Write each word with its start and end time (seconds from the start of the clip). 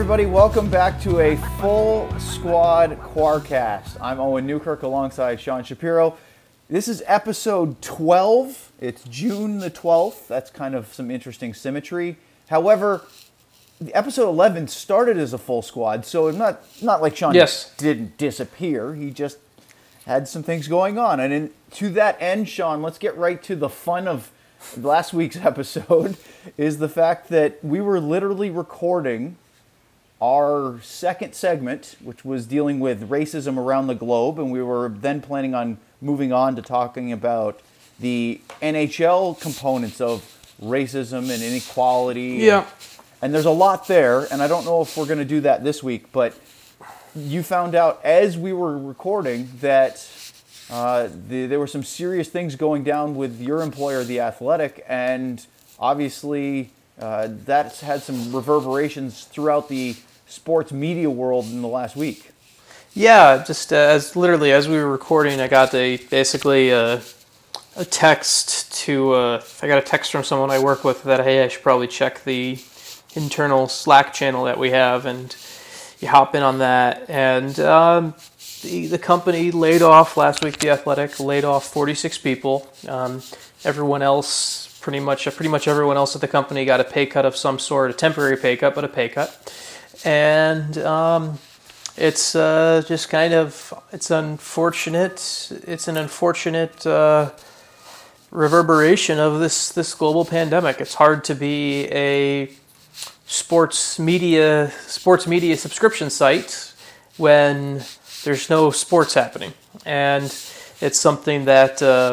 everybody, 0.00 0.24
welcome 0.24 0.70
back 0.70 0.98
to 0.98 1.20
a 1.20 1.36
full 1.60 2.08
squad 2.18 2.98
Quarcast. 3.02 3.98
I'm 4.00 4.18
Owen 4.18 4.46
Newkirk 4.46 4.82
alongside 4.82 5.38
Sean 5.38 5.62
Shapiro. 5.62 6.16
This 6.70 6.88
is 6.88 7.02
episode 7.06 7.82
12. 7.82 8.72
It's 8.80 9.04
June 9.04 9.58
the 9.58 9.70
12th. 9.70 10.26
That's 10.26 10.48
kind 10.48 10.74
of 10.74 10.94
some 10.94 11.10
interesting 11.10 11.52
symmetry. 11.52 12.16
However, 12.48 13.04
the 13.78 13.94
episode 13.94 14.26
11 14.30 14.68
started 14.68 15.18
as 15.18 15.34
a 15.34 15.38
full 15.38 15.60
squad, 15.60 16.06
so 16.06 16.28
it's 16.28 16.38
not 16.38 16.62
not 16.80 17.02
like 17.02 17.14
Sean 17.14 17.34
Yes. 17.34 17.74
didn't 17.76 18.16
disappear. 18.16 18.94
He 18.94 19.10
just 19.10 19.36
had 20.06 20.26
some 20.26 20.42
things 20.42 20.66
going 20.66 20.98
on. 20.98 21.20
And 21.20 21.30
in, 21.30 21.50
to 21.72 21.90
that 21.90 22.16
end, 22.22 22.48
Sean, 22.48 22.80
let's 22.80 22.96
get 22.96 23.14
right 23.18 23.42
to 23.42 23.54
the 23.54 23.68
fun 23.68 24.08
of 24.08 24.30
last 24.78 25.12
week's 25.12 25.36
episode 25.44 26.16
is 26.56 26.78
the 26.78 26.88
fact 26.88 27.28
that 27.28 27.62
we 27.62 27.82
were 27.82 28.00
literally 28.00 28.48
recording 28.48 29.36
our 30.22 30.80
second 30.82 31.34
segment, 31.34 31.96
which 32.02 32.24
was 32.24 32.46
dealing 32.46 32.78
with 32.78 33.08
racism 33.08 33.56
around 33.56 33.86
the 33.86 33.94
globe, 33.94 34.38
and 34.38 34.52
we 34.52 34.62
were 34.62 34.88
then 34.88 35.20
planning 35.22 35.54
on 35.54 35.78
moving 36.00 36.32
on 36.32 36.56
to 36.56 36.62
talking 36.62 37.12
about 37.12 37.60
the 37.98 38.40
NHL 38.60 39.40
components 39.40 40.00
of 40.00 40.22
racism 40.62 41.32
and 41.32 41.42
inequality. 41.42 42.38
Yeah. 42.40 42.66
And 43.22 43.34
there's 43.34 43.46
a 43.46 43.50
lot 43.50 43.86
there, 43.86 44.26
and 44.32 44.42
I 44.42 44.48
don't 44.48 44.64
know 44.64 44.82
if 44.82 44.96
we're 44.96 45.06
going 45.06 45.18
to 45.18 45.24
do 45.24 45.40
that 45.40 45.62
this 45.64 45.82
week, 45.82 46.10
but 46.12 46.34
you 47.14 47.42
found 47.42 47.74
out 47.74 48.00
as 48.04 48.38
we 48.38 48.52
were 48.52 48.78
recording 48.78 49.50
that 49.60 50.06
uh, 50.70 51.08
the, 51.28 51.46
there 51.46 51.58
were 51.58 51.66
some 51.66 51.82
serious 51.82 52.28
things 52.28 52.56
going 52.56 52.84
down 52.84 53.16
with 53.16 53.40
your 53.40 53.62
employer, 53.62 54.04
The 54.04 54.20
Athletic, 54.20 54.84
and 54.88 55.44
obviously 55.78 56.70
uh, 56.98 57.28
that's 57.44 57.80
had 57.80 58.02
some 58.02 58.34
reverberations 58.34 59.24
throughout 59.24 59.68
the 59.68 59.96
sports 60.30 60.72
media 60.72 61.10
world 61.10 61.46
in 61.46 61.62
the 61.62 61.68
last 61.68 61.96
week. 61.96 62.30
Yeah, 62.94 63.44
just 63.46 63.72
uh, 63.72 63.76
as 63.76 64.16
literally 64.16 64.52
as 64.52 64.68
we 64.68 64.76
were 64.76 64.90
recording, 64.90 65.40
I 65.40 65.48
got 65.48 65.72
a 65.74 65.96
basically 65.96 66.70
a, 66.70 67.02
a 67.76 67.84
text 67.84 68.72
to 68.84 69.12
uh, 69.12 69.42
I 69.62 69.68
got 69.68 69.78
a 69.78 69.82
text 69.82 70.10
from 70.10 70.24
someone 70.24 70.50
I 70.50 70.58
work 70.58 70.82
with 70.82 71.04
that 71.04 71.20
hey 71.20 71.44
I 71.44 71.48
should 71.48 71.62
probably 71.62 71.86
check 71.86 72.24
the 72.24 72.58
internal 73.14 73.68
Slack 73.68 74.12
channel 74.12 74.44
that 74.44 74.58
we 74.58 74.70
have, 74.70 75.06
and 75.06 75.34
you 76.00 76.08
hop 76.08 76.34
in 76.34 76.42
on 76.42 76.58
that, 76.58 77.08
and 77.08 77.58
um, 77.60 78.14
the 78.62 78.86
the 78.86 78.98
company 78.98 79.50
laid 79.50 79.82
off 79.82 80.16
last 80.16 80.42
week. 80.42 80.58
The 80.58 80.70
Athletic 80.70 81.20
laid 81.20 81.44
off 81.44 81.72
46 81.72 82.18
people. 82.18 82.66
Um, 82.88 83.22
everyone 83.64 84.02
else, 84.02 84.78
pretty 84.80 85.00
much 85.00 85.24
pretty 85.36 85.48
much 85.48 85.68
everyone 85.68 85.96
else 85.96 86.14
at 86.14 86.20
the 86.20 86.28
company 86.28 86.64
got 86.64 86.80
a 86.80 86.84
pay 86.84 87.06
cut 87.06 87.24
of 87.24 87.36
some 87.36 87.58
sort, 87.58 87.90
a 87.90 87.94
temporary 87.94 88.36
pay 88.36 88.56
cut, 88.56 88.74
but 88.74 88.84
a 88.84 88.88
pay 88.88 89.08
cut, 89.08 89.52
and. 90.04 90.78
Um, 90.78 91.38
it's 92.00 92.34
uh, 92.34 92.82
just 92.86 93.10
kind 93.10 93.34
of 93.34 93.74
it's 93.92 94.10
unfortunate 94.10 95.50
it's 95.66 95.86
an 95.86 95.98
unfortunate 95.98 96.86
uh, 96.86 97.30
reverberation 98.30 99.18
of 99.18 99.38
this 99.38 99.70
this 99.72 99.94
global 99.94 100.24
pandemic 100.24 100.80
it's 100.80 100.94
hard 100.94 101.22
to 101.24 101.34
be 101.34 101.86
a 101.92 102.50
sports 103.26 103.98
media 103.98 104.72
sports 104.86 105.26
media 105.26 105.56
subscription 105.56 106.08
site 106.08 106.72
when 107.18 107.82
there's 108.24 108.48
no 108.48 108.70
sports 108.70 109.12
happening 109.14 109.52
and 109.84 110.24
it's 110.80 110.98
something 110.98 111.44
that 111.44 111.82
uh, 111.82 112.12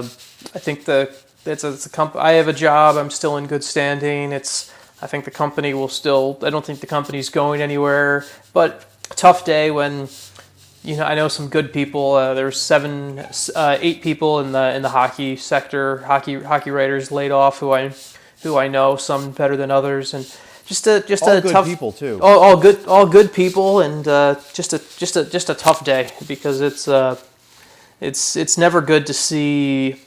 I 0.54 0.60
think 0.60 0.84
the 0.84 1.16
it's 1.46 1.64
a, 1.64 1.70
it's 1.70 1.86
a 1.86 1.90
comp- 1.90 2.18
I 2.18 2.34
have 2.34 2.50
a 2.50 2.54
job 2.54 2.98
I'm 2.98 3.10
still 3.10 3.38
in 3.38 3.48
good 3.48 3.64
standing 3.64 4.34
it's 4.34 4.74
I 5.02 5.08
think 5.08 5.26
the 5.26 5.32
company 5.32 5.74
will 5.74 5.90
still 5.90 6.40
I 6.42 6.50
don't 6.50 6.66
think 6.66 6.80
the 6.80 6.88
company's 6.88 7.30
going 7.30 7.62
anywhere 7.62 8.26
but 8.54 8.86
tough 9.16 9.46
day 9.46 9.72
when 9.72 10.08
you 10.84 10.96
know 10.96 11.04
I 11.04 11.16
know 11.16 11.28
some 11.28 11.50
good 11.50 11.74
people. 11.74 12.14
Uh, 12.14 12.34
there's 12.34 12.60
seven, 12.60 13.20
uh, 13.56 13.78
eight 13.82 14.02
people 14.02 14.40
in 14.40 14.52
the 14.52 14.76
in 14.76 14.82
the 14.82 14.90
hockey 14.90 15.36
sector, 15.36 15.98
hockey 16.00 16.42
hockey 16.42 16.72
writers 16.72 17.12
laid 17.12 17.32
off 17.32 17.60
who 17.60 17.72
I 17.72 17.94
who 18.44 18.58
I 18.58 18.68
know, 18.68 18.96
some 18.96 19.32
better 19.32 19.58
than 19.58 19.72
others, 19.72 20.14
and 20.14 20.26
just 20.66 20.88
a 20.88 21.02
just 21.02 21.24
All 21.24 21.32
a 21.32 21.42
good 21.42 21.52
tough 21.52 21.66
people, 21.66 21.92
too. 21.92 22.20
All, 22.22 22.40
all 22.40 22.58
good 22.58 22.86
all 22.88 23.06
good 23.06 23.34
people, 23.34 23.82
and 23.82 24.08
uh, 24.08 24.36
just 24.54 24.74
a 24.74 24.80
just 24.98 25.16
a 25.18 25.26
just 25.26 25.50
a 25.50 25.56
tough 25.56 25.84
day 25.84 26.10
because 26.28 26.62
it's 26.62 26.88
uh, 26.88 27.20
it's 28.00 28.36
it's 28.36 28.58
never 28.58 28.82
good 28.82 29.06
to 29.08 29.14
see 29.14 30.00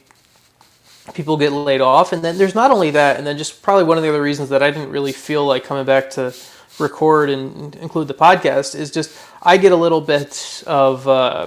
people 1.15 1.37
get 1.37 1.53
laid 1.53 1.81
off, 1.81 2.12
and 2.12 2.22
then 2.22 2.38
there's 2.38 2.54
not 2.54 2.71
only 2.71 2.91
that, 2.93 3.16
and 3.16 3.26
then 3.26 3.37
just 3.38 3.62
probably 3.62 3.84
one 3.84 3.97
of 3.97 4.03
the 4.03 4.09
other 4.09 4.22
reasons 4.22 4.48
that 4.50 4.62
I 4.62 4.71
didn't 4.71 4.91
really 4.91 5.12
feel 5.12 5.44
like 5.44 5.65
coming 5.65 5.84
back 5.84 6.10
to 6.10 6.34
record 6.78 7.31
and 7.31 7.76
include 7.76 8.09
the 8.09 8.15
podcast 8.15 8.75
is 8.75 8.91
just 8.91 9.16
I 9.43 9.56
get 9.56 9.72
a 9.72 9.76
little 9.76 10.00
bit 10.00 10.62
of 10.66 11.06
uh, 11.06 11.47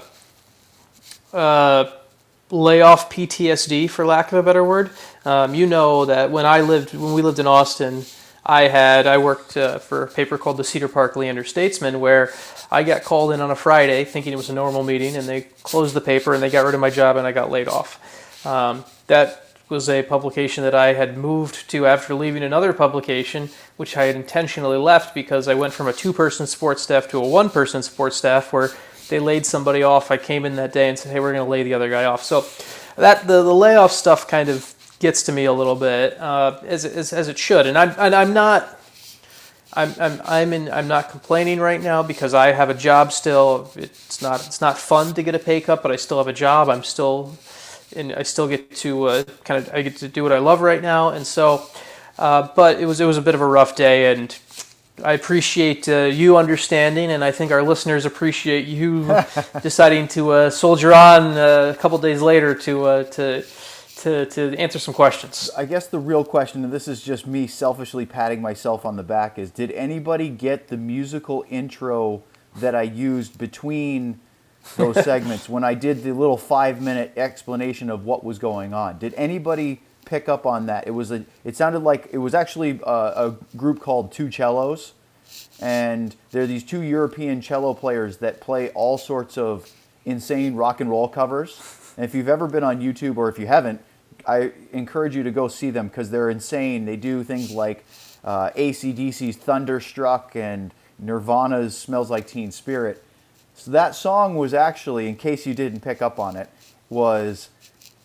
uh, 1.33 1.91
layoff 2.51 3.09
PTSD, 3.09 3.89
for 3.89 4.05
lack 4.05 4.31
of 4.31 4.37
a 4.37 4.43
better 4.43 4.63
word. 4.63 4.91
Um, 5.25 5.55
you 5.55 5.65
know 5.65 6.05
that 6.05 6.31
when 6.31 6.45
I 6.45 6.61
lived, 6.61 6.93
when 6.93 7.13
we 7.13 7.21
lived 7.21 7.39
in 7.39 7.47
Austin, 7.47 8.05
I 8.45 8.63
had 8.63 9.07
I 9.07 9.17
worked 9.17 9.57
uh, 9.57 9.79
for 9.79 10.03
a 10.03 10.07
paper 10.07 10.37
called 10.37 10.57
the 10.57 10.63
Cedar 10.63 10.87
Park 10.87 11.15
Leander 11.15 11.43
Statesman, 11.43 11.99
where 11.99 12.31
I 12.69 12.83
got 12.83 13.03
called 13.03 13.31
in 13.31 13.41
on 13.41 13.51
a 13.51 13.55
Friday 13.55 14.03
thinking 14.03 14.33
it 14.33 14.37
was 14.37 14.49
a 14.49 14.53
normal 14.53 14.83
meeting, 14.83 15.15
and 15.15 15.27
they 15.27 15.41
closed 15.63 15.93
the 15.93 16.01
paper 16.01 16.33
and 16.33 16.43
they 16.43 16.49
got 16.49 16.65
rid 16.65 16.75
of 16.75 16.81
my 16.81 16.89
job 16.89 17.15
and 17.15 17.25
I 17.25 17.31
got 17.31 17.49
laid 17.49 17.67
off. 17.67 18.45
Um, 18.45 18.83
that 19.07 19.42
was 19.69 19.89
a 19.89 20.03
publication 20.03 20.63
that 20.63 20.75
I 20.75 20.93
had 20.93 21.17
moved 21.17 21.69
to 21.69 21.85
after 21.85 22.13
leaving 22.13 22.43
another 22.43 22.73
publication, 22.73 23.49
which 23.77 23.97
I 23.97 24.05
had 24.05 24.15
intentionally 24.15 24.77
left 24.77 25.15
because 25.15 25.47
I 25.47 25.53
went 25.53 25.73
from 25.73 25.87
a 25.87 25.93
two 25.93 26.13
person 26.13 26.45
sports 26.47 26.83
staff 26.83 27.07
to 27.09 27.17
a 27.17 27.27
one 27.27 27.49
person 27.49 27.81
sports 27.81 28.17
staff 28.17 28.53
where 28.53 28.69
they 29.09 29.19
laid 29.19 29.45
somebody 29.45 29.83
off. 29.83 30.11
I 30.11 30.17
came 30.17 30.45
in 30.45 30.55
that 30.57 30.73
day 30.73 30.89
and 30.89 30.97
said, 30.97 31.11
hey, 31.11 31.19
we're 31.19 31.33
going 31.33 31.45
to 31.45 31.49
lay 31.49 31.63
the 31.63 31.73
other 31.73 31.89
guy 31.89 32.05
off. 32.05 32.23
So 32.23 32.45
that 33.01 33.27
the, 33.27 33.41
the 33.41 33.53
layoff 33.53 33.91
stuff 33.91 34.27
kind 34.27 34.49
of 34.49 34.75
gets 34.99 35.23
to 35.23 35.31
me 35.31 35.45
a 35.45 35.53
little 35.53 35.75
bit, 35.75 36.19
uh, 36.19 36.59
as, 36.65 36.85
as, 36.85 37.11
as 37.13 37.27
it 37.27 37.37
should. 37.37 37.67
And 37.67 37.77
I'm, 37.77 37.93
and 37.97 38.15
I'm 38.15 38.33
not. 38.33 38.79
I'm, 39.75 39.91
I'm, 39.99 40.21
I'm, 40.25 40.53
in, 40.53 40.69
I'm 40.71 40.87
not 40.87 41.09
complaining 41.09 41.59
right 41.59 41.81
now 41.81 42.03
because 42.03 42.35
I 42.35 42.51
have 42.51 42.69
a 42.69 42.75
job 42.75 43.11
still. 43.11 43.71
It's 43.75 44.21
not, 44.21 44.45
it's 44.45 44.61
not 44.61 44.77
fun 44.77 45.15
to 45.15 45.23
get 45.23 45.33
a 45.33 45.39
pay 45.39 45.61
cut, 45.61 45.81
but 45.81 45.91
I 45.91 45.95
still 45.95 46.19
have 46.19 46.27
a 46.27 46.33
job. 46.33 46.69
I'm 46.69 46.83
still 46.83 47.35
and 47.95 48.13
I 48.13 48.23
still 48.23 48.47
get 48.47 48.75
to 48.77 49.05
uh, 49.05 49.23
kind 49.43 49.65
of 49.65 49.73
I 49.73 49.81
get 49.81 49.97
to 49.97 50.07
do 50.07 50.23
what 50.23 50.31
I 50.31 50.39
love 50.39 50.61
right 50.61 50.81
now, 50.81 51.09
and 51.09 51.25
so. 51.25 51.65
Uh, 52.15 52.47
but 52.55 52.79
it 52.79 52.85
was 52.85 53.01
it 53.01 53.05
was 53.05 53.17
a 53.17 53.21
bit 53.23 53.33
of 53.33 53.41
a 53.41 53.47
rough 53.47 53.75
day, 53.75 54.13
and 54.13 54.37
I 55.03 55.13
appreciate 55.13 55.89
uh, 55.89 56.03
you 56.03 56.37
understanding, 56.37 57.11
and 57.11 57.23
I 57.23 57.31
think 57.31 57.51
our 57.51 57.63
listeners 57.63 58.05
appreciate 58.05 58.67
you 58.67 59.07
deciding 59.61 60.07
to 60.09 60.31
uh, 60.31 60.49
soldier 60.51 60.93
on 60.93 61.35
uh, 61.35 61.73
a 61.75 61.79
couple 61.79 61.97
days 61.97 62.21
later 62.21 62.53
to 62.55 62.85
uh, 62.85 63.03
to. 63.03 63.43
To, 64.03 64.25
to 64.25 64.53
answer 64.57 64.79
some 64.79 64.93
questions. 64.93 65.49
I 65.55 65.63
guess 65.63 65.87
the 65.87 65.99
real 65.99 66.25
question, 66.25 66.65
and 66.65 66.73
this 66.73 66.89
is 66.89 67.01
just 67.01 67.25
me 67.25 67.47
selfishly 67.47 68.05
patting 68.05 68.41
myself 68.41 68.85
on 68.85 68.97
the 68.97 69.03
back, 69.03 69.39
is 69.39 69.49
did 69.49 69.71
anybody 69.71 70.27
get 70.27 70.67
the 70.67 70.75
musical 70.75 71.45
intro 71.49 72.21
that 72.57 72.75
I 72.75 72.81
used 72.81 73.37
between 73.37 74.19
those 74.77 75.03
segments 75.03 75.49
when 75.49 75.63
I 75.63 75.73
did 75.73 76.03
the 76.03 76.13
little 76.13 76.37
five 76.37 76.81
minute 76.81 77.13
explanation 77.17 77.89
of 77.89 78.05
what 78.05 78.23
was 78.23 78.39
going 78.39 78.73
on. 78.73 78.97
Did 78.97 79.13
anybody 79.15 79.81
pick 80.05 80.27
up 80.27 80.45
on 80.45 80.65
that? 80.67 80.87
It 80.87 80.91
was 80.91 81.11
a. 81.11 81.25
It 81.43 81.55
sounded 81.55 81.79
like 81.79 82.09
it 82.11 82.19
was 82.19 82.33
actually 82.33 82.79
a, 82.85 82.91
a 82.91 83.37
group 83.55 83.79
called 83.79 84.11
Two 84.11 84.31
Cellos, 84.31 84.93
and 85.59 86.15
they're 86.31 86.47
these 86.47 86.63
two 86.63 86.81
European 86.81 87.41
cello 87.41 87.73
players 87.73 88.17
that 88.17 88.39
play 88.39 88.69
all 88.69 88.97
sorts 88.97 89.37
of 89.37 89.71
insane 90.05 90.55
rock 90.55 90.81
and 90.81 90.89
roll 90.89 91.07
covers. 91.07 91.93
And 91.95 92.05
if 92.05 92.15
you've 92.15 92.29
ever 92.29 92.47
been 92.47 92.63
on 92.63 92.81
YouTube 92.81 93.17
or 93.17 93.29
if 93.29 93.37
you 93.37 93.47
haven't, 93.47 93.81
I 94.25 94.51
encourage 94.71 95.15
you 95.15 95.23
to 95.23 95.31
go 95.31 95.47
see 95.47 95.69
them 95.69 95.87
because 95.87 96.09
they're 96.09 96.29
insane. 96.29 96.85
They 96.85 96.95
do 96.95 97.23
things 97.23 97.51
like 97.51 97.85
uh, 98.23 98.49
ACDC's 98.51 99.35
Thunderstruck 99.37 100.35
and 100.35 100.73
Nirvana's 100.97 101.77
Smells 101.77 102.09
Like 102.09 102.27
Teen 102.27 102.51
Spirit. 102.51 103.03
So 103.55 103.71
that 103.71 103.95
song 103.95 104.35
was 104.35 104.53
actually, 104.53 105.07
in 105.07 105.15
case 105.15 105.45
you 105.45 105.53
didn't 105.53 105.81
pick 105.81 106.01
up 106.01 106.19
on 106.19 106.35
it, 106.35 106.49
was 106.89 107.49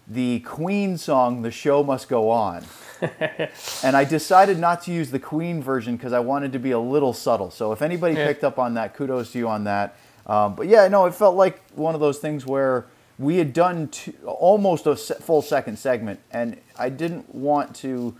the 0.06 0.40
Queen 0.40 0.96
song 0.98 1.42
"The 1.42 1.50
Show 1.50 1.82
Must 1.82 2.08
Go 2.08 2.30
On." 2.30 2.64
and 3.82 3.96
I 3.96 4.04
decided 4.04 4.58
not 4.58 4.82
to 4.82 4.92
use 4.92 5.10
the 5.10 5.18
Queen 5.18 5.62
version 5.62 5.96
because 5.96 6.12
I 6.12 6.20
wanted 6.20 6.52
to 6.52 6.58
be 6.58 6.70
a 6.72 6.78
little 6.78 7.12
subtle. 7.12 7.50
So 7.50 7.72
if 7.72 7.82
anybody 7.82 8.14
Yeah. 8.14 8.26
picked 8.26 8.44
up 8.44 8.58
on 8.58 8.74
that, 8.74 8.94
kudos 8.94 9.32
to 9.32 9.38
you 9.38 9.48
on 9.48 9.64
that. 9.64 9.96
Um, 10.26 10.54
but 10.54 10.66
yeah, 10.66 10.86
no, 10.88 11.06
it 11.06 11.14
felt 11.14 11.36
like 11.36 11.60
one 11.74 11.94
of 11.94 12.00
those 12.00 12.18
things 12.18 12.44
where 12.44 12.86
we 13.18 13.38
had 13.38 13.52
done 13.52 13.88
two, 13.88 14.12
almost 14.26 14.86
a 14.86 14.94
full 14.96 15.42
second 15.42 15.78
segment, 15.78 16.20
and 16.30 16.58
I 16.78 16.88
didn't 16.88 17.34
want 17.34 17.74
to 17.76 18.14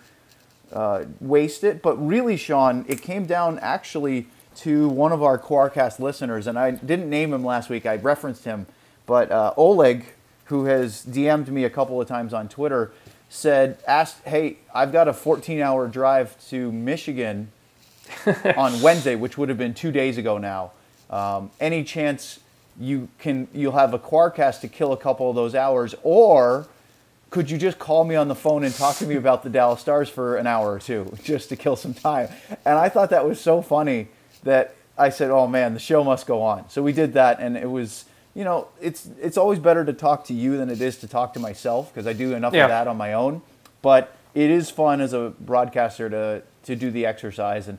uh, 0.73 1.05
waste 1.21 1.65
it. 1.65 1.83
But 1.83 1.97
really, 1.97 2.37
Sean, 2.37 2.85
it 2.89 3.03
came 3.03 3.27
down 3.27 3.59
actually 3.61 4.27
to 4.59 4.89
one 4.89 5.13
of 5.13 5.23
our 5.23 5.39
Quarcast 5.39 6.01
listeners, 6.01 6.47
and 6.47 6.59
I 6.59 6.73
didn't 6.73 7.09
name 7.09 7.33
him 7.33 7.45
last 7.45 7.71
week. 7.71 7.87
I 7.87 7.97
referenced 7.97 8.45
him, 8.45 8.67
but 9.07 9.31
uh, 9.31 9.55
Oleg, 9.57 10.05
who 10.47 10.65
has 10.65 11.07
DM'd 11.07 11.49
me 11.49 11.65
a 11.65 11.71
couple 11.71 12.01
of 12.01 12.09
times 12.09 12.35
on 12.35 12.49
Twitter, 12.49 12.91
said, 13.29 13.79
"Asked, 13.87 14.25
hey, 14.25 14.59
I've 14.75 14.93
got 14.93 15.07
a 15.07 15.13
14-hour 15.13 15.89
drive 15.89 16.37
to 16.49 16.73
Michigan 16.73 17.53
on 18.57 18.81
Wednesday, 18.83 19.15
which 19.15 19.39
would 19.39 19.49
have 19.49 19.59
been 19.59 19.75
two 19.75 19.93
days 19.93 20.19
ago 20.19 20.39
now. 20.39 20.73
Um, 21.09 21.51
any 21.61 21.85
chance 21.85 22.41
you 22.81 23.09
can 23.19 23.49
you'll 23.53 23.73
have 23.73 23.95
a 23.95 23.99
Quarcast 23.99 24.61
to 24.61 24.69
kill 24.69 24.93
a 24.93 24.97
couple 24.97 25.31
of 25.31 25.37
those 25.37 25.55
hours, 25.55 25.95
or 26.03 26.67
could 27.31 27.49
you 27.49 27.59
just 27.59 27.79
call 27.79 28.05
me 28.05 28.17
on 28.17 28.27
the 28.27 28.35
phone 28.35 28.65
and 28.65 28.75
talk 28.75 28.97
to 28.97 29.07
me 29.07 29.15
about 29.15 29.45
the 29.45 29.51
Dallas 29.51 29.81
Stars 29.81 30.09
for 30.09 30.37
an 30.37 30.49
hour 30.49 30.73
or 30.73 30.79
two 30.81 31.15
just 31.23 31.49
to 31.51 31.57
kill 31.57 31.77
some 31.77 31.95
time? 31.95 32.29
And 32.65 32.77
I 32.77 32.89
thought 32.89 33.11
that 33.11 33.25
was 33.25 33.41
so 33.41 33.63
funny 33.63 34.09
that 34.45 34.75
I 34.97 35.11
said, 35.11 35.31
"Oh 35.31 35.47
man, 35.47 35.75
the 35.75 35.81
show 35.81 36.03
must 36.05 36.27
go 36.27 36.43
on." 36.43 36.69
So 36.71 36.83
we 36.83 36.93
did 36.93 37.13
that, 37.15 37.41
and 37.41 37.57
it 37.57 37.71
was 37.71 38.05
you 38.35 38.45
know 38.45 38.69
it's 38.81 39.09
it's 39.21 39.37
always 39.37 39.59
better 39.59 39.85
to 39.85 39.93
talk 39.93 40.25
to 40.27 40.35
you 40.35 40.57
than 40.57 40.71
it 40.71 40.81
is 40.81 40.97
to 40.99 41.09
talk 41.09 41.33
to 41.35 41.41
myself 41.41 41.93
because 41.93 42.07
I 42.07 42.13
do 42.13 42.35
enough 42.35 42.53
Yeah. 42.55 42.65
of 42.65 42.69
that 42.71 42.87
on 42.89 42.97
my 42.97 43.13
own. 43.13 43.43
But 43.83 44.13
it 44.35 44.51
is 44.51 44.71
fun 44.71 45.01
as 45.01 45.13
a 45.13 45.33
broadcaster 45.41 46.09
to 46.11 46.43
to 46.65 46.77
do 46.77 46.91
the 46.91 47.07
exercise 47.07 47.69
and. 47.69 47.79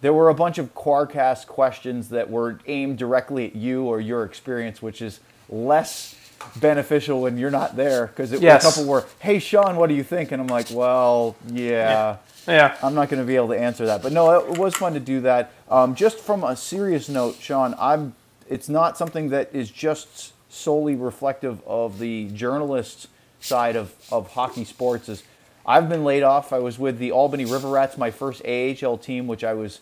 There 0.00 0.12
were 0.12 0.28
a 0.28 0.34
bunch 0.34 0.58
of 0.58 0.74
Quarcast 0.74 1.46
questions 1.46 2.10
that 2.10 2.28
were 2.28 2.58
aimed 2.66 2.98
directly 2.98 3.46
at 3.46 3.56
you 3.56 3.84
or 3.84 4.02
your 4.02 4.22
experience, 4.24 4.82
which 4.82 5.00
is 5.00 5.18
less 5.48 6.14
beneficial 6.56 7.22
when 7.22 7.38
you're 7.38 7.50
not 7.50 7.74
there 7.76 8.08
because 8.08 8.30
Yes. 8.32 8.62
a 8.62 8.68
couple 8.68 8.84
were, 8.84 9.04
"Hey 9.20 9.38
Sean, 9.38 9.76
what 9.76 9.88
do 9.88 9.94
you 9.94 10.02
think?" 10.02 10.30
And 10.30 10.42
I'm 10.42 10.48
like, 10.48 10.66
"Well, 10.70 11.36
yeah, 11.50 12.16
Yeah. 12.46 12.76
I'm 12.82 12.94
not 12.94 13.08
going 13.08 13.20
to 13.20 13.26
be 13.26 13.36
able 13.36 13.48
to 13.48 13.58
answer 13.58 13.86
that." 13.86 14.02
But 14.02 14.12
no, 14.12 14.38
it 14.38 14.58
was 14.58 14.74
fun 14.74 14.94
to 14.94 15.00
do 15.00 15.20
that. 15.22 15.52
Um, 15.68 15.94
just 15.94 16.18
from 16.18 16.44
a 16.44 16.56
serious 16.56 17.08
note, 17.08 17.36
Sean, 17.36 17.74
I'm. 17.78 18.14
It's 18.48 18.68
not 18.68 18.98
something 18.98 19.30
that 19.30 19.54
is 19.54 19.70
just 19.70 20.32
solely 20.50 20.94
reflective 20.94 21.62
of 21.66 21.98
the 21.98 22.28
journalist 22.28 23.08
side 23.40 23.76
of, 23.76 23.94
of 24.12 24.32
hockey 24.32 24.64
sports. 24.64 25.08
Is 25.08 25.22
I've 25.66 25.88
been 25.88 26.04
laid 26.04 26.22
off. 26.22 26.52
I 26.52 26.58
was 26.58 26.78
with 26.78 26.98
the 26.98 27.12
Albany 27.12 27.44
River 27.44 27.68
Rats, 27.70 27.96
my 27.96 28.10
first 28.10 28.42
AHL 28.44 28.98
team, 28.98 29.26
which 29.26 29.42
I 29.44 29.54
was 29.54 29.80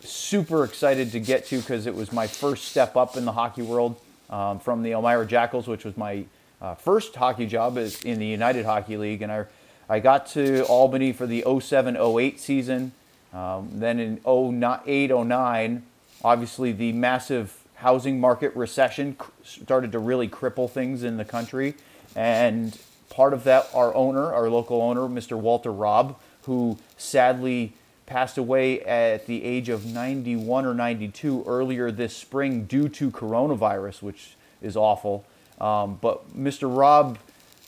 super 0.00 0.64
excited 0.64 1.12
to 1.12 1.20
get 1.20 1.46
to 1.46 1.58
because 1.58 1.86
it 1.86 1.94
was 1.94 2.12
my 2.12 2.26
first 2.26 2.66
step 2.66 2.96
up 2.96 3.16
in 3.16 3.24
the 3.24 3.32
hockey 3.32 3.62
world 3.62 4.00
um, 4.30 4.58
from 4.58 4.82
the 4.82 4.92
Elmira 4.92 5.26
Jackals, 5.26 5.66
which 5.66 5.84
was 5.84 5.96
my 5.96 6.24
uh, 6.60 6.74
first 6.74 7.14
hockey 7.14 7.46
job 7.46 7.76
in 7.76 8.18
the 8.18 8.26
United 8.26 8.64
Hockey 8.64 8.96
League. 8.96 9.22
And 9.22 9.32
I, 9.32 9.44
I 9.88 10.00
got 10.00 10.26
to 10.28 10.64
Albany 10.66 11.12
for 11.12 11.26
the 11.26 11.44
07 11.60 11.96
08 11.96 12.40
season. 12.40 12.92
Um, 13.32 13.68
then 13.72 13.98
in 13.98 14.20
08 14.26 15.10
09, 15.10 15.82
obviously 16.22 16.72
the 16.72 16.92
massive 16.92 17.58
housing 17.76 18.20
market 18.20 18.54
recession 18.54 19.16
started 19.44 19.92
to 19.92 19.98
really 19.98 20.28
cripple 20.28 20.70
things 20.70 21.02
in 21.02 21.16
the 21.16 21.24
country. 21.24 21.74
And 22.14 22.78
part 23.10 23.32
of 23.32 23.44
that, 23.44 23.68
our 23.74 23.94
owner, 23.94 24.32
our 24.32 24.48
local 24.48 24.80
owner, 24.80 25.02
Mr. 25.02 25.36
Walter 25.36 25.72
Robb, 25.72 26.18
who 26.42 26.78
sadly 26.96 27.72
passed 28.06 28.38
away 28.38 28.80
at 28.82 29.26
the 29.26 29.42
age 29.44 29.68
of 29.68 29.86
91 29.86 30.66
or 30.66 30.74
92 30.74 31.44
earlier 31.46 31.90
this 31.90 32.16
spring 32.16 32.64
due 32.64 32.88
to 32.88 33.10
coronavirus, 33.10 34.02
which 34.02 34.36
is 34.60 34.76
awful. 34.76 35.24
Um, 35.60 35.98
but 36.00 36.36
Mr. 36.36 36.74
Robb 36.74 37.18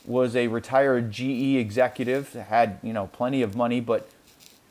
was 0.07 0.35
a 0.35 0.47
retired 0.47 1.11
GE 1.11 1.55
executive, 1.57 2.33
had 2.33 2.79
you 2.83 2.93
know 2.93 3.07
plenty 3.07 3.41
of 3.41 3.55
money, 3.55 3.79
but 3.79 4.09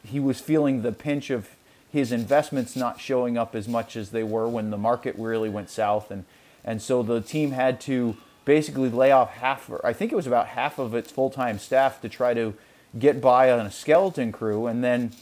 he 0.05 0.21
was 0.21 0.41
feeling 0.41 0.83
the 0.83 0.93
pinch 0.93 1.31
of 1.31 1.51
his 1.91 2.13
investments 2.13 2.77
not 2.77 3.01
showing 3.01 3.39
up 3.39 3.55
as 3.55 3.69
much 3.69 3.97
as 3.97 4.11
they 4.11 4.23
were 4.23 4.49
when 4.49 4.71
the 4.71 4.77
market 4.77 5.15
really 5.17 5.49
went 5.49 5.71
south, 5.71 6.11
and 6.11 6.25
and 6.65 6.81
so 6.81 7.03
the 7.03 7.21
team 7.21 7.53
had 7.53 7.81
to 7.83 8.17
basically 8.45 8.91
lay 8.91 9.11
off 9.11 9.31
half, 9.35 9.71
or 9.71 9.85
I 9.85 9.93
think 9.93 10.13
it 10.13 10.17
was 10.17 10.27
about 10.27 10.49
half 10.49 10.79
of 10.79 10.95
its 10.95 11.11
full-time 11.11 11.59
staff 11.59 12.01
to 12.03 12.09
try 12.09 12.35
to 12.35 12.55
get 12.99 13.21
by 13.21 13.51
on 13.51 13.67
a 13.67 13.71
skeleton 13.71 14.33
crew, 14.33 14.67
and 14.67 14.85
then 14.85 15.13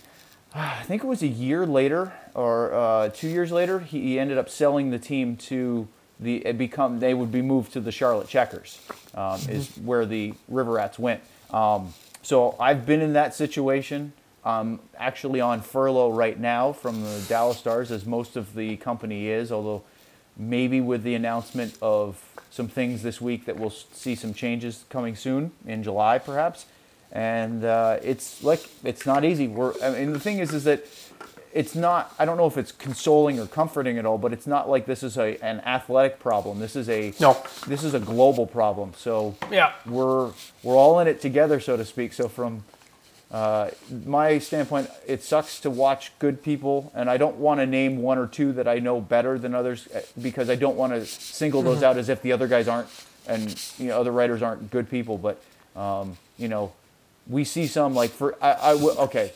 I 0.54 0.82
think 0.82 1.02
it 1.02 1.06
was 1.06 1.22
a 1.22 1.28
year 1.28 1.66
later 1.66 2.12
or 2.36 2.74
uh, 2.74 3.08
two 3.08 3.28
years 3.28 3.50
later, 3.50 3.80
he, 3.80 4.18
ended 4.18 4.36
up 4.36 4.50
selling 4.50 4.90
the 4.90 4.98
team 4.98 5.36
to 5.36 5.88
the 6.20 6.52
become 6.52 7.00
they 7.00 7.14
would 7.14 7.32
be 7.32 7.42
moved 7.42 7.72
to 7.72 7.80
the 7.80 7.90
Charlotte 7.90 8.28
Checkers, 8.28 8.80
um, 9.16 9.40
is 9.48 9.70
where 9.78 10.06
the 10.06 10.34
River 10.48 10.72
Rats 10.72 10.98
went. 10.98 11.22
Um, 11.50 11.94
so 12.22 12.56
I've 12.60 12.86
been 12.86 13.00
in 13.00 13.12
that 13.14 13.34
situation. 13.34 14.12
I'm 14.44 14.78
actually 14.96 15.40
on 15.40 15.60
furlough 15.60 16.10
right 16.10 16.38
now 16.38 16.72
from 16.72 17.02
the 17.02 17.24
Dallas 17.28 17.58
Stars, 17.58 17.90
as 17.90 18.06
most 18.06 18.36
of 18.36 18.54
the 18.54 18.76
company 18.76 19.28
is. 19.28 19.50
Although 19.50 19.82
maybe 20.36 20.80
with 20.80 21.02
the 21.02 21.14
announcement 21.14 21.76
of 21.80 22.22
some 22.50 22.68
things 22.68 23.02
this 23.02 23.20
week 23.20 23.44
that 23.46 23.58
we'll 23.58 23.70
see 23.70 24.14
some 24.14 24.34
changes 24.34 24.84
coming 24.88 25.16
soon 25.16 25.52
in 25.66 25.82
July, 25.82 26.18
perhaps. 26.18 26.66
And 27.12 27.64
uh, 27.64 27.98
it's 28.02 28.42
like 28.42 28.68
it's 28.84 29.06
not 29.06 29.24
easy. 29.24 29.48
We're 29.48 29.72
I 29.82 29.90
mean 29.90 30.12
the 30.12 30.20
thing 30.20 30.38
is 30.38 30.52
is 30.52 30.64
that 30.64 30.84
it's 31.52 31.74
not. 31.74 32.14
I 32.18 32.24
don't 32.24 32.36
know 32.36 32.46
if 32.46 32.56
it's 32.58 32.72
consoling 32.72 33.38
or 33.40 33.46
comforting 33.46 33.98
at 33.98 34.06
all, 34.06 34.18
but 34.18 34.32
it's 34.32 34.46
not 34.46 34.68
like 34.68 34.86
this 34.86 35.02
is 35.02 35.16
a 35.16 35.36
an 35.44 35.60
athletic 35.60 36.18
problem. 36.18 36.58
This 36.58 36.76
is 36.76 36.88
a 36.88 37.12
No. 37.20 37.36
This 37.66 37.82
is 37.84 37.94
a 37.94 38.00
global 38.00 38.46
problem. 38.46 38.92
So 38.96 39.36
Yeah. 39.50 39.72
we're 39.86 40.32
we're 40.62 40.76
all 40.76 40.98
in 41.00 41.08
it 41.08 41.20
together, 41.20 41.60
so 41.60 41.76
to 41.76 41.84
speak. 41.84 42.12
So 42.12 42.28
from 42.28 42.64
uh, 43.30 43.70
my 44.04 44.38
standpoint, 44.38 44.88
it 45.06 45.22
sucks 45.22 45.58
to 45.60 45.70
watch 45.70 46.12
good 46.20 46.42
people, 46.44 46.92
and 46.94 47.10
I 47.10 47.16
don't 47.16 47.36
want 47.36 47.58
to 47.60 47.66
name 47.66 48.00
one 48.00 48.18
or 48.18 48.26
two 48.28 48.52
that 48.52 48.68
I 48.68 48.78
know 48.78 49.00
better 49.00 49.36
than 49.38 49.52
others 49.54 49.88
uh, 49.94 50.00
because 50.22 50.48
I 50.48 50.54
don't 50.54 50.76
want 50.76 50.92
to 50.92 51.04
single 51.04 51.62
those 51.62 51.82
out 51.82 51.96
as 51.96 52.08
if 52.08 52.22
the 52.22 52.30
other 52.32 52.46
guys 52.46 52.68
aren't, 52.68 52.88
and 53.26 53.60
you 53.78 53.88
know, 53.88 54.00
other 54.00 54.12
writers 54.12 54.42
aren't 54.42 54.70
good 54.70 54.88
people. 54.88 55.18
But 55.18 55.42
um, 55.74 56.16
you 56.38 56.46
know, 56.48 56.72
we 57.26 57.42
see 57.42 57.66
some 57.66 57.94
like 57.94 58.10
for 58.10 58.36
I, 58.40 58.52
I 58.52 58.72
okay, 58.74 59.32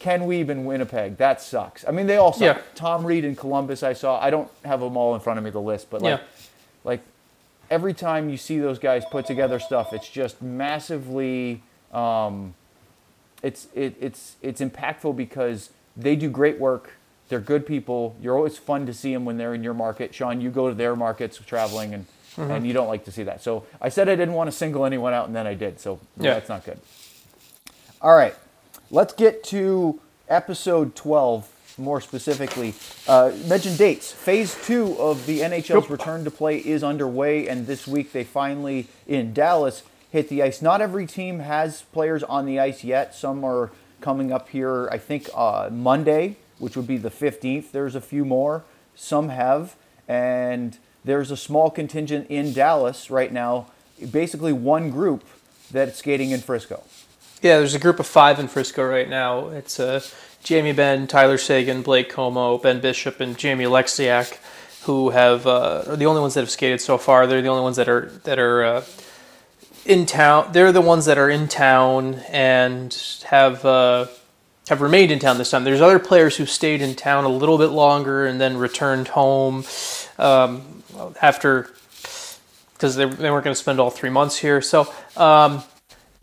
Ken 0.00 0.22
Wiebe 0.22 0.48
in 0.48 0.64
Winnipeg, 0.64 1.18
that 1.18 1.40
sucks. 1.40 1.86
I 1.86 1.92
mean, 1.92 2.06
they 2.08 2.16
all 2.16 2.32
suck. 2.32 2.56
Yeah. 2.56 2.62
Tom 2.74 3.06
Reed 3.06 3.24
in 3.24 3.36
Columbus, 3.36 3.82
I 3.84 3.92
saw. 3.92 4.18
I 4.20 4.30
don't 4.30 4.50
have 4.64 4.80
them 4.80 4.96
all 4.96 5.14
in 5.14 5.20
front 5.20 5.38
of 5.38 5.44
me 5.44 5.50
the 5.50 5.60
list, 5.60 5.88
but 5.90 6.02
like, 6.02 6.18
Yeah. 6.20 6.26
like 6.82 7.00
every 7.70 7.94
time 7.94 8.28
you 8.30 8.36
see 8.36 8.58
those 8.58 8.78
guys 8.78 9.04
put 9.10 9.26
together 9.26 9.60
stuff, 9.60 9.92
it's 9.92 10.08
just 10.08 10.40
massively. 10.42 11.62
Um, 11.92 12.54
it's 13.42 13.68
it, 13.74 13.94
it's 14.00 14.36
it's 14.42 14.60
impactful 14.60 15.16
because 15.16 15.70
they 15.96 16.16
do 16.16 16.28
great 16.30 16.58
work. 16.58 16.92
They're 17.28 17.38
good 17.40 17.64
people. 17.66 18.16
You're 18.20 18.36
always 18.36 18.58
fun 18.58 18.86
to 18.86 18.92
see 18.94 19.12
them 19.12 19.24
when 19.24 19.36
they're 19.36 19.54
in 19.54 19.62
your 19.62 19.74
market. 19.74 20.14
Sean, 20.14 20.40
you 20.40 20.50
go 20.50 20.68
to 20.68 20.74
their 20.74 20.96
markets 20.96 21.38
traveling, 21.46 21.94
and 21.94 22.06
and 22.38 22.66
you 22.66 22.72
don't 22.72 22.88
like 22.88 23.04
to 23.04 23.12
see 23.12 23.22
that. 23.24 23.42
So 23.42 23.64
I 23.82 23.90
said 23.90 24.08
I 24.08 24.16
didn't 24.16 24.34
want 24.34 24.48
to 24.50 24.56
single 24.56 24.84
anyone 24.86 25.12
out, 25.12 25.26
and 25.26 25.36
then 25.36 25.46
I 25.46 25.52
did. 25.54 25.78
So 25.78 26.00
Yeah. 26.16 26.34
that's 26.34 26.48
not 26.48 26.64
good. 26.64 26.78
All 28.02 28.14
right, 28.16 28.34
let's 28.90 29.12
get 29.12 29.44
to 29.44 30.00
episode 30.28 30.94
12 30.96 31.76
more 31.78 32.00
specifically. 32.00 32.74
Uh, 33.08 33.32
mention 33.46 33.76
dates. 33.76 34.12
Phase 34.12 34.56
two 34.64 34.96
of 34.98 35.26
the 35.26 35.40
NHL's 35.40 35.88
return 35.88 36.24
to 36.24 36.30
play 36.30 36.58
is 36.58 36.84
underway, 36.84 37.48
and 37.48 37.66
this 37.66 37.86
week 37.86 38.12
they 38.12 38.24
finally, 38.24 38.86
in 39.06 39.32
Dallas, 39.32 39.82
hit 40.10 40.28
the 40.28 40.42
ice. 40.42 40.60
Not 40.60 40.80
every 40.80 41.06
team 41.06 41.38
has 41.38 41.82
players 41.92 42.22
on 42.22 42.44
the 42.46 42.58
ice 42.58 42.84
yet. 42.84 43.14
Some 43.14 43.44
are 43.44 43.70
coming 44.00 44.32
up 44.32 44.48
here, 44.50 44.88
I 44.90 44.98
think, 44.98 45.28
uh, 45.34 45.70
Monday, 45.72 46.36
which 46.58 46.76
would 46.76 46.86
be 46.86 46.96
the 46.96 47.10
15th. 47.10 47.70
There's 47.72 47.94
a 47.94 48.00
few 48.00 48.24
more. 48.24 48.64
Some 48.94 49.28
have. 49.30 49.76
And 50.08 50.76
there's 51.04 51.30
a 51.30 51.36
small 51.36 51.70
contingent 51.70 52.26
in 52.28 52.52
Dallas 52.52 53.10
right 53.10 53.32
now, 53.32 53.68
basically 54.10 54.52
one 54.52 54.90
group 54.90 55.24
that's 55.70 55.98
skating 55.98 56.30
in 56.30 56.40
Frisco. 56.40 56.82
Yeah, 57.42 57.56
there's 57.56 57.74
a 57.74 57.78
group 57.78 57.98
of 57.98 58.06
five 58.06 58.38
in 58.38 58.48
Frisco 58.48 58.86
right 58.86 59.08
now. 59.08 59.48
It's 59.48 59.80
uh, 59.80 60.02
Jamie 60.42 60.74
Benn, 60.74 61.06
Tyler 61.06 61.38
Seguin, 61.38 61.80
Blake 61.80 62.12
Comeau, 62.12 62.62
Ben 62.62 62.80
Bishop, 62.80 63.18
and 63.18 63.38
Jamie 63.38 63.64
Oleksiak, 63.64 64.36
who 64.82 65.08
have 65.08 65.46
uh, 65.46 65.84
are 65.86 65.96
the 65.96 66.04
only 66.04 66.20
ones 66.20 66.34
that 66.34 66.40
have 66.40 66.50
skated 66.50 66.82
so 66.82 66.98
far. 66.98 67.26
They're 67.26 67.40
the 67.40 67.48
only 67.48 67.62
ones 67.62 67.76
that 67.76 67.88
are 67.88 68.12
that 68.24 68.38
are 68.38 68.62
uh, 68.62 68.84
in 69.86 70.04
town. 70.04 70.52
They're 70.52 70.70
the 70.70 70.82
ones 70.82 71.06
that 71.06 71.16
are 71.16 71.30
in 71.30 71.48
town 71.48 72.16
and 72.28 72.94
have 73.24 73.64
uh, 73.64 74.08
have 74.68 74.82
remained 74.82 75.10
in 75.10 75.18
town 75.18 75.38
this 75.38 75.50
time. 75.50 75.64
There's 75.64 75.80
other 75.80 75.98
players 75.98 76.36
who 76.36 76.44
stayed 76.44 76.82
in 76.82 76.94
town 76.94 77.24
a 77.24 77.30
little 77.30 77.56
bit 77.56 77.68
longer 77.68 78.26
and 78.26 78.38
then 78.38 78.58
returned 78.58 79.08
home 79.08 79.64
um, 80.18 80.82
after 81.22 81.70
because 82.74 82.96
they, 82.96 83.06
they 83.06 83.30
weren't 83.30 83.44
going 83.44 83.54
to 83.54 83.60
spend 83.60 83.80
all 83.80 83.88
three 83.88 84.10
months 84.10 84.36
here. 84.36 84.60
So 84.60 84.92
um, 85.16 85.62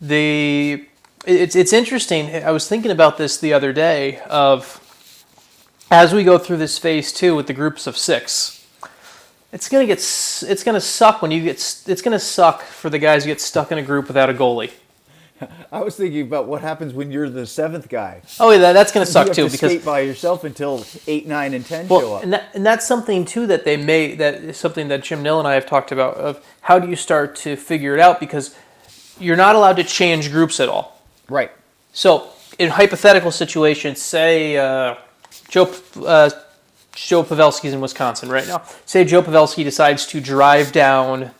the 0.00 0.87
it's 1.28 1.54
it's 1.54 1.72
interesting. 1.72 2.34
I 2.44 2.50
was 2.50 2.68
thinking 2.68 2.90
about 2.90 3.18
this 3.18 3.38
the 3.38 3.52
other 3.52 3.72
day 3.72 4.20
of 4.28 4.84
as 5.90 6.12
we 6.12 6.24
go 6.24 6.38
through 6.38 6.56
this 6.56 6.78
phase 6.78 7.12
two 7.12 7.36
with 7.36 7.46
the 7.46 7.52
groups 7.52 7.86
of 7.86 7.96
six. 7.96 8.66
It's 9.52 9.68
gonna 9.68 9.86
get 9.86 9.98
it's 9.98 10.64
gonna 10.64 10.80
suck 10.80 11.22
when 11.22 11.30
you 11.30 11.42
get 11.42 11.56
it's 11.86 12.02
gonna 12.02 12.18
suck 12.18 12.62
for 12.62 12.90
the 12.90 12.98
guys 12.98 13.24
who 13.24 13.30
get 13.30 13.40
stuck 13.40 13.72
in 13.72 13.78
a 13.78 13.82
group 13.82 14.08
without 14.08 14.28
a 14.30 14.34
goalie. 14.34 14.72
I 15.72 15.80
was 15.80 15.96
thinking 15.96 16.22
about 16.22 16.46
what 16.46 16.62
happens 16.62 16.92
when 16.92 17.12
you're 17.12 17.30
the 17.30 17.46
seventh 17.46 17.88
guy. 17.88 18.22
Oh 18.40 18.50
yeah, 18.50 18.58
that, 18.58 18.72
that's 18.72 18.92
gonna 18.92 19.06
you 19.06 19.12
suck 19.12 19.26
have 19.28 19.36
too 19.36 19.46
to 19.46 19.52
because 19.52 19.70
skate 19.70 19.84
by 19.84 20.00
yourself 20.00 20.44
until 20.44 20.84
eight, 21.06 21.26
nine, 21.26 21.54
and 21.54 21.64
ten 21.64 21.86
show 21.88 21.98
Well, 21.98 22.14
up. 22.16 22.22
and, 22.24 22.32
that, 22.32 22.48
and 22.54 22.66
that's 22.66 22.86
something 22.86 23.24
too 23.24 23.46
that 23.46 23.64
they 23.64 23.76
may 23.76 24.14
that 24.16 24.34
is 24.36 24.56
something 24.56 24.88
that 24.88 25.02
Jim 25.02 25.22
Nill 25.22 25.38
and 25.38 25.46
I 25.48 25.54
have 25.54 25.66
talked 25.66 25.92
about 25.92 26.14
of 26.16 26.44
how 26.62 26.78
do 26.78 26.88
you 26.88 26.96
start 26.96 27.36
to 27.36 27.56
figure 27.56 27.94
it 27.94 28.00
out 28.00 28.18
because 28.20 28.54
you're 29.20 29.36
not 29.36 29.54
allowed 29.56 29.76
to 29.76 29.84
change 29.84 30.30
groups 30.30 30.60
at 30.60 30.68
all. 30.68 30.97
Right. 31.28 31.50
So 31.92 32.30
in 32.58 32.70
hypothetical 32.70 33.30
situations, 33.30 34.00
say 34.02 34.56
uh, 34.56 34.96
Joe 35.48 35.72
uh, 36.04 36.30
Joe 36.94 37.22
Pavelski's 37.22 37.72
in 37.72 37.80
Wisconsin 37.80 38.28
right 38.28 38.46
now. 38.46 38.62
Say 38.84 39.04
Joe 39.04 39.22
Pavelski 39.22 39.64
decides 39.64 40.06
to 40.06 40.20
drive 40.20 40.72
down 40.72 41.30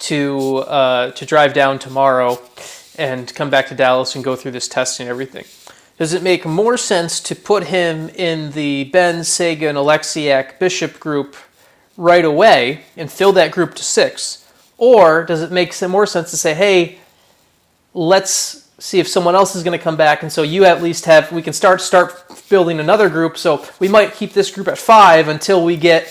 to 0.00 0.58
uh, 0.58 1.10
to 1.12 1.26
drive 1.26 1.52
down 1.52 1.78
tomorrow 1.78 2.38
and 2.96 3.32
come 3.34 3.50
back 3.50 3.68
to 3.68 3.74
Dallas 3.74 4.14
and 4.14 4.24
go 4.24 4.36
through 4.36 4.52
this 4.52 4.68
test 4.68 5.00
and 5.00 5.08
everything. 5.08 5.44
Does 5.98 6.12
it 6.12 6.22
make 6.22 6.44
more 6.44 6.76
sense 6.76 7.20
to 7.20 7.36
put 7.36 7.64
him 7.64 8.08
in 8.10 8.50
the 8.52 8.84
Benn, 8.84 9.22
Seguin, 9.22 9.76
Oleksiak, 9.76 10.58
Bishop 10.58 10.98
group 10.98 11.36
right 11.96 12.24
away 12.24 12.82
and 12.96 13.10
fill 13.10 13.32
that 13.32 13.52
group 13.52 13.74
to 13.74 13.84
six? 13.84 14.50
Or 14.76 15.24
does 15.24 15.40
it 15.40 15.52
make 15.52 15.80
more 15.88 16.06
sense 16.06 16.30
to 16.32 16.36
say, 16.36 16.52
hey, 16.54 16.98
let's 17.92 18.63
see 18.78 18.98
if 18.98 19.08
someone 19.08 19.34
else 19.34 19.54
is 19.54 19.62
going 19.62 19.76
to 19.78 19.82
come 19.82 19.96
back, 19.96 20.22
and 20.22 20.32
so 20.32 20.42
you 20.42 20.64
at 20.64 20.82
least 20.82 21.04
have 21.06 21.30
we 21.32 21.42
can 21.42 21.52
start 21.52 21.80
start 21.80 22.24
building 22.48 22.80
another 22.80 23.08
group. 23.08 23.36
So 23.38 23.64
we 23.78 23.88
might 23.88 24.14
keep 24.14 24.32
this 24.32 24.50
group 24.50 24.68
at 24.68 24.78
five 24.78 25.28
until 25.28 25.64
we 25.64 25.76
get 25.76 26.06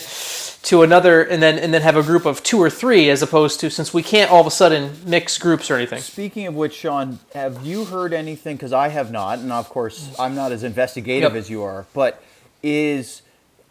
to 0.64 0.82
another, 0.82 1.22
and 1.24 1.44
then 1.44 1.60
and 1.60 1.74
then 1.74 1.82
have 1.82 1.98
a 1.98 2.04
group 2.04 2.26
of 2.26 2.42
two 2.42 2.58
or 2.62 2.70
three, 2.70 3.10
as 3.10 3.22
opposed 3.22 3.60
to 3.60 3.70
since 3.70 3.94
we 3.94 4.02
can't 4.02 4.32
all 4.32 4.42
of 4.42 4.48
a 4.48 4.52
sudden 4.52 4.92
mix 5.06 5.38
groups 5.38 5.70
or 5.70 5.76
anything. 5.76 6.00
Speaking 6.00 6.48
of 6.48 6.56
which, 6.56 6.74
Sean, 6.74 7.20
have 7.34 7.66
you 7.66 7.86
heard 7.86 8.14
anything? 8.14 8.56
Because 8.56 8.72
I 8.72 8.88
have 8.88 9.12
not, 9.12 9.40
and 9.40 9.52
of 9.52 9.68
course, 9.68 10.16
I'm 10.18 10.36
not 10.36 10.52
as 10.54 10.64
investigative 10.64 11.34
Yep. 11.34 11.40
as 11.40 11.50
you 11.50 11.64
are. 11.64 11.86
But 11.94 12.24
is 12.62 13.24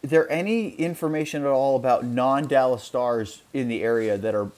there 0.03 0.31
any 0.31 0.71
information 0.71 1.43
at 1.43 1.49
all 1.49 1.77
about 1.77 2.05
non-Dallas 2.05 2.83
stars 2.83 3.41
in 3.55 3.69
the 3.69 3.83
area 3.83 4.19
that 4.19 4.35
are 4.35 4.51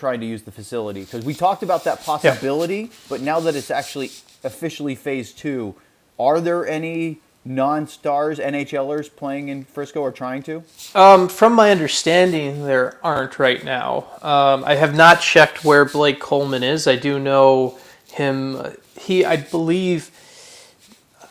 trying 0.00 0.18
to 0.20 0.26
use 0.26 0.42
the 0.42 0.50
facility? 0.50 1.02
Because 1.02 1.24
we 1.24 1.34
talked 1.34 1.62
about 1.62 1.84
that 1.84 2.02
possibility, 2.02 2.90
but 3.08 3.20
now 3.20 3.38
that 3.40 3.54
it's 3.54 3.70
actually 3.70 4.10
officially 4.42 4.94
phase 4.96 5.32
two, 5.32 5.74
are 6.18 6.40
there 6.40 6.66
any 6.66 7.20
non-stars 7.44 8.38
NHLers 8.38 9.14
playing 9.14 9.48
in 9.48 9.64
Frisco 9.64 10.00
or 10.00 10.10
trying 10.10 10.42
to? 10.44 10.62
Um, 10.94 11.28
from 11.28 11.52
my 11.54 11.70
understanding, 11.70 12.64
there 12.64 12.98
aren't 13.04 13.38
right 13.38 13.62
now. 13.62 14.06
Um, 14.22 14.64
I 14.64 14.74
have 14.74 14.94
not 14.94 15.20
checked 15.20 15.64
where 15.64 15.84
Blake 15.84 16.18
Coleman 16.20 16.62
is. 16.62 16.86
I 16.86 16.96
do 16.96 17.18
know 17.18 17.78
him. 18.10 18.74
He, 18.98 19.24
I 19.24 19.36
believe, 19.36 20.10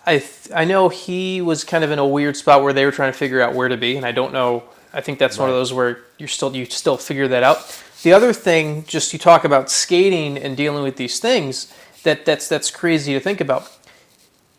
I 0.05 0.19
th- 0.19 0.51
I 0.55 0.65
know 0.65 0.89
he 0.89 1.41
was 1.41 1.63
kind 1.63 1.83
of 1.83 1.91
in 1.91 1.99
a 1.99 2.07
weird 2.07 2.37
spot 2.37 2.63
where 2.63 2.73
they 2.73 2.85
were 2.85 2.91
trying 2.91 3.11
to 3.11 3.17
figure 3.17 3.41
out 3.41 3.53
where 3.53 3.67
to 3.67 3.77
be, 3.77 3.97
and 3.97 4.05
I 4.05 4.11
don't 4.11 4.33
know. 4.33 4.63
I 4.91 5.01
think 5.01 5.19
that's 5.19 5.37
one 5.37 5.49
of 5.49 5.55
those 5.55 5.71
where 5.71 5.99
you're 6.17 6.27
still 6.27 6.55
you 6.55 6.65
still 6.65 6.97
figure 6.97 7.27
that 7.27 7.43
out. 7.43 7.83
The 8.03 8.13
other 8.13 8.33
thing, 8.33 8.85
just 8.85 9.11
you 9.13 9.19
talk 9.19 9.43
about 9.43 9.69
skating 9.69 10.37
and 10.37 10.55
dealing 10.55 10.83
with 10.83 10.95
these 10.95 11.19
things. 11.19 11.73
That 12.03 12.25
that's 12.25 12.47
that's 12.47 12.71
crazy 12.71 13.13
to 13.13 13.19
think 13.19 13.41
about 13.41 13.69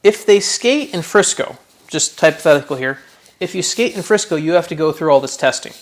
if 0.03 0.25
they 0.25 0.41
skate 0.41 0.95
in 0.95 1.03
Frisco, 1.03 1.59
just 1.89 2.19
hypothetical 2.21 2.77
here, 2.77 2.99
if 3.39 3.55
you 3.55 3.63
skate 3.63 3.97
in 3.97 4.03
Frisco, 4.03 4.37
you 4.37 4.53
have 4.53 4.69
to 4.69 4.75
go 4.75 4.93
through 4.93 5.11
all 5.11 5.21
this 5.21 5.37
testing. 5.37 5.73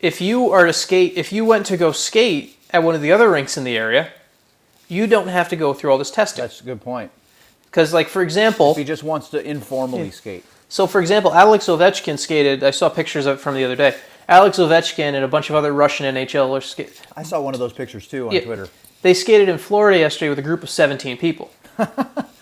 If 0.00 0.20
you 0.20 0.50
are 0.52 0.66
to 0.66 0.72
skate, 0.72 1.14
if 1.16 1.32
you 1.32 1.44
went 1.44 1.66
to 1.66 1.76
go 1.76 1.92
skate 1.92 2.58
at 2.70 2.82
one 2.82 2.94
of 2.94 3.00
the 3.00 3.12
other 3.12 3.30
rinks 3.30 3.56
in 3.56 3.64
the 3.64 3.76
area, 3.76 4.10
you 4.88 5.06
don't 5.06 5.28
have 5.28 5.48
to 5.48 5.56
go 5.56 5.72
through 5.72 5.90
all 5.90 5.98
this 5.98 6.10
testing. 6.10 6.42
That's 6.42 6.60
a 6.60 6.64
good 6.64 6.82
point. 6.82 7.10
Because, 7.64 7.92
like 7.92 8.08
for 8.08 8.22
example, 8.22 8.72
If 8.72 8.76
he 8.78 8.84
just 8.84 9.02
wants 9.02 9.28
to 9.30 9.42
informally 9.42 10.10
skate. 10.10 10.44
so 10.68 10.86
for 10.86 11.00
example, 11.00 11.32
Alex 11.34 11.66
Ovechkin 11.66 12.18
skated. 12.18 12.62
I 12.62 12.70
saw 12.70 12.88
pictures 12.88 13.26
of 13.26 13.38
it 13.38 13.40
from 13.40 13.54
the 13.54 13.64
other 13.64 13.76
day. 13.76 13.96
Alex 14.28 14.58
Ovechkin 14.58 15.14
and 15.14 15.24
a 15.24 15.28
bunch 15.28 15.50
of 15.50 15.56
other 15.56 15.72
Russian 15.72 16.12
NHLers 16.14 16.64
skate. 16.64 17.00
I 17.16 17.22
saw 17.22 17.40
one 17.40 17.54
of 17.54 17.60
those 17.60 17.72
pictures 17.72 18.06
too 18.08 18.28
on 18.28 18.34
Yeah. 18.34 18.40
Twitter. 18.44 18.68
They 19.02 19.14
skated 19.14 19.48
in 19.48 19.58
Florida 19.58 19.98
yesterday 19.98 20.30
with 20.30 20.38
a 20.38 20.42
group 20.42 20.62
of 20.62 20.70
17 20.70 21.16
people. 21.16 21.50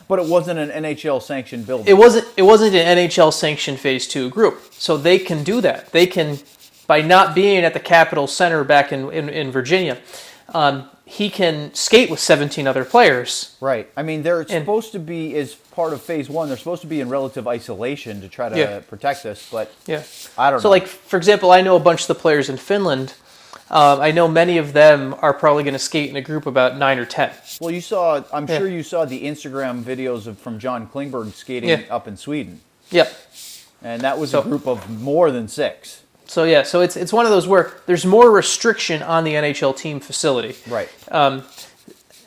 But 0.07 0.19
it 0.19 0.27
wasn't 0.27 0.59
an 0.59 0.69
NHL 0.85 1.23
sanctioned 1.23 1.67
building. 1.67 1.87
It 1.89 1.95
wasn't 1.95 2.29
it 2.37 2.43
wasn't 2.43 2.75
an 2.75 2.99
NHL 2.99 3.33
sanctioned 3.33 3.81
phase 3.81 4.07
two 4.07 4.29
group. 4.29 4.61
So 4.73 4.99
they 4.99 5.19
can 5.19 5.43
do 5.43 5.63
that. 5.63 5.93
They 5.93 6.07
can 6.07 6.41
by 6.87 7.01
not 7.01 7.35
being 7.35 7.65
at 7.65 7.73
the 7.73 7.81
Capitol 7.81 8.27
Center 8.27 8.65
back 8.65 8.93
in, 8.93 9.11
in, 9.11 9.31
in 9.31 9.51
Virginia, 9.51 9.97
um, 10.51 10.91
he 11.07 11.31
can 11.31 11.73
skate 11.73 12.11
with 12.11 12.21
17 12.21 12.67
other 12.67 12.85
players. 12.85 13.57
right. 13.63 13.89
I 13.97 14.03
mean, 14.03 14.23
they're 14.23 14.47
supposed 14.47 14.93
to 14.93 14.99
be, 14.99 15.35
as 15.37 15.57
part 15.75 15.93
of 15.93 16.01
phase 16.03 16.29
one, 16.31 16.49
they're 16.49 16.57
supposed 16.57 16.83
to 16.83 16.87
be 16.87 17.01
in 17.01 17.09
relative 17.09 17.47
isolation 17.49 18.21
to 18.21 18.29
try 18.29 18.49
to 18.49 18.57
Yeah. 18.59 18.81
protect 18.81 19.23
this. 19.23 19.49
But 19.51 19.71
Yeah. 19.87 20.03
I 20.39 20.51
don't 20.51 20.61
So 20.61 20.69
know. 20.69 20.71
like 20.71 20.87
for 20.87 21.17
example, 21.17 21.51
I 21.51 21.61
know 21.61 21.77
a 21.77 21.81
bunch 21.81 22.03
of 22.03 22.07
the 22.09 22.15
players 22.15 22.49
in 22.49 22.57
Finland. 22.57 23.15
Um, 23.71 24.01
I 24.01 24.11
know 24.11 24.29
many 24.29 24.59
of 24.59 24.73
them 24.75 25.15
are 25.23 25.33
probably 25.33 25.65
going 25.65 25.73
to 25.75 25.79
skate 25.81 26.11
in 26.11 26.17
a 26.17 26.21
group 26.21 26.47
about 26.47 26.77
nine 26.77 26.99
or 26.99 27.07
ten. 27.07 27.31
well, 27.61 27.71
you 27.71 27.81
saw, 27.81 28.23
I'm 28.33 28.47
Yeah. 28.47 28.59
sure 28.59 28.69
you 28.69 28.83
saw 28.83 29.05
the 29.05 29.25
Instagram 29.25 29.83
videos 29.83 30.27
of, 30.27 30.39
from 30.39 30.59
John 30.59 30.87
Klingberg 30.93 31.33
skating 31.35 31.71
Yeah. 31.71 31.81
up 31.91 32.07
in 32.07 32.17
Sweden. 32.17 32.61
Yep. 32.91 33.13
And 33.83 34.03
that 34.03 34.19
was 34.19 34.31
So- 34.31 34.41
a 34.41 34.43
group 34.43 34.67
of 34.67 34.89
more 34.91 35.31
than 35.31 35.49
six. 35.49 35.99
So 36.27 36.45
yeah, 36.45 36.63
so 36.63 36.81
it's 36.81 36.97
it's 36.97 37.13
one 37.13 37.27
of 37.27 37.31
those 37.33 37.47
where 37.47 37.73
there's 37.87 38.07
more 38.07 38.31
restriction 38.31 39.03
on 39.03 39.25
the 39.25 39.35
NHL 39.37 39.73
team 39.75 40.01
facility. 40.01 40.57
Right. 40.67 40.89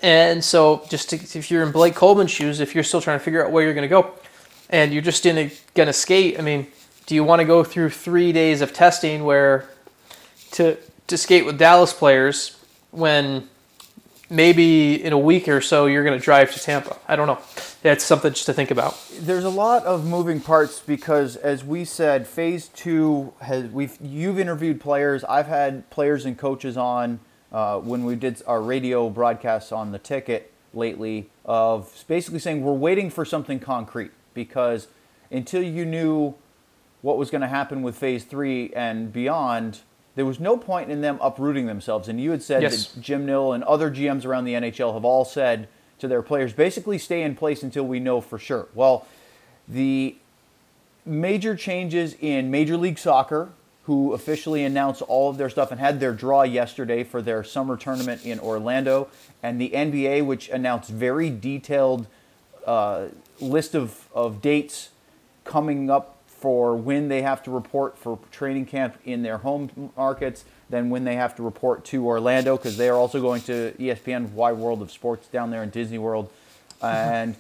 And 0.02 0.44
so, 0.44 0.86
just 0.90 1.10
to, 1.10 1.16
if 1.16 1.50
you're 1.50 1.64
in 1.64 1.72
Blake 1.72 1.96
Coleman's 1.96 2.32
shoes, 2.32 2.60
if 2.60 2.76
you're 2.76 2.84
still 2.84 3.02
trying 3.02 3.18
to 3.18 3.24
figure 3.24 3.44
out 3.44 3.52
where 3.52 3.64
you're 3.64 3.74
going 3.74 3.84
to 3.84 3.88
go, 3.88 4.14
and 4.70 4.94
you're 4.94 5.02
just 5.02 5.24
going 5.24 5.50
to 5.76 5.94
skate, 5.94 6.38
I 6.38 6.42
mean, 6.42 6.68
do 7.06 7.16
you 7.16 7.24
want 7.24 7.40
to 7.40 7.46
go 7.46 7.64
through 7.64 7.90
three 7.90 8.32
days 8.32 8.62
of 8.62 8.74
testing 8.74 9.24
where 9.24 9.70
to 10.52 10.78
to 11.08 11.18
skate 11.18 11.46
with 11.46 11.58
Dallas 11.58 11.94
players 11.94 12.60
when 12.92 13.48
maybe 14.30 15.02
in 15.02 15.14
a 15.14 15.18
week 15.18 15.48
or 15.48 15.62
so 15.62 15.86
you're 15.86 16.04
going 16.04 16.18
to 16.18 16.24
drive 16.24 16.54
to 16.54 16.60
Tampa? 16.60 16.98
I 17.08 17.16
don't 17.16 17.28
know. 17.28 17.40
That's 17.82 18.04
something 18.04 18.34
just 18.34 18.46
to 18.48 18.54
think 18.54 18.72
about. 18.72 19.02
There's 19.20 19.46
a 19.46 19.50
lot 19.50 19.86
of 19.86 20.06
moving 20.06 20.42
parts 20.42 20.82
because, 20.82 21.38
as 21.38 21.64
we 21.64 21.86
said, 21.86 22.28
phase 22.28 22.68
two 22.70 23.34
has 23.40 23.72
we've 23.72 23.98
you've 24.02 24.38
interviewed 24.38 24.82
players. 24.82 25.24
I've 25.24 25.48
had 25.48 25.90
players 25.90 26.26
and 26.26 26.38
coaches 26.38 26.76
on 26.76 27.20
uh, 27.52 27.80
when 27.80 28.04
we 28.04 28.16
did 28.16 28.42
our 28.48 28.62
radio 28.62 29.10
broadcasts 29.10 29.72
on 29.72 29.92
the 29.92 30.00
ticket 30.00 30.52
lately 30.74 31.30
of 31.46 32.04
basically 32.08 32.40
saying 32.40 32.64
we're 32.64 32.74
waiting 32.74 33.10
for 33.10 33.24
something 33.26 33.60
concrete 33.60 34.12
because 34.34 34.88
until 35.32 35.62
you 35.64 35.86
knew 35.86 36.34
what 37.02 37.18
was 37.18 37.30
going 37.32 37.42
to 37.42 37.48
happen 37.48 37.82
with 37.82 37.96
phase 37.96 38.24
three 38.24 38.72
and 38.74 39.14
beyond, 39.14 39.80
there 40.16 40.26
was 40.26 40.40
no 40.40 40.58
point 40.58 40.90
in 40.92 41.02
them 41.02 41.18
uprooting 41.22 41.66
themselves. 41.68 42.08
And 42.08 42.20
you 42.20 42.32
had 42.32 42.44
said 42.44 42.64
Yes. 42.64 42.88
that 42.88 43.02
Jim 43.02 43.26
Nill 43.26 43.54
and 43.54 43.64
other 43.64 43.90
GMs 43.90 44.26
around 44.26 44.46
the 44.46 44.54
NHL 44.54 44.94
have 44.94 45.06
all 45.06 45.24
said 45.26 45.68
to 46.00 46.08
their 46.08 46.22
players, 46.22 46.54
basically 46.54 46.98
stay 46.98 47.22
in 47.24 47.36
place 47.36 47.64
until 47.64 47.84
we 47.86 48.00
know 48.00 48.20
for 48.22 48.38
sure. 48.38 48.68
Well, 48.76 49.08
the 49.68 50.16
major 51.06 51.56
changes 51.56 52.16
in 52.20 52.52
Major 52.52 52.78
League 52.78 53.00
Soccer, 53.00 53.50
who 53.88 54.12
officially 54.12 54.66
announced 54.66 55.02
all 55.04 55.30
of 55.30 55.38
their 55.38 55.50
stuff 55.50 55.72
and 55.72 55.80
had 55.80 56.02
their 56.02 56.12
draw 56.12 56.44
yesterday 56.44 57.06
for 57.06 57.22
their 57.22 57.42
summer 57.42 57.78
tournament 57.78 58.26
in 58.26 58.38
Orlando, 58.38 59.08
and 59.42 59.62
the 59.62 59.70
NBA, 59.70 60.26
which 60.26 60.50
announced 60.50 60.90
very 60.90 61.30
detailed 61.30 62.06
uh, 62.66 63.06
list 63.40 63.76
of, 63.76 64.10
of 64.14 64.42
dates 64.42 64.90
coming 65.46 65.90
up 65.90 66.18
for 66.28 66.76
when 66.76 67.08
they 67.08 67.22
have 67.22 67.42
to 67.44 67.50
report 67.50 67.98
for 67.98 68.20
training 68.30 68.66
camp 68.66 68.98
in 69.06 69.24
their 69.24 69.38
home 69.38 69.94
markets, 69.96 70.44
then 70.70 70.90
when 70.90 71.06
they 71.06 71.16
have 71.16 71.34
to 71.38 71.42
report 71.42 71.86
to 71.86 72.06
Orlando 72.06 72.58
because 72.58 72.76
they 72.76 72.90
are 72.90 72.98
also 72.98 73.22
going 73.22 73.42
to 73.44 73.74
ESPN 73.80 74.32
Wide 74.32 74.58
World 74.58 74.82
of 74.82 74.92
Sports 74.92 75.28
down 75.30 75.50
there 75.50 75.64
in 75.64 75.70
Disney 75.70 75.98
World, 75.98 76.30
and 76.82 77.38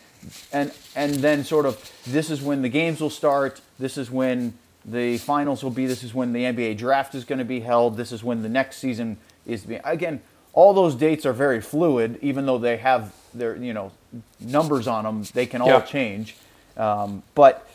and 0.53 0.71
and 0.95 1.15
then 1.15 1.43
sort 1.43 1.65
of 1.65 1.91
this 2.07 2.29
is 2.29 2.41
when 2.41 2.61
the 2.61 2.69
games 2.69 3.01
will 3.01 3.09
start. 3.09 3.59
This 3.77 3.97
is 3.97 4.09
when 4.09 4.57
the 4.87 5.17
finals 5.17 5.63
will 5.63 5.71
be. 5.71 5.85
This 5.85 6.03
is 6.03 6.13
when 6.13 6.31
the 6.33 6.43
NBA 6.43 6.77
draft 6.77 7.13
is 7.13 7.25
going 7.25 7.39
to 7.39 7.45
be 7.45 7.59
held. 7.59 7.97
This 7.97 8.11
is 8.11 8.23
when 8.23 8.41
the 8.41 8.49
next 8.49 8.77
season 8.77 9.17
is 9.45 9.63
to 9.63 9.67
be. 9.67 9.75
Again, 9.83 10.21
all 10.53 10.73
those 10.73 10.95
dates 10.95 11.25
are 11.25 11.33
very 11.33 11.59
fluid, 11.61 12.17
even 12.21 12.45
though 12.45 12.57
they 12.57 12.77
have 12.77 13.13
their 13.33 13.55
you 13.57 13.73
know 13.73 13.91
numbers 14.39 14.87
on 14.87 15.03
them. 15.03 15.23
They 15.33 15.45
can 15.45 15.61
all 15.61 15.67
Yeah. 15.67 15.81
change, 15.81 16.37
um, 16.77 17.21
but 17.35 17.67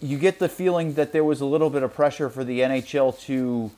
you 0.00 0.16
get 0.16 0.38
the 0.38 0.48
feeling 0.48 0.94
that 0.94 1.12
there 1.12 1.24
was 1.24 1.40
a 1.40 1.44
little 1.44 1.68
bit 1.68 1.82
of 1.82 1.92
pressure 1.92 2.30
for 2.30 2.44
the 2.44 2.60
NHL 2.60 3.12
to 3.26 3.70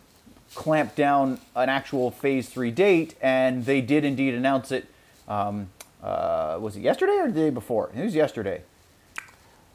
clamp 0.55 0.95
down 0.95 1.41
an 1.57 1.69
actual 1.71 2.11
Phase 2.11 2.49
Three 2.49 2.71
date, 2.71 3.15
and 3.23 3.65
they 3.65 3.81
did 3.81 4.05
indeed 4.05 4.35
announce 4.35 4.71
it. 4.71 4.87
Um, 5.27 5.71
uh, 6.03 6.59
was 6.61 6.77
it 6.77 6.81
yesterday 6.81 7.13
or 7.15 7.29
the 7.29 7.33
day 7.41 7.51
before? 7.51 7.91
It 7.97 8.05
was 8.05 8.15
yesterday. 8.15 8.63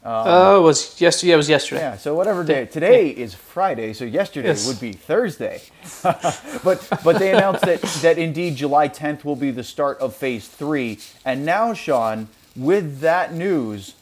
Uh, 0.04 0.56
it 0.58 0.62
was 0.62 1.00
yesterday. 1.00 1.28
Yeah, 1.30 1.34
it 1.34 1.36
was 1.38 1.48
yesterday. 1.48 1.80
Yeah, 1.80 1.96
so 1.96 2.14
whatever 2.14 2.44
day. 2.44 2.66
Today 2.66 3.08
is 3.10 3.34
Friday, 3.34 3.92
so 3.92 4.04
yesterday 4.04 4.48
Yes. 4.48 4.66
would 4.66 4.80
be 4.80 4.92
Thursday. 4.92 5.60
but 6.02 6.86
but 7.04 7.18
they 7.18 7.32
announced 7.32 7.64
that 7.64 7.82
that 8.02 8.18
indeed 8.18 8.56
July 8.56 8.88
10th 8.88 9.24
will 9.24 9.36
be 9.36 9.50
the 9.50 9.64
start 9.64 9.98
of 9.98 10.14
phase 10.14 10.46
3. 10.48 10.98
And 11.24 11.44
now 11.44 11.74
Sean, 11.74 12.28
with 12.56 13.00
that 13.00 13.34
news, 13.34 13.94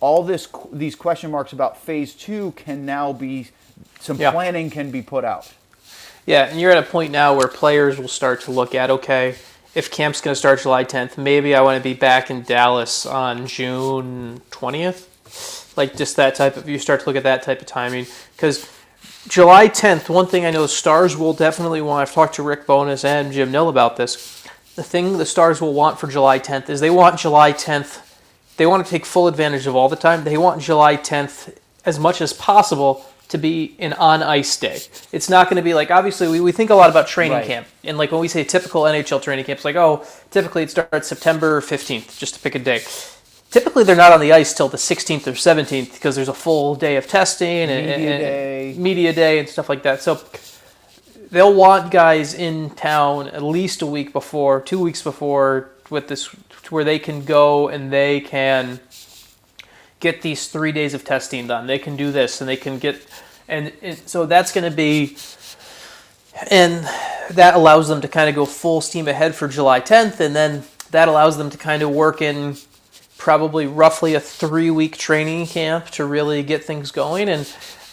all 0.00 0.22
this 0.22 0.48
these 0.72 0.94
question 0.94 1.30
marks 1.30 1.52
about 1.52 1.76
phase 1.76 2.14
2 2.14 2.52
can 2.56 2.86
now 2.86 3.12
be 3.12 3.48
some 4.00 4.16
Yeah. 4.18 4.30
planning 4.30 4.70
can 4.70 4.90
be 4.90 5.02
put 5.02 5.24
out. 5.24 5.52
Yeah, 6.24 6.44
and 6.44 6.60
you're 6.60 6.70
at 6.70 6.78
a 6.78 6.82
point 6.88 7.10
now 7.10 7.34
where 7.34 7.48
players 7.48 7.98
will 7.98 8.08
start 8.08 8.40
to 8.42 8.52
look 8.52 8.74
at 8.76 8.90
okay, 8.90 9.34
if 9.74 9.90
camp's 9.90 10.20
going 10.20 10.32
to 10.34 10.38
start 10.38 10.60
July 10.62 10.84
10th, 10.84 11.18
maybe 11.18 11.54
I 11.54 11.60
want 11.62 11.78
to 11.78 11.82
be 11.82 11.94
back 11.94 12.30
in 12.30 12.42
Dallas 12.42 13.06
on 13.06 13.46
June 13.46 14.40
20th. 14.50 15.06
Like 15.76 15.96
just 15.96 16.16
that 16.16 16.34
type 16.34 16.56
of 16.56 16.68
you 16.68 16.78
start 16.78 17.00
to 17.00 17.06
look 17.06 17.16
at 17.16 17.22
that 17.22 17.42
type 17.42 17.60
of 17.60 17.66
timing 17.66 18.06
because 18.36 18.68
July 19.28 19.68
10th. 19.68 20.08
One 20.08 20.26
thing 20.26 20.44
I 20.44 20.50
know 20.50 20.66
Stars 20.66 21.16
will 21.16 21.32
definitely 21.32 21.80
want. 21.80 22.08
I've 22.08 22.14
talked 22.14 22.34
to 22.36 22.42
Rick 22.42 22.66
Bowness 22.66 23.04
and 23.04 23.32
Jim 23.32 23.50
Nill 23.50 23.68
about 23.68 23.96
this. 23.96 24.44
The 24.74 24.82
thing 24.82 25.18
the 25.18 25.26
Stars 25.26 25.60
will 25.60 25.74
want 25.74 25.98
for 25.98 26.06
July 26.08 26.38
10th 26.38 26.68
is 26.68 26.80
they 26.80 26.90
want 26.90 27.18
July 27.20 27.52
10th. 27.52 28.00
They 28.56 28.66
want 28.66 28.84
to 28.84 28.90
take 28.90 29.06
full 29.06 29.28
advantage 29.28 29.66
of 29.66 29.74
all 29.76 29.88
the 29.88 29.96
time. 29.96 30.24
They 30.24 30.36
want 30.36 30.60
July 30.60 30.96
10th 30.96 31.56
as 31.84 31.98
much 31.98 32.20
as 32.20 32.32
possible 32.32 33.04
to 33.28 33.38
be 33.38 33.74
an 33.78 33.92
on 33.94 34.22
ice 34.22 34.54
day. 34.58 34.80
It's 35.10 35.30
not 35.30 35.48
going 35.48 35.56
to 35.56 35.62
be 35.62 35.72
like 35.72 35.90
obviously 35.90 36.28
we, 36.28 36.40
we 36.40 36.52
think 36.52 36.68
a 36.70 36.74
lot 36.74 36.90
about 36.90 37.06
training 37.08 37.38
Right. 37.38 37.46
camp 37.46 37.66
and 37.82 37.96
like 37.96 38.12
when 38.12 38.20
we 38.20 38.28
say 38.28 38.44
typical 38.44 38.82
NHL 38.82 39.22
training 39.22 39.46
camps, 39.46 39.64
like 39.64 39.76
oh 39.76 40.04
typically 40.30 40.64
it 40.64 40.70
starts 40.70 41.08
September 41.08 41.60
15th, 41.62 42.18
just 42.18 42.34
to 42.34 42.40
pick 42.40 42.54
a 42.54 42.58
day. 42.58 42.82
Typically 43.52 43.84
they're 43.84 43.94
not 43.94 44.12
on 44.12 44.20
the 44.20 44.32
ice 44.32 44.54
till 44.54 44.68
the 44.68 44.78
16th 44.78 45.26
or 45.26 45.32
17th 45.32 45.92
because 45.92 46.16
there's 46.16 46.28
a 46.28 46.34
full 46.34 46.74
day 46.74 46.96
of 46.96 47.06
testing 47.06 47.68
and 47.70 47.86
Media 47.86 48.10
and- 48.10 48.20
day. 48.22 48.74
media 48.78 49.12
day 49.12 49.38
and 49.38 49.48
stuff 49.48 49.68
like 49.68 49.82
that. 49.82 50.00
So 50.02 50.20
they'll 51.30 51.52
want 51.54 51.90
guys 51.90 52.32
in 52.32 52.70
town 52.70 53.28
at 53.28 53.42
least 53.42 53.82
a 53.82 53.86
week 53.86 54.12
before, 54.12 54.60
two 54.62 54.80
weeks 54.80 55.02
before, 55.02 55.70
with 55.90 56.08
this 56.08 56.28
to 56.64 56.74
where 56.74 56.82
they 56.84 56.98
can 56.98 57.24
go 57.26 57.68
and 57.68 57.92
they 57.92 58.20
can 58.20 58.80
get 60.00 60.22
these 60.22 60.48
three 60.48 60.72
days 60.72 60.94
of 60.94 61.04
testing 61.04 61.46
done. 61.46 61.66
They 61.66 61.78
can 61.78 61.94
do 61.94 62.10
this 62.10 62.40
and 62.40 62.48
they 62.48 62.56
can 62.56 62.78
get, 62.78 63.06
and 63.48 63.70
it, 63.82 64.08
so 64.08 64.24
that's 64.24 64.50
going 64.50 64.68
to 64.68 64.74
be, 64.74 65.16
and 66.50 66.88
that 67.30 67.54
allows 67.54 67.88
them 67.88 68.00
to 68.00 68.08
kind 68.08 68.28
of 68.30 68.34
go 68.34 68.46
full 68.46 68.80
steam 68.80 69.06
ahead 69.08 69.34
for 69.34 69.46
July 69.46 69.80
10th, 69.80 70.20
and 70.20 70.34
then 70.34 70.64
that 70.90 71.08
allows 71.08 71.36
them 71.36 71.50
to 71.50 71.58
kind 71.58 71.82
of 71.82 71.90
work 71.90 72.22
in 72.22 72.56
probably 73.22 73.68
roughly 73.68 74.14
a 74.14 74.20
three 74.20 74.68
week 74.68 74.96
training 74.96 75.46
camp 75.46 75.88
to 75.88 76.04
really 76.04 76.42
get 76.42 76.64
things 76.64 76.90
going 76.90 77.28
and 77.28 77.48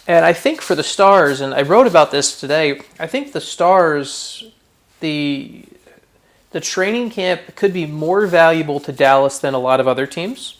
and 0.08 0.24
I 0.24 0.32
think 0.32 0.60
for 0.60 0.74
the 0.74 0.82
stars 0.82 1.40
and 1.40 1.54
I 1.54 1.62
wrote 1.62 1.86
about 1.86 2.10
this 2.10 2.40
today 2.40 2.80
I 2.98 3.06
think 3.06 3.32
the 3.32 3.40
stars 3.40 4.50
the 4.98 5.64
the 6.50 6.58
training 6.58 7.10
camp 7.10 7.42
could 7.54 7.72
be 7.72 7.86
more 7.86 8.26
valuable 8.26 8.80
to 8.80 8.90
Dallas 8.90 9.38
than 9.38 9.54
a 9.54 9.58
lot 9.60 9.78
of 9.78 9.86
other 9.86 10.04
teams 10.04 10.56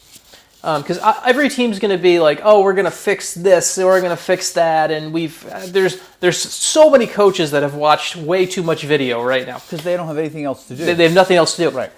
because 0.63 1.01
every 1.27 1.49
team's 1.49 1.81
going 1.81 1.97
to 1.97 2.01
be 2.01 2.21
like 2.21 2.41
oh 2.45 2.63
we're 2.63 2.75
going 2.75 2.85
to 2.85 2.93
fix 2.93 3.35
this 3.35 3.77
or 3.77 3.87
we're 3.87 4.01
going 4.01 4.17
to 4.17 4.23
fix 4.23 4.53
that 4.53 4.93
and 4.93 5.13
we've 5.13 5.45
uh, 5.49 5.67
there's 5.67 6.01
there's 6.21 6.39
so 6.39 6.89
many 6.89 7.09
coaches 7.09 7.51
that 7.51 7.65
have 7.65 7.75
watched 7.75 8.15
way 8.15 8.47
too 8.47 8.63
much 8.63 8.85
video 8.85 9.21
right 9.21 9.49
now 9.49 9.59
because 9.59 9.83
they 9.83 9.97
don't 9.97 10.07
have 10.07 10.19
anything 10.19 10.45
else 10.45 10.69
to 10.69 10.77
do. 10.77 10.85
they, 10.85 10.95
they 10.95 11.03
have 11.03 11.13
nothing 11.13 11.37
else 11.37 11.57
to 11.57 11.69
do 11.69 11.77
right. 11.77 11.91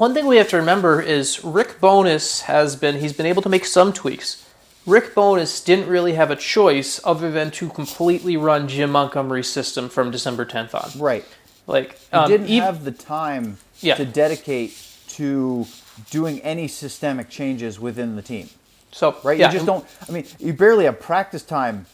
One 0.00 0.14
thing 0.14 0.24
we 0.26 0.38
have 0.38 0.48
to 0.48 0.56
remember 0.56 1.02
is 1.02 1.44
Rick 1.44 1.78
Bowness 1.78 2.40
has 2.42 2.74
been 2.74 3.00
he's 3.00 3.12
been 3.12 3.26
able 3.26 3.42
to 3.42 3.50
make 3.50 3.66
some 3.66 3.92
tweaks. 3.92 4.46
Rick 4.86 5.14
Bowness 5.14 5.62
didn't 5.62 5.88
really 5.90 6.14
have 6.14 6.30
a 6.30 6.36
choice 6.36 6.98
other 7.04 7.30
than 7.30 7.50
to 7.50 7.68
completely 7.68 8.34
run 8.38 8.66
Jim 8.66 8.92
Montgomery's 8.92 9.50
system 9.50 9.90
from 9.90 10.10
December 10.10 10.46
10th 10.46 10.74
on. 10.74 10.98
Right. 10.98 11.26
Like 11.66 11.98
He 11.98 12.16
um, 12.16 12.30
didn't 12.30 12.48
ev- 12.48 12.62
have 12.64 12.84
the 12.84 12.92
time 12.92 13.58
Yeah. 13.82 13.96
to 13.96 14.06
dedicate 14.06 14.72
to 15.08 15.66
doing 16.10 16.40
any 16.40 16.66
systemic 16.66 17.28
changes 17.28 17.78
within 17.78 18.16
the 18.16 18.22
team. 18.22 18.48
so 18.92 19.18
Right? 19.22 19.38
Yeah, 19.38 19.48
You 19.48 19.52
just 19.52 19.66
don't. 19.66 19.84
I 20.08 20.12
mean, 20.12 20.24
you 20.38 20.54
barely 20.54 20.86
have 20.86 20.98
practice 20.98 21.42
time 21.42 21.84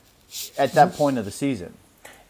at 0.57 0.75
that 0.75 0.93
point 0.95 1.19
of 1.19 1.25
the 1.25 1.33
season. 1.33 1.75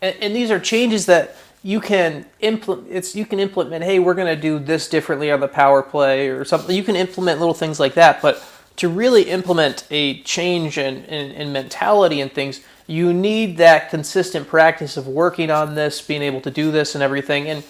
and, 0.00 0.16
and 0.22 0.34
these 0.34 0.50
are 0.50 0.58
changes 0.58 1.04
that 1.04 1.36
you 1.66 1.80
can 1.80 2.24
implement 2.38 2.86
it's 2.88 3.16
you 3.16 3.26
can 3.26 3.40
implement 3.40 3.82
hey 3.82 3.98
we're 3.98 4.14
going 4.14 4.32
to 4.32 4.40
do 4.40 4.60
this 4.60 4.88
differently 4.88 5.32
on 5.32 5.40
the 5.40 5.48
power 5.48 5.82
play 5.82 6.28
or 6.28 6.44
something. 6.44 6.76
You 6.76 6.84
can 6.84 6.94
implement 6.94 7.40
little 7.40 7.54
things 7.54 7.80
like 7.80 7.94
that 7.94 8.22
but 8.22 8.40
to 8.76 8.88
really 8.88 9.22
implement 9.22 9.84
a 9.90 10.22
change 10.22 10.78
in, 10.78 11.04
in, 11.06 11.32
in 11.32 11.52
mentality 11.52 12.20
and 12.20 12.30
things 12.30 12.60
you 12.86 13.12
need 13.12 13.56
that 13.56 13.90
consistent 13.90 14.46
practice 14.46 14.96
of 14.96 15.08
working 15.08 15.50
on 15.50 15.74
this 15.74 16.00
being 16.00 16.22
able 16.22 16.40
to 16.42 16.52
do 16.52 16.70
this 16.70 16.94
and 16.94 17.02
everything. 17.02 17.48
And 17.48 17.64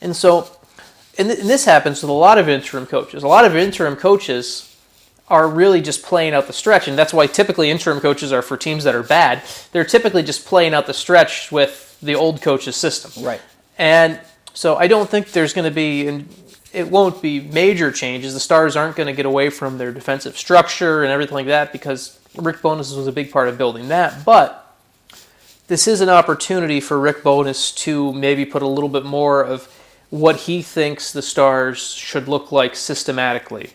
and 0.00 0.16
so 0.16 0.48
and, 1.18 1.28
th- 1.28 1.40
and 1.40 1.48
this 1.50 1.66
happens 1.66 2.00
with 2.00 2.08
a 2.08 2.14
lot 2.14 2.38
of 2.38 2.48
interim 2.48 2.86
coaches. 2.86 3.22
A 3.22 3.28
lot 3.28 3.44
of 3.44 3.54
interim 3.54 3.96
coaches 3.96 4.74
are 5.28 5.46
really 5.46 5.82
just 5.82 6.02
playing 6.02 6.32
out 6.32 6.46
the 6.46 6.54
stretch, 6.54 6.88
and 6.88 6.96
that's 6.96 7.12
why 7.12 7.26
typically 7.26 7.70
interim 7.70 8.00
coaches 8.00 8.32
are 8.32 8.40
for 8.40 8.56
teams 8.56 8.84
that 8.84 8.94
are 8.94 9.02
bad. 9.02 9.42
They're 9.72 9.84
typically 9.84 10.22
just 10.22 10.46
playing 10.46 10.72
out 10.72 10.86
the 10.86 10.94
stretch 10.94 11.52
with 11.52 11.91
the 12.02 12.14
old 12.14 12.42
coach's 12.42 12.76
system. 12.76 13.24
Right. 13.24 13.40
And 13.78 14.20
so 14.54 14.76
I 14.76 14.86
don't 14.88 15.08
think 15.08 15.32
there's 15.32 15.52
going 15.52 15.64
to 15.64 15.74
be, 15.74 16.06
and 16.06 16.28
it 16.72 16.90
won't 16.90 17.22
be 17.22 17.40
major 17.40 17.90
changes. 17.90 18.34
The 18.34 18.40
Stars 18.40 18.76
aren't 18.76 18.96
going 18.96 19.06
to 19.06 19.12
get 19.12 19.26
away 19.26 19.50
from 19.50 19.78
their 19.78 19.92
defensive 19.92 20.36
structure 20.36 21.02
and 21.02 21.12
everything 21.12 21.34
like 21.34 21.46
that 21.46 21.72
because 21.72 22.18
Rick 22.36 22.62
Bowness 22.62 22.94
was 22.94 23.06
a 23.06 23.12
big 23.12 23.30
part 23.30 23.48
of 23.48 23.56
building 23.56 23.88
that. 23.88 24.24
But 24.24 24.58
this 25.68 25.86
is 25.86 26.00
an 26.00 26.08
opportunity 26.08 26.80
for 26.80 26.98
Rick 26.98 27.22
Bowness 27.22 27.72
to 27.76 28.12
maybe 28.12 28.44
put 28.44 28.62
a 28.62 28.66
little 28.66 28.90
bit 28.90 29.04
more 29.04 29.42
of 29.42 29.72
what 30.10 30.36
he 30.36 30.60
thinks 30.60 31.12
the 31.12 31.22
Stars 31.22 31.94
should 31.94 32.28
look 32.28 32.52
like 32.52 32.76
systematically. 32.76 33.70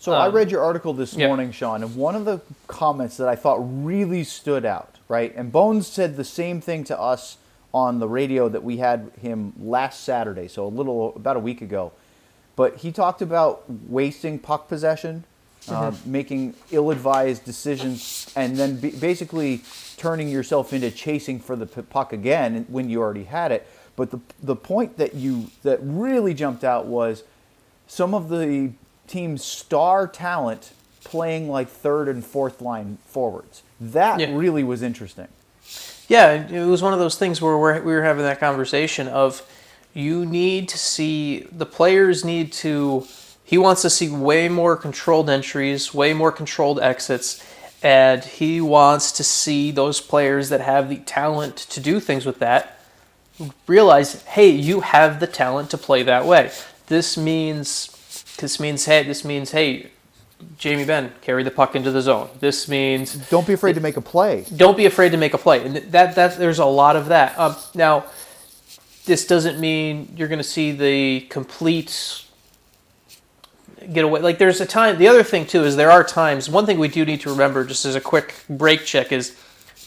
So 0.00 0.12
I 0.14 0.26
Um, 0.26 0.34
read 0.34 0.50
your 0.50 0.62
article 0.62 0.94
this 0.94 1.14
yeah. 1.14 1.28
morning, 1.28 1.52
Sean, 1.52 1.82
and 1.82 1.94
one 1.94 2.16
of 2.16 2.24
the 2.24 2.40
comments 2.66 3.18
that 3.18 3.28
I 3.28 3.36
thought 3.36 3.58
really 3.60 4.24
stood 4.24 4.64
out, 4.64 4.96
right? 5.08 5.32
And 5.36 5.52
Bones 5.52 5.86
said 5.86 6.16
the 6.16 6.24
same 6.24 6.60
thing 6.60 6.84
to 6.84 6.98
us 6.98 7.36
on 7.74 7.98
the 7.98 8.08
radio 8.08 8.48
that 8.48 8.62
we 8.62 8.76
had 8.78 9.10
him 9.20 9.52
last 9.60 10.04
Saturday, 10.04 10.48
so 10.48 10.66
a 10.66 10.68
little 10.68 11.14
about 11.16 11.36
a 11.36 11.40
week 11.40 11.62
ago. 11.62 11.92
But 12.54 12.76
he 12.78 12.92
talked 12.92 13.22
about 13.22 13.64
wasting 13.88 14.38
puck 14.38 14.68
possession, 14.68 15.24
uh, 15.68 15.92
making 16.04 16.54
ill-advised 16.70 17.44
decisions, 17.44 18.30
and 18.36 18.56
then 18.56 18.76
b- 18.76 18.90
basically 18.90 19.62
turning 19.96 20.28
yourself 20.28 20.72
into 20.72 20.90
chasing 20.90 21.40
for 21.40 21.56
the 21.56 21.66
p- 21.66 21.80
puck 21.82 22.12
again 22.12 22.66
when 22.68 22.90
you 22.90 23.00
already 23.00 23.24
had 23.24 23.52
it. 23.52 23.66
But 23.96 24.10
the 24.10 24.20
the 24.42 24.56
point 24.56 24.96
that 24.98 25.14
you 25.14 25.50
that 25.62 25.78
really 25.82 26.34
jumped 26.34 26.64
out 26.64 26.86
was 26.86 27.22
some 27.86 28.12
of 28.14 28.28
the 28.28 28.72
team's 29.06 29.44
star 29.44 30.06
talent 30.06 30.72
playing 31.04 31.48
like 31.48 31.68
third 31.68 32.08
and 32.08 32.24
fourth 32.24 32.60
line 32.60 32.98
forwards. 33.06 33.62
That 33.80 34.20
Yeah. 34.20 34.34
really 34.34 34.62
was 34.64 34.82
interesting. 34.82 35.28
Yeah, 36.12 36.46
it 36.46 36.66
was 36.66 36.82
one 36.82 36.92
of 36.92 36.98
those 36.98 37.16
things 37.16 37.40
where 37.40 37.56
we're, 37.56 37.80
we 37.80 37.94
were 37.94 38.02
having 38.02 38.24
that 38.24 38.38
conversation 38.38 39.08
of 39.08 39.40
you 39.94 40.26
need 40.26 40.68
to 40.68 40.76
see 40.76 41.46
the 41.50 41.64
players 41.64 42.22
need 42.22 42.52
to. 42.52 43.06
He 43.44 43.56
wants 43.56 43.80
to 43.80 43.88
see 43.88 44.10
way 44.10 44.50
more 44.50 44.76
controlled 44.76 45.30
entries, 45.30 45.94
way 45.94 46.12
more 46.12 46.30
controlled 46.30 46.78
exits, 46.80 47.42
and 47.82 48.22
he 48.22 48.60
wants 48.60 49.10
to 49.12 49.24
see 49.24 49.70
those 49.70 50.02
players 50.02 50.50
that 50.50 50.60
have 50.60 50.90
the 50.90 50.98
talent 50.98 51.56
to 51.56 51.80
do 51.80 51.98
things 51.98 52.26
with 52.26 52.40
that 52.40 52.78
realize, 53.66 54.22
hey, 54.24 54.50
you 54.50 54.82
have 54.82 55.18
the 55.18 55.26
talent 55.26 55.70
to 55.70 55.78
play 55.78 56.02
that 56.02 56.26
way. 56.26 56.50
This 56.88 57.16
means, 57.16 57.88
this 58.36 58.60
means, 58.60 58.84
hey, 58.84 59.02
this 59.02 59.24
means, 59.24 59.52
hey, 59.52 59.88
Jamie 60.58 60.84
Benn 60.84 61.12
carry 61.20 61.42
the 61.42 61.50
puck 61.50 61.74
into 61.74 61.90
the 61.90 62.02
zone. 62.02 62.28
This 62.40 62.68
means 62.68 63.14
Don't 63.28 63.46
be 63.46 63.52
afraid 63.52 63.74
to 63.74 63.80
make 63.80 63.96
a 63.96 64.00
play. 64.00 64.44
don't 64.54 64.76
be 64.76 64.86
afraid 64.86 65.10
to 65.12 65.18
make 65.18 65.34
a 65.34 65.38
play, 65.38 65.64
and 65.64 65.76
that 65.76 66.14
that 66.14 66.38
there's 66.38 66.58
a 66.58 66.64
lot 66.64 66.96
of 66.96 67.06
that. 67.06 67.38
Um, 67.38 67.56
now, 67.74 68.04
this 69.06 69.26
doesn't 69.26 69.58
mean 69.58 70.14
you're 70.16 70.28
going 70.28 70.38
to 70.38 70.44
see 70.44 70.72
the 70.72 71.20
complete 71.28 72.24
get 73.92 74.04
away. 74.04 74.20
Like 74.20 74.38
there's 74.38 74.60
a 74.60 74.66
time. 74.66 74.98
The 74.98 75.08
other 75.08 75.22
thing 75.22 75.46
too 75.46 75.64
is 75.64 75.76
there 75.76 75.90
are 75.90 76.04
times. 76.04 76.48
One 76.48 76.66
thing 76.66 76.78
we 76.78 76.88
do 76.88 77.04
need 77.04 77.20
to 77.22 77.30
remember, 77.30 77.64
just 77.64 77.84
as 77.84 77.94
a 77.94 78.00
quick 78.00 78.34
break 78.48 78.84
check, 78.84 79.12
is 79.12 79.36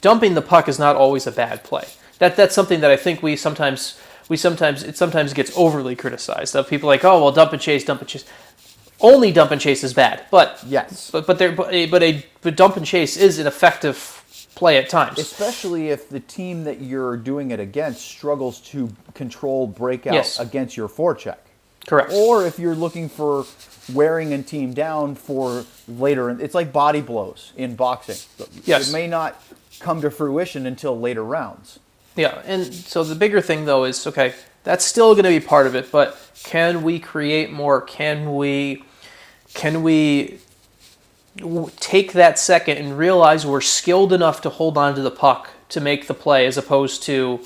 dumping 0.01 0.33
the 0.33 0.41
puck 0.41 0.67
is 0.67 0.79
not 0.79 0.95
always 0.95 1.27
a 1.27 1.31
bad 1.31 1.63
play. 1.63 1.85
That 2.19 2.35
that's 2.35 2.55
something 2.55 2.81
that 2.81 2.91
I 2.91 2.97
think 2.97 3.23
we 3.23 3.35
sometimes 3.35 3.99
we 4.27 4.37
sometimes 4.37 4.83
it 4.83 4.97
sometimes 4.97 5.33
gets 5.33 5.55
overly 5.57 5.95
criticized. 5.95 6.55
Of 6.55 6.67
people 6.69 6.87
like, 6.87 7.03
oh 7.05 7.21
well, 7.21 7.31
dump 7.31 7.53
and 7.53 7.61
chase, 7.61 7.83
dump 7.85 8.01
and 8.01 8.09
chase. 8.09 8.25
Only 9.05 9.31
dump 9.31 9.51
and 9.51 9.61
chase 9.61 9.83
is 9.83 9.93
bad, 9.93 10.23
but 10.31 10.63
Yes. 10.65 11.11
but 11.11 11.27
but 11.27 11.37
there 11.37 11.51
but 11.51 11.71
a 11.71 11.85
but 11.85 12.01
a 12.01 12.25
but 12.41 12.55
dump 12.55 12.75
and 12.75 12.85
chase 12.85 13.17
is 13.17 13.37
an 13.37 13.45
effective 13.45 14.23
play 14.55 14.77
at 14.77 14.89
times. 14.89 15.19
Especially 15.19 15.89
if 15.89 16.09
the 16.09 16.21
team 16.21 16.63
that 16.63 16.81
you're 16.81 17.15
doing 17.15 17.51
it 17.51 17.59
against 17.59 18.01
struggles 18.03 18.59
to 18.61 18.89
control 19.13 19.67
breakout 19.67 20.13
Yes. 20.15 20.39
against 20.39 20.75
your 20.75 20.89
forecheck. 20.89 21.37
Correct. 21.85 22.11
Or 22.13 22.47
if 22.47 22.57
you're 22.57 22.73
looking 22.73 23.07
for 23.07 23.45
wearing 23.93 24.33
a 24.33 24.41
team 24.41 24.73
down 24.73 25.13
for 25.13 25.65
later, 25.87 26.31
it's 26.31 26.55
like 26.55 26.73
body 26.73 27.01
blows 27.01 27.51
in 27.55 27.75
boxing. 27.75 28.17
Yes. 28.63 28.89
It 28.89 28.91
may 28.91 29.05
not 29.07 29.39
come 29.79 30.01
to 30.01 30.09
fruition 30.09 30.65
until 30.65 30.99
later 30.99 31.23
rounds. 31.23 31.77
Yeah, 32.15 32.41
and 32.45 32.73
so 32.73 33.03
the 33.03 33.13
bigger 33.13 33.39
thing 33.41 33.65
though 33.65 33.83
is 33.83 34.07
okay, 34.07 34.33
that's 34.63 34.83
still 34.83 35.13
going 35.13 35.25
to 35.25 35.29
be 35.29 35.45
part 35.45 35.67
of 35.67 35.75
it, 35.75 35.91
but 35.91 36.17
can 36.43 36.81
we 36.81 36.97
create 36.97 37.51
more? 37.51 37.81
Can 37.81 38.35
we 38.35 38.83
can 39.55 39.81
we 39.81 40.39
take 41.79 42.13
that 42.13 42.37
second 42.37 42.77
and 42.77 42.97
realize 42.97 43.45
we're 43.45 43.61
skilled 43.61 44.13
enough 44.13 44.41
to 44.41 44.49
hold 44.49 44.77
on 44.77 44.95
to 44.95 45.01
the 45.01 45.11
puck 45.11 45.49
to 45.69 45.81
make 45.81 46.07
the 46.07 46.13
play 46.13 46.45
as 46.45 46.57
opposed 46.57 47.03
to 47.03 47.39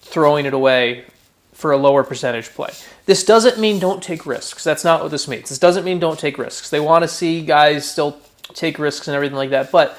throwing 0.00 0.46
it 0.46 0.54
away 0.54 1.04
for 1.52 1.72
a 1.72 1.76
lower 1.76 2.02
percentage 2.02 2.48
play. 2.50 2.70
This 3.04 3.24
doesn't 3.24 3.58
mean 3.58 3.78
don't 3.78 4.02
take 4.02 4.24
risks. 4.24 4.64
That's 4.64 4.84
not 4.84 5.02
what 5.02 5.10
this 5.10 5.28
means. 5.28 5.48
This 5.48 5.58
doesn't 5.58 5.84
mean 5.84 5.98
don't 5.98 6.18
take 6.18 6.38
risks. 6.38 6.70
They 6.70 6.80
want 6.80 7.02
to 7.02 7.08
see 7.08 7.42
guys 7.44 7.90
still 7.90 8.18
take 8.54 8.78
risks 8.78 9.08
and 9.08 9.14
everything 9.14 9.36
like 9.36 9.50
that. 9.50 9.70
But 9.70 9.98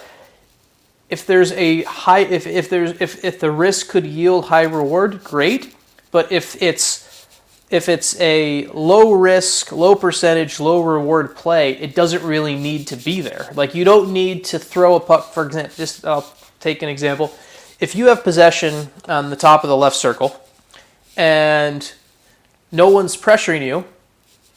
if 1.09 1.27
there's 1.27 1.51
a 1.51 1.83
high, 1.83 2.21
if, 2.21 2.47
if 2.47 2.69
there's 2.69 2.99
if, 3.01 3.23
if 3.23 3.39
the 3.39 3.51
risk 3.51 3.89
could 3.89 4.05
yield 4.05 4.45
high 4.45 4.63
reward, 4.63 5.23
great. 5.23 5.75
But 6.11 6.31
if 6.31 6.61
it's 6.61 7.10
if 7.71 7.87
it's 7.87 8.19
a 8.19 8.67
low 8.67 9.13
risk, 9.13 9.71
low 9.71 9.95
percentage, 9.95 10.59
low 10.59 10.81
reward 10.81 11.35
play, 11.35 11.71
it 11.71 11.95
doesn't 11.95 12.21
really 12.21 12.55
need 12.55 12.87
to 12.87 12.97
be 12.97 13.21
there. 13.21 13.49
Like 13.55 13.73
you 13.73 13.85
don't 13.85 14.11
need 14.11 14.43
to 14.45 14.59
throw 14.59 14.95
a 14.95 14.99
puck. 14.99 15.33
For 15.33 15.45
example, 15.45 15.73
just 15.77 16.05
I'll 16.05 16.31
take 16.59 16.83
an 16.83 16.89
example. 16.89 17.33
If 17.79 17.95
you 17.95 18.07
have 18.07 18.23
possession 18.23 18.89
on 19.07 19.29
the 19.29 19.37
top 19.37 19.63
of 19.63 19.69
the 19.69 19.77
left 19.77 19.95
circle, 19.95 20.39
and 21.15 21.91
no 22.71 22.89
one's 22.89 23.15
pressuring 23.17 23.65
you, 23.65 23.85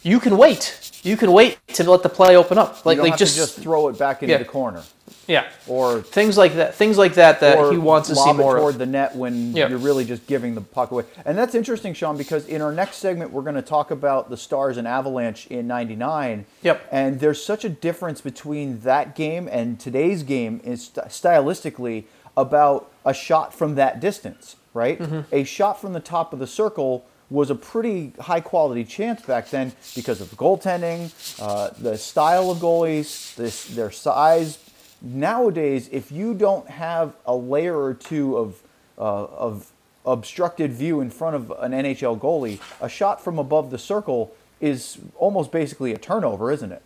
you 0.03 0.19
can 0.19 0.37
wait. 0.37 0.84
You 1.05 1.17
can 1.17 1.31
wait 1.31 1.59
to 1.69 1.89
let 1.89 2.03
the 2.03 2.09
play 2.09 2.35
open 2.35 2.57
up. 2.57 2.85
Like, 2.85 2.97
like 2.97 3.17
just, 3.17 3.35
just 3.35 3.59
throw 3.59 3.87
it 3.89 3.97
back 3.97 4.23
into 4.23 4.33
Yeah. 4.33 4.39
the 4.39 4.45
corner 4.45 4.83
yeah, 5.27 5.45
or 5.67 6.01
things 6.01 6.37
like 6.37 6.55
that. 6.55 6.75
Things 6.75 6.97
like 6.97 7.15
that 7.15 7.39
that 7.39 7.71
he 7.71 7.77
wants 7.77 8.09
to 8.09 8.15
see 8.15 8.33
more. 8.33 8.57
toward 8.57 8.75
of. 8.75 8.79
the 8.79 8.85
net 8.85 9.15
when 9.15 9.55
Yeah. 9.55 9.67
you're 9.67 9.77
really 9.77 10.05
just 10.05 10.27
giving 10.27 10.55
the 10.55 10.61
puck 10.61 10.91
away. 10.91 11.03
And 11.25 11.37
that's 11.37 11.55
interesting, 11.55 11.93
Sean, 11.93 12.17
because 12.17 12.45
in 12.47 12.61
our 12.61 12.71
next 12.71 12.97
segment 12.97 13.31
we're 13.31 13.41
going 13.41 13.55
to 13.55 13.61
talk 13.61 13.91
about 13.91 14.29
the 14.29 14.37
Stars 14.37 14.77
and 14.77 14.87
Avalanche 14.87 15.47
in 15.47 15.67
'99. 15.67 16.45
Yep. 16.63 16.87
And 16.91 17.19
there's 17.19 17.43
such 17.43 17.65
a 17.65 17.69
difference 17.69 18.21
between 18.21 18.81
that 18.81 19.15
game 19.15 19.47
and 19.51 19.79
today's 19.79 20.23
game 20.23 20.61
is 20.63 20.89
stylistically 20.89 22.05
about 22.37 22.89
a 23.05 23.13
shot 23.13 23.53
from 23.53 23.75
that 23.75 23.99
distance, 23.99 24.55
right? 24.73 24.99
Mm-hmm. 24.99 25.21
A 25.31 25.43
shot 25.43 25.79
from 25.79 25.93
the 25.93 25.99
top 25.99 26.33
of 26.33 26.39
the 26.39 26.47
circle 26.47 27.05
was 27.29 27.49
a 27.49 27.55
pretty 27.55 28.13
high 28.19 28.39
quality 28.39 28.83
chance 28.83 29.21
back 29.21 29.49
then 29.49 29.73
because 29.95 30.21
of 30.21 30.29
the 30.29 30.35
goaltending, 30.35 31.11
uh, 31.41 31.69
the 31.77 31.97
style 31.97 32.51
of 32.51 32.59
goalies, 32.59 33.35
this, 33.35 33.65
their 33.67 33.91
size. 33.91 34.59
Nowadays, 35.01 35.89
if 35.91 36.11
you 36.11 36.33
don't 36.33 36.69
have 36.69 37.13
a 37.25 37.35
layer 37.35 37.77
or 37.77 37.93
two 37.93 38.37
of, 38.37 38.61
uh, 38.97 39.25
of 39.25 39.71
obstructed 40.05 40.71
view 40.71 41.01
in 41.01 41.09
front 41.09 41.35
of 41.35 41.51
an 41.59 41.71
NHL 41.71 42.19
goalie, 42.19 42.59
a 42.79 42.87
shot 42.87 43.23
from 43.23 43.39
above 43.39 43.71
the 43.71 43.79
circle 43.79 44.35
is 44.61 44.97
almost 45.15 45.51
basically 45.51 45.93
a 45.93 45.97
turnover, 45.97 46.51
isn't 46.51 46.71
it? 46.71 46.81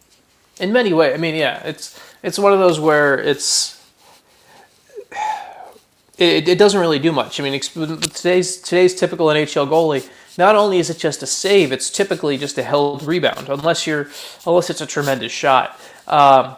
in 0.60 0.74
many 0.74 0.94
ways. 0.94 1.14
I 1.14 1.18
mean, 1.18 1.36
yeah, 1.36 1.62
it's 1.64 2.00
it's 2.22 2.38
one 2.38 2.54
of 2.54 2.60
those 2.60 2.80
where 2.80 3.18
it's 3.18 3.82
it, 6.18 6.48
it 6.48 6.58
doesn't 6.58 6.80
really 6.80 7.00
do 7.00 7.12
much. 7.12 7.40
I 7.40 7.44
mean, 7.44 7.60
today's 7.60 8.58
today's 8.58 8.94
typical 8.96 9.28
NHL 9.28 9.68
goalie, 9.68 10.08
not 10.40 10.56
only 10.56 10.80
is 10.80 10.90
it 10.90 10.98
just 10.98 11.22
a 11.22 11.28
save, 11.28 11.72
it's 11.72 11.90
typically 11.90 12.38
just 12.38 12.58
a 12.58 12.64
held 12.64 13.04
rebound, 13.04 13.50
unless 13.50 13.86
you're 13.86 14.08
unless 14.48 14.70
it's 14.70 14.82
a 14.82 14.88
tremendous 14.88 15.34
shot. 15.34 15.80
Um, 16.08 16.56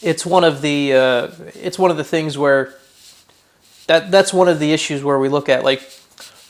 it's 0.00 0.24
one 0.24 0.44
of 0.44 0.62
the 0.62 0.94
uh, 0.94 1.28
it's 1.54 1.78
one 1.78 1.90
of 1.90 1.98
the 1.98 2.04
things 2.04 2.38
where 2.38 2.74
that 3.86 4.10
that's 4.10 4.32
one 4.32 4.48
of 4.48 4.58
the 4.58 4.72
issues 4.72 5.04
where 5.04 5.18
we 5.18 5.28
look 5.28 5.48
at 5.50 5.62
like 5.62 5.82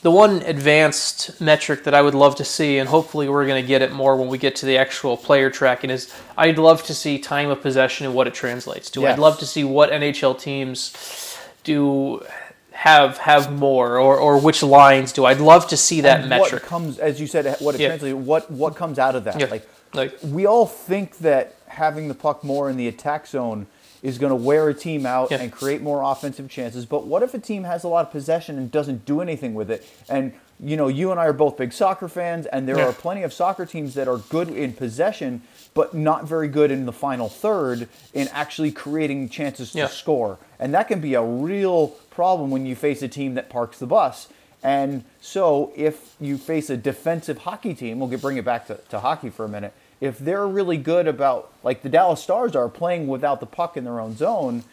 the 0.01 0.09
one 0.09 0.41
advanced 0.43 1.41
metric 1.41 1.83
that 1.83 1.93
I 1.93 2.01
would 2.01 2.15
love 2.15 2.35
to 2.37 2.45
see, 2.45 2.77
and 2.77 2.87
hopefully 2.87 3.27
we're 3.27 3.45
going 3.45 3.61
to 3.61 3.67
get 3.67 3.81
it 3.81 3.91
more 3.91 4.15
when 4.15 4.29
we 4.29 4.37
get 4.37 4.55
to 4.57 4.65
the 4.65 4.77
actual 4.77 5.17
player 5.17 5.49
tracking, 5.49 5.89
is 5.89 6.13
I'd 6.37 6.57
love 6.57 6.83
to 6.83 6.95
see 6.95 7.19
time 7.19 7.49
of 7.49 7.61
possession 7.61 8.05
and 8.05 8.15
what 8.15 8.25
it 8.25 8.33
translates 8.33 8.89
to. 8.91 9.01
Yes. 9.01 9.13
I'd 9.13 9.19
love 9.19 9.37
to 9.39 9.45
see 9.45 9.65
what 9.65 9.91
NHL 9.91 10.39
teams 10.39 11.37
do 11.65 12.23
have 12.71 13.17
have 13.17 13.51
more, 13.51 13.97
or, 13.97 14.17
or 14.17 14.39
which 14.39 14.63
lines 14.63 15.11
do. 15.11 15.25
I'd 15.25 15.39
love 15.41 15.67
to 15.69 15.77
see 15.77 16.01
that 16.01 16.21
And 16.21 16.29
metric. 16.29 16.61
What 16.63 16.69
comes, 16.69 16.99
as 16.99 17.19
you 17.19 17.27
said, 17.27 17.57
what 17.59 17.75
it 17.75 17.81
Yeah. 17.81 17.87
translates. 17.89 18.15
What 18.17 18.49
what 18.51 18.75
comes 18.75 18.99
out 18.99 19.15
of 19.15 19.23
that? 19.25 19.39
Yeah. 19.39 19.47
Like 19.49 19.67
Like 19.93 20.17
we 20.23 20.45
all 20.45 20.65
think 20.65 21.17
that 21.19 21.55
having 21.67 22.07
the 22.07 22.13
puck 22.13 22.43
more 22.43 22.69
in 22.69 22.77
the 22.77 22.87
attack 22.87 23.27
zone 23.27 23.67
is 24.01 24.17
going 24.17 24.29
to 24.29 24.35
wear 24.35 24.69
a 24.69 24.73
team 24.73 25.05
out 25.05 25.29
Yeah. 25.31 25.41
and 25.41 25.51
create 25.51 25.81
more 25.81 26.01
offensive 26.03 26.47
chances. 26.49 26.85
But 26.85 27.05
what 27.05 27.21
if 27.21 27.33
a 27.33 27.39
team 27.39 27.63
has 27.65 27.83
a 27.83 27.87
lot 27.89 28.05
of 28.05 28.11
possession 28.11 28.57
and 28.57 28.71
doesn't 28.71 29.03
do 29.05 29.19
anything 29.21 29.53
with 29.55 29.69
it? 29.69 29.85
And 30.07 30.33
you 30.61 30.75
know, 30.77 30.89
you 30.89 31.09
and 31.11 31.19
I 31.19 31.25
are 31.25 31.33
both 31.33 31.55
big 31.57 31.71
soccer 31.71 32.09
fans, 32.09 32.45
and 32.45 32.67
there 32.67 32.79
are 32.85 32.91
plenty 32.91 33.23
of 33.23 33.31
soccer 33.31 33.65
teams 33.65 33.93
that 33.93 34.09
are 34.09 34.17
good 34.17 34.49
in 34.49 34.73
possession, 34.73 35.41
but 35.79 35.93
not 35.93 36.25
very 36.25 36.49
good 36.49 36.71
in 36.71 36.85
the 36.85 36.91
final 36.91 37.29
third 37.29 37.87
in 38.13 38.27
actually 38.33 38.69
creating 38.69 39.29
chances 39.29 39.73
Yeah. 39.73 39.87
to 39.87 39.93
score. 39.93 40.37
And 40.59 40.73
that 40.73 40.89
can 40.89 40.99
be 40.99 41.13
a 41.13 41.23
real 41.23 41.87
problem 42.09 42.51
when 42.51 42.65
you 42.65 42.75
face 42.75 43.01
a 43.01 43.07
team 43.07 43.35
that 43.35 43.49
parks 43.49 43.79
the 43.79 43.87
bus. 43.87 44.27
And 44.61 45.05
so, 45.21 45.71
if 45.77 46.15
you 46.19 46.37
face 46.37 46.69
a 46.69 46.75
defensive 46.75 47.37
hockey 47.37 47.73
team, 47.73 47.97
we'll 47.99 48.09
get, 48.09 48.21
bring 48.21 48.35
it 48.35 48.43
back 48.43 48.67
to, 48.67 48.75
to 48.89 48.99
hockey 48.99 49.29
for 49.29 49.45
a 49.45 49.47
minute. 49.47 49.71
If 50.01 50.19
they're 50.19 50.45
really 50.49 50.75
good 50.75 51.07
about, 51.07 51.49
like 51.63 51.81
the 51.81 51.87
Dallas 51.87 52.21
Stars 52.21 52.57
are 52.57 52.67
playing 52.67 53.07
without 53.07 53.39
the 53.39 53.45
puck 53.45 53.77
in 53.77 53.85
their 53.85 54.01
own 54.01 54.17
zone, 54.17 54.65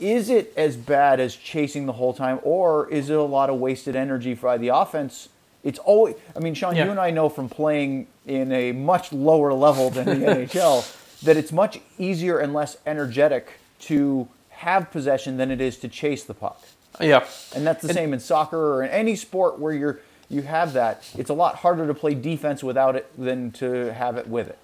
is 0.00 0.30
it 0.30 0.52
as 0.56 0.76
bad 0.76 1.20
as 1.20 1.36
chasing 1.36 1.86
the 1.86 1.92
whole 1.92 2.12
time, 2.12 2.40
or 2.42 2.90
is 2.90 3.08
it 3.08 3.16
a 3.16 3.22
lot 3.22 3.50
of 3.50 3.60
wasted 3.60 3.94
energy 3.94 4.34
by 4.34 4.58
the 4.58 4.68
offense? 4.68 5.28
It's 5.64 5.78
always, 5.80 6.14
I 6.36 6.38
mean, 6.40 6.54
Sean, 6.54 6.76
Yeah. 6.76 6.84
you 6.86 6.90
and 6.90 7.00
I 7.00 7.10
know 7.10 7.28
from 7.28 7.48
playing 7.48 8.06
in 8.26 8.52
a 8.52 8.72
much 8.72 9.12
lower 9.12 9.52
level 9.52 9.90
than 9.90 10.04
the 10.06 10.26
NHL 10.46 11.20
that 11.22 11.36
it's 11.36 11.50
much 11.52 11.80
easier 11.98 12.38
and 12.38 12.54
less 12.54 12.76
energetic 12.86 13.58
to 13.80 14.28
have 14.50 14.90
possession 14.90 15.36
than 15.36 15.50
it 15.50 15.60
is 15.60 15.76
to 15.78 15.88
chase 15.88 16.24
the 16.24 16.34
puck. 16.34 16.62
yeah, 17.00 17.24
And 17.54 17.66
that's 17.66 17.82
the 17.82 17.92
same 17.92 18.12
in 18.12 18.20
soccer 18.20 18.74
or 18.74 18.82
in 18.84 18.90
any 18.90 19.16
sport 19.16 19.58
where 19.58 19.72
you're 19.72 20.00
you 20.30 20.42
have 20.42 20.74
that. 20.74 21.08
It's 21.16 21.30
a 21.30 21.34
lot 21.34 21.54
harder 21.56 21.86
to 21.86 21.94
play 21.94 22.12
defense 22.14 22.62
without 22.62 22.96
it 22.96 23.10
than 23.16 23.50
to 23.52 23.94
have 23.94 24.18
it 24.18 24.28
with 24.28 24.48
it. 24.48 24.58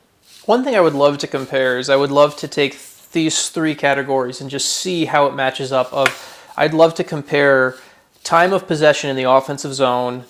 One 0.44 0.62
thing 0.62 0.76
I 0.76 0.80
would 0.80 0.92
love 0.94 1.16
to 1.18 1.26
compare 1.26 1.78
is 1.78 1.88
I 1.88 1.96
would 1.96 2.11
love 2.11 2.37
to 2.37 2.48
take 2.48 2.76
these 3.12 3.48
three 3.48 3.74
categories 3.74 4.42
and 4.42 4.50
just 4.50 4.68
see 4.68 5.07
how 5.07 5.24
it 5.26 5.35
matches 5.35 5.72
up. 5.72 5.90
Of 5.90 6.09
I'd 6.57 6.74
love 6.74 6.94
to 6.96 7.04
compare 7.04 7.76
time 8.24 8.52
of 8.52 8.66
possession 8.66 9.09
in 9.09 9.16
the 9.16 9.22
offensive 9.22 9.72
zone. 9.72 10.24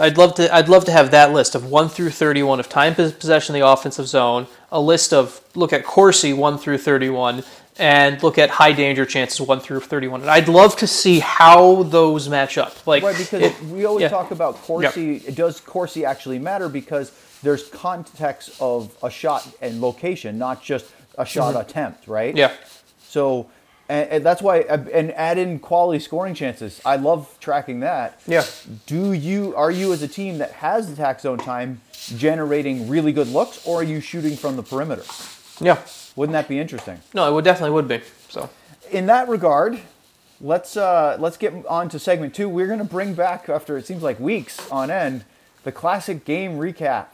I'd 0.00 0.16
love 0.18 0.34
to 0.36 0.52
I'd 0.54 0.68
love 0.68 0.84
to 0.86 0.92
have 0.92 1.10
that 1.12 1.32
list 1.32 1.54
of 1.54 1.66
one 1.66 1.88
through 1.88 2.10
thirty 2.10 2.42
one 2.42 2.58
of 2.60 2.68
time 2.68 2.94
possession 2.94 3.54
in 3.54 3.60
the 3.60 3.66
offensive 3.68 4.06
zone. 4.08 4.46
A 4.72 4.80
list 4.80 5.12
of 5.12 5.40
look 5.54 5.72
at 5.72 5.84
Corsi 5.84 6.32
one 6.32 6.58
through 6.58 6.78
thirty 6.78 7.10
one 7.10 7.42
and 7.78 8.22
look 8.22 8.36
at 8.38 8.50
high 8.50 8.72
danger 8.72 9.06
chances 9.06 9.40
one 9.40 9.60
through 9.60 9.80
thirty 9.80 10.08
one. 10.08 10.20
And 10.22 10.30
I'd 10.30 10.48
love 10.48 10.76
to 10.76 10.86
see 10.86 11.18
how 11.20 11.82
those 11.84 12.28
match 12.28 12.58
up. 12.58 12.86
Like 12.86 13.02
Right, 13.02 13.16
because 13.16 13.42
it- 13.42 13.62
we 13.64 13.84
always 13.84 14.02
yeah. 14.02 14.08
talk 14.08 14.30
about 14.30 14.56
Corsi. 14.56 15.18
Does 15.20 15.60
Corsi 15.60 16.04
actually 16.04 16.38
matter? 16.38 16.68
Because 16.68 17.12
there's 17.42 17.68
context 17.68 18.50
of 18.60 18.94
a 19.02 19.10
shot 19.10 19.46
and 19.62 19.80
location, 19.80 20.38
not 20.38 20.62
just 20.62 20.86
a 21.16 21.24
shot 21.24 21.58
attempt, 21.58 22.06
right? 22.06 22.30
Mm-hmm. 22.30 22.38
yeah. 22.38 22.52
So, 23.02 23.48
and, 23.90 24.08
and 24.10 24.24
that's 24.24 24.40
why, 24.40 24.60
and 24.60 25.12
add 25.12 25.36
in 25.36 25.58
quality 25.58 25.98
scoring 25.98 26.32
chances. 26.32 26.80
I 26.84 26.96
love 26.96 27.36
tracking 27.40 27.80
that. 27.80 28.20
Yeah. 28.26 28.44
Do 28.86 29.12
you 29.12 29.54
are 29.56 29.70
you 29.70 29.92
as 29.92 30.02
a 30.02 30.08
team 30.08 30.38
that 30.38 30.52
has 30.52 30.90
attack 30.90 31.20
zone 31.20 31.38
time 31.38 31.80
generating 32.16 32.88
really 32.88 33.12
good 33.12 33.28
looks, 33.28 33.66
or 33.66 33.80
are 33.80 33.84
you 33.84 34.00
shooting 34.00 34.36
from 34.36 34.56
the 34.56 34.62
perimeter? 34.62 35.02
Yeah. 35.60 35.78
Wouldn't 36.14 36.32
that 36.34 36.48
be 36.48 36.58
interesting? 36.58 37.00
No, 37.14 37.28
it 37.28 37.34
would 37.34 37.44
definitely 37.44 37.74
would 37.74 37.88
be. 37.88 38.00
So 38.28 38.48
in 38.90 39.06
that 39.06 39.28
regard, 39.28 39.80
let's 40.40 40.76
uh, 40.76 41.16
let's 41.18 41.36
get 41.36 41.52
on 41.66 41.88
to 41.88 41.98
segment 41.98 42.34
two. 42.34 42.48
We're 42.48 42.68
going 42.68 42.78
to 42.78 42.84
bring 42.84 43.14
back 43.14 43.48
after 43.48 43.76
it 43.76 43.86
seems 43.86 44.02
like 44.02 44.20
weeks 44.20 44.70
on 44.70 44.90
end 44.90 45.24
the 45.64 45.72
classic 45.72 46.24
game 46.24 46.58
recap. 46.58 47.06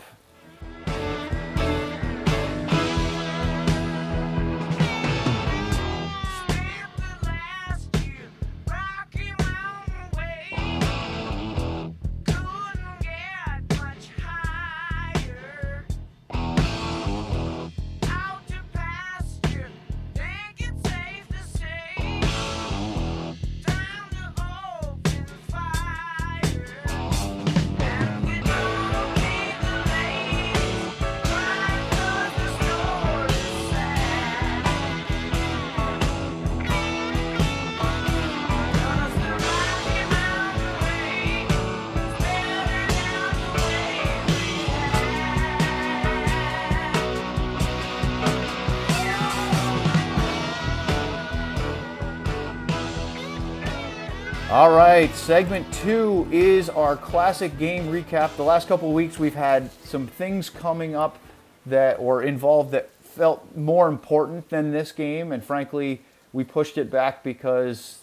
Right, 55.01 55.15
segment 55.15 55.71
two 55.75 56.27
is 56.33 56.71
our 56.71 56.97
classic 56.97 57.59
game 57.59 57.93
recap. 57.93 58.35
The 58.37 58.43
last 58.43 58.67
couple 58.67 58.91
weeks, 58.95 59.19
we've 59.19 59.35
had 59.35 59.71
some 59.85 60.07
things 60.07 60.49
coming 60.49 60.97
up 60.97 61.19
that 61.67 62.03
were 62.03 62.23
involved 62.23 62.71
that 62.71 62.89
felt 63.03 63.55
more 63.55 63.89
important 63.89 64.49
than 64.49 64.73
this 64.73 64.93
game, 64.93 65.33
and 65.33 65.45
frankly, 65.45 66.01
we 66.33 66.45
pushed 66.45 66.79
it 66.79 66.91
back 66.91 67.23
because 67.23 67.99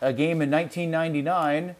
a 0.00 0.12
game 0.12 0.40
in 0.40 0.52
1999 0.52 1.74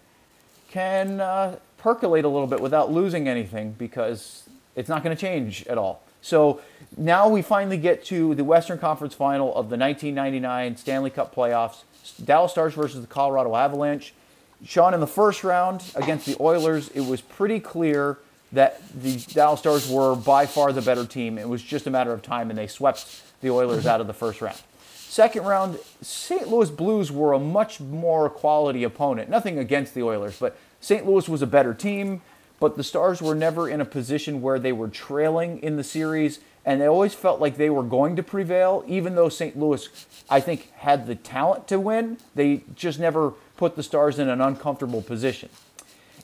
can 0.68 1.20
uh, 1.20 1.56
percolate 1.78 2.24
a 2.24 2.28
little 2.28 2.48
bit 2.48 2.58
without 2.58 2.90
losing 2.90 3.28
anything 3.28 3.76
because 3.78 4.48
it's 4.74 4.88
not 4.88 5.04
going 5.04 5.16
to 5.16 5.20
change 5.20 5.64
at 5.68 5.78
all. 5.78 6.02
So 6.22 6.60
now 6.96 7.28
we 7.28 7.40
finally 7.40 7.76
get 7.76 8.04
to 8.06 8.34
the 8.34 8.42
Western 8.42 8.78
Conference 8.78 9.14
Final 9.14 9.50
of 9.50 9.70
the 9.70 9.76
1999 9.76 10.76
Stanley 10.76 11.10
Cup 11.10 11.32
playoffs. 11.32 11.82
Dallas 12.24 12.50
Stars 12.50 12.74
versus 12.74 13.00
the 13.00 13.06
Colorado 13.06 13.54
Avalanche. 13.54 14.12
Sean, 14.64 14.94
in 14.94 15.00
the 15.00 15.06
first 15.06 15.42
round 15.42 15.82
against 15.94 16.26
the 16.26 16.36
Oilers, 16.40 16.88
it 16.90 17.00
was 17.00 17.20
pretty 17.20 17.60
clear 17.60 18.18
that 18.52 18.82
the 19.00 19.16
Dallas 19.32 19.60
Stars 19.60 19.88
were 19.88 20.14
by 20.14 20.46
far 20.46 20.72
the 20.72 20.82
better 20.82 21.06
team. 21.06 21.38
It 21.38 21.48
was 21.48 21.62
just 21.62 21.86
a 21.86 21.90
matter 21.90 22.12
of 22.12 22.22
time, 22.22 22.50
and 22.50 22.58
they 22.58 22.66
swept 22.66 23.22
the 23.40 23.50
Oilers 23.50 23.86
out 23.86 24.00
of 24.00 24.06
the 24.06 24.12
first 24.12 24.40
round. 24.42 24.60
Second 24.94 25.44
round, 25.44 25.78
St. 26.02 26.48
Louis 26.48 26.70
Blues 26.70 27.10
were 27.10 27.32
a 27.32 27.38
much 27.38 27.80
more 27.80 28.28
quality 28.28 28.84
opponent. 28.84 29.28
Nothing 29.30 29.58
against 29.58 29.94
the 29.94 30.02
Oilers, 30.02 30.38
but 30.38 30.56
St. 30.80 31.06
Louis 31.06 31.28
was 31.28 31.42
a 31.42 31.46
better 31.46 31.74
team. 31.74 32.22
But 32.60 32.76
the 32.76 32.84
Stars 32.84 33.22
were 33.22 33.34
never 33.34 33.70
in 33.70 33.80
a 33.80 33.86
position 33.86 34.42
where 34.42 34.58
they 34.58 34.72
were 34.72 34.88
trailing 34.88 35.58
in 35.62 35.76
the 35.76 35.82
series, 35.82 36.40
and 36.64 36.78
they 36.78 36.86
always 36.86 37.14
felt 37.14 37.40
like 37.40 37.56
they 37.56 37.70
were 37.70 37.82
going 37.82 38.16
to 38.16 38.22
prevail, 38.22 38.84
even 38.86 39.14
though 39.14 39.30
St. 39.30 39.58
Louis, 39.58 39.88
I 40.28 40.40
think, 40.40 40.70
had 40.76 41.06
the 41.06 41.14
talent 41.14 41.66
to 41.68 41.80
win. 41.80 42.18
They 42.34 42.64
just 42.76 43.00
never 43.00 43.32
put 43.60 43.76
the 43.76 43.82
Stars 43.82 44.18
in 44.18 44.30
an 44.30 44.40
uncomfortable 44.40 45.02
position. 45.02 45.50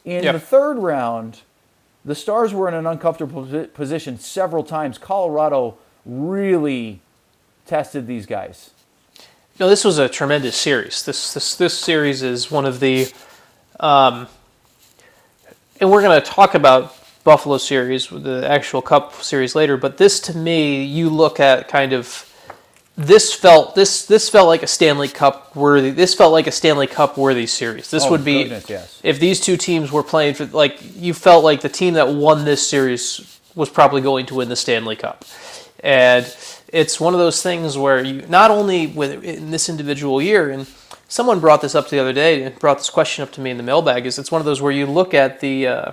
In 0.07 0.25
Yep. 0.25 0.33
the 0.33 0.41
third 0.41 0.79
round, 0.79 1.41
the 2.03 2.15
Stars 2.15 2.55
were 2.55 2.67
in 2.67 2.73
an 2.73 2.87
uncomfortable 2.87 3.67
position 3.75 4.19
several 4.19 4.65
times. 4.65 4.97
Colorado 4.97 5.77
really 6.07 7.01
tested 7.67 8.07
these 8.07 8.25
guys. 8.25 8.71
No, 9.61 9.69
this 9.69 9.85
was 9.85 9.99
a 9.99 10.09
tremendous 10.09 10.57
series. 10.57 11.05
This 11.05 11.35
this 11.35 11.57
this 11.57 11.79
series 11.79 12.23
is 12.23 12.51
one 12.51 12.65
of 12.65 12.81
the, 12.81 13.07
um, 13.81 14.29
and 15.79 15.91
we're 15.91 16.03
going 16.03 16.19
to 16.19 16.27
talk 16.27 16.55
about 16.55 16.97
Buffalo 17.23 17.59
series, 17.59 18.09
the 18.09 18.49
actual 18.49 18.81
Cup 18.81 19.13
series 19.23 19.55
later. 19.55 19.77
But 19.77 19.99
this, 19.99 20.21
to 20.21 20.37
me, 20.37 20.85
you 20.85 21.11
look 21.11 21.39
at 21.39 21.69
kind 21.69 21.93
of 21.93 22.07
this 22.97 23.35
felt 23.35 23.75
this 23.75 24.07
this 24.07 24.29
felt 24.29 24.47
like 24.49 24.63
a 24.63 24.67
Stanley 24.67 25.09
Cup 25.09 25.55
worthy. 25.55 25.91
This 25.91 26.15
felt 26.15 26.33
like 26.33 26.47
a 26.47 26.53
Stanley 26.53 26.87
Cup 26.87 27.19
worthy 27.19 27.47
series. 27.47 27.91
This 27.91 28.05
Oh, 28.05 28.11
would 28.11 28.25
be 28.25 28.45
goodness, 28.45 28.71
yes. 28.71 29.01
if 29.03 29.21
these 29.21 29.41
two 29.41 29.57
teams 29.57 29.93
were 29.93 30.03
playing 30.03 30.35
for 30.35 30.47
like 30.47 30.79
you 30.97 31.13
felt 31.13 31.45
like 31.45 31.61
the 31.61 31.69
team 31.69 31.95
that 31.95 32.09
won 32.09 32.45
this 32.45 32.67
series 32.67 33.39
was 33.55 33.69
probably 33.69 34.01
going 34.01 34.27
to 34.27 34.35
win 34.37 34.49
the 34.49 34.57
Stanley 34.57 34.97
Cup. 34.97 35.25
And 35.81 36.25
it's 36.69 36.99
one 36.99 37.13
of 37.13 37.21
those 37.21 37.43
things 37.43 37.77
where 37.77 38.03
you 38.03 38.27
not 38.29 38.51
only 38.51 38.87
with 38.87 39.23
in 39.23 39.51
this 39.51 39.69
individual 39.69 40.23
year 40.23 40.51
and 40.51 40.67
someone 41.09 41.39
brought 41.39 41.61
this 41.61 41.75
up 41.75 41.91
the 41.91 41.99
other 41.99 42.13
day 42.15 42.43
and 42.43 42.59
brought 42.59 42.79
this 42.79 42.91
question 42.91 43.23
up 43.23 43.31
to 43.33 43.41
me 43.43 43.51
in 43.51 43.57
the 43.59 43.63
mailbag 43.63 44.07
is 44.07 44.19
it's 44.19 44.33
one 44.33 44.41
of 44.41 44.47
those 44.47 44.61
where 44.63 44.73
you 44.73 44.87
look 44.87 45.13
at 45.15 45.41
the 45.41 45.67
uh, 45.67 45.93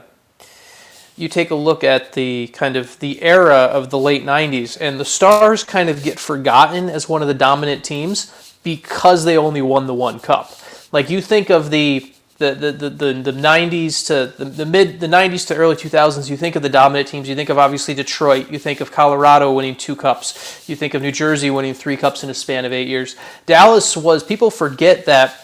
you 1.15 1.27
take 1.27 1.51
a 1.51 1.55
look 1.55 1.83
at 1.83 2.13
the 2.13 2.47
kind 2.53 2.75
of 2.75 2.99
the 2.99 3.21
era 3.21 3.55
of 3.55 3.89
the 3.89 3.99
late 3.99 4.23
90s 4.23 4.77
and 4.79 4.99
the 4.99 5.05
stars 5.05 5.63
kind 5.63 5.89
of 5.89 6.03
get 6.03 6.19
forgotten 6.19 6.89
as 6.89 7.07
one 7.07 7.21
of 7.21 7.27
the 7.27 7.33
dominant 7.33 7.83
teams 7.83 8.57
because 8.63 9.25
they 9.25 9.37
only 9.37 9.61
won 9.61 9.87
the 9.87 9.93
one 9.93 10.19
cup. 10.19 10.51
Like 10.91 11.09
you 11.09 11.21
think 11.21 11.49
of 11.49 11.69
the 11.69 12.09
the, 12.39 12.55
the, 12.55 12.71
the, 12.71 12.89
the, 12.89 13.13
the 13.13 13.31
90s 13.31 14.07
to 14.07 14.33
the, 14.37 14.45
the 14.45 14.65
mid 14.65 14.99
the 14.99 15.07
90s 15.07 15.47
to 15.47 15.55
early 15.55 15.75
2000s 15.75 16.29
you 16.29 16.35
think 16.35 16.55
of 16.55 16.63
the 16.63 16.69
dominant 16.69 17.07
teams. 17.07 17.29
You 17.29 17.35
think 17.35 17.49
of 17.49 17.57
obviously 17.57 17.93
detroit. 17.93 18.51
You 18.51 18.57
think 18.57 18.81
of 18.81 18.91
colorado 18.91 19.53
winning 19.53 19.75
two 19.75 19.95
cups. 19.95 20.67
You 20.67 20.75
think 20.75 20.93
of 20.93 21.01
new 21.03 21.11
jersey 21.11 21.51
winning 21.51 21.75
three 21.75 21.95
cups 21.95 22.23
in 22.23 22.29
a 22.29 22.33
span 22.33 22.65
of 22.65 22.73
eight 22.73 22.87
years. 22.87 23.15
Dallas 23.45 23.95
was 23.95 24.23
people 24.23 24.49
forget 24.49 25.05
that 25.05 25.42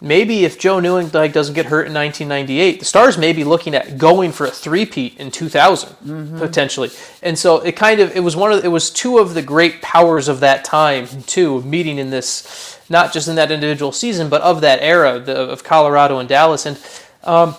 maybe 0.00 0.44
if 0.44 0.58
Joe 0.58 0.78
Nieuwendyk 0.78 1.32
doesn't 1.32 1.54
get 1.54 1.66
hurt 1.66 1.86
in 1.86 1.94
1998, 1.94 2.80
the 2.80 2.84
Stars 2.84 3.18
may 3.18 3.32
be 3.32 3.44
looking 3.44 3.74
at 3.74 3.98
going 3.98 4.32
for 4.32 4.46
a 4.46 4.50
three-peat 4.50 5.18
in 5.18 5.30
2000 5.30 6.38
potentially. 6.38 6.90
And 7.22 7.38
so 7.38 7.58
it 7.58 7.76
kind 7.76 8.00
of 8.00 8.16
it 8.16 8.20
was 8.20 8.36
one 8.36 8.52
of 8.52 8.64
it 8.64 8.68
was 8.68 8.90
two 8.90 9.18
of 9.18 9.34
the 9.34 9.42
great 9.42 9.82
powers 9.82 10.28
of 10.28 10.40
that 10.40 10.64
time 10.64 11.06
too 11.24 11.62
meeting 11.62 11.98
in 11.98 12.10
this 12.10 12.78
not 12.88 13.12
just 13.12 13.28
in 13.28 13.36
that 13.36 13.50
individual 13.50 13.92
season 13.92 14.28
but 14.28 14.42
of 14.42 14.62
that 14.62 14.80
era 14.82 15.18
the, 15.20 15.36
of 15.36 15.62
Colorado 15.62 16.18
and 16.18 16.28
Dallas. 16.28 16.66
And 16.66 16.78
um, 17.24 17.54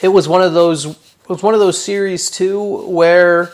it 0.00 0.08
was 0.08 0.28
one 0.28 0.42
of 0.42 0.54
those 0.54 0.86
it 0.86 1.28
was 1.28 1.42
one 1.42 1.54
of 1.54 1.60
those 1.60 1.82
series 1.82 2.30
too 2.30 2.88
where 2.88 3.52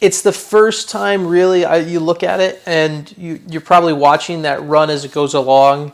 it's 0.00 0.22
the 0.22 0.32
first 0.32 0.90
time 0.90 1.26
really 1.26 1.64
I, 1.64 1.78
you 1.78 2.00
look 2.00 2.22
at 2.22 2.40
it 2.40 2.62
and 2.66 3.12
you, 3.16 3.40
you're 3.48 3.62
probably 3.62 3.94
watching 3.94 4.42
that 4.42 4.62
run 4.62 4.90
as 4.90 5.04
it 5.04 5.12
goes 5.12 5.34
along 5.34 5.92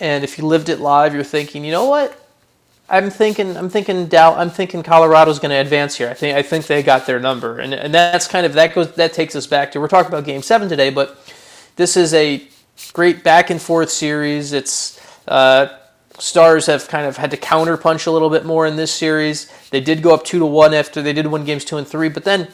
and 0.00 0.24
if 0.24 0.38
you 0.38 0.46
lived 0.46 0.68
it 0.68 0.80
live 0.80 1.14
you're 1.14 1.24
thinking 1.24 1.64
you 1.64 1.72
know 1.72 1.86
what? 1.86 2.24
I'm 2.90 3.10
thinking 3.10 3.56
i'm 3.56 3.68
thinking 3.68 4.06
Dow, 4.06 4.34
i'm 4.34 4.50
thinking 4.50 4.82
colorado's 4.82 5.38
going 5.38 5.50
to 5.50 5.56
advance 5.56 5.96
here. 5.96 6.08
I 6.08 6.14
think 6.14 6.36
i 6.36 6.42
think 6.42 6.66
they 6.66 6.82
got 6.82 7.06
their 7.06 7.20
number. 7.20 7.58
And, 7.58 7.74
and 7.74 7.92
that's 7.92 8.26
kind 8.26 8.46
of 8.46 8.54
that 8.54 8.74
goes 8.74 8.92
that 8.94 9.12
takes 9.12 9.36
us 9.36 9.46
back 9.46 9.72
to 9.72 9.80
we're 9.80 9.88
talking 9.88 10.10
about 10.10 10.24
game 10.24 10.42
seven 10.42 10.68
today 10.68 10.90
but 10.90 11.18
this 11.76 11.96
is 11.96 12.12
a 12.12 12.48
great 12.92 13.22
back 13.22 13.50
and 13.50 13.60
forth 13.60 13.90
series. 13.90 14.52
It's 14.52 15.00
uh, 15.26 15.68
stars 16.18 16.66
have 16.66 16.88
kind 16.88 17.06
of 17.06 17.16
had 17.16 17.30
to 17.30 17.36
counter 17.36 17.76
punch 17.76 18.06
a 18.06 18.10
little 18.10 18.30
bit 18.30 18.44
more 18.44 18.66
in 18.66 18.76
this 18.76 18.92
series. 18.92 19.50
They 19.70 19.80
did 19.80 20.02
go 20.02 20.14
up 20.14 20.24
two 20.24 20.38
to 20.38 20.46
one 20.46 20.74
after 20.74 21.02
they 21.02 21.12
did 21.12 21.26
win 21.26 21.44
games 21.44 21.64
two 21.64 21.76
and 21.76 21.86
three 21.86 22.08
but 22.08 22.24
then 22.24 22.48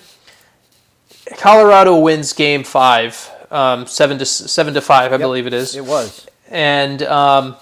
Colorado 1.38 1.98
wins 1.98 2.32
Game 2.34 2.64
Five, 2.64 3.30
um, 3.50 3.86
seven 3.86 4.18
to 4.18 4.26
seven 4.26 4.74
to 4.74 4.80
five, 4.80 5.12
I 5.12 5.16
believe 5.16 5.46
it 5.46 5.54
is, 5.54 5.74
It 5.74 5.84
was. 5.84 6.26
And 6.54 7.02
um, 7.02 7.56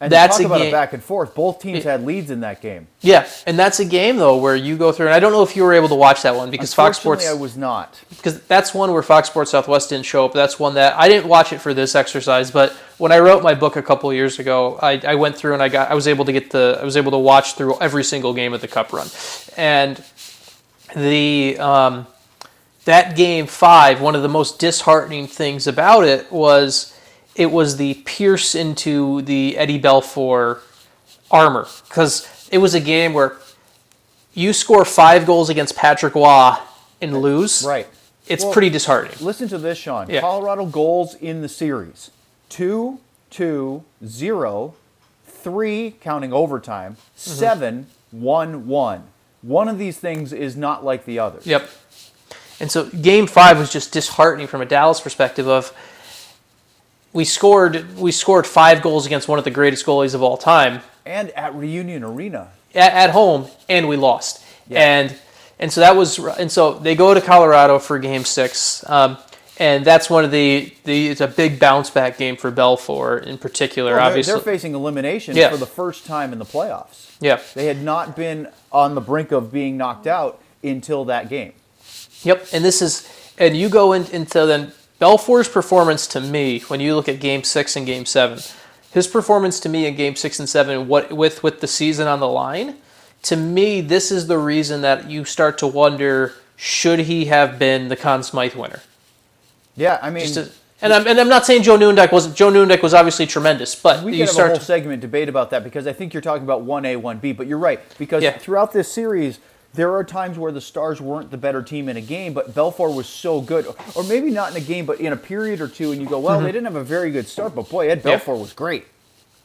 And 0.00 0.12
That's 0.12 0.36
talk 0.36 0.46
about 0.46 0.60
a 0.60 0.70
back 0.70 0.92
and 0.92 1.02
forth. 1.02 1.34
Both 1.34 1.60
teams 1.60 1.82
had 1.82 2.04
leads 2.04 2.30
in 2.30 2.40
that 2.40 2.62
game. 2.62 2.86
yeah, 3.00 3.28
and 3.48 3.58
that's 3.58 3.80
a 3.80 3.84
game 3.84 4.16
though 4.16 4.36
where 4.36 4.54
you 4.54 4.76
go 4.76 4.92
through, 4.92 5.06
and 5.06 5.14
I 5.14 5.18
don't 5.18 5.32
know 5.32 5.42
if 5.42 5.56
you 5.56 5.64
were 5.64 5.74
able 5.74 5.88
to 5.88 5.96
watch 5.96 6.22
that 6.22 6.36
one 6.36 6.52
because 6.52 6.72
Fox 6.72 6.98
Sports, 6.98 7.28
I 7.28 7.32
was 7.32 7.56
not. 7.56 8.00
because 8.08 8.40
that's 8.42 8.72
one 8.72 8.92
where 8.92 9.02
Fox 9.02 9.28
Sports 9.28 9.50
Southwest 9.50 9.88
didn't 9.90 10.06
show 10.06 10.24
up. 10.24 10.32
That's 10.32 10.56
one 10.56 10.74
that 10.74 10.96
I 10.96 11.08
didn't 11.08 11.28
watch 11.28 11.52
it 11.52 11.58
for 11.58 11.74
this 11.74 11.96
exercise, 11.96 12.52
but 12.52 12.70
when 12.98 13.10
I 13.10 13.18
wrote 13.18 13.42
my 13.42 13.54
book 13.54 13.74
a 13.74 13.82
couple 13.82 14.12
years 14.14 14.38
ago, 14.38 14.78
I, 14.80 15.00
I 15.04 15.14
went 15.16 15.36
through 15.36 15.54
and 15.54 15.62
I 15.62 15.68
got 15.68 15.90
I 15.90 15.94
was 15.94 16.06
able 16.06 16.24
to 16.26 16.32
get 16.32 16.52
the 16.52 16.78
I 16.80 16.84
was 16.84 16.96
able 16.96 17.10
to 17.10 17.18
watch 17.18 17.54
through 17.54 17.80
every 17.80 18.04
single 18.04 18.32
game 18.32 18.52
of 18.52 18.60
the 18.60 18.68
Cup 18.68 18.92
run, 18.92 19.08
and 19.56 20.00
the 20.94 21.58
um, 21.58 22.06
that 22.84 23.16
game 23.16 23.48
five, 23.48 24.00
one 24.00 24.14
of 24.14 24.22
the 24.22 24.28
most 24.28 24.60
disheartening 24.60 25.26
things 25.26 25.66
about 25.66 26.04
it 26.04 26.30
was 26.30 26.94
it 27.38 27.50
was 27.50 27.76
the 27.78 27.94
pierce 28.04 28.54
into 28.54 29.22
the 29.22 29.56
Eddie 29.56 29.80
Belfour 29.80 30.58
armor 31.30 31.66
because 31.88 32.48
it 32.52 32.58
was 32.58 32.74
a 32.74 32.80
game 32.80 33.12
where 33.14 33.36
you 34.34 34.52
score 34.52 34.84
five 34.84 35.24
goals 35.24 35.48
against 35.48 35.76
Patrick 35.76 36.14
Roy 36.14 36.54
and 37.00 37.20
lose. 37.22 37.64
Right. 37.66 37.86
It's 38.26 38.44
Well, 38.44 38.52
pretty 38.52 38.68
disheartening. 38.70 39.16
Listen 39.20 39.48
to 39.48 39.58
this, 39.58 39.78
Sean. 39.78 40.10
Yeah. 40.10 40.20
Colorado 40.20 40.66
goals 40.66 41.14
in 41.14 41.40
the 41.40 41.48
series: 41.48 42.10
two, 42.50 42.98
two, 43.30 43.84
zero, 44.04 44.74
three, 45.26 45.94
counting 46.02 46.32
overtime, 46.32 46.92
Mm-hmm. 46.96 47.30
seven, 47.30 47.86
one, 48.10 48.66
one. 48.66 49.04
One 49.42 49.68
of 49.68 49.78
these 49.78 49.98
things 49.98 50.32
is 50.32 50.56
not 50.56 50.84
like 50.84 51.04
the 51.06 51.18
other. 51.20 51.38
Yep. 51.44 51.70
And 52.60 52.70
so 52.70 52.86
game 52.90 53.26
five 53.28 53.56
was 53.58 53.72
just 53.72 53.92
disheartening 53.92 54.46
from 54.48 54.60
a 54.60 54.66
Dallas 54.66 55.00
perspective 55.00 55.46
of 55.48 55.72
we 57.12 57.24
scored 57.24 57.96
we 57.96 58.12
scored 58.12 58.46
five 58.46 58.82
goals 58.82 59.06
against 59.06 59.28
one 59.28 59.38
of 59.38 59.44
the 59.44 59.50
greatest 59.50 59.84
goalies 59.86 60.14
of 60.14 60.22
all 60.22 60.36
time 60.36 60.80
And 61.06 61.30
at 61.30 61.54
Reunion 61.54 62.04
Arena. 62.04 62.48
at, 62.74 62.92
at 62.92 63.10
home 63.10 63.46
and 63.68 63.88
we 63.88 63.96
lost. 63.96 64.42
Yeah. 64.68 64.80
And 64.80 65.16
and 65.58 65.72
so 65.72 65.80
that 65.80 65.96
was 65.96 66.18
and 66.18 66.50
so 66.52 66.74
they 66.74 66.94
go 66.94 67.14
to 67.14 67.20
Colorado 67.20 67.78
for 67.78 67.98
game 67.98 68.24
six. 68.24 68.88
Um, 68.88 69.16
and 69.60 69.84
that's 69.84 70.08
one 70.08 70.24
of 70.24 70.30
the, 70.30 70.72
the 70.84 71.08
it's 71.08 71.20
a 71.20 71.26
big 71.26 71.58
bounce 71.58 71.90
back 71.90 72.16
game 72.16 72.36
for 72.36 72.52
Belfour 72.52 73.20
in 73.24 73.38
particular, 73.38 73.90
Well, 73.92 73.98
they're, 74.00 74.06
obviously. 74.08 74.32
they're 74.34 74.40
facing 74.42 74.74
elimination 74.74 75.34
Yeah. 75.36 75.50
for 75.50 75.56
the 75.56 75.66
first 75.66 76.06
time 76.06 76.32
in 76.32 76.38
the 76.38 76.44
playoffs. 76.44 77.16
yeah. 77.20 77.40
They 77.54 77.66
had 77.66 77.82
not 77.82 78.14
been 78.14 78.46
on 78.70 78.94
the 78.94 79.00
brink 79.00 79.32
of 79.32 79.50
being 79.50 79.76
knocked 79.76 80.06
out 80.06 80.40
until 80.62 81.04
that 81.06 81.28
game. 81.28 81.54
Yep, 82.22 82.48
and 82.52 82.64
this 82.64 82.80
is, 82.82 83.08
and 83.38 83.56
you 83.56 83.68
go 83.68 83.92
in, 83.94 84.04
into 84.12 84.44
then 84.46 84.72
Belfour's 85.00 85.48
performance 85.48 86.06
to 86.08 86.20
me 86.20 86.60
when 86.68 86.80
you 86.80 86.96
look 86.96 87.08
at 87.08 87.20
Game 87.20 87.44
Six 87.44 87.76
and 87.76 87.86
Game 87.86 88.04
Seven, 88.04 88.40
his 88.92 89.06
performance 89.06 89.60
to 89.60 89.68
me 89.68 89.86
in 89.86 89.94
Game 89.94 90.16
Six 90.16 90.38
and 90.40 90.48
Seven, 90.48 90.88
what 90.88 91.12
with 91.12 91.42
with 91.42 91.60
the 91.60 91.66
season 91.68 92.08
on 92.08 92.20
the 92.20 92.28
line, 92.28 92.76
to 93.22 93.36
me 93.36 93.80
this 93.80 94.10
is 94.10 94.26
the 94.26 94.38
reason 94.38 94.80
that 94.82 95.08
you 95.08 95.24
start 95.24 95.58
to 95.58 95.66
wonder 95.66 96.34
should 96.56 97.00
he 97.00 97.26
have 97.26 97.58
been 97.58 97.88
the 97.88 97.96
Conn 97.96 98.22
Smythe 98.24 98.54
winner. 98.56 98.80
Yeah, 99.76 100.00
I 100.02 100.10
mean, 100.10 100.26
to- 100.32 100.50
and 100.82 100.92
I'm 100.92 101.06
and 101.06 101.20
I'm 101.20 101.28
not 101.28 101.46
saying 101.46 101.62
Joe 101.62 101.78
Nieuwendyk 101.78 102.10
wasn't 102.10 102.34
Joe 102.34 102.50
Nieuwendyk 102.50 102.82
was 102.82 102.94
obviously 102.94 103.26
tremendous, 103.26 103.76
but 103.76 104.02
we 104.02 104.14
you 104.14 104.20
have 104.22 104.30
a 104.30 104.32
start 104.32 104.48
whole 104.50 104.58
to, 104.58 104.64
segment 104.64 105.00
debate 105.00 105.28
about 105.28 105.50
that 105.50 105.62
because 105.62 105.86
I 105.86 105.92
think 105.92 106.12
you're 106.12 106.20
talking 106.20 106.42
about 106.42 106.64
1A, 106.66 107.00
1B, 107.00 107.36
but 107.36 107.46
you're 107.46 107.58
right 107.58 107.78
because 107.98 108.24
Yeah. 108.24 108.36
throughout 108.38 108.72
this 108.72 108.90
series, 108.92 109.38
there 109.74 109.94
are 109.94 110.02
times 110.04 110.38
where 110.38 110.50
the 110.50 110.60
Stars 110.60 111.00
weren't 111.00 111.30
the 111.30 111.36
better 111.36 111.62
team 111.62 111.88
in 111.88 111.96
a 111.96 112.00
game, 112.00 112.32
but 112.32 112.54
Belfour 112.54 112.94
was 112.94 113.06
so 113.08 113.40
good, 113.40 113.66
or 113.94 114.02
maybe 114.04 114.30
not 114.30 114.50
in 114.50 114.56
a 114.56 114.64
game, 114.64 114.86
but 114.86 114.98
in 115.00 115.12
a 115.12 115.16
period 115.16 115.60
or 115.60 115.68
two, 115.68 115.92
and 115.92 116.00
you 116.00 116.08
go, 116.08 116.18
well, 116.18 116.40
they 116.40 116.50
didn't 116.52 116.64
have 116.64 116.74
a 116.76 116.84
very 116.84 117.10
good 117.10 117.28
start, 117.28 117.54
but 117.54 117.68
boy, 117.68 117.88
Ed 117.88 117.98
Mm-hmm. 117.98 118.08
Yeah. 118.08 118.18
Belfour 118.18 118.40
was 118.40 118.52
great. 118.52 118.86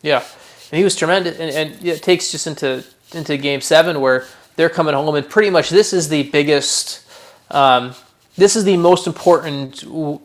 Yeah, 0.02 0.24
and 0.72 0.78
he 0.78 0.84
was 0.84 0.96
tremendous. 0.96 1.38
And, 1.40 1.52
and 1.52 1.86
it 1.86 2.02
takes 2.04 2.32
just 2.32 2.48
into 2.48 2.84
into 3.14 3.38
Game 3.38 3.62
Seven 3.62 4.02
where 4.02 4.26
they're 4.56 4.70
coming 4.70 4.94
home, 4.94 5.16
and 5.16 5.28
pretty 5.30 5.50
much 5.50 5.70
this 5.70 5.94
is 5.94 6.10
the 6.10 6.24
biggest, 6.24 7.06
um, 7.52 7.94
this 8.36 8.56
is 8.56 8.64
the 8.64 8.78
most 8.78 9.08
important 9.08 9.82
w- 9.82 10.20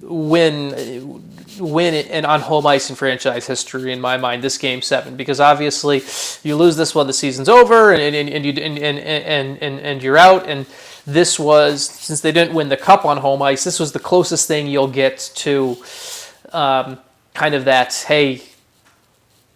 win 0.00 1.22
win 1.58 1.94
in 1.94 2.24
on 2.24 2.40
home 2.40 2.66
ice 2.66 2.90
in 2.90 2.96
franchise 2.96 3.46
history 3.46 3.92
in 3.92 4.00
my 4.00 4.16
mind. 4.16 4.42
This 4.42 4.58
Game 4.58 4.82
Seven 4.82 5.16
because 5.16 5.40
obviously 5.40 6.02
you 6.42 6.56
lose 6.56 6.76
this 6.76 6.94
one, 6.94 7.06
the 7.06 7.12
season's 7.12 7.48
over, 7.48 7.92
and 7.92 8.02
and, 8.14 8.28
and 8.28 8.44
you 8.44 8.52
and, 8.62 8.78
and, 8.78 8.98
and, 8.98 9.62
and 9.62 9.80
and 9.80 10.02
you're 10.02 10.18
out. 10.18 10.46
And 10.48 10.66
this 11.06 11.38
was 11.38 11.84
since 11.84 12.20
they 12.20 12.32
didn't 12.32 12.54
win 12.54 12.68
the 12.68 12.76
cup 12.76 13.04
on 13.04 13.18
home 13.18 13.42
ice, 13.42 13.64
this 13.64 13.78
was 13.80 13.92
the 13.92 13.98
closest 13.98 14.48
thing 14.48 14.66
you'll 14.66 14.88
get 14.88 15.30
to. 15.36 15.76
Um, 16.52 16.98
kind 17.34 17.54
of 17.56 17.64
that 17.64 17.92
hey 18.06 18.42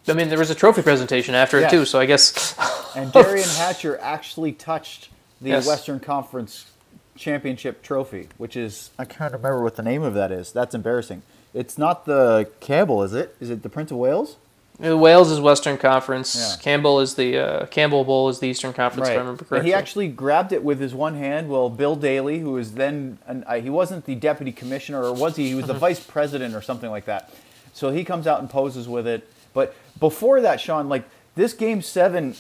I 0.09 0.15
mean, 0.15 0.29
there 0.29 0.39
was 0.39 0.51
a 0.51 0.55
trophy 0.55 0.83
presentation 0.83 1.35
after 1.35 1.61
Yes. 1.61 1.73
it 1.73 1.77
too, 1.77 1.85
so 1.85 2.01
I 2.01 2.07
guess. 2.07 2.55
And 2.97 3.13
Derian 3.13 3.59
Hatcher 3.59 3.99
actually 4.01 4.53
touched 4.53 5.09
the 5.41 5.51
Yes. 5.51 5.67
Western 5.67 6.01
Conference 6.01 6.71
Championship 7.17 7.83
trophy, 7.83 8.29
which 8.39 8.57
is 8.57 8.91
I 8.99 9.05
can't 9.05 9.33
remember 9.33 9.63
what 9.63 9.77
the 9.77 9.83
name 9.83 10.03
of 10.03 10.15
that 10.15 10.33
is. 10.33 10.53
That's 10.53 10.75
embarrassing. 10.75 11.23
It's 11.55 11.79
not 11.79 12.05
the 12.05 12.49
Campbell, 12.61 13.03
is 13.03 13.15
it? 13.15 13.35
Is 13.41 13.51
it 13.51 13.63
the 13.63 13.69
Prince 13.69 13.91
of 13.91 13.97
Wales? 13.97 14.37
Wales 14.81 15.31
is 15.31 15.41
Western 15.41 15.77
Conference. 15.77 16.37
Yeah. 16.37 16.63
Campbell 16.63 17.01
is 17.01 17.17
the 17.17 17.37
uh, 17.37 17.67
Campbell 17.67 18.05
Bowl 18.05 18.29
is 18.29 18.39
the 18.39 18.47
Eastern 18.47 18.73
Conference. 18.73 19.09
If 19.09 19.15
I 19.15 19.19
remember 19.19 19.57
And 19.57 19.67
he 19.67 19.75
actually 19.75 20.07
grabbed 20.07 20.53
it 20.53 20.63
with 20.63 20.79
his 20.79 20.95
one 20.95 21.15
hand. 21.17 21.49
Well, 21.49 21.69
Bill 21.69 21.97
Daly, 21.97 22.39
who 22.39 22.53
was 22.53 22.75
then 22.75 23.19
an, 23.27 23.43
uh, 23.49 23.55
he 23.61 23.71
wasn't 23.71 24.05
the 24.05 24.15
deputy 24.15 24.53
commissioner, 24.53 25.03
or 25.03 25.13
was 25.13 25.35
he? 25.35 25.49
He 25.49 25.55
was 25.57 25.65
Mm-hmm. 25.65 25.73
the 25.73 25.79
vice 25.81 25.99
president 26.01 26.55
or 26.55 26.63
something 26.63 26.91
like 26.91 27.07
that. 27.07 27.31
So 27.73 27.91
he 27.91 28.05
comes 28.05 28.29
out 28.29 28.39
and 28.39 28.49
poses 28.49 28.87
with 28.89 29.07
it. 29.09 29.29
But 29.53 29.75
before 29.99 30.41
that, 30.43 30.61
Sean, 30.61 30.89
like 30.89 31.05
this 31.35 31.55
game 31.55 31.83
seven. 31.83 32.37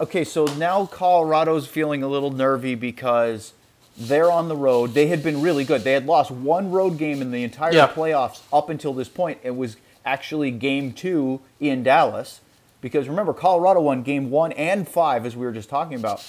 Okay, 0.00 0.24
so 0.24 0.46
now 0.46 0.86
Colorado's 0.86 1.66
feeling 1.66 2.02
a 2.02 2.08
little 2.08 2.30
nervy 2.30 2.74
because 2.74 3.52
they're 3.96 4.30
on 4.30 4.48
the 4.48 4.56
road. 4.56 4.94
They 4.94 5.06
had 5.08 5.22
been 5.22 5.42
really 5.42 5.64
good. 5.64 5.82
They 5.84 5.92
had 5.92 6.06
lost 6.06 6.30
one 6.30 6.70
road 6.70 6.98
game 6.98 7.20
in 7.20 7.30
the 7.30 7.42
entire 7.44 7.72
Yeah. 7.74 7.88
playoffs 7.88 8.40
up 8.52 8.70
until 8.70 8.92
this 8.94 9.08
point. 9.08 9.38
It 9.42 9.56
was 9.56 9.76
actually 10.04 10.50
game 10.50 10.92
two 10.92 11.40
in 11.60 11.82
Dallas. 11.82 12.40
Because 12.80 13.08
remember, 13.08 13.32
Colorado 13.32 13.80
won 13.80 14.02
game 14.02 14.28
one 14.30 14.50
and 14.52 14.88
five, 14.88 15.24
as 15.24 15.36
we 15.36 15.46
were 15.46 15.52
just 15.52 15.68
talking 15.68 15.94
about, 15.94 16.24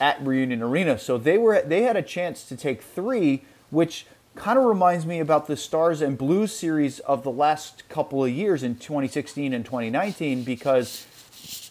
at 0.00 0.20
Reunion 0.26 0.60
Arena. 0.60 0.98
So 0.98 1.18
they 1.18 1.38
were 1.38 1.62
they 1.62 1.82
had 1.82 1.96
a 1.96 2.02
chance 2.02 2.42
to 2.48 2.56
take 2.56 2.82
three, 2.82 3.44
which 3.70 4.06
kind 4.34 4.58
of 4.58 4.64
reminds 4.64 5.06
me 5.06 5.20
about 5.20 5.46
the 5.46 5.56
Stars 5.56 6.00
and 6.02 6.18
Blues 6.18 6.52
series 6.52 6.98
of 7.00 7.22
the 7.22 7.30
last 7.30 7.88
couple 7.88 8.24
of 8.24 8.30
years 8.32 8.64
in 8.64 8.74
2016 8.74 9.52
and 9.54 9.64
2019, 9.64 10.42
because 10.42 11.06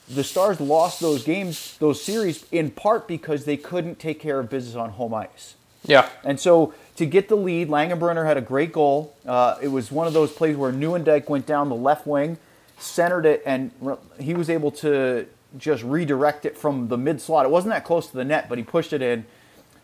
the 0.09 0.23
Stars 0.23 0.59
lost 0.59 0.99
those 0.99 1.23
games, 1.23 1.77
those 1.79 2.03
series, 2.03 2.45
in 2.51 2.71
part 2.71 3.07
because 3.07 3.45
they 3.45 3.57
couldn't 3.57 3.99
take 3.99 4.19
care 4.19 4.39
of 4.39 4.49
business 4.49 4.75
on 4.75 4.91
home 4.91 5.13
ice. 5.13 5.55
yeah, 5.85 6.09
And 6.23 6.39
so 6.39 6.73
to 6.97 7.05
get 7.05 7.29
the 7.29 7.37
lead, 7.37 7.69
Langenbrunner 7.69 8.25
had 8.25 8.37
a 8.37 8.41
great 8.41 8.71
goal. 8.71 9.15
Uh, 9.25 9.57
it 9.61 9.69
was 9.69 9.91
one 9.91 10.07
of 10.07 10.13
those 10.13 10.31
plays 10.31 10.55
where 10.55 10.71
Nieuwendyk 10.71 11.29
went 11.29 11.45
down 11.45 11.69
the 11.69 11.75
left 11.75 12.05
wing, 12.05 12.37
centered 12.77 13.25
it, 13.25 13.41
and 13.45 13.71
he 14.19 14.33
was 14.33 14.49
able 14.49 14.71
to 14.71 15.27
just 15.57 15.83
redirect 15.83 16.45
it 16.45 16.57
from 16.57 16.87
the 16.87 16.97
mid 16.97 17.21
slot. 17.21 17.45
It 17.45 17.49
wasn't 17.49 17.73
that 17.73 17.85
close 17.85 18.07
to 18.07 18.15
the 18.15 18.25
net, 18.25 18.49
but 18.49 18.57
he 18.57 18.63
pushed 18.63 18.93
it 18.93 19.01
in. 19.01 19.25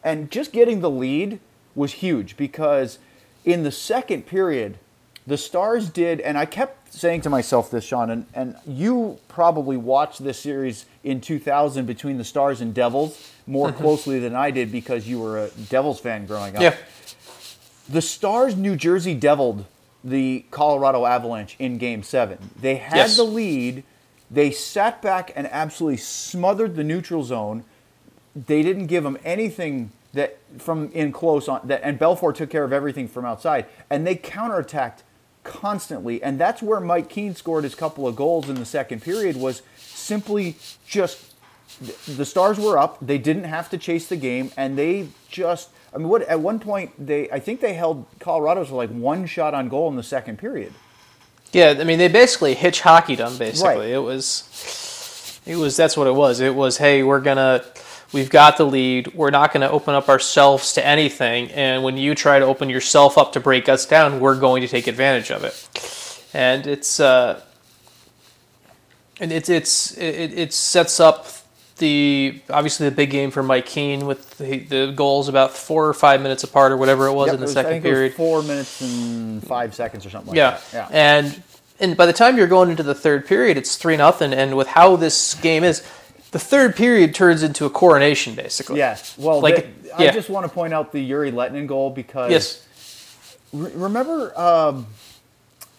And 0.04 0.32
just 0.32 0.52
getting 0.52 0.82
the 0.82 0.90
lead 0.90 1.40
was 1.76 1.94
huge 1.94 2.38
because 2.38 3.00
in 3.46 3.64
the 3.64 3.72
second 3.72 4.26
period, 4.26 4.78
the 5.30 5.38
Stars 5.38 5.90
did, 5.90 6.20
and 6.22 6.38
I 6.38 6.46
kept 6.46 6.92
saying 6.94 7.22
to 7.22 7.30
myself 7.30 7.70
this, 7.70 7.86
Sean, 7.86 8.10
and, 8.10 8.26
and 8.34 8.56
you 8.68 9.20
probably 9.28 9.78
watched 9.78 10.24
this 10.24 10.40
series 10.40 10.86
in 11.04 11.22
2000 11.22 11.86
between 11.86 12.18
the 12.18 12.24
Stars 12.24 12.62
and 12.62 12.74
Devils 12.74 13.32
more 13.46 13.72
closely 13.82 14.18
than 14.20 14.36
I 14.36 14.50
did 14.50 14.72
because 14.72 15.08
you 15.08 15.20
were 15.20 15.38
a 15.46 15.50
Devils 15.70 16.00
fan 16.00 16.26
growing 16.26 16.56
up. 16.56 16.62
yeah, 16.64 16.76
The 17.90 18.02
Stars 18.02 18.56
New 18.56 18.76
Jersey 18.76 19.14
deviled 19.14 19.66
the 20.04 20.46
Colorado 20.50 21.06
Avalanche 21.06 21.56
in 21.60 21.78
game 21.78 22.02
seven. 22.02 22.38
They 22.60 22.76
had 22.78 22.96
Yes. 22.98 23.16
the 23.18 23.24
lead. 23.24 23.84
They 24.32 24.50
sat 24.52 25.02
back 25.02 25.32
and 25.36 25.48
absolutely 25.52 25.98
smothered 25.98 26.76
the 26.76 26.84
neutral 26.84 27.24
zone. 27.24 27.66
They 28.36 28.64
didn't 28.64 28.88
give 28.88 29.04
them 29.04 29.18
anything 29.24 29.92
that 30.14 30.40
from 30.58 30.90
in 30.92 31.12
close 31.12 31.48
on 31.48 31.62
that 31.66 31.82
and 31.84 32.00
Belfour 32.00 32.34
took 32.34 32.50
care 32.50 32.64
of 32.64 32.74
everything 32.74 33.08
from 33.08 33.26
outside. 33.26 33.68
And 33.92 34.08
they 34.08 34.16
counterattacked 34.16 35.04
constantly. 35.44 36.22
And 36.22 36.40
that's 36.40 36.62
where 36.62 36.80
Mike 36.80 37.10
Keane 37.10 37.36
scored 37.36 37.64
his 37.64 37.76
couple 37.76 38.08
of 38.08 38.16
goals 38.16 38.50
in 38.50 38.56
the 38.56 38.66
second 38.66 39.02
period 39.02 39.36
was 39.36 39.62
simply 39.78 40.58
just 40.88 41.34
the 42.08 42.26
Stars 42.26 42.60
were 42.60 42.78
up. 42.78 42.98
They 43.02 43.18
didn't 43.18 43.46
have 43.46 43.70
to 43.70 43.78
chase 43.78 44.08
the 44.08 44.18
game, 44.18 44.52
and 44.58 44.78
they 44.78 45.08
just. 45.30 45.70
I 45.94 45.98
mean, 45.98 46.08
what 46.10 46.22
at 46.24 46.40
one 46.40 46.60
point 46.60 46.92
they 47.04 47.30
I 47.32 47.40
think 47.40 47.62
they 47.62 47.74
held 47.74 48.06
Colorado's 48.20 48.68
to 48.68 48.76
like 48.76 48.90
one 48.90 49.26
shot 49.26 49.54
on 49.54 49.70
goal 49.70 49.90
in 49.90 49.96
the 49.96 50.04
second 50.04 50.38
period. 50.40 50.74
yeah. 51.52 51.76
I 51.80 51.84
mean, 51.84 51.98
they 52.00 52.08
basically 52.10 52.54
hitch 52.54 52.82
hockeyed 52.82 53.20
them. 53.20 53.38
Basically, 53.38 53.70
Right. 53.76 53.90
it 53.90 54.00
was, 54.00 55.42
it 55.46 55.56
was. 55.56 55.78
That's 55.78 55.96
what 55.98 56.08
it 56.08 56.14
was. 56.16 56.42
It 56.42 56.54
was, 56.54 56.78
hey, 56.78 57.02
we're 57.02 57.22
gonna, 57.22 57.64
we've 58.12 58.30
got 58.30 58.58
the 58.58 58.66
lead. 58.66 59.14
We're 59.14 59.30
not 59.30 59.54
gonna 59.54 59.70
open 59.70 59.94
up 59.96 60.10
ourselves 60.10 60.74
to 60.74 60.86
anything. 60.86 61.50
And 61.52 61.84
when 61.84 61.98
you 61.98 62.16
try 62.16 62.40
to 62.40 62.46
open 62.46 62.70
yourself 62.70 63.18
up 63.18 63.34
to 63.34 63.40
break 63.40 63.70
us 63.70 63.86
down, 63.86 64.20
we're 64.20 64.40
going 64.40 64.62
to 64.62 64.68
take 64.68 64.88
advantage 64.88 65.32
of 65.32 65.44
it. 65.44 66.22
And 66.34 66.68
it's, 66.68 67.00
uh, 67.00 67.42
and 69.20 69.32
it's 69.32 69.50
it's 69.50 69.98
it, 69.98 70.34
it 70.38 70.54
sets 70.54 71.00
up 71.00 71.28
the 71.78 72.42
obviously 72.50 72.88
the 72.90 72.96
big 72.96 73.10
game 73.10 73.32
for 73.32 73.42
Mike 73.42 73.66
Keane 73.66 74.06
with 74.06 74.38
the, 74.38 74.60
the 74.60 74.94
goals 74.96 75.30
about 75.30 75.52
four 75.56 75.88
or 75.88 75.94
five 75.94 76.22
minutes 76.22 76.44
apart 76.44 76.72
or 76.72 76.78
whatever 76.78 77.08
it 77.08 77.14
was 77.14 77.28
Yep, 77.28 77.34
in 77.36 77.40
the 77.40 77.46
was- 77.46 77.54
second 77.54 77.72
think 77.72 77.86
it 77.86 77.90
was 77.90 77.96
period. 77.98 78.14
four 78.16 78.42
minutes 78.44 78.82
and 78.82 79.46
five 79.46 79.74
seconds 79.74 80.06
or 80.06 80.10
something 80.10 80.30
like 80.30 80.38
Yeah. 80.38 80.60
that. 80.72 80.90
Yeah. 80.92 80.98
And 81.22 81.44
and 81.82 81.96
by 81.98 82.06
the 82.06 82.14
time 82.14 82.38
you're 82.38 82.48
going 82.48 82.70
into 82.70 82.84
the 82.84 82.96
third 82.96 83.26
period, 83.26 83.58
it's 83.58 83.78
three 83.78 83.96
nothing. 83.96 84.34
And 84.34 84.58
with 84.58 84.68
how 84.68 84.98
this 84.98 85.34
game 85.36 85.64
is, 85.64 85.82
the 86.32 86.40
third 86.40 86.76
period 86.76 87.14
turns 87.16 87.44
into 87.44 87.66
a 87.66 87.70
coronation 87.70 88.36
basically. 88.36 88.78
Yes. 88.78 89.18
Well, 89.18 89.42
Like, 89.42 89.56
th- 89.56 89.94
I 89.98 90.04
yeah. 90.06 90.12
just 90.12 90.30
want 90.30 90.46
to 90.46 90.52
point 90.52 90.74
out 90.74 90.92
the 90.92 91.08
Jere 91.08 91.32
Lehtinen 91.32 91.68
goal 91.68 91.90
because 91.90 92.32
Yes. 92.32 92.66
Re- 93.52 93.72
remember 93.74 94.38
um, 94.40 94.86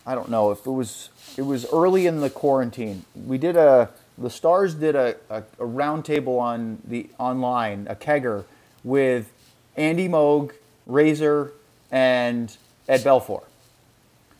i 0.04 0.14
don't 0.16 0.28
know 0.28 0.50
if 0.50 0.66
it 0.66 0.70
was 0.70 1.10
it 1.36 1.42
was 1.42 1.64
early 1.72 2.06
in 2.08 2.20
the 2.20 2.28
quarantine 2.30 3.04
we 3.26 3.38
did 3.38 3.54
a 3.56 3.90
the 4.18 4.28
stars 4.30 4.74
did 4.74 4.96
a, 4.96 5.14
a, 5.30 5.44
a 5.60 5.64
round 5.64 6.04
table 6.04 6.38
on 6.40 6.78
the 6.84 7.08
online 7.18 7.86
a 7.88 7.94
kegger 7.94 8.44
with 8.82 9.30
andy 9.76 10.08
moog 10.08 10.50
razor 10.86 11.52
and 11.92 12.56
ed 12.88 13.00
belfour 13.02 13.44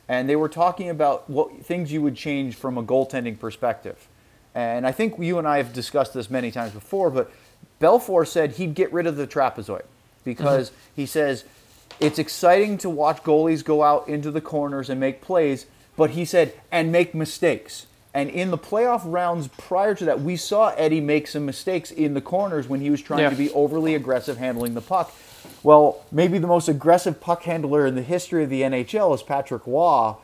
and 0.09 0.29
they 0.29 0.35
were 0.35 0.49
talking 0.49 0.91
about 0.91 1.31
what 1.31 1.65
things 1.65 1.93
you 1.93 2.03
would 2.03 2.17
change 2.17 2.57
from 2.57 2.77
a 2.77 2.83
goaltending 2.83 3.39
perspective 3.39 4.09
and 4.55 4.87
i 4.87 4.93
think 4.93 5.19
you 5.19 5.39
and 5.39 5.47
i 5.47 5.57
have 5.57 5.73
discussed 5.73 6.15
this 6.15 6.31
many 6.31 6.51
times 6.51 6.73
before 6.73 7.11
but 7.11 7.31
belfour 7.81 8.27
said 8.27 8.53
he'd 8.53 8.75
get 8.75 8.93
rid 8.93 9.07
of 9.07 9.17
the 9.17 9.27
trapezoid 9.27 9.85
because 10.25 10.71
mm-hmm. 10.71 10.81
he 10.97 11.07
says 11.07 11.45
it's 11.99 12.19
exciting 12.19 12.79
to 12.79 12.89
watch 12.89 13.23
goalies 13.23 13.65
go 13.65 13.83
out 13.83 14.09
into 14.09 14.31
the 14.31 14.41
corners 14.41 14.89
and 14.91 14.99
make 14.99 15.21
plays 15.21 15.67
but 16.01 16.13
he 16.13 16.25
said 16.25 16.55
and 16.73 16.91
make 16.91 17.15
mistakes. 17.15 17.87
And 18.15 18.31
in 18.31 18.51
the 18.51 18.57
playoff 18.57 19.03
rounds 19.05 19.49
prior 19.49 19.95
to 19.95 20.05
that 20.07 20.23
we 20.23 20.35
saw 20.35 20.71
eddie 20.71 20.99
make 20.99 21.27
some 21.27 21.45
mistakes 21.45 21.91
in 21.91 22.15
the 22.15 22.23
corners 22.23 22.67
when 22.67 22.81
he 22.81 22.89
was 22.89 23.03
trying 23.03 23.21
Yeah. 23.21 23.29
to 23.29 23.37
be 23.37 23.51
overly 23.53 23.95
aggressive 23.95 24.39
handling 24.39 24.73
the 24.73 24.81
puck. 24.81 25.13
Well, 25.63 26.03
maybe 26.11 26.39
the 26.39 26.47
most 26.47 26.69
aggressive 26.69 27.21
puck 27.21 27.43
handler 27.43 27.87
in 27.87 27.97
the 27.97 28.03
history 28.03 28.43
of 28.43 28.49
the 28.49 28.63
NHL 28.63 29.15
is 29.15 29.23
Patrick 29.23 29.67
Roy, 29.67 30.15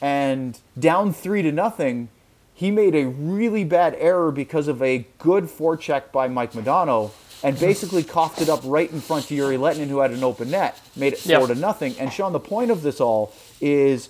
and 0.00 0.56
down 0.78 1.12
three 1.12 1.42
to 1.42 1.50
nothing, 1.50 2.10
he 2.54 2.70
made 2.70 2.94
a 2.94 3.06
really 3.06 3.64
bad 3.64 3.96
error 3.98 4.30
because 4.30 4.68
of 4.68 4.80
a 4.82 5.06
good 5.18 5.44
forecheck 5.44 6.12
by 6.12 6.28
Mike 6.28 6.52
Modano, 6.52 7.10
and 7.42 7.58
basically 7.58 8.02
coughed 8.16 8.40
it 8.40 8.48
up 8.48 8.60
right 8.64 8.90
in 8.90 9.00
front 9.00 9.26
to 9.26 9.36
Jere 9.36 9.58
Lehtinen, 9.58 9.88
who 9.88 9.98
had 9.98 10.12
an 10.12 10.22
open 10.24 10.50
net, 10.50 10.80
made 10.96 11.14
it 11.14 11.18
four 11.18 11.46
to 11.48 11.54
nothing. 11.54 11.94
And 11.98 12.12
Sean, 12.12 12.32
the 12.32 12.40
point 12.40 12.70
of 12.70 12.82
this 12.82 13.00
all 13.00 13.32
is, 13.60 14.08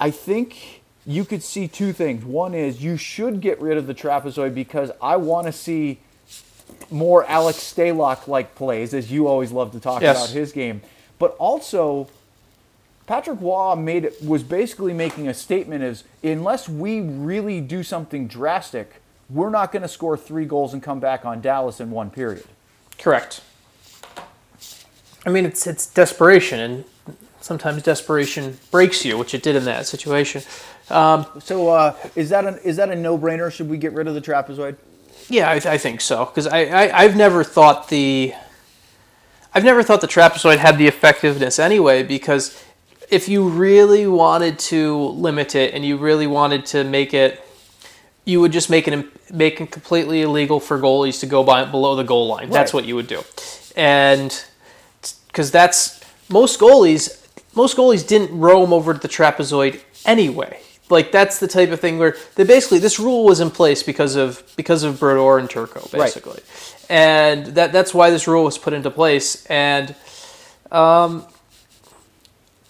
I 0.00 0.10
think 0.10 0.82
you 1.06 1.24
could 1.24 1.42
see 1.42 1.68
two 1.68 1.92
things. 1.92 2.24
One 2.24 2.52
is 2.54 2.82
you 2.82 2.96
should 2.96 3.40
get 3.40 3.60
rid 3.60 3.78
of 3.78 3.86
the 3.86 3.94
trapezoid 3.94 4.54
because 4.54 4.90
I 5.00 5.16
want 5.16 5.46
to 5.46 5.52
see 5.52 6.00
more 6.90 7.24
Alex 7.26 7.58
Stalock 7.58 8.26
like 8.26 8.54
plays, 8.56 8.92
as 8.92 9.10
you 9.12 9.28
always 9.28 9.52
love 9.52 9.70
to 9.72 9.80
talk 9.80 10.02
Yes. 10.02 10.16
about 10.16 10.34
his 10.34 10.50
game. 10.52 10.82
But 11.18 11.36
also, 11.38 12.08
Patrick 13.06 13.40
Roy 13.40 13.74
made 13.76 14.04
it, 14.04 14.22
was 14.24 14.42
basically 14.42 14.92
making 14.92 15.28
a 15.28 15.34
statement: 15.34 15.82
is 15.82 16.04
unless 16.22 16.68
we 16.68 17.00
really 17.00 17.60
do 17.60 17.82
something 17.82 18.26
drastic, 18.26 19.00
we're 19.30 19.50
not 19.50 19.72
going 19.72 19.82
to 19.82 19.88
score 19.88 20.16
three 20.16 20.44
goals 20.44 20.72
and 20.72 20.82
come 20.82 21.00
back 21.00 21.24
on 21.24 21.40
Dallas 21.40 21.80
in 21.80 21.90
one 21.90 22.10
period. 22.10 22.44
Correct. 22.98 23.42
I 25.24 25.30
mean, 25.30 25.44
it's 25.44 25.66
it's 25.66 25.86
desperation, 25.86 26.60
and 26.60 26.84
sometimes 27.40 27.82
desperation 27.82 28.58
breaks 28.70 29.04
you, 29.04 29.18
which 29.18 29.34
it 29.34 29.42
did 29.42 29.56
in 29.56 29.64
that 29.64 29.86
situation. 29.86 30.42
So 30.88 31.68
uh, 31.68 31.96
is 32.14 32.30
that 32.30 32.44
an, 32.44 32.58
is 32.64 32.76
that 32.76 32.90
a 32.90 32.96
no 32.96 33.18
brainer? 33.18 33.52
Should 33.52 33.68
we 33.68 33.78
get 33.78 33.92
rid 33.92 34.06
of 34.08 34.14
the 34.14 34.20
trapezoid? 34.20 34.76
Yeah, 35.28 35.50
I, 35.50 35.54
I 35.54 35.78
think 35.78 36.00
so 36.00 36.24
because 36.24 36.46
I, 36.46 36.64
I 36.66 37.02
I've 37.02 37.16
never 37.16 37.42
thought 37.42 37.88
the 37.88 38.34
I've 39.52 39.64
never 39.64 39.82
thought 39.82 40.00
the 40.00 40.06
trapezoid 40.06 40.58
had 40.58 40.78
the 40.78 40.86
effectiveness 40.86 41.58
anyway 41.58 42.02
because 42.02 42.62
if 43.10 43.28
you 43.28 43.48
really 43.48 44.06
wanted 44.06 44.58
to 44.58 44.96
limit 44.96 45.54
it 45.54 45.74
and 45.74 45.84
you 45.84 45.96
really 45.96 46.26
wanted 46.26 46.66
to 46.66 46.84
make 46.84 47.14
it 47.14 47.42
you 48.26 48.40
would 48.40 48.52
just 48.52 48.68
make 48.68 48.86
it 48.88 49.32
make 49.32 49.60
it 49.60 49.70
completely 49.70 50.22
illegal 50.22 50.60
for 50.60 50.78
goalies 50.78 51.20
to 51.20 51.26
go 51.26 51.42
by 51.42 51.64
below 51.64 51.96
the 51.96 52.02
goal 52.02 52.26
line. 52.26 52.50
That's 52.50 52.74
what 52.74 52.84
you 52.84 52.96
would 52.96 53.06
do, 53.06 53.22
and 53.76 54.44
because 55.28 55.50
that's 55.50 56.00
most 56.28 56.60
goalies 56.60 57.24
most 57.54 57.76
goalies 57.76 58.06
didn't 58.06 58.36
roam 58.38 58.72
over 58.72 58.92
to 58.92 59.00
the 59.00 59.08
trapezoid 59.08 59.80
anyway. 60.04 60.60
Like 60.90 61.10
that's 61.10 61.40
the 61.40 61.48
type 61.48 61.70
of 61.70 61.80
thing 61.80 61.98
where 61.98 62.16
they 62.34 62.44
basically 62.44 62.78
this 62.78 62.98
rule 63.00 63.24
was 63.24 63.40
in 63.40 63.50
place 63.50 63.82
because 63.82 64.16
of 64.16 64.42
because 64.56 64.82
of 64.82 65.00
Brodeur 65.00 65.38
and 65.38 65.48
Turco 65.48 65.88
basically, 65.92 66.42
and 66.90 67.46
that 67.46 67.72
that's 67.72 67.94
why 67.94 68.10
this 68.10 68.28
rule 68.28 68.44
was 68.44 68.58
put 68.58 68.72
into 68.72 68.90
place. 68.90 69.46
And 69.46 69.94
um, 70.70 71.26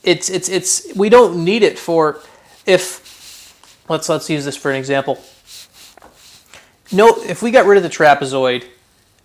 it's 0.06 0.30
it's 0.30 0.48
it's 0.48 0.94
we 0.94 1.10
don't 1.10 1.44
need 1.44 1.62
it 1.62 1.78
for 1.78 2.20
if 2.64 3.84
let's 3.88 4.08
let's 4.08 4.30
use 4.30 4.44
this 4.44 4.56
for 4.56 4.70
an 4.70 4.76
example. 4.76 5.20
No, 6.92 7.08
if 7.24 7.42
we 7.42 7.50
got 7.50 7.66
rid 7.66 7.76
of 7.76 7.82
the 7.82 7.90
trapezoid, 7.90 8.64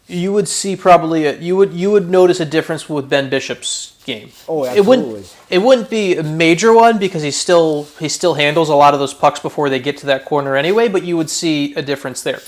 you 0.08 0.34
would 0.34 0.48
see 0.48 0.76
probably 0.76 1.26
a, 1.26 1.38
you 1.40 1.56
would 1.56 1.72
you 1.72 1.92
would 1.92 2.10
notice 2.10 2.40
a 2.40 2.46
difference 2.46 2.90
with 2.90 3.08
Ben 3.08 3.30
Bishop's 3.30 3.96
game. 4.06 4.32
Oh, 4.50 4.66
absolutely. 4.66 4.78
It 4.78 4.86
wouldn't 4.86 5.38
it 5.52 5.58
wouldn't 5.60 5.90
be 5.92 6.18
a 6.18 6.24
major 6.24 6.74
one 6.74 6.98
because 6.98 7.22
he 7.22 7.32
still 7.32 7.84
he 8.00 8.10
still 8.10 8.34
handles 8.34 8.70
a 8.70 8.76
lot 8.76 8.96
of 8.96 9.00
those 9.00 9.14
pucks 9.14 9.40
before 9.40 9.70
they 9.70 9.80
get 9.80 9.98
to 9.98 10.08
that 10.08 10.26
corner 10.26 10.56
anyway, 10.56 10.88
but 10.88 11.04
you 11.04 11.16
would 11.16 11.30
see 11.30 11.76
a 11.76 11.82
difference 11.84 12.24
there. 12.24 12.40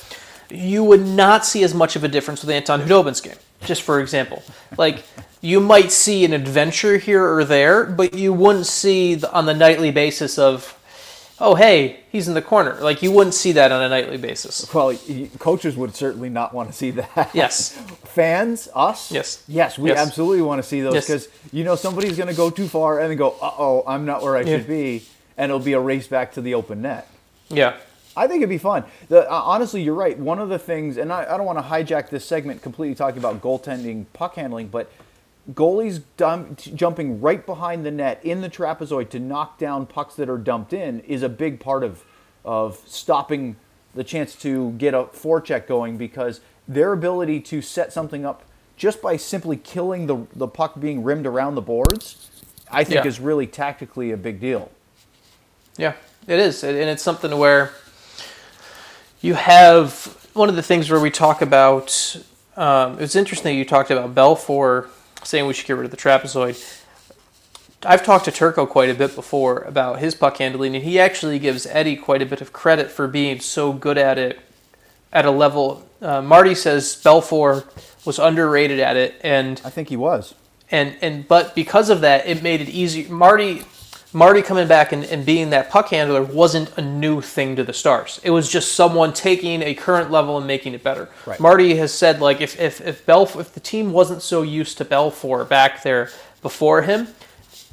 You 0.50 0.84
would 0.84 1.06
not 1.06 1.46
see 1.46 1.64
as 1.64 1.74
much 1.74 1.96
of 1.96 2.04
a 2.04 2.08
difference 2.08 2.42
with 2.42 2.50
Anton 2.50 2.82
Khudobin's 2.82 3.22
game, 3.22 3.38
just 3.64 3.84
for 3.84 4.00
example. 4.00 4.44
Like 4.78 5.04
you 5.44 5.60
might 5.60 5.92
see 5.92 6.24
an 6.24 6.32
adventure 6.32 6.98
here 6.98 7.22
or 7.36 7.44
there, 7.44 7.84
but 7.84 8.14
you 8.14 8.32
wouldn't 8.32 8.66
see 8.66 9.16
the, 9.16 9.32
on 9.34 9.46
the 9.46 9.54
nightly 9.54 9.92
basis 9.92 10.40
of 10.40 10.80
oh 11.40 11.56
hey, 11.56 12.00
he's 12.10 12.30
in 12.30 12.34
the 12.34 12.42
corner. 12.42 12.76
Like 12.80 13.04
you 13.04 13.12
wouldn't 13.12 13.34
see 13.34 13.52
that 13.52 13.70
on 13.70 13.84
a 13.84 13.90
nightly 13.90 14.16
basis. 14.18 14.74
Well, 14.74 14.98
coaches 15.40 15.76
would 15.76 15.94
certainly 15.96 16.30
not 16.30 16.54
want 16.54 16.70
to 16.70 16.74
see 16.74 16.92
that. 16.92 17.32
Yes. 17.34 17.72
Fans, 18.06 18.70
us, 18.74 19.12
Yes. 19.12 19.44
yes, 19.50 19.78
we 19.78 19.90
Yes. 19.90 20.00
absolutely 20.00 20.42
want 20.44 20.64
to 20.64 20.68
see 20.68 20.80
those 20.80 20.94
Yes. 20.94 21.08
because 21.08 21.28
you 21.52 21.66
know 21.66 21.76
somebody's 21.76 22.16
going 22.16 22.30
to 22.30 22.36
go 22.36 22.50
too 22.50 22.68
far 22.70 23.00
and 23.02 23.10
then 23.12 23.18
go, 23.18 23.32
uh 23.42 23.52
oh, 23.58 23.84
I'm 23.86 24.06
not 24.06 24.22
where 24.24 24.38
I 24.38 24.42
Yeah. 24.42 24.58
should 24.60 24.68
be, 24.68 25.04
and 25.38 25.50
it'll 25.52 25.60
be 25.60 25.74
a 25.74 25.80
race 25.80 26.08
back 26.08 26.32
to 26.34 26.42
the 26.42 26.54
open 26.54 26.82
net. 26.82 27.10
Yeah. 27.50 27.76
I 28.16 28.28
think 28.28 28.38
it'd 28.38 28.50
be 28.50 28.60
fun. 28.60 28.86
The, 29.10 29.30
uh, 29.30 29.34
honestly, 29.44 29.82
you're 29.82 29.96
right. 29.96 30.18
One 30.18 30.38
of 30.40 30.48
the 30.48 30.60
things, 30.60 30.98
and 30.98 31.12
I, 31.12 31.26
I 31.34 31.36
don't 31.36 31.48
want 31.48 31.58
to 31.58 31.64
hijack 31.64 32.10
this 32.10 32.24
segment 32.24 32.62
completely 32.62 32.94
talking 32.96 33.18
about 33.18 33.42
goaltending, 33.42 34.06
puck 34.14 34.36
handling, 34.36 34.68
but 34.68 34.90
goalies 35.52 36.02
dump, 36.16 36.58
jumping 36.58 37.20
right 37.20 37.46
behind 37.46 37.86
the 37.86 37.92
net 37.92 38.20
in 38.24 38.42
the 38.42 38.50
trapezoid 38.50 39.10
to 39.10 39.20
knock 39.20 39.58
down 39.58 39.86
pucks 39.86 40.16
that 40.16 40.30
are 40.30 40.38
dumped 40.38 40.72
in 40.74 41.02
is 41.02 41.22
a 41.24 41.30
big 41.30 41.60
part 41.60 41.84
of 41.84 42.04
of 42.46 42.82
stopping 42.86 43.56
the 43.96 44.04
chance 44.04 44.36
to 44.36 44.72
get 44.72 44.94
a 44.94 45.04
forecheck 45.04 45.66
going 45.68 45.98
because 45.98 46.42
their 46.68 46.92
ability 46.94 47.40
to 47.40 47.62
set 47.62 47.94
something 47.94 48.26
up 48.26 48.44
just 48.76 49.02
by 49.02 49.18
simply 49.18 49.58
killing 49.58 50.08
the 50.08 50.26
the 50.36 50.48
puck 50.48 50.80
being 50.80 51.04
rimmed 51.04 51.26
around 51.26 51.56
the 51.56 51.62
boards, 51.62 52.30
I 52.72 52.84
think 52.84 53.04
Yeah. 53.04 53.08
is 53.08 53.20
really 53.20 53.48
tactically 53.48 54.12
a 54.12 54.18
big 54.18 54.40
deal. 54.40 54.72
Yeah, 55.78 55.94
it 56.28 56.40
is, 56.40 56.64
and 56.64 56.78
it's 56.78 57.04
something 57.04 57.38
where 57.38 57.72
you 59.22 59.34
have 59.36 60.18
one 60.34 60.50
of 60.50 60.56
the 60.56 60.64
things 60.64 60.90
where 60.90 61.00
we 61.00 61.10
talk 61.12 61.42
about. 61.42 62.18
Um, 62.56 63.00
it's 63.00 63.16
interesting 63.16 63.56
that 63.56 63.58
you 63.60 63.66
talked 63.66 63.90
about 63.92 64.14
Belfour 64.16 64.88
saying 65.24 65.48
we 65.48 65.54
should 65.54 65.68
get 65.68 65.78
rid 65.78 65.86
of 65.86 65.92
the 65.92 65.98
trapezoid. 65.98 66.80
I've 67.86 68.06
talked 68.06 68.26
to 68.26 68.32
Turco 68.32 68.66
quite 68.66 68.90
a 68.90 68.94
bit 68.94 69.14
before 69.14 69.60
about 69.60 70.00
his 70.00 70.16
puck 70.16 70.38
handling, 70.38 70.76
and 70.76 70.84
he 70.86 71.00
actually 71.00 71.38
gives 71.40 71.66
Eddie 71.66 71.98
quite 71.98 72.22
a 72.22 72.26
bit 72.26 72.40
of 72.42 72.54
credit 72.54 72.90
for 72.90 73.08
being 73.08 73.40
so 73.42 73.74
good 73.74 73.98
at 73.98 74.18
it 74.18 74.40
at 75.12 75.26
a 75.26 75.32
level. 75.32 75.86
Uh, 76.02 76.22
Marty 76.22 76.56
says 76.56 77.02
Belfour 77.04 77.66
was 78.06 78.20
underrated 78.20 78.80
at 78.80 78.96
it, 78.96 79.16
and 79.22 79.62
I 79.66 79.70
think 79.70 79.90
he 79.90 79.98
was. 79.98 80.34
and 80.72 80.96
and 81.02 81.28
but 81.28 81.56
because 81.56 81.90
of 81.90 82.02
that, 82.02 82.26
it 82.26 82.42
made 82.42 82.62
it 82.62 82.70
easy. 82.70 83.06
Marty, 83.08 83.64
Marty 84.14 84.42
coming 84.42 84.68
back 84.68 84.92
and, 84.92 85.04
and 85.06 85.26
being 85.26 85.50
that 85.50 85.70
puck 85.70 85.90
handler 85.90 86.22
wasn't 86.22 86.76
a 86.78 86.82
new 86.82 87.22
thing 87.22 87.56
to 87.56 87.64
the 87.64 87.74
Stars. 87.74 88.20
It 88.24 88.30
was 88.30 88.52
just 88.52 88.74
someone 88.74 89.14
taking 89.14 89.62
a 89.62 89.74
current 89.74 90.12
level 90.12 90.38
and 90.38 90.46
making 90.46 90.74
it 90.74 90.84
better. 90.84 91.10
Right. 91.26 91.40
Marty 91.40 91.76
has 91.76 91.94
said 91.94 92.22
like 92.22 92.40
if 92.40 92.60
if 92.60 92.80
if 92.82 93.06
Belf 93.06 93.40
if 93.40 93.54
the 93.54 93.60
team 93.60 93.92
wasn't 93.92 94.22
so 94.22 94.42
used 94.42 94.78
to 94.78 94.86
Belfour 94.86 95.48
back 95.48 95.84
there 95.84 96.10
before 96.42 96.84
him, 96.84 97.08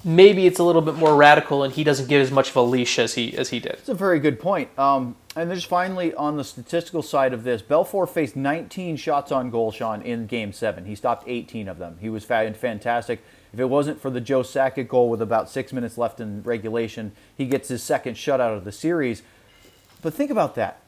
maybe 0.04 0.46
it's 0.46 0.58
a 0.58 0.64
little 0.64 0.82
bit 0.82 0.94
more 0.94 1.14
radical 1.14 1.62
and 1.62 1.74
he 1.74 1.84
doesn't 1.84 2.08
get 2.08 2.20
as 2.20 2.30
much 2.30 2.50
of 2.50 2.56
a 2.56 2.62
leash 2.62 2.98
as 2.98 3.14
he 3.14 3.36
as 3.36 3.50
he 3.50 3.60
did. 3.60 3.72
That's 3.72 3.88
a 3.90 3.94
very 3.94 4.18
good 4.18 4.40
point. 4.40 4.76
Um, 4.78 5.16
and 5.36 5.50
there's 5.50 5.64
finally 5.64 6.14
on 6.14 6.36
the 6.36 6.44
statistical 6.44 7.02
side 7.02 7.32
of 7.32 7.44
this, 7.44 7.62
Belfour 7.62 8.08
faced 8.08 8.34
19 8.34 8.96
shots 8.96 9.30
on 9.30 9.50
goal, 9.50 9.70
Sean, 9.70 10.02
in 10.02 10.26
Game 10.26 10.52
Seven. 10.52 10.86
He 10.86 10.94
stopped 10.94 11.24
18 11.28 11.68
of 11.68 11.78
them. 11.78 11.98
He 12.00 12.08
was 12.08 12.24
fantastic. 12.24 13.22
If 13.52 13.58
it 13.58 13.66
wasn't 13.66 14.00
for 14.00 14.10
the 14.10 14.20
Joe 14.20 14.42
Sakic 14.42 14.88
goal 14.88 15.08
with 15.10 15.20
about 15.20 15.50
six 15.50 15.72
minutes 15.72 15.98
left 15.98 16.20
in 16.20 16.42
regulation, 16.42 17.12
he 17.36 17.46
gets 17.46 17.68
his 17.68 17.82
second 17.82 18.14
shutout 18.14 18.56
of 18.56 18.64
the 18.64 18.72
series. 18.72 19.22
But 20.02 20.14
think 20.14 20.30
about 20.30 20.54
that: 20.54 20.80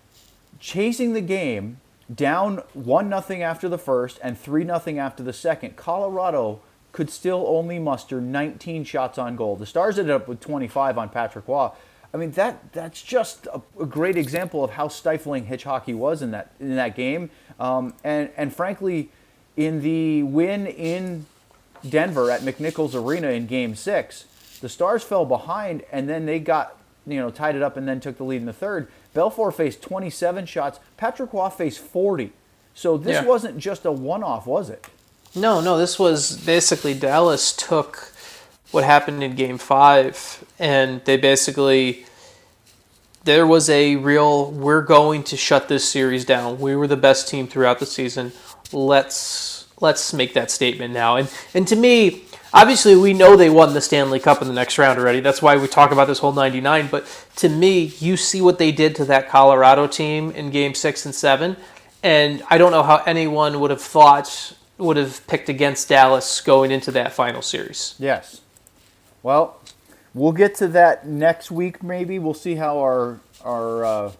chasing 0.61 1.13
the 1.13 1.21
game 1.21 1.79
down 2.13 2.59
one 2.75 3.09
nothing 3.09 3.43
after 3.43 3.69
the 3.69 3.79
first 3.79 4.19
and 4.23 4.39
three 4.39 4.65
nothing 4.65 4.99
after 4.99 5.23
the 5.23 5.33
second. 5.33 5.77
Colorado 5.77 6.61
could 6.93 7.11
still 7.11 7.45
only 7.49 7.79
muster 7.79 8.21
19 8.21 8.85
shots 8.85 9.19
on 9.19 9.35
goal. 9.35 9.57
The 9.57 9.67
Stars 9.67 9.99
ended 9.99 10.15
up 10.15 10.29
with 10.29 10.41
25 10.41 10.99
on 10.99 11.09
Patrick 11.09 11.49
Roy. 11.49 11.71
I 12.15 12.19
mean 12.19 12.33
that 12.33 12.73
that's 12.73 13.03
just 13.03 13.47
a, 13.47 13.63
a 13.81 13.87
great 13.87 14.17
example 14.17 14.63
of 14.63 14.73
how 14.73 14.89
stifling 14.89 15.47
hitch 15.47 15.65
hockey 15.65 15.95
was 15.95 16.21
in 16.21 16.31
that 16.33 16.53
in 16.61 16.77
that 16.77 16.95
game. 16.95 17.31
Um, 17.59 17.95
and 18.05 18.31
and 18.37 18.55
frankly, 18.55 19.11
in 19.57 19.81
the 19.83 20.23
win 20.23 20.67
in 20.67 21.27
Denver 21.89 22.31
at 22.31 22.41
McNichols 22.43 22.95
Arena 22.95 23.29
in 23.29 23.47
Game 23.47 23.75
Six, 23.75 24.25
the 24.61 24.69
Stars 24.69 25.03
fell 25.03 25.25
behind 25.25 25.83
and 25.91 26.09
then 26.09 26.27
they 26.27 26.39
got 26.39 26.77
you 27.07 27.17
know 27.19 27.31
tied 27.31 27.57
it 27.57 27.63
up 27.63 27.77
and 27.77 27.87
then 27.89 28.01
took 28.01 28.17
the 28.17 28.25
lead 28.25 28.37
in 28.37 28.47
the 28.47 28.53
third. 28.53 28.89
Belfour 29.15 29.53
faced 29.53 29.83
27 29.83 30.47
shots. 30.47 30.81
Patrick 30.97 31.33
Roy 31.33 31.49
faced 31.51 31.81
40. 31.81 32.33
So 32.75 32.97
this 32.97 33.15
Yeah. 33.15 33.25
wasn't 33.25 33.59
just 33.59 33.85
a 33.85 33.93
one-off, 33.93 34.47
was 34.47 34.71
it? 34.71 34.87
No, 35.35 35.61
no, 35.61 35.77
this 35.77 35.99
was 35.99 36.37
basically 36.39 36.95
Dallas 36.95 37.53
took 37.53 38.13
what 38.71 38.85
happened 38.85 39.23
in 39.23 39.35
game 39.35 39.59
five 39.59 40.45
and 40.59 41.05
they 41.05 41.17
basically 41.19 42.07
there 43.25 43.47
was 43.47 43.69
a 43.71 43.97
real 43.97 44.51
we're 44.51 44.83
going 44.83 45.23
to 45.25 45.37
shut 45.37 45.69
this 45.69 45.89
series 45.89 46.25
down. 46.25 46.59
We 46.59 46.75
were 46.75 46.87
the 46.87 46.97
best 46.97 47.29
team 47.29 47.47
throughout 47.47 47.79
the 47.79 47.87
season. 47.87 48.33
Let's 48.73 49.62
let's 49.83 50.15
make 50.15 50.33
that 50.35 50.51
statement 50.51 50.95
now. 50.95 51.17
And 51.17 51.31
and 51.53 51.69
to 51.69 51.77
me, 51.77 52.25
obviously 52.55 52.97
we 52.97 53.13
know 53.13 53.37
they 53.37 53.51
won 53.51 53.75
the 53.75 53.81
Stanley 53.81 54.21
Cup 54.21 54.41
in 54.41 54.49
the 54.49 54.55
next 54.55 54.79
round 54.79 54.99
already. 54.99 55.21
That's 55.21 55.43
why 55.43 55.57
we 55.57 55.67
talk 55.69 55.91
about 55.93 56.07
this 56.07 56.21
whole 56.21 56.33
99, 56.33 56.89
but 56.91 57.05
to 57.37 57.49
me, 57.49 57.93
you 57.99 58.17
see 58.17 58.41
what 58.41 58.59
they 58.59 58.73
did 58.73 58.95
to 58.97 59.05
that 59.07 59.29
Colorado 59.29 59.87
team 59.87 60.31
in 60.31 60.51
game 60.51 60.75
6 60.75 61.07
and 61.07 61.15
7, 61.15 61.57
and 62.03 62.43
I 62.49 62.59
don't 62.59 62.71
know 62.71 62.83
how 62.83 63.03
anyone 63.05 63.61
would 63.61 63.71
have 63.71 63.83
thought 63.83 64.55
would 64.79 64.97
have 64.97 65.25
picked 65.27 65.49
against 65.49 65.89
Dallas 65.89 66.41
going 66.41 66.71
into 66.71 66.91
that 66.93 67.13
final 67.13 67.43
series. 67.43 67.95
Yes. 67.99 68.41
Well, 69.23 69.61
we'll 70.15 70.33
get 70.33 70.55
to 70.57 70.69
that 70.69 71.07
next 71.07 71.51
week. 71.51 71.83
Maybe 71.83 72.19
we'll 72.19 72.35
see 72.35 72.57
how 72.57 72.79
our 72.79 73.21
our 73.45 73.85
uh, 73.85 74.13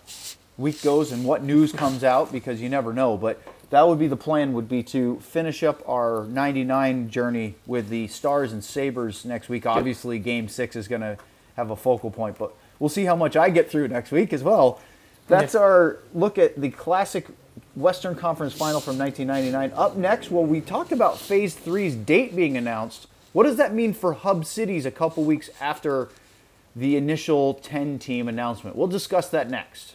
week 0.57 0.83
goes 0.83 1.13
and 1.13 1.25
what 1.25 1.43
news 1.43 1.73
comes 1.73 2.05
out 2.05 2.33
because 2.33 2.61
you 2.61 2.69
never 2.69 2.93
know. 2.93 3.17
But 3.17 3.41
that 3.73 3.89
would 3.89 3.99
be 3.99 4.07
the 4.07 4.17
plan. 4.17 4.53
Would 4.53 4.69
be 4.69 4.83
to 4.85 5.19
finish 5.21 5.63
up 5.63 5.83
our 5.89 6.27
'99 6.27 7.09
journey 7.09 7.55
with 7.67 7.89
the 7.89 8.07
Stars 8.07 8.53
and 8.53 8.63
Sabres 8.63 9.25
next 9.25 9.49
week. 9.49 9.65
Obviously, 9.65 10.19
Game 10.19 10.47
Six 10.47 10.77
is 10.77 10.89
going 10.89 11.01
to 11.01 11.17
have 11.57 11.71
a 11.71 11.77
focal 11.77 12.11
point, 12.11 12.37
but 12.39 12.55
we'll 12.79 12.91
see 12.91 13.07
how 13.07 13.17
much 13.17 13.35
I 13.35 13.49
get 13.49 13.71
through 13.71 13.89
next 13.89 14.13
week 14.13 14.35
as 14.35 14.43
well. 14.43 14.79
That's 15.27 15.55
our 15.55 16.01
look 16.13 16.37
at 16.37 16.61
the 16.61 16.69
classic 16.69 17.27
Western 17.75 18.15
Conference 18.15 18.53
Final 18.53 18.81
from 18.81 18.99
1999. 18.99 19.73
Up 19.75 19.97
next, 19.97 20.31
well, 20.31 20.45
we 20.45 20.61
talked 20.61 20.93
about 20.93 21.19
Phase 21.19 21.55
Three's 21.55 21.95
date 21.95 22.37
being 22.37 22.59
announced. 22.59 23.07
What 23.33 23.45
does 23.45 23.57
that 23.57 23.73
mean 23.73 23.95
for 23.95 24.13
Hub 24.13 24.45
Cities 24.45 24.85
a 24.85 24.91
couple 24.91 25.25
weeks 25.25 25.49
after 25.63 26.11
the 26.77 26.97
initial 26.97 27.55
10 27.55 27.99
team 27.99 28.29
announcement? 28.29 28.77
We'll 28.77 28.87
discuss 28.87 29.31
that 29.31 29.49
next. 29.49 29.95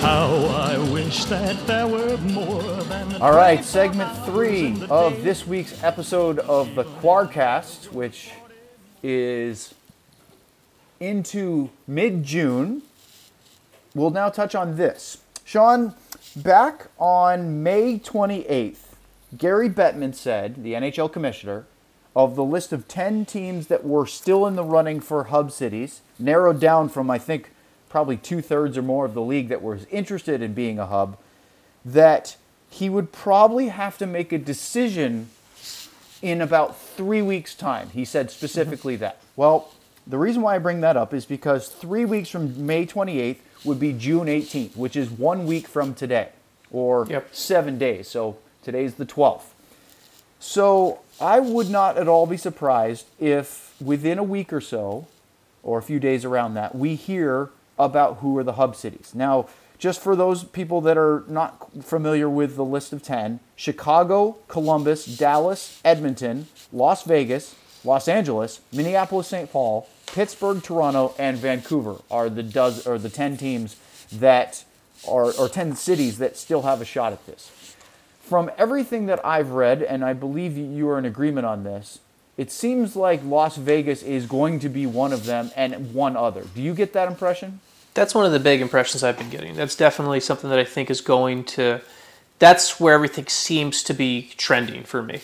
How 0.00 0.32
I 0.46 0.78
wish 0.92 1.26
that 1.26 1.66
there 1.66 1.86
were 1.86 2.16
more 2.18 2.62
than 2.62 3.20
All 3.20 3.32
right, 3.32 3.62
segment 3.62 4.10
three 4.24 4.82
of 4.88 5.22
this 5.22 5.46
week's 5.46 5.82
episode 5.84 6.38
of 6.38 6.74
the 6.74 6.84
Quarcast, 6.84 7.92
which 7.92 8.30
is 9.02 9.74
into 11.00 11.68
mid 11.86 12.24
June. 12.24 12.80
We'll 13.94 14.08
now 14.08 14.30
touch 14.30 14.54
on 14.54 14.76
this. 14.76 15.18
Sean, 15.44 15.94
back 16.34 16.86
on 16.98 17.62
May 17.62 17.98
28th, 17.98 18.94
Gary 19.36 19.68
Bettman 19.68 20.14
said, 20.14 20.62
the 20.64 20.72
NHL 20.72 21.12
commissioner, 21.12 21.66
of 22.16 22.36
the 22.36 22.44
list 22.44 22.72
of 22.72 22.88
10 22.88 23.26
teams 23.26 23.66
that 23.66 23.84
were 23.84 24.06
still 24.06 24.46
in 24.46 24.56
the 24.56 24.64
running 24.64 25.00
for 25.00 25.24
hub 25.24 25.52
cities, 25.52 26.00
narrowed 26.18 26.58
down 26.58 26.88
from, 26.88 27.10
I 27.10 27.18
think, 27.18 27.50
probably 27.90 28.16
two 28.16 28.40
thirds 28.40 28.78
or 28.78 28.82
more 28.82 29.04
of 29.04 29.12
the 29.12 29.20
league 29.20 29.48
that 29.48 29.60
was 29.60 29.84
interested 29.90 30.40
in 30.40 30.54
being 30.54 30.78
a 30.78 30.86
hub, 30.86 31.18
that 31.84 32.36
he 32.70 32.88
would 32.88 33.12
probably 33.12 33.68
have 33.68 33.98
to 33.98 34.06
make 34.06 34.32
a 34.32 34.38
decision 34.38 35.28
in 36.22 36.40
about 36.40 36.78
three 36.80 37.20
weeks' 37.20 37.54
time. 37.54 37.90
He 37.90 38.04
said 38.06 38.30
specifically 38.30 38.96
that. 38.96 39.18
Well, 39.36 39.70
the 40.06 40.18
reason 40.18 40.40
why 40.40 40.54
I 40.54 40.58
bring 40.58 40.80
that 40.80 40.96
up 40.96 41.12
is 41.12 41.26
because 41.26 41.68
three 41.68 42.04
weeks 42.04 42.30
from 42.30 42.64
May 42.64 42.86
28th 42.86 43.38
would 43.64 43.80
be 43.80 43.92
June 43.92 44.26
18th, 44.26 44.76
which 44.76 44.96
is 44.96 45.10
one 45.10 45.46
week 45.46 45.66
from 45.66 45.94
today, 45.94 46.28
or 46.70 47.06
Yep. 47.08 47.28
seven 47.34 47.76
days. 47.78 48.08
So 48.08 48.36
today's 48.62 48.94
the 48.94 49.04
12th. 49.06 49.52
So 50.38 51.00
I 51.20 51.40
would 51.40 51.68
not 51.68 51.98
at 51.98 52.08
all 52.08 52.26
be 52.26 52.36
surprised 52.36 53.06
if 53.18 53.74
within 53.80 54.18
a 54.18 54.22
week 54.22 54.52
or 54.52 54.60
so, 54.60 55.06
or 55.62 55.78
a 55.78 55.82
few 55.82 55.98
days 56.00 56.24
around 56.24 56.54
that, 56.54 56.74
we 56.74 56.94
hear 56.94 57.50
about 57.84 58.18
who 58.18 58.36
are 58.38 58.44
the 58.44 58.54
hub 58.54 58.76
cities. 58.76 59.12
Now, 59.14 59.46
just 59.78 60.00
for 60.02 60.14
those 60.14 60.44
people 60.44 60.80
that 60.82 60.98
are 60.98 61.24
not 61.26 61.82
familiar 61.82 62.28
with 62.28 62.56
the 62.56 62.64
list 62.64 62.92
of 62.92 63.02
10, 63.02 63.40
Chicago, 63.56 64.36
Columbus, 64.48 65.06
Dallas, 65.06 65.80
Edmonton, 65.84 66.48
Las 66.72 67.04
Vegas, 67.04 67.54
Los 67.82 68.06
Angeles, 68.06 68.60
Minneapolis, 68.72 69.28
St. 69.28 69.50
Paul, 69.50 69.88
Pittsburgh, 70.06 70.62
Toronto, 70.62 71.14
and 71.18 71.38
Vancouver 71.38 71.96
are 72.10 72.28
the 72.28 72.42
does 72.42 72.86
or 72.86 72.98
the 72.98 73.08
10 73.08 73.36
teams 73.38 73.76
that 74.12 74.64
are 75.08 75.32
or 75.32 75.48
10 75.48 75.76
cities 75.76 76.18
that 76.18 76.36
still 76.36 76.62
have 76.62 76.80
a 76.82 76.84
shot 76.84 77.12
at 77.12 77.24
this 77.24 77.50
from 78.30 78.48
everything 78.56 79.06
that 79.06 79.26
I've 79.26 79.50
read, 79.50 79.82
and 79.82 80.04
I 80.04 80.12
believe 80.12 80.56
you 80.56 80.88
are 80.88 81.00
in 81.00 81.04
agreement 81.04 81.46
on 81.46 81.64
this, 81.64 81.98
it 82.36 82.52
seems 82.52 82.94
like 82.94 83.24
Las 83.24 83.56
Vegas 83.56 84.04
is 84.04 84.26
going 84.26 84.60
to 84.60 84.68
be 84.68 84.86
one 84.86 85.12
of 85.12 85.26
them 85.26 85.50
and 85.56 85.92
one 85.92 86.16
other. 86.16 86.44
Do 86.54 86.62
you 86.62 86.72
get 86.72 86.92
that 86.92 87.08
impression? 87.08 87.58
That's 88.00 88.14
one 88.14 88.24
of 88.24 88.32
the 88.32 88.40
big 88.40 88.62
impressions 88.62 89.04
I've 89.04 89.18
been 89.18 89.28
getting. 89.28 89.54
That's 89.56 89.76
definitely 89.76 90.20
something 90.20 90.48
that 90.48 90.58
I 90.58 90.64
think 90.64 90.88
is 90.88 91.02
going 91.02 91.44
to. 91.44 91.82
That's 92.38 92.80
where 92.80 92.94
everything 92.94 93.26
seems 93.26 93.82
to 93.82 93.92
be 93.92 94.32
trending 94.38 94.84
for 94.84 95.02
me, 95.02 95.20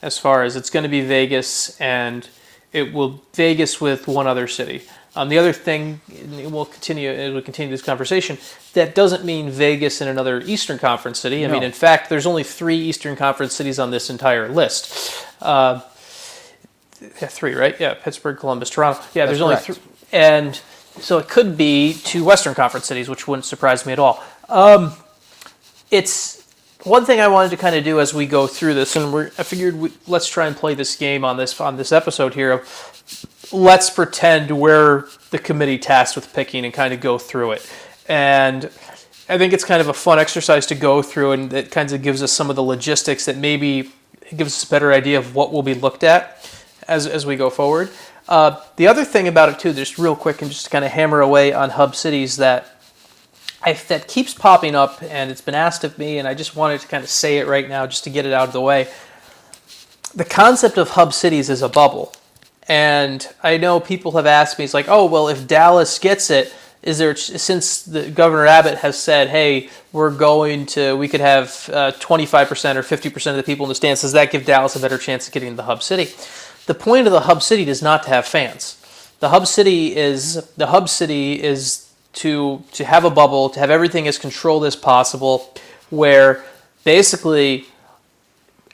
as 0.00 0.16
far 0.16 0.42
as 0.42 0.56
it's 0.56 0.70
going 0.70 0.84
to 0.84 0.88
be 0.88 1.02
Vegas 1.02 1.78
and 1.78 2.26
it 2.72 2.94
will 2.94 3.22
Vegas 3.34 3.82
with 3.82 4.08
one 4.08 4.26
other 4.26 4.48
city. 4.48 4.80
Um, 5.14 5.28
the 5.28 5.36
other 5.36 5.52
thing, 5.52 6.00
we'll 6.50 6.64
continue. 6.64 7.34
Will 7.34 7.42
continue 7.42 7.70
this 7.70 7.82
conversation. 7.82 8.38
That 8.72 8.94
doesn't 8.94 9.26
mean 9.26 9.50
Vegas 9.50 10.00
and 10.00 10.08
another 10.08 10.40
Eastern 10.40 10.78
Conference 10.78 11.18
city. 11.18 11.44
I 11.44 11.48
mean, 11.48 11.62
in 11.62 11.72
fact, 11.72 12.08
there's 12.08 12.24
only 12.24 12.44
three 12.44 12.78
Eastern 12.78 13.14
Conference 13.16 13.52
cities 13.52 13.78
on 13.78 13.90
this 13.90 14.08
entire 14.08 14.48
list. 14.48 15.22
Uh, 15.42 15.82
yeah, 17.02 17.28
three, 17.28 17.54
right? 17.54 17.78
Yeah, 17.78 17.92
Pittsburgh, 17.92 18.38
Columbus, 18.38 18.70
Toronto. 18.70 19.02
Yeah, 19.12 19.26
there's 19.26 19.42
only 19.42 19.56
three, 19.56 19.76
and 20.12 20.58
so 21.00 21.18
it 21.18 21.28
could 21.28 21.56
be 21.56 21.94
two 22.04 22.24
Western 22.24 22.54
Conference 22.54 22.86
cities, 22.86 23.08
which 23.08 23.28
wouldn't 23.28 23.44
surprise 23.44 23.86
me 23.86 23.92
at 23.92 23.98
all. 23.98 24.22
Um, 24.48 24.92
it's 25.90 26.42
one 26.84 27.04
thing 27.04 27.20
I 27.20 27.28
wanted 27.28 27.50
to 27.50 27.56
kind 27.56 27.74
of 27.74 27.84
do 27.84 28.00
as 28.00 28.14
we 28.14 28.26
go 28.26 28.46
through 28.46 28.74
this, 28.74 28.96
and 28.96 29.32
I 29.38 29.42
figured 29.42 29.74
we, 29.76 29.92
let's 30.06 30.28
try 30.28 30.46
and 30.46 30.56
play 30.56 30.74
this 30.74 30.96
game 30.96 31.24
on 31.24 31.36
this 31.36 31.60
on 31.60 31.76
this 31.76 31.92
episode 31.92 32.34
here. 32.34 32.52
Of 32.52 33.48
let's 33.52 33.90
pretend 33.90 34.56
we're 34.56 35.06
the 35.30 35.38
committee 35.38 35.78
tasked 35.78 36.16
with 36.16 36.32
picking 36.32 36.64
and 36.64 36.72
kind 36.72 36.94
of 36.94 37.00
go 37.00 37.18
through 37.18 37.52
it, 37.52 37.72
and 38.08 38.70
I 39.28 39.38
think 39.38 39.52
it's 39.52 39.64
kind 39.64 39.80
of 39.80 39.88
a 39.88 39.94
fun 39.94 40.18
exercise 40.18 40.66
to 40.66 40.74
go 40.74 41.02
through, 41.02 41.32
and 41.32 41.52
it 41.52 41.70
kind 41.70 41.92
of 41.92 42.02
gives 42.02 42.22
us 42.22 42.32
some 42.32 42.50
of 42.50 42.56
the 42.56 42.62
logistics 42.62 43.26
that 43.26 43.36
maybe 43.36 43.90
gives 44.34 44.54
us 44.54 44.64
a 44.64 44.70
better 44.70 44.92
idea 44.92 45.18
of 45.18 45.34
what 45.34 45.52
will 45.52 45.62
be 45.62 45.74
looked 45.74 46.04
at 46.04 46.48
as, 46.88 47.06
as 47.06 47.26
we 47.26 47.36
go 47.36 47.50
forward. 47.50 47.90
Uh, 48.28 48.60
the 48.74 48.88
other 48.88 49.04
thing 49.04 49.28
about 49.28 49.48
it 49.48 49.58
too, 49.58 49.72
just 49.72 49.98
real 49.98 50.16
quick, 50.16 50.42
and 50.42 50.50
just 50.50 50.64
to 50.64 50.70
kind 50.70 50.84
of 50.84 50.90
hammer 50.90 51.20
away 51.20 51.52
on 51.52 51.70
hub 51.70 51.94
cities 51.94 52.36
that 52.38 52.66
I, 53.62 53.74
that 53.88 54.08
keeps 54.08 54.34
popping 54.34 54.74
up, 54.74 55.02
and 55.02 55.30
it's 55.30 55.40
been 55.40 55.54
asked 55.54 55.84
of 55.84 55.96
me, 55.96 56.18
and 56.18 56.26
I 56.26 56.34
just 56.34 56.56
wanted 56.56 56.80
to 56.80 56.88
kind 56.88 57.04
of 57.04 57.10
say 57.10 57.38
it 57.38 57.46
right 57.46 57.68
now, 57.68 57.86
just 57.86 58.04
to 58.04 58.10
get 58.10 58.26
it 58.26 58.32
out 58.32 58.48
of 58.48 58.52
the 58.52 58.60
way. 58.60 58.88
The 60.14 60.24
concept 60.24 60.76
of 60.76 60.90
hub 60.90 61.14
cities 61.14 61.50
is 61.50 61.62
a 61.62 61.68
bubble, 61.68 62.14
and 62.68 63.26
I 63.42 63.58
know 63.58 63.78
people 63.78 64.12
have 64.12 64.26
asked 64.26 64.58
me, 64.58 64.64
it's 64.64 64.74
like, 64.74 64.88
oh 64.88 65.06
well, 65.06 65.28
if 65.28 65.46
Dallas 65.46 65.98
gets 65.98 66.30
it, 66.30 66.52
is 66.82 66.98
there 66.98 67.14
since 67.16 67.82
the 67.82 68.10
Governor 68.10 68.46
Abbott 68.46 68.78
has 68.78 68.98
said, 68.98 69.28
hey, 69.28 69.70
we're 69.92 70.10
going 70.10 70.66
to, 70.66 70.96
we 70.96 71.08
could 71.08 71.20
have 71.20 71.68
uh, 71.72 71.92
25% 71.92 72.76
or 72.76 72.82
50% 72.82 73.30
of 73.30 73.36
the 73.36 73.42
people 73.42 73.66
in 73.66 73.68
the 73.68 73.74
stands, 73.74 74.02
does 74.02 74.12
that 74.12 74.30
give 74.30 74.44
Dallas 74.44 74.76
a 74.76 74.80
better 74.80 74.98
chance 74.98 75.26
of 75.26 75.32
getting 75.32 75.56
the 75.56 75.64
hub 75.64 75.82
city? 75.82 76.12
The 76.66 76.74
point 76.74 77.06
of 77.06 77.12
the 77.12 77.20
hub 77.20 77.42
city 77.42 77.68
is 77.68 77.80
not 77.80 78.02
to 78.04 78.08
have 78.10 78.26
fans. 78.26 78.76
The 79.20 79.30
hub 79.30 79.46
city 79.46 79.96
is 79.96 80.46
the 80.56 80.66
hub 80.66 80.88
city 80.88 81.42
is 81.42 81.90
to 82.14 82.62
to 82.72 82.84
have 82.84 83.04
a 83.04 83.10
bubble, 83.10 83.48
to 83.50 83.60
have 83.60 83.70
everything 83.70 84.06
as 84.08 84.18
controlled 84.18 84.64
as 84.64 84.76
possible, 84.76 85.54
where 85.90 86.44
basically 86.84 87.66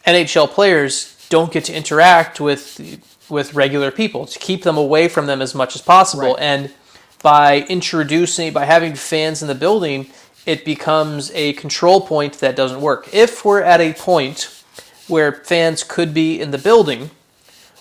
NHL 0.07 0.49
players 0.49 1.27
don't 1.29 1.53
get 1.53 1.65
to 1.65 1.75
interact 1.75 2.41
with 2.41 3.01
with 3.29 3.55
regular 3.55 3.91
people 3.91 4.27
to 4.27 4.39
keep 4.39 4.63
them 4.63 4.77
away 4.77 5.09
from 5.09 5.27
them 5.27 5.41
as 5.41 5.55
much 5.55 5.75
as 5.75 5.83
possible. 5.83 6.35
Right. 6.35 6.43
And 6.43 6.75
by 7.23 7.61
introducing, 7.69 8.53
by 8.53 8.65
having 8.65 8.95
fans 8.95 9.43
in 9.43 9.49
the 9.49 9.55
building, 9.55 10.11
it 10.45 10.65
becomes 10.65 11.31
a 11.33 11.53
control 11.55 12.01
point 12.01 12.35
that 12.41 12.57
doesn't 12.57 12.81
work. 12.81 13.09
If 13.15 13.45
we're 13.45 13.63
at 13.63 13.81
a 13.81 13.93
point 13.93 14.63
where 15.07 15.33
fans 15.33 15.85
could 15.85 16.13
be 16.13 16.41
in 16.41 16.51
the 16.51 16.59
building, 16.59 17.11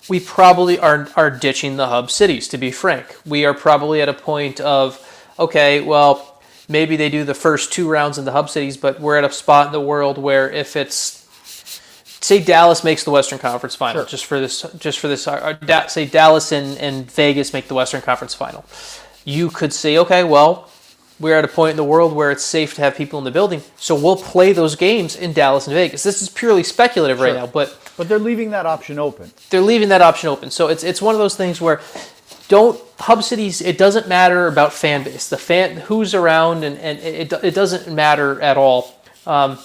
we 0.10 0.20
probably 0.20 0.80
are, 0.80 1.08
are 1.16 1.30
ditching 1.30 1.78
the 1.78 1.88
hub 1.88 2.10
cities, 2.12 2.48
to 2.50 2.58
be 2.58 2.72
frank. 2.72 3.16
We 3.26 3.46
are 3.46 3.54
probably 3.54 4.02
at 4.02 4.10
a 4.10 4.14
point 4.14 4.60
of, 4.60 5.00
okay, 5.38 5.82
well, 5.82 6.42
maybe 6.68 6.96
they 6.96 7.10
do 7.10 7.24
the 7.24 7.34
first 7.34 7.72
two 7.72 7.90
rounds 7.90 8.18
in 8.18 8.26
the 8.26 8.32
hub 8.32 8.50
cities, 8.50 8.78
but 8.78 9.00
we're 9.00 9.18
at 9.18 9.24
a 9.24 9.32
spot 9.32 9.68
in 9.68 9.72
the 9.74 9.82
world 9.82 10.18
where 10.18 10.50
if 10.50 10.76
it's 10.76 11.20
say 12.24 12.42
Dallas 12.42 12.84
makes 12.84 13.04
the 13.04 13.12
Western 13.12 13.40
Conference 13.40 13.76
Final, 13.76 14.04
Sure. 14.04 14.10
just 14.10 14.26
for 14.26 14.40
this, 14.40 14.62
just 14.78 15.00
for 15.00 15.08
this, 15.08 15.28
uh, 15.28 15.88
say 15.88 16.06
Dallas 16.06 16.52
and, 16.52 16.78
and 16.78 17.10
Vegas 17.12 17.52
make 17.52 17.68
the 17.68 17.74
Western 17.74 18.02
Conference 18.02 18.34
Final, 18.36 18.64
you 19.26 19.50
could 19.50 19.74
say, 19.74 19.98
okay, 19.98 20.24
well, 20.24 20.70
we're 21.20 21.36
at 21.38 21.44
a 21.46 21.48
point 21.48 21.72
in 21.72 21.78
the 21.78 21.84
world 21.84 22.14
where 22.14 22.32
it's 22.32 22.44
safe 22.44 22.76
to 22.76 22.82
have 22.82 22.96
people 22.96 23.18
in 23.20 23.26
the 23.26 23.32
building, 23.32 23.62
so 23.76 23.96
we'll 23.96 24.16
play 24.16 24.54
those 24.54 24.76
games 24.76 25.16
in 25.16 25.34
Dallas 25.34 25.68
and 25.68 25.74
Vegas. 25.74 26.04
This 26.04 26.22
is 26.22 26.30
purely 26.30 26.64
speculative 26.64 27.20
right 27.20 27.30
Sure. 27.32 27.38
now, 27.38 27.48
but 27.48 27.76
But 28.02 28.10
they're 28.10 28.18
leaving 28.18 28.50
that 28.50 28.66
option 28.66 28.98
open. 28.98 29.32
they're 29.52 29.62
leaving 29.62 29.90
that 29.90 30.02
option 30.02 30.30
open. 30.30 30.50
So 30.50 30.70
it's 30.70 30.84
it's 30.84 31.04
one 31.04 31.14
of 31.14 31.20
those 31.20 31.36
things 31.36 31.62
where 31.62 31.82
don't 32.48 32.82
hub 32.98 33.22
cities. 33.22 33.62
It 33.62 33.78
doesn't 33.78 34.08
matter 34.08 34.48
about 34.48 34.74
fan 34.74 35.04
base. 35.04 35.30
The 35.30 35.38
fan 35.38 35.78
who's 35.78 36.16
around 36.16 36.64
and 36.64 36.80
and 36.80 36.98
it 36.98 37.32
it 37.32 37.54
doesn't 37.54 37.94
matter 37.94 38.42
at 38.42 38.58
all. 38.58 38.96
Um, 39.28 39.60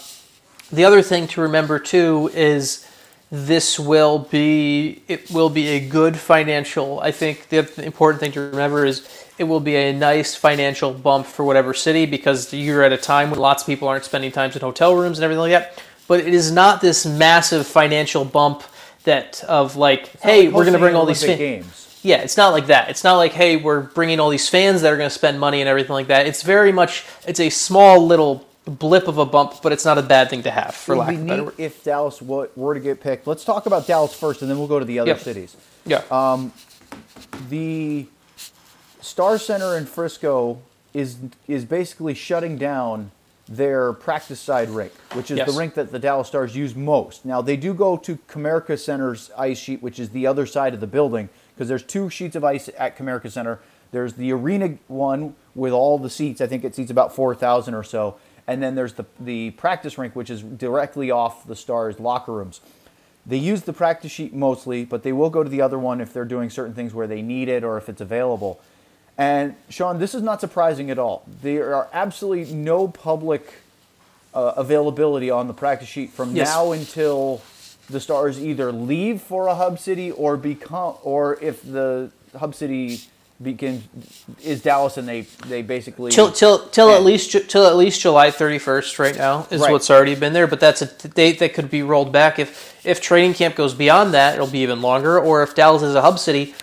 the 0.70 0.84
other 0.84 1.00
thing 1.00 1.28
to 1.28 1.40
remember 1.40 1.78
too 1.78 2.30
is 2.34 2.86
this 3.30 3.78
will 3.78 4.18
be 4.18 5.02
it 5.08 5.30
will 5.30 5.48
be 5.48 5.68
a 5.68 5.80
good 5.80 6.18
financial. 6.18 7.00
I 7.00 7.12
think 7.12 7.48
the 7.48 7.66
important 7.82 8.20
thing 8.20 8.32
to 8.32 8.40
remember 8.40 8.84
is 8.84 9.08
it 9.38 9.44
will 9.44 9.60
be 9.60 9.76
a 9.76 9.94
nice 9.94 10.34
financial 10.34 10.92
bump 10.92 11.24
for 11.24 11.42
whatever 11.42 11.72
city 11.72 12.04
because 12.04 12.52
you're 12.52 12.82
at 12.82 12.92
a 12.92 12.98
time 12.98 13.30
when 13.30 13.40
lots 13.40 13.62
of 13.62 13.66
people 13.66 13.88
aren't 13.88 14.04
spending 14.04 14.30
times 14.30 14.56
in 14.56 14.60
hotel 14.60 14.94
rooms 14.94 15.18
and 15.18 15.24
everything 15.24 15.40
like 15.40 15.52
that. 15.52 15.82
But 16.08 16.20
it 16.20 16.32
is 16.34 16.50
not 16.52 16.80
this 16.80 17.04
massive 17.06 17.66
financial 17.66 18.24
bump 18.24 18.62
that 19.04 19.42
of 19.44 19.76
like, 19.76 20.08
hey, 20.20 20.46
Like 20.46 20.54
we're 20.54 20.62
going 20.64 20.72
to 20.74 20.78
bring 20.78 20.94
all 20.94 21.06
these 21.06 21.22
fans. 21.24 21.38
games. 21.38 21.98
Yeah, 22.02 22.18
it's 22.18 22.36
not 22.36 22.52
like 22.52 22.66
that. 22.66 22.88
It's 22.88 23.02
not 23.02 23.16
like, 23.16 23.32
hey, 23.32 23.56
we're 23.56 23.80
bringing 23.80 24.20
all 24.20 24.30
these 24.30 24.48
fans 24.48 24.82
that 24.82 24.92
are 24.92 24.96
going 24.96 25.08
to 25.08 25.14
spend 25.14 25.40
money 25.40 25.60
and 25.60 25.68
everything 25.68 25.92
like 25.94 26.06
that. 26.06 26.26
It's 26.26 26.42
very 26.42 26.70
much, 26.70 27.04
it's 27.26 27.40
a 27.40 27.50
small 27.50 28.06
little 28.06 28.46
blip 28.64 29.08
of 29.08 29.18
a 29.18 29.26
bump, 29.26 29.54
but 29.62 29.72
it's 29.72 29.84
not 29.84 29.98
a 29.98 30.02
bad 30.02 30.30
thing 30.30 30.42
to 30.44 30.50
have, 30.50 30.74
for 30.74 30.96
lack 30.96 31.14
of 31.14 31.26
better 31.26 31.44
word. 31.44 31.54
if 31.58 31.82
Dallas 31.82 32.20
were 32.22 32.74
to 32.74 32.80
get 32.80 33.00
picked. 33.00 33.26
Let's 33.26 33.44
talk 33.44 33.66
about 33.66 33.86
Dallas 33.86 34.14
first, 34.14 34.42
and 34.42 34.50
then 34.50 34.58
we'll 34.58 34.68
go 34.68 34.78
to 34.78 34.84
the 34.84 34.98
other 35.00 35.16
cities. 35.16 35.56
Yeah. 35.84 36.02
Um, 36.10 36.52
the 37.48 38.06
Star 39.00 39.38
Center 39.38 39.76
in 39.76 39.86
Frisco 39.86 40.60
is 40.92 41.16
is 41.46 41.64
basically 41.64 42.14
shutting 42.14 42.56
down 42.56 43.10
their 43.48 43.92
practice 43.92 44.40
side 44.40 44.68
rink, 44.70 44.92
which 45.12 45.30
is 45.30 45.38
Yes. 45.38 45.52
the 45.52 45.58
rink 45.58 45.74
that 45.74 45.92
the 45.92 45.98
Dallas 45.98 46.26
Stars 46.28 46.56
use 46.56 46.74
most. 46.74 47.24
Now 47.24 47.40
they 47.40 47.56
do 47.56 47.72
go 47.74 47.96
to 47.96 48.18
Comerica 48.28 48.78
Center's 48.78 49.30
ice 49.36 49.58
sheet, 49.58 49.82
which 49.82 50.00
is 50.00 50.10
the 50.10 50.26
other 50.26 50.46
side 50.46 50.74
of 50.74 50.80
the 50.80 50.86
building, 50.86 51.28
because 51.54 51.68
there's 51.68 51.84
two 51.84 52.10
sheets 52.10 52.34
of 52.34 52.44
ice 52.44 52.68
at 52.76 52.96
Comerica 52.98 53.30
Center. 53.30 53.60
There's 53.92 54.14
the 54.14 54.32
arena 54.32 54.78
one 54.88 55.36
with 55.54 55.72
all 55.72 55.96
the 55.98 56.10
seats. 56.10 56.40
I 56.40 56.46
think 56.48 56.64
it 56.64 56.74
seats 56.74 56.90
about 56.90 57.14
four 57.14 57.34
thousand 57.36 57.74
or 57.74 57.84
so, 57.84 58.16
and 58.48 58.60
then 58.62 58.74
there's 58.74 58.94
the 58.94 59.04
the 59.20 59.52
practice 59.52 59.96
rink, 59.96 60.16
which 60.16 60.28
is 60.28 60.42
directly 60.42 61.10
off 61.12 61.46
the 61.46 61.54
Stars 61.56 62.00
locker 62.00 62.32
rooms. 62.32 62.60
They 63.24 63.38
use 63.38 63.62
the 63.62 63.72
practice 63.72 64.10
sheet 64.12 64.34
mostly, 64.34 64.84
but 64.84 65.02
they 65.02 65.12
will 65.12 65.30
go 65.30 65.42
to 65.44 65.48
the 65.50 65.60
other 65.60 65.78
one 65.78 66.00
if 66.00 66.12
they're 66.12 66.24
doing 66.24 66.50
certain 66.50 66.74
things 66.74 66.94
where 66.94 67.06
they 67.06 67.22
need 67.22 67.48
it 67.48 67.62
or 67.64 67.76
if 67.78 67.88
it's 67.88 68.00
available. 68.00 68.60
And 69.18 69.54
Sean, 69.70 69.98
this 69.98 70.14
is 70.14 70.22
not 70.22 70.40
surprising 70.40 70.90
at 70.90 70.98
all. 70.98 71.24
There 71.42 71.74
are 71.74 71.88
absolutely 71.92 72.52
no 72.54 72.86
public 72.88 73.54
uh, 74.34 74.52
availability 74.56 75.30
on 75.30 75.46
the 75.48 75.54
practice 75.54 75.88
sheet 75.88 76.10
from 76.10 76.36
Yes. 76.36 76.48
now 76.48 76.72
until 76.72 77.40
the 77.88 78.00
Stars 78.00 78.38
either 78.38 78.70
leave 78.72 79.22
for 79.22 79.46
a 79.46 79.54
hub 79.54 79.78
city 79.78 80.10
or 80.10 80.36
become, 80.36 80.94
or 81.02 81.38
if 81.40 81.62
the 81.62 82.10
hub 82.36 82.54
city 82.54 83.00
begins 83.42 83.84
is 84.42 84.62
Dallas 84.62 84.96
and 84.96 85.06
they 85.06 85.20
they 85.46 85.60
basically 85.60 86.10
till 86.10 86.32
till 86.32 86.66
till 86.70 86.88
at 86.90 87.02
least 87.04 87.36
till 87.50 87.66
at 87.66 87.76
least 87.76 88.00
July 88.00 88.30
31st 88.30 88.98
right 88.98 89.14
now 89.14 89.46
is 89.50 89.60
Right. 89.60 89.70
what's 89.72 89.90
already 89.90 90.14
been 90.14 90.32
there 90.32 90.46
but 90.46 90.58
that's 90.58 90.80
a 90.80 90.86
date 91.08 91.38
that 91.40 91.52
could 91.52 91.68
be 91.70 91.82
rolled 91.82 92.10
back 92.10 92.38
if 92.38 92.74
if 92.86 92.98
training 93.02 93.34
camp 93.34 93.54
goes 93.54 93.74
beyond 93.74 94.14
that 94.14 94.36
it'll 94.36 94.46
be 94.46 94.60
even 94.60 94.80
longer 94.80 95.20
or 95.20 95.42
if 95.42 95.54
Dallas 95.54 95.82
is 95.82 95.94
a 95.94 96.00
hub 96.00 96.18
city 96.18 96.54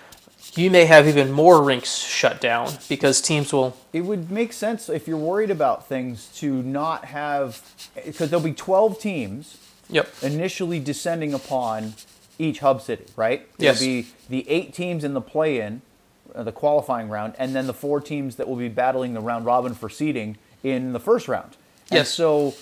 you 0.56 0.70
may 0.70 0.86
have 0.86 1.08
even 1.08 1.32
more 1.32 1.64
rinks 1.64 1.96
shut 1.98 2.40
down 2.40 2.72
because 2.88 3.22
teams 3.22 3.52
will 3.52 3.76
it 3.92 4.02
would 4.02 4.30
make 4.32 4.54
sense 4.54 4.90
if 4.90 5.08
you're 5.08 5.18
worried 5.18 5.50
about 5.50 5.88
things 5.88 6.28
to 6.36 6.62
not 6.64 7.06
have 7.06 7.62
because 8.06 8.30
there'll 8.30 8.44
be 8.44 8.54
12 8.54 9.00
teams 9.00 9.58
yep 9.90 10.08
initially 10.22 10.80
descending 10.80 11.34
upon 11.34 11.94
each 12.40 12.60
hub 12.60 12.82
city, 12.82 13.06
right? 13.16 13.48
Yes. 13.58 13.80
It'll 13.82 13.88
be 14.04 14.08
the 14.30 14.50
eight 14.50 14.74
teams 14.74 15.04
in 15.04 15.14
the 15.14 15.22
play-in, 15.22 15.82
uh, 16.34 16.42
the 16.44 16.52
qualifying 16.52 17.08
round, 17.10 17.36
and 17.38 17.56
then 17.56 17.68
the 17.68 17.74
four 17.76 18.02
teams 18.02 18.38
that 18.38 18.48
will 18.48 18.56
be 18.56 18.70
battling 18.70 19.14
the 19.14 19.20
round 19.22 19.46
robin 19.46 19.74
for 19.76 19.88
seeding 19.88 20.38
in 20.64 20.94
the 20.94 21.00
first 21.00 21.28
round. 21.28 21.56
And 21.92 21.98
Yes. 22.00 22.10
so 22.10 22.56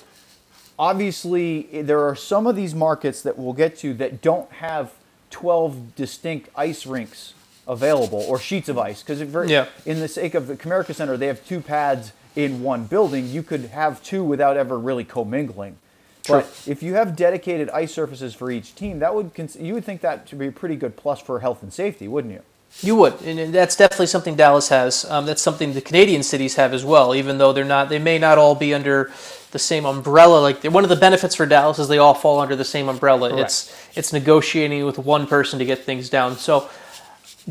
obviously 0.78 1.82
there 1.84 2.06
are 2.06 2.16
some 2.16 2.48
of 2.48 2.56
these 2.56 2.76
markets 2.76 3.22
that 3.22 3.38
we'll 3.38 3.54
get 3.54 3.78
to 3.78 3.94
that 3.96 4.22
don't 4.22 4.52
have 4.54 4.92
12 5.30 5.96
distinct 5.96 6.50
ice 6.56 6.86
rinks 6.86 7.34
available 7.68 8.24
or 8.28 8.40
sheets 8.40 8.70
of 8.70 8.78
ice 8.78 9.04
because 9.04 9.22
Yeah. 9.50 9.66
in 9.86 10.00
the 10.00 10.08
sake 10.08 10.34
of 10.34 10.48
the 10.48 10.56
Comerica 10.56 10.94
Center 10.96 11.18
they 11.18 11.28
have 11.28 11.46
two 11.46 11.62
pads 11.62 12.12
in 12.36 12.64
one 12.64 12.86
building 12.86 13.28
you 13.30 13.44
could 13.44 13.66
have 13.66 14.02
two 14.04 14.24
without 14.24 14.58
ever 14.58 14.80
really 14.80 15.04
commingling 15.04 15.76
True. 16.24 16.38
but 16.42 16.50
if 16.66 16.82
you 16.82 16.94
have 16.96 17.16
dedicated 17.16 17.70
ice 17.70 17.94
surfaces 17.94 18.34
for 18.34 18.50
each 18.52 18.74
team 18.76 19.00
that 19.00 19.14
would 19.14 19.34
cons- 19.36 19.58
you 19.60 19.74
would 19.76 19.86
think 19.86 20.02
that 20.02 20.26
to 20.28 20.36
be 20.36 20.48
a 20.48 20.52
pretty 20.52 20.76
good 20.76 20.96
plus 20.96 21.20
for 21.20 21.40
health 21.40 21.62
and 21.62 21.72
safety 21.74 22.08
wouldn't 22.08 22.34
you 22.34 22.42
You 22.82 22.96
would, 22.96 23.22
and 23.24 23.54
that's 23.54 23.76
definitely 23.76 24.08
something 24.08 24.36
Dallas 24.38 24.70
has. 24.70 25.04
Um, 25.12 25.26
that's 25.26 25.42
something 25.42 25.74
the 25.74 25.82
Canadian 25.82 26.24
cities 26.24 26.56
have 26.56 26.74
as 26.74 26.86
well. 26.86 27.14
Even 27.14 27.38
though 27.38 27.52
they're 27.52 27.66
not, 27.66 27.90
they 27.90 28.00
may 28.00 28.18
not 28.18 28.38
all 28.38 28.56
be 28.56 28.74
under 28.74 29.12
the 29.52 29.60
same 29.60 29.84
umbrella. 29.86 30.40
Like 30.40 30.64
one 30.64 30.86
of 30.86 30.90
the 30.90 30.96
benefits 30.96 31.36
for 31.36 31.46
Dallas 31.46 31.80
is 31.80 31.90
they 31.90 31.98
all 31.98 32.14
fall 32.14 32.40
under 32.40 32.56
the 32.56 32.64
same 32.64 32.88
umbrella. 32.88 33.36
It's 33.36 33.76
it's 33.94 34.14
negotiating 34.14 34.86
with 34.86 34.98
one 34.98 35.28
person 35.28 35.60
to 35.60 35.66
get 35.66 35.80
things 35.84 36.10
down. 36.10 36.38
So 36.38 36.70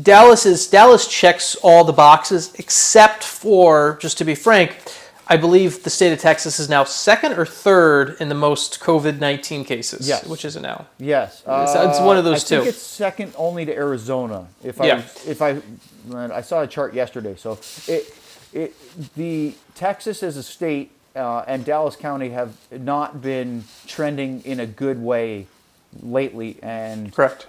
Dallas 0.01 0.45
is 0.45 0.67
Dallas 0.67 1.07
checks 1.07 1.55
all 1.55 1.83
the 1.83 1.93
boxes 1.93 2.53
except 2.57 3.23
for 3.23 3.97
just 4.01 4.17
to 4.19 4.23
be 4.25 4.35
frank. 4.35 4.77
I 5.27 5.37
believe 5.37 5.83
the 5.83 5.89
state 5.89 6.11
of 6.11 6.19
Texas 6.19 6.59
is 6.59 6.67
now 6.67 6.83
second 6.83 7.33
or 7.33 7.45
third 7.45 8.17
in 8.19 8.27
the 8.27 8.35
most 8.35 8.79
COVID 8.81 9.19
nineteen 9.19 9.63
cases. 9.63 10.07
Yes. 10.07 10.25
which 10.25 10.43
is 10.45 10.55
it 10.55 10.61
now? 10.61 10.87
yes 10.97 11.41
It's- 11.41 11.75
it's 11.75 11.99
one 11.99 12.17
of 12.17 12.23
those 12.25 12.43
I 12.51 12.57
think 12.57 12.67
it's 12.67 12.81
second 12.81 13.33
only 13.37 13.65
to 13.65 13.73
arizona 13.75 14.47
if 14.63 14.79
i 14.81 14.87
Yeah. 14.87 14.95
was- 14.95 15.27
if 15.27 15.41
i 15.41 15.57
i 16.13 16.41
saw 16.41 16.61
a 16.61 16.67
chart 16.67 16.93
yesterday 16.93 17.35
so 17.37 17.57
it 17.87 18.13
it 18.53 18.73
the 19.15 19.53
texas 19.75 20.23
as 20.23 20.35
a 20.37 20.43
state 20.43 20.91
uh, 21.15 21.43
and 21.47 21.63
dallas 21.63 21.95
county 21.95 22.29
have 22.29 22.53
not 22.71 23.21
been 23.21 23.63
trending 23.87 24.41
in 24.43 24.59
a 24.59 24.65
good 24.65 25.01
way 25.01 25.47
lately 26.01 26.57
and 26.61 27.13
Correct. 27.13 27.47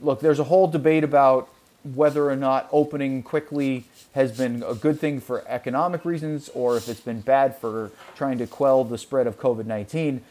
Look, 0.00 0.20
there's 0.20 0.38
a 0.38 0.44
whole 0.44 0.66
debate 0.66 1.04
about 1.04 1.48
whether 1.94 2.28
or 2.28 2.36
not 2.36 2.68
opening 2.72 3.22
quickly 3.22 3.84
has 4.14 4.36
been 4.36 4.62
a 4.66 4.74
good 4.74 4.98
thing 4.98 5.20
for 5.20 5.44
economic 5.46 6.04
reasons 6.04 6.48
or 6.50 6.76
if 6.76 6.88
it's 6.88 7.00
been 7.00 7.20
bad 7.20 7.56
for 7.56 7.90
trying 8.16 8.38
to 8.38 8.46
quell 8.46 8.82
the 8.82 8.98
spread 8.98 9.26
of 9.26 9.38
COVID 9.38 9.66
19. 9.66 10.22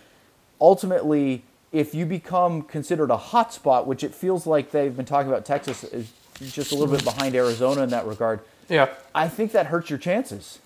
Ultimately, 0.59 1.43
if 1.71 1.93
you 1.93 2.05
become 2.05 2.61
considered 2.61 3.11
a 3.11 3.17
hotspot, 3.17 3.85
which 3.85 4.03
it 4.03 4.13
feels 4.13 4.47
like 4.47 4.71
they've 4.71 4.95
been 4.95 5.05
talking 5.05 5.29
about 5.29 5.45
Texas 5.45 5.83
is 5.83 6.11
just 6.41 6.71
a 6.71 6.75
little 6.75 6.93
bit 6.93 7.03
behind 7.03 7.35
Arizona 7.35 7.83
in 7.83 7.89
that 7.89 8.05
regard, 8.05 8.39
Yeah. 8.69 8.89
I 9.13 9.27
think 9.27 9.51
that 9.51 9.67
hurts 9.67 9.89
your 9.89 9.99
chances. 9.99 10.59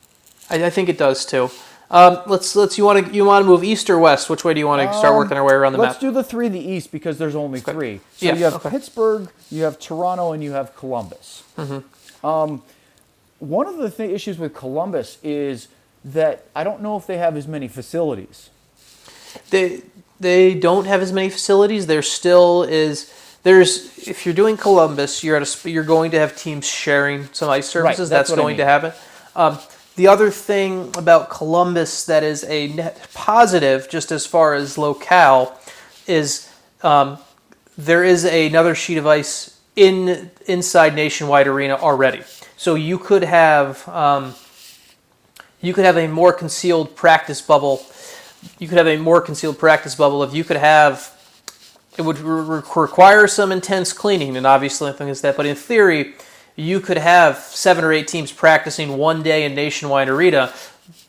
I, 0.49 0.65
I 0.65 0.69
think 0.69 0.89
it 0.89 0.97
does 0.97 1.25
too. 1.25 1.49
Um, 1.91 2.21
let's 2.27 2.55
let's 2.55 2.77
you 2.77 2.85
want 2.85 3.07
to 3.07 3.13
you 3.13 3.25
want 3.25 3.43
to 3.43 3.47
move 3.47 3.63
east 3.63 3.89
or 3.89 3.97
west? 3.97 4.29
Which 4.29 4.43
way 4.43 4.53
do 4.53 4.59
you 4.59 4.67
want 4.67 4.81
to 4.89 4.95
start 4.97 5.15
working 5.15 5.37
our 5.37 5.43
way 5.43 5.53
around 5.53 5.73
the 5.73 5.79
Um, 5.79 5.83
Let's 5.85 5.95
map? 5.95 6.01
do 6.01 6.11
the 6.11 6.23
three 6.23 6.45
in 6.45 6.51
the 6.53 6.59
East 6.59 6.91
because 6.91 7.17
there's 7.17 7.35
only 7.35 7.59
three. 7.59 7.99
So 8.17 8.25
Yeah, 8.27 8.35
you 8.35 8.43
have 8.43 8.55
okay. 8.55 8.69
Pittsburgh, 8.69 9.29
you 9.49 9.63
have 9.63 9.79
Toronto, 9.79 10.31
and 10.31 10.43
you 10.43 10.51
have 10.51 10.75
Columbus. 10.75 11.43
Mm-hmm. 11.57 12.25
Um, 12.25 12.61
one 13.39 13.65
of 13.67 13.77
the 13.77 13.89
th- 13.89 14.11
issues 14.11 14.37
with 14.37 14.53
Columbus 14.53 15.17
is 15.23 15.67
that 16.05 16.45
I 16.55 16.63
don't 16.63 16.81
know 16.81 16.95
if 16.95 17.07
they 17.07 17.17
have 17.17 17.35
as 17.35 17.47
many 17.47 17.67
facilities. 17.67 18.49
they 19.49 19.81
they 20.19 20.53
don't 20.53 20.85
have 20.85 21.01
as 21.01 21.11
many 21.11 21.29
facilities. 21.29 21.87
There 21.87 22.01
still 22.03 22.63
is 22.63 23.11
there's 23.43 24.07
if 24.07 24.25
you're 24.25 24.35
doing 24.35 24.57
Columbus, 24.57 25.23
you're 25.23 25.35
at 25.37 25.41
a 25.41 25.45
sp- 25.49 25.73
you're 25.73 25.83
going 25.83 26.11
to 26.11 26.19
have 26.19 26.35
teams 26.37 26.67
sharing 26.67 27.29
some 27.33 27.49
ice 27.49 27.67
services. 27.67 28.09
that's 28.09 28.29
that's 28.29 28.37
what 28.37 28.39
I 28.39 28.43
going 28.43 28.57
to 28.57 28.65
happen. 28.65 28.93
Um, 29.35 29.57
the 29.95 30.07
other 30.07 30.31
thing 30.31 30.91
about 30.97 31.29
Columbus 31.29 32.05
that 32.05 32.23
is 32.23 32.43
a 32.45 32.67
net 32.69 33.07
positive, 33.13 33.89
just 33.89 34.11
as 34.11 34.25
far 34.25 34.53
as 34.53 34.77
locale, 34.77 35.59
is 36.07 36.49
um, 36.83 37.17
there 37.77 38.03
is 38.03 38.25
another 38.25 38.75
sheet 38.75 38.97
of 38.97 39.07
ice 39.07 39.59
in 39.75 40.31
inside 40.45 40.95
Nationwide 40.95 41.47
Arena 41.47 41.75
already. 41.75 42.21
So 42.57 42.75
you 42.75 42.97
could 42.97 43.23
have 43.23 43.87
um, 43.87 44.35
you 45.61 45.73
could 45.73 45.85
have 45.85 45.97
a 45.97 46.07
more 46.07 46.33
concealed 46.33 46.95
practice 46.95 47.41
bubble. 47.41 47.85
You 48.57 48.67
could 48.67 48.77
have 48.77 48.87
a 48.87 48.97
more 48.97 49.21
concealed 49.21 49.59
practice 49.59 49.95
bubble 49.95 50.23
if 50.23 50.33
you 50.33 50.43
could 50.43 50.57
have. 50.57 51.15
It 51.97 52.03
would 52.03 52.19
re- 52.19 52.57
re- 52.57 52.63
require 52.75 53.27
some 53.27 53.51
intense 53.51 53.91
cleaning, 53.91 54.37
and 54.37 54.47
obviously 54.47 54.89
nothing 54.89 55.09
is 55.09 55.21
that. 55.21 55.35
But 55.35 55.45
in 55.45 55.55
theory, 55.55 56.13
you 56.59 56.79
could 56.79 56.97
have 56.97 57.37
seven 57.37 57.83
or 57.83 57.91
eight 57.93 58.07
teams 58.07 58.31
practicing 58.31 58.97
one 58.97 59.23
day 59.23 59.45
in 59.45 59.55
Nationwide 59.55 60.09
Arena 60.09 60.53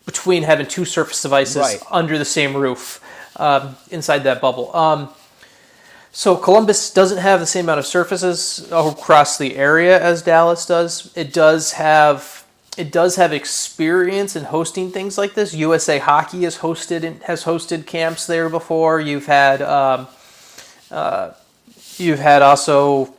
between 0.07 0.43
having 0.45 0.67
two 0.67 0.85
surface 0.85 1.21
devices 1.23 1.57
Right. 1.57 1.81
under 1.91 2.19
the 2.19 2.25
same 2.25 2.57
roof 2.57 3.01
um, 3.37 3.77
inside 3.91 4.21
that 4.25 4.41
bubble. 4.41 4.75
Um, 4.77 5.09
so 6.13 6.37
Columbus 6.37 6.93
doesn't 6.93 7.19
have 7.19 7.39
the 7.41 7.47
same 7.47 7.67
amount 7.67 7.79
of 7.79 7.87
surfaces 7.87 8.69
across 8.73 9.39
the 9.39 9.57
area 9.57 10.01
as 10.03 10.23
Dallas 10.23 10.67
does. 10.67 11.13
It 11.17 11.33
does 11.33 11.73
have 11.73 12.45
it 12.77 12.93
does 12.93 13.17
have 13.17 13.33
experience 13.33 14.37
in 14.37 14.45
hosting 14.45 14.91
things 14.91 15.19
like 15.19 15.35
this. 15.35 15.53
USA 15.55 15.99
Hockey 15.99 16.43
has 16.45 16.59
hosted 16.59 17.03
and 17.05 17.23
has 17.25 17.45
hosted 17.45 17.87
camps 17.87 18.27
there 18.27 18.49
before. 18.49 19.01
You've 19.01 19.27
had 19.27 19.61
um, 19.63 20.09
uh, 20.91 21.33
you've 21.97 22.19
had 22.21 22.43
also 22.43 23.15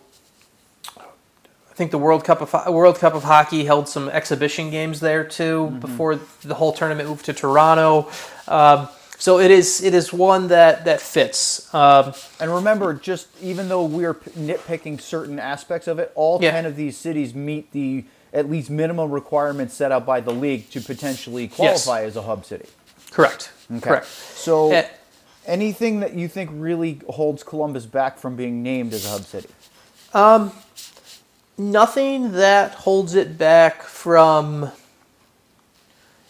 I 1.72 1.74
think 1.74 1.92
the 1.92 1.98
World 1.98 2.24
Cup 2.26 2.42
of 2.42 2.74
World 2.74 2.98
Cup 3.00 3.14
of 3.14 3.24
Hockey 3.24 3.64
held 3.66 3.88
some 3.88 4.10
exhibition 4.10 4.70
games 4.70 5.00
there 5.00 5.24
too 5.24 5.68
before 5.80 6.20
the 6.44 6.54
whole 6.56 6.74
tournament 6.74 7.08
moved 7.08 7.26
to 7.26 7.34
Toronto. 7.34 8.10
Um, 8.48 8.90
so 9.18 9.40
it 9.40 9.52
is 9.52 9.82
it 9.82 9.94
is 9.94 10.12
one 10.12 10.50
that 10.50 10.84
that 10.86 11.00
fits. 11.00 11.74
Um, 11.74 12.14
And 12.40 12.54
remember, 12.54 12.94
just 12.94 13.28
even 13.42 13.70
though 13.70 13.86
we're 13.86 14.16
nitpicking 14.16 15.00
certain 15.00 15.40
aspects 15.40 15.88
of 15.88 15.98
it, 16.00 16.12
all 16.16 16.40
Yeah. 16.42 16.52
10 16.52 16.66
of 16.66 16.76
these 16.76 16.98
cities 16.98 17.34
meet 17.34 17.72
the 17.72 18.04
at 18.34 18.50
least 18.50 18.70
minimum 18.70 19.10
requirements 19.12 19.74
set 19.74 19.92
up 19.92 20.06
by 20.06 20.20
the 20.22 20.32
league 20.32 20.70
to 20.72 20.82
potentially 20.82 21.48
qualify 21.48 22.04
as 22.04 22.16
a 22.16 22.22
hub 22.24 22.46
city. 22.46 22.66
correct. 23.12 23.50
Correct. 23.82 24.08
So, 24.36 24.72
Eh, 24.72 24.86
anything 25.46 26.00
that 26.02 26.14
you 26.16 26.28
think 26.28 26.50
really 26.54 27.00
holds 27.10 27.44
Columbus 27.44 27.86
back 27.86 28.18
from 28.20 28.36
being 28.36 28.62
named 28.64 28.94
as 28.94 29.06
a 29.06 29.10
hub 29.10 29.24
city? 29.26 29.50
Nothing 31.62 32.32
that 32.34 32.74
holds 32.74 33.14
it 33.14 33.38
back 33.38 33.84
from 33.84 34.72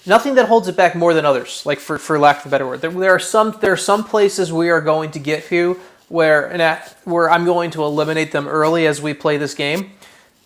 nothing 0.05 0.35
that 0.35 0.47
holds 0.47 0.67
it 0.67 0.75
back 0.75 0.93
more 0.93 1.13
than 1.13 1.25
others 1.25 1.65
like 1.65 1.79
for, 1.79 1.97
for 1.97 2.19
lack 2.19 2.41
of 2.41 2.47
a 2.47 2.49
better 2.49 2.67
word. 2.67 2.81
There, 2.81 2.91
there 2.91 3.15
are 3.15 3.19
some 3.19 3.57
there 3.61 3.71
are 3.71 3.77
some 3.77 4.03
places 4.03 4.51
we 4.51 4.69
are 4.69 4.81
going 4.81 5.11
to 5.11 5.19
get 5.19 5.45
to 5.45 5.79
where 6.09 6.47
and 6.47 6.61
at, 6.61 6.97
where 7.05 7.29
i'm 7.29 7.45
going 7.45 7.71
to 7.71 7.83
eliminate 7.83 8.33
them 8.33 8.47
early 8.47 8.85
as 8.85 9.01
we 9.01 9.13
play 9.13 9.37
this 9.37 9.53
game 9.53 9.91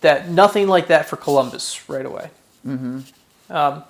that 0.02 0.28
nothing 0.28 0.68
like 0.68 0.86
that 0.86 1.06
for 1.06 1.16
columbus 1.16 1.88
right 1.88 2.06
away. 2.06 2.30
Mm-hmm. 2.64 3.00
um, 3.52 3.82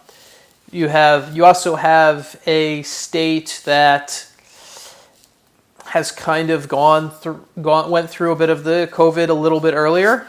you 0.70 0.88
have 0.88 1.36
you 1.36 1.44
also 1.44 1.76
have 1.76 2.40
a 2.46 2.82
state 2.82 3.60
that 3.66 4.26
has 5.84 6.10
kind 6.10 6.50
of 6.50 6.68
gone 6.68 7.10
through 7.10 7.44
gone 7.60 7.90
went 7.90 8.08
through 8.08 8.32
a 8.32 8.36
bit 8.36 8.48
of 8.48 8.64
the 8.64 8.88
covid 8.90 9.28
a 9.28 9.34
little 9.34 9.60
bit 9.60 9.74
earlier 9.74 10.26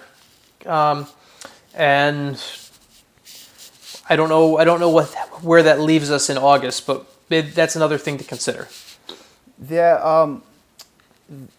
um, 0.68 1.08
and 1.74 2.42
I 4.10 4.16
don't 4.16 4.30
know. 4.30 4.58
I 4.58 4.64
don't 4.64 4.80
know 4.80 4.90
what 4.90 5.08
where 5.44 5.64
that 5.64 5.80
leaves 5.80 6.12
us 6.12 6.30
in 6.30 6.38
August, 6.38 6.88
but 6.88 7.06
it, 7.30 7.54
that's 7.56 7.76
another 7.76 7.98
thing 7.98 8.18
to 8.18 8.24
consider. 8.24 8.68
Yeah, 9.70 9.96
um, 9.96 10.44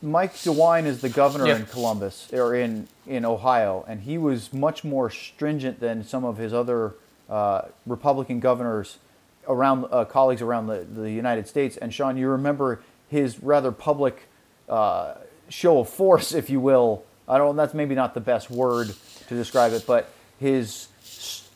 Mike 0.00 0.34
DeWine 0.34 0.86
is 0.86 1.00
the 1.00 1.08
governor 1.08 1.46
Yeah. 1.46 1.56
in 1.56 1.66
Columbus 1.66 2.28
or 2.32 2.54
in 2.54 2.88
in 3.06 3.24
Ohio, 3.24 3.84
and 3.88 4.02
he 4.02 4.18
was 4.18 4.52
much 4.52 4.84
more 4.84 5.10
stringent 5.10 5.80
than 5.80 6.04
some 6.04 6.24
of 6.24 6.36
his 6.38 6.52
other 6.54 6.94
uh, 7.28 7.62
Republican 7.86 8.40
governors 8.40 8.98
around 9.46 9.86
uh, 9.90 10.04
colleagues 10.04 10.42
around 10.42 10.66
the, 10.66 10.80
the 10.84 11.10
United 11.10 11.48
States. 11.48 11.76
And 11.76 11.92
Sean, 11.92 12.16
you 12.16 12.28
remember 12.28 12.80
his 13.08 13.42
rather 13.42 13.72
public 13.72 14.28
uh, 14.68 15.14
show 15.48 15.80
of 15.80 15.88
force, 15.88 16.32
if 16.34 16.50
you 16.50 16.60
will. 16.60 17.04
I 17.28 17.38
don't. 17.38 17.56
That's 17.56 17.74
maybe 17.74 17.94
not 17.94 18.14
the 18.14 18.20
best 18.20 18.50
word 18.50 18.94
to 19.28 19.34
describe 19.34 19.72
it, 19.72 19.84
but 19.86 20.10
his 20.40 20.88
s- 21.02 21.48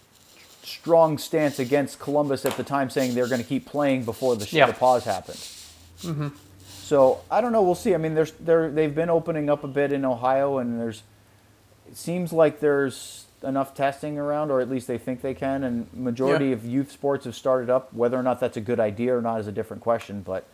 strong 0.62 1.16
stance 1.18 1.58
against 1.58 1.98
Columbus 1.98 2.44
at 2.44 2.56
the 2.56 2.64
time, 2.64 2.90
saying 2.90 3.14
they're 3.14 3.28
going 3.28 3.40
to 3.42 3.46
keep 3.48 3.66
playing 3.66 4.04
before 4.04 4.36
the, 4.36 4.44
sh- 4.46 4.54
Yeah. 4.54 4.66
the 4.66 4.72
pause 4.74 5.04
happened. 5.04 5.38
Mm-hmm. 6.02 6.28
So 6.68 7.20
I 7.30 7.40
don't 7.40 7.52
know. 7.52 7.62
We'll 7.62 7.74
see. 7.74 7.94
I 7.94 7.98
mean, 7.98 8.14
there's 8.14 8.32
they're, 8.32 8.70
they've 8.70 8.94
been 8.94 9.08
opening 9.10 9.48
up 9.48 9.64
a 9.64 9.68
bit 9.68 9.92
in 9.92 10.04
Ohio, 10.04 10.58
and 10.58 10.78
there's 10.80 11.02
it 11.88 11.96
seems 11.96 12.32
like 12.32 12.60
there's 12.60 13.26
enough 13.42 13.74
testing 13.74 14.18
around, 14.18 14.50
or 14.50 14.60
at 14.60 14.68
least 14.70 14.86
they 14.86 14.98
think 14.98 15.20
they 15.22 15.34
can. 15.34 15.64
And 15.64 15.86
majority 15.94 16.46
Yeah. 16.46 16.52
of 16.52 16.64
youth 16.66 16.92
sports 16.92 17.24
have 17.24 17.34
started 17.34 17.70
up. 17.70 17.92
Whether 17.94 18.16
or 18.18 18.22
not 18.22 18.40
that's 18.40 18.56
a 18.56 18.60
good 18.60 18.78
idea 18.78 19.16
or 19.16 19.22
not 19.22 19.40
is 19.40 19.46
a 19.46 19.52
different 19.52 19.82
question. 19.82 20.20
But 20.22 20.44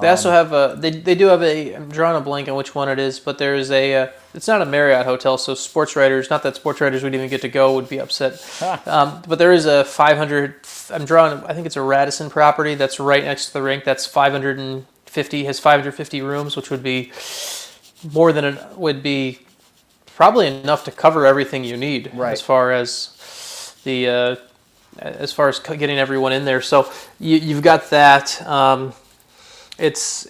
They 0.00 0.08
also 0.08 0.30
have 0.30 0.52
a 0.52 0.76
they, 0.78 0.90
they 0.90 1.14
do 1.14 1.26
have 1.26 1.42
a 1.42 1.74
I'm 1.74 1.88
drawing 1.88 2.16
a 2.16 2.20
blank 2.20 2.48
on 2.48 2.54
which 2.56 2.74
one 2.74 2.88
it 2.88 2.98
is, 2.98 3.18
but 3.20 3.38
there's 3.38 3.70
a 3.70 3.94
uh, 3.94 4.06
it's 4.34 4.48
not 4.48 4.62
a 4.62 4.66
Marriott 4.66 5.06
hotel, 5.06 5.38
so 5.38 5.54
sports 5.54 5.96
writers 5.96 6.28
not 6.30 6.42
that 6.42 6.56
sports 6.56 6.80
writers 6.80 7.02
would 7.02 7.14
even 7.14 7.28
get 7.28 7.40
to 7.42 7.48
go 7.48 7.74
would 7.74 7.88
be 7.88 7.98
upset. 8.00 8.34
um, 8.86 9.22
but 9.26 9.38
there 9.38 9.52
is 9.52 9.66
a 9.66 9.84
500 9.84 10.54
I'm 10.90 11.04
drawing 11.04 11.42
I 11.44 11.54
think 11.54 11.66
it's 11.66 11.76
a 11.76 11.82
Radisson 11.82 12.30
property 12.30 12.74
that's 12.74 13.00
right 13.00 13.24
next 13.24 13.46
to 13.48 13.52
the 13.54 13.62
rink. 13.62 13.84
That's 13.84 14.06
550 14.06 15.44
has 15.44 15.58
550 15.60 16.20
rooms, 16.22 16.56
which 16.56 16.70
would 16.70 16.82
be 16.82 17.12
more 18.12 18.32
than 18.32 18.44
an, 18.44 18.58
would 18.76 19.02
be 19.02 19.40
probably 20.14 20.46
enough 20.46 20.84
to 20.84 20.90
cover 20.90 21.26
everything 21.26 21.64
you 21.64 21.76
need 21.76 22.10
Right. 22.14 22.32
as 22.32 22.40
far 22.40 22.72
as 22.72 23.74
the 23.84 24.08
uh, 24.08 24.36
as 24.98 25.32
far 25.32 25.48
as 25.48 25.58
getting 25.58 25.98
everyone 25.98 26.32
in 26.32 26.44
there. 26.44 26.62
So 26.62 26.90
you, 27.20 27.36
you've 27.36 27.62
got 27.62 27.90
that. 27.90 28.40
Um, 28.46 28.92
it's 29.78 30.28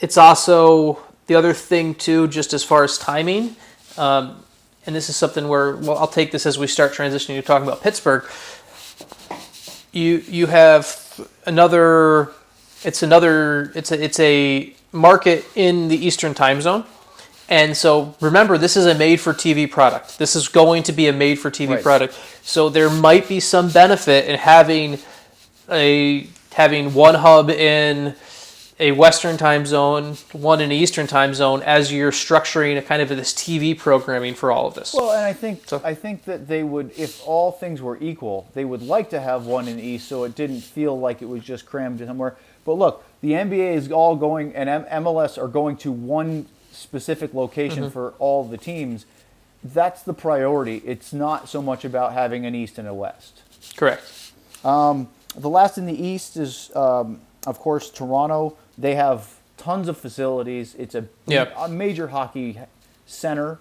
it's 0.00 0.16
also 0.16 0.98
the 1.26 1.34
other 1.34 1.52
thing 1.52 1.94
too, 1.94 2.28
just 2.28 2.52
as 2.52 2.64
far 2.64 2.84
as 2.84 2.98
timing. 2.98 3.56
Um, 3.98 4.42
and 4.86 4.96
this 4.96 5.08
is 5.08 5.16
something 5.16 5.48
where 5.48 5.76
well, 5.76 5.98
I'll 5.98 6.06
take 6.08 6.32
this 6.32 6.46
as 6.46 6.58
we 6.58 6.66
start 6.66 6.92
transitioning 6.92 7.36
to 7.36 7.42
talking 7.42 7.66
about 7.68 7.82
Pittsburgh. 7.82 8.24
You 9.92 10.22
you 10.28 10.46
have 10.46 11.28
another. 11.46 12.30
It's 12.84 13.02
another. 13.02 13.72
It's 13.74 13.92
a 13.92 14.02
it's 14.02 14.20
a 14.20 14.72
market 14.92 15.44
in 15.54 15.88
the 15.88 15.96
Eastern 15.96 16.34
Time 16.34 16.60
Zone. 16.60 16.84
And 17.48 17.76
so 17.76 18.14
remember, 18.20 18.56
this 18.58 18.76
is 18.76 18.86
a 18.86 18.94
made 18.94 19.20
for 19.20 19.34
TV 19.34 19.68
product. 19.68 20.18
This 20.18 20.36
is 20.36 20.46
going 20.46 20.84
to 20.84 20.92
be 20.92 21.08
a 21.08 21.12
made 21.12 21.34
for 21.36 21.50
TV 21.50 21.70
Right. 21.70 21.82
product. 21.82 22.16
So 22.42 22.68
there 22.68 22.88
might 22.88 23.26
be 23.28 23.40
some 23.40 23.70
benefit 23.70 24.26
in 24.28 24.38
having 24.38 24.98
a 25.68 26.28
having 26.52 26.94
one 26.94 27.16
hub 27.16 27.50
in 27.50 28.14
a 28.80 28.92
Western 28.92 29.36
time 29.36 29.66
zone, 29.66 30.16
one 30.32 30.60
in 30.60 30.70
the 30.70 30.76
Eastern 30.76 31.06
time 31.06 31.34
zone, 31.34 31.62
as 31.62 31.92
you're 31.92 32.10
structuring 32.10 32.78
a 32.78 32.82
kind 32.82 33.02
of 33.02 33.10
this 33.10 33.32
TV 33.34 33.76
programming 33.78 34.34
for 34.34 34.50
all 34.50 34.66
of 34.66 34.74
this. 34.74 34.94
well, 34.94 35.10
and 35.12 35.24
I 35.24 35.34
think 35.34 35.68
So- 35.68 35.80
I 35.84 35.94
think 35.94 36.24
that 36.24 36.48
they 36.48 36.62
would, 36.62 36.90
if 36.96 37.22
all 37.26 37.52
things 37.52 37.82
were 37.82 37.98
equal, 38.00 38.46
they 38.54 38.64
would 38.64 38.82
like 38.82 39.10
to 39.10 39.20
have 39.20 39.44
one 39.46 39.68
in 39.68 39.76
the 39.76 39.82
East, 39.82 40.08
so 40.08 40.24
it 40.24 40.34
didn't 40.34 40.62
feel 40.62 40.98
like 40.98 41.20
it 41.20 41.28
was 41.28 41.42
just 41.42 41.66
crammed 41.66 42.00
somewhere. 42.04 42.36
But 42.64 42.74
look, 42.74 43.04
the 43.20 43.32
NBA 43.34 43.74
is 43.74 43.92
all 43.92 44.16
going, 44.16 44.54
and 44.54 44.68
M- 44.68 44.86
MLS 45.04 45.36
are 45.36 45.48
going 45.48 45.76
to 45.78 45.92
one 45.92 46.46
specific 46.72 47.34
location 47.34 47.84
Mm-hmm. 47.84 47.92
for 47.92 48.14
all 48.18 48.44
the 48.44 48.56
teams. 48.56 49.04
That's 49.62 50.00
the 50.02 50.14
priority. 50.14 50.80
It's 50.86 51.12
not 51.12 51.48
so 51.50 51.60
much 51.60 51.84
about 51.84 52.14
having 52.14 52.46
an 52.46 52.54
East 52.54 52.78
and 52.78 52.88
a 52.88 52.94
West. 52.94 53.42
Correct. 53.76 54.02
The 54.62 55.48
last 55.48 55.76
in 55.78 55.84
the 55.86 55.94
East 56.06 56.36
is, 56.36 56.70
um, 56.74 57.20
of 57.46 57.58
course, 57.60 57.88
Toronto. 57.90 58.56
They 58.80 58.94
have 58.94 59.36
tons 59.56 59.88
of 59.88 59.98
facilities. 59.98 60.74
It's 60.78 60.94
a, 60.94 61.04
Yeah. 61.26 61.48
a 61.56 61.68
major 61.68 62.08
hockey 62.08 62.58
center. 63.06 63.58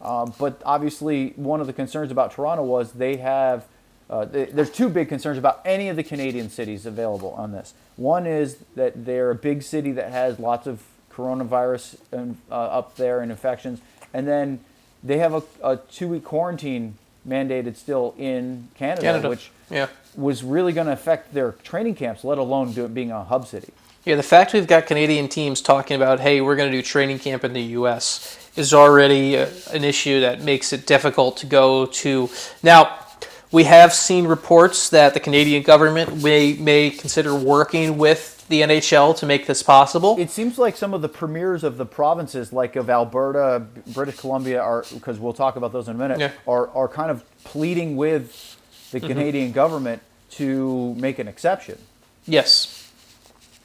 Um, 0.00 0.32
but 0.38 0.60
obviously, 0.64 1.30
one 1.36 1.60
of 1.60 1.66
the 1.66 1.72
concerns 1.72 2.10
about 2.10 2.32
Toronto 2.32 2.62
was 2.64 2.92
they 2.92 3.16
have. 3.16 3.64
Uh, 4.10 4.24
th- 4.24 4.50
there's 4.52 4.70
two 4.70 4.88
big 4.88 5.08
concerns 5.08 5.36
about 5.36 5.60
any 5.66 5.88
of 5.88 5.96
the 5.96 6.02
Canadian 6.02 6.48
cities 6.48 6.86
available 6.86 7.32
on 7.36 7.52
this. 7.52 7.74
One 7.96 8.26
is 8.26 8.56
that 8.74 9.04
they're 9.04 9.30
a 9.30 9.34
big 9.34 9.62
city 9.62 9.92
that 9.92 10.10
has 10.12 10.38
lots 10.38 10.66
of 10.66 10.82
coronavirus 11.12 11.96
um, 12.12 12.38
uh, 12.50 12.54
up 12.54 12.96
there 12.96 13.20
and 13.20 13.30
infections, 13.30 13.80
and 14.14 14.26
then 14.26 14.60
they 15.04 15.18
have 15.18 15.34
a, 15.34 15.42
a 15.62 15.76
two-week 15.76 16.24
quarantine 16.24 16.94
mandated 17.28 17.76
still 17.76 18.14
in 18.16 18.68
Canada, 18.76 19.02
Canada. 19.02 19.28
which 19.28 19.50
Yeah. 19.70 19.88
was 20.16 20.42
really 20.42 20.72
going 20.72 20.86
to 20.86 20.92
affect 20.94 21.34
their 21.34 21.52
training 21.62 21.94
camps, 21.96 22.24
let 22.24 22.38
alone 22.38 22.72
do 22.72 22.86
it 22.86 22.94
being 22.94 23.10
a 23.10 23.24
hub 23.24 23.46
city. 23.46 23.72
Yeah, 24.08 24.14
the 24.14 24.22
fact 24.22 24.54
we've 24.54 24.66
got 24.66 24.86
Canadian 24.86 25.28
teams 25.28 25.60
talking 25.60 25.94
about, 25.94 26.18
hey, 26.18 26.40
we're 26.40 26.56
going 26.56 26.72
to 26.72 26.78
do 26.78 26.80
training 26.80 27.18
camp 27.18 27.44
in 27.44 27.52
the 27.52 27.60
U.S. 27.76 28.38
is 28.56 28.72
already 28.72 29.36
uh 29.36 29.50
an 29.70 29.84
issue 29.84 30.20
that 30.20 30.40
makes 30.40 30.72
it 30.72 30.86
difficult 30.86 31.36
to 31.36 31.46
go 31.46 31.84
to. 31.84 32.30
Now, 32.62 33.04
we 33.52 33.64
have 33.64 33.92
seen 33.92 34.26
reports 34.26 34.88
that 34.88 35.12
the 35.12 35.20
Canadian 35.20 35.62
government 35.62 36.22
may, 36.22 36.54
may 36.54 36.88
consider 36.88 37.34
working 37.34 37.98
with 37.98 38.48
the 38.48 38.62
NHL 38.62 39.14
to 39.18 39.26
make 39.26 39.46
this 39.46 39.62
possible. 39.62 40.16
It 40.18 40.30
seems 40.30 40.56
like 40.56 40.78
some 40.78 40.94
of 40.94 41.02
the 41.02 41.10
premiers 41.10 41.62
of 41.62 41.76
the 41.76 41.84
provinces, 41.84 42.50
like 42.50 42.76
of 42.76 42.88
Alberta, 42.88 43.66
British 43.88 44.16
Columbia, 44.16 44.62
are 44.62 44.86
because 44.94 45.18
we'll 45.18 45.34
talk 45.34 45.56
about 45.56 45.74
those 45.74 45.86
in 45.86 45.96
a 45.96 45.98
minute, 45.98 46.18
Yeah. 46.18 46.30
are, 46.46 46.70
are 46.70 46.88
kind 46.88 47.10
of 47.10 47.24
pleading 47.44 47.98
with 47.98 48.56
the 48.90 49.00
Canadian 49.00 49.52
government 49.52 50.00
to 50.30 50.94
make 50.94 51.18
an 51.18 51.28
exception 51.28 51.76
yes. 52.28 52.77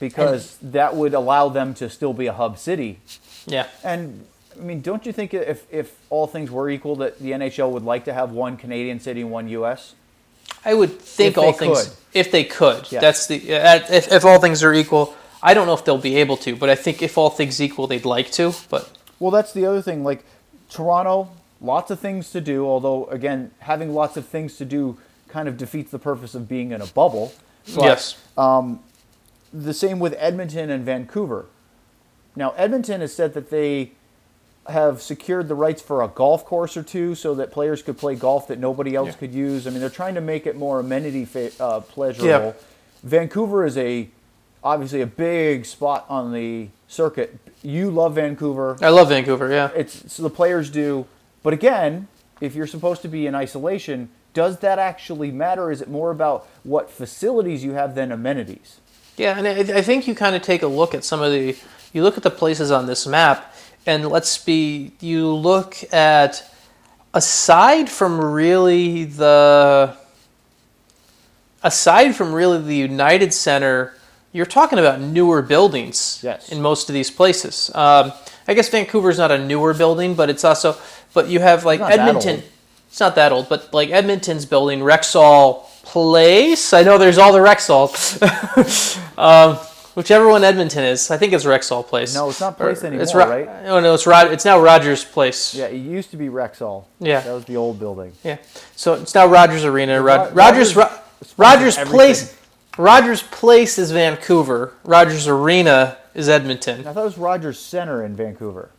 Because 0.09 0.57
that 0.61 0.95
would 0.95 1.13
allow 1.13 1.49
them 1.49 1.73
to 1.75 1.89
still 1.89 2.13
be 2.13 2.27
a 2.27 2.33
hub 2.33 2.57
city. 2.57 2.99
Yeah. 3.45 3.67
And 3.83 4.25
I 4.59 4.61
mean, 4.61 4.81
don't 4.81 5.05
you 5.05 5.13
think 5.13 5.33
if, 5.33 5.65
if 5.71 5.95
all 6.09 6.27
things 6.27 6.51
were 6.51 6.69
equal, 6.69 6.95
that 6.97 7.19
the 7.19 7.31
NHL 7.31 7.71
would 7.71 7.83
like 7.83 8.05
to 8.05 8.13
have 8.13 8.31
one 8.31 8.57
Canadian 8.57 8.99
city 8.99 9.21
and 9.21 9.31
one 9.31 9.47
U.S.? 9.49 9.95
I 10.65 10.73
would 10.73 10.99
think 10.99 11.31
If 11.31 11.37
all 11.37 11.53
things 11.53 11.83
could. 11.87 11.97
if 12.13 12.31
they 12.31 12.43
could. 12.43 12.91
Yeah. 12.91 12.99
That's 12.99 13.27
the 13.27 13.37
uh, 13.55 13.79
if, 13.89 14.11
if 14.11 14.25
all 14.25 14.39
things 14.39 14.61
are 14.63 14.73
equal. 14.73 15.15
I 15.41 15.53
don't 15.53 15.67
know 15.67 15.73
if 15.73 15.83
they'll 15.83 15.97
be 15.97 16.17
able 16.17 16.37
to, 16.37 16.55
but 16.55 16.69
I 16.69 16.75
think 16.75 17.01
if 17.01 17.17
all 17.17 17.29
things 17.29 17.61
equal, 17.61 17.87
they'd 17.87 18.05
like 18.05 18.31
to. 18.33 18.53
But 18.69 18.89
Well, 19.19 19.31
that's 19.31 19.53
the 19.53 19.65
other 19.65 19.81
thing. 19.81 20.03
Like 20.03 20.23
Toronto, 20.69 21.29
lots 21.61 21.91
of 21.91 21.99
things 21.99 22.31
to 22.31 22.41
do. 22.41 22.65
Although, 22.65 23.05
again, 23.07 23.51
having 23.59 23.93
lots 23.93 24.15
of 24.17 24.25
things 24.25 24.57
to 24.57 24.65
do 24.65 24.97
kind 25.27 25.47
of 25.47 25.57
defeats 25.57 25.91
the 25.91 25.99
purpose 25.99 26.35
of 26.35 26.47
being 26.47 26.71
in 26.71 26.81
a 26.81 26.85
bubble. 26.87 27.33
But 27.75 27.83
yes, 27.83 28.15
The 29.53 29.73
same 29.73 29.99
with 29.99 30.15
Edmonton 30.17 30.69
and 30.69 30.83
Vancouver. 30.83 31.45
Now, 32.35 32.51
Edmonton 32.57 33.01
has 33.01 33.13
said 33.13 33.33
that 33.35 33.49
they 33.51 33.91
have 34.67 35.01
secured 35.01 35.47
the 35.49 35.55
rights 35.55 35.81
for 35.81 36.01
a 36.01 36.07
golf 36.07 36.45
course 36.45 36.75
or 36.77 36.83
two, 36.83 37.13
so 37.15 37.35
that 37.35 37.51
players 37.51 37.81
could 37.83 37.97
play 37.97 38.15
golf 38.15 38.47
that 38.47 38.57
nobody 38.59 38.95
else 38.95 39.09
Yeah. 39.09 39.13
could 39.15 39.33
use. 39.33 39.67
I 39.67 39.69
mean, 39.71 39.81
they're 39.81 39.89
trying 39.89 40.15
to 40.15 40.21
make 40.21 40.47
it 40.47 40.55
more 40.55 40.79
amenity 40.79 41.25
fa- 41.25 41.51
uh, 41.59 41.81
pleasurable. 41.81 42.29
Yeah. 42.29 42.51
Vancouver 43.03 43.65
is 43.65 43.77
a 43.77 44.09
obviously 44.63 45.01
a 45.01 45.05
big 45.07 45.65
spot 45.65 46.05
on 46.09 46.31
the 46.31 46.69
circuit. 46.87 47.37
You 47.61 47.91
love 47.91 48.15
Vancouver. 48.15 48.77
I 48.81 48.87
love 48.89 49.09
Vancouver. 49.09 49.51
Yeah. 49.51 49.69
it's 49.75 50.11
so 50.11 50.23
the 50.23 50.29
players 50.29 50.69
do. 50.69 51.05
But 51.43 51.51
again, 51.53 52.07
if 52.39 52.55
you're 52.55 52.65
supposed 52.67 53.01
to 53.01 53.09
be 53.09 53.27
in 53.27 53.35
isolation, 53.35 54.07
does 54.33 54.59
that 54.59 54.79
actually 54.79 55.31
matter? 55.31 55.69
Is 55.69 55.81
it 55.81 55.89
more 55.89 56.09
about 56.11 56.47
what 56.63 56.89
facilities 56.89 57.63
you 57.65 57.73
have 57.73 57.93
than 57.95 58.09
amenities? 58.13 58.79
Yeah, 59.17 59.37
and 59.37 59.47
I, 59.47 59.77
I 59.77 59.81
think 59.81 60.07
you 60.07 60.15
kind 60.15 60.35
of 60.35 60.41
take 60.41 60.63
a 60.63 60.67
look 60.67 60.93
at 60.95 61.03
some 61.03 61.21
of 61.21 61.31
the, 61.31 61.55
you 61.93 62.03
look 62.03 62.17
at 62.17 62.23
the 62.23 62.31
places 62.31 62.71
on 62.71 62.87
this 62.87 63.05
map, 63.05 63.53
and 63.85 64.07
let's 64.07 64.37
be, 64.37 64.93
you 64.99 65.33
look 65.33 65.77
at 65.93 66.49
aside 67.13 67.89
from 67.89 68.19
really 68.19 69.03
the 69.03 69.95
aside 71.63 72.15
from 72.15 72.33
really 72.33 72.61
the 72.61 72.75
United 72.75 73.33
Center, 73.33 73.93
you're 74.31 74.45
talking 74.45 74.79
about 74.79 74.99
newer 74.99 75.41
buildings 75.41 76.19
Yes. 76.23 76.49
in 76.49 76.61
most 76.61 76.89
of 76.89 76.93
these 76.93 77.09
places. 77.11 77.71
Um, 77.73 78.11
I 78.47 78.53
guess 78.53 78.67
Vancouver's 78.69 79.17
not 79.17 79.31
a 79.31 79.37
newer 79.37 79.73
building, 79.73 80.15
but 80.15 80.29
it's 80.29 80.43
also 80.43 80.75
but 81.13 81.29
you 81.29 81.39
have 81.39 81.63
like 81.65 81.79
Edmonton. 81.79 82.43
It's 82.89 82.99
not 82.99 83.15
that 83.15 83.31
old, 83.31 83.47
but 83.49 83.73
like 83.73 83.89
Edmonton's 83.89 84.45
building, 84.45 84.79
Rexall 84.79 85.65
Place. 85.83 86.73
I 86.73 86.81
know 86.83 86.97
there's 86.97 87.17
all 87.17 87.31
the 87.33 87.39
Rexall. 87.39 87.89
um, 89.17 89.57
whichever 89.95 90.27
one 90.27 90.43
Edmonton 90.43 90.83
is, 90.83 91.11
I 91.11 91.17
think 91.17 91.33
it's 91.33 91.45
Rexall 91.45 91.85
Place. 91.85 92.15
No, 92.15 92.29
it's 92.29 92.39
not 92.39 92.57
Place 92.57 92.83
Or- 92.83 92.87
anymore, 92.87 93.03
it's 93.03 93.13
Ro- 93.13 93.29
right? 93.29 93.47
Oh 93.65 93.79
no, 93.79 93.93
it's 93.93 94.07
Rod. 94.07 94.31
It's 94.31 94.45
now 94.45 94.59
Rogers 94.59 95.03
Place. 95.03 95.53
Yeah, 95.53 95.65
it 95.65 95.77
used 95.77 96.09
to 96.11 96.17
be 96.17 96.27
Rexall. 96.29 96.85
Yeah. 96.99 97.19
That 97.21 97.33
was 97.33 97.45
the 97.45 97.57
old 97.57 97.79
building. 97.79 98.13
Yeah. 98.23 98.37
So 98.75 98.93
it's 98.95 99.13
now 99.13 99.27
Rogers 99.27 99.65
Arena. 99.65 100.01
Rod- 100.01 100.29
Ro- 100.29 100.33
Rogers 100.35 100.75
Rogers 100.75 100.75
Ro- 100.75 101.35
Rogers. 101.37 101.77
Place. 101.77 102.39
Rogers 102.77 103.21
Place 103.21 103.77
is 103.77 103.91
Vancouver. 103.91 104.73
Rogers 104.83 105.27
Arena 105.27 105.97
is 106.15 106.27
Edmonton. 106.27 106.87
I 106.87 106.93
thought 106.93 107.01
it 107.01 107.05
was 107.05 107.17
Rogers 107.19 107.59
Center 107.59 108.03
in 108.03 108.15
Vancouver. 108.15 108.71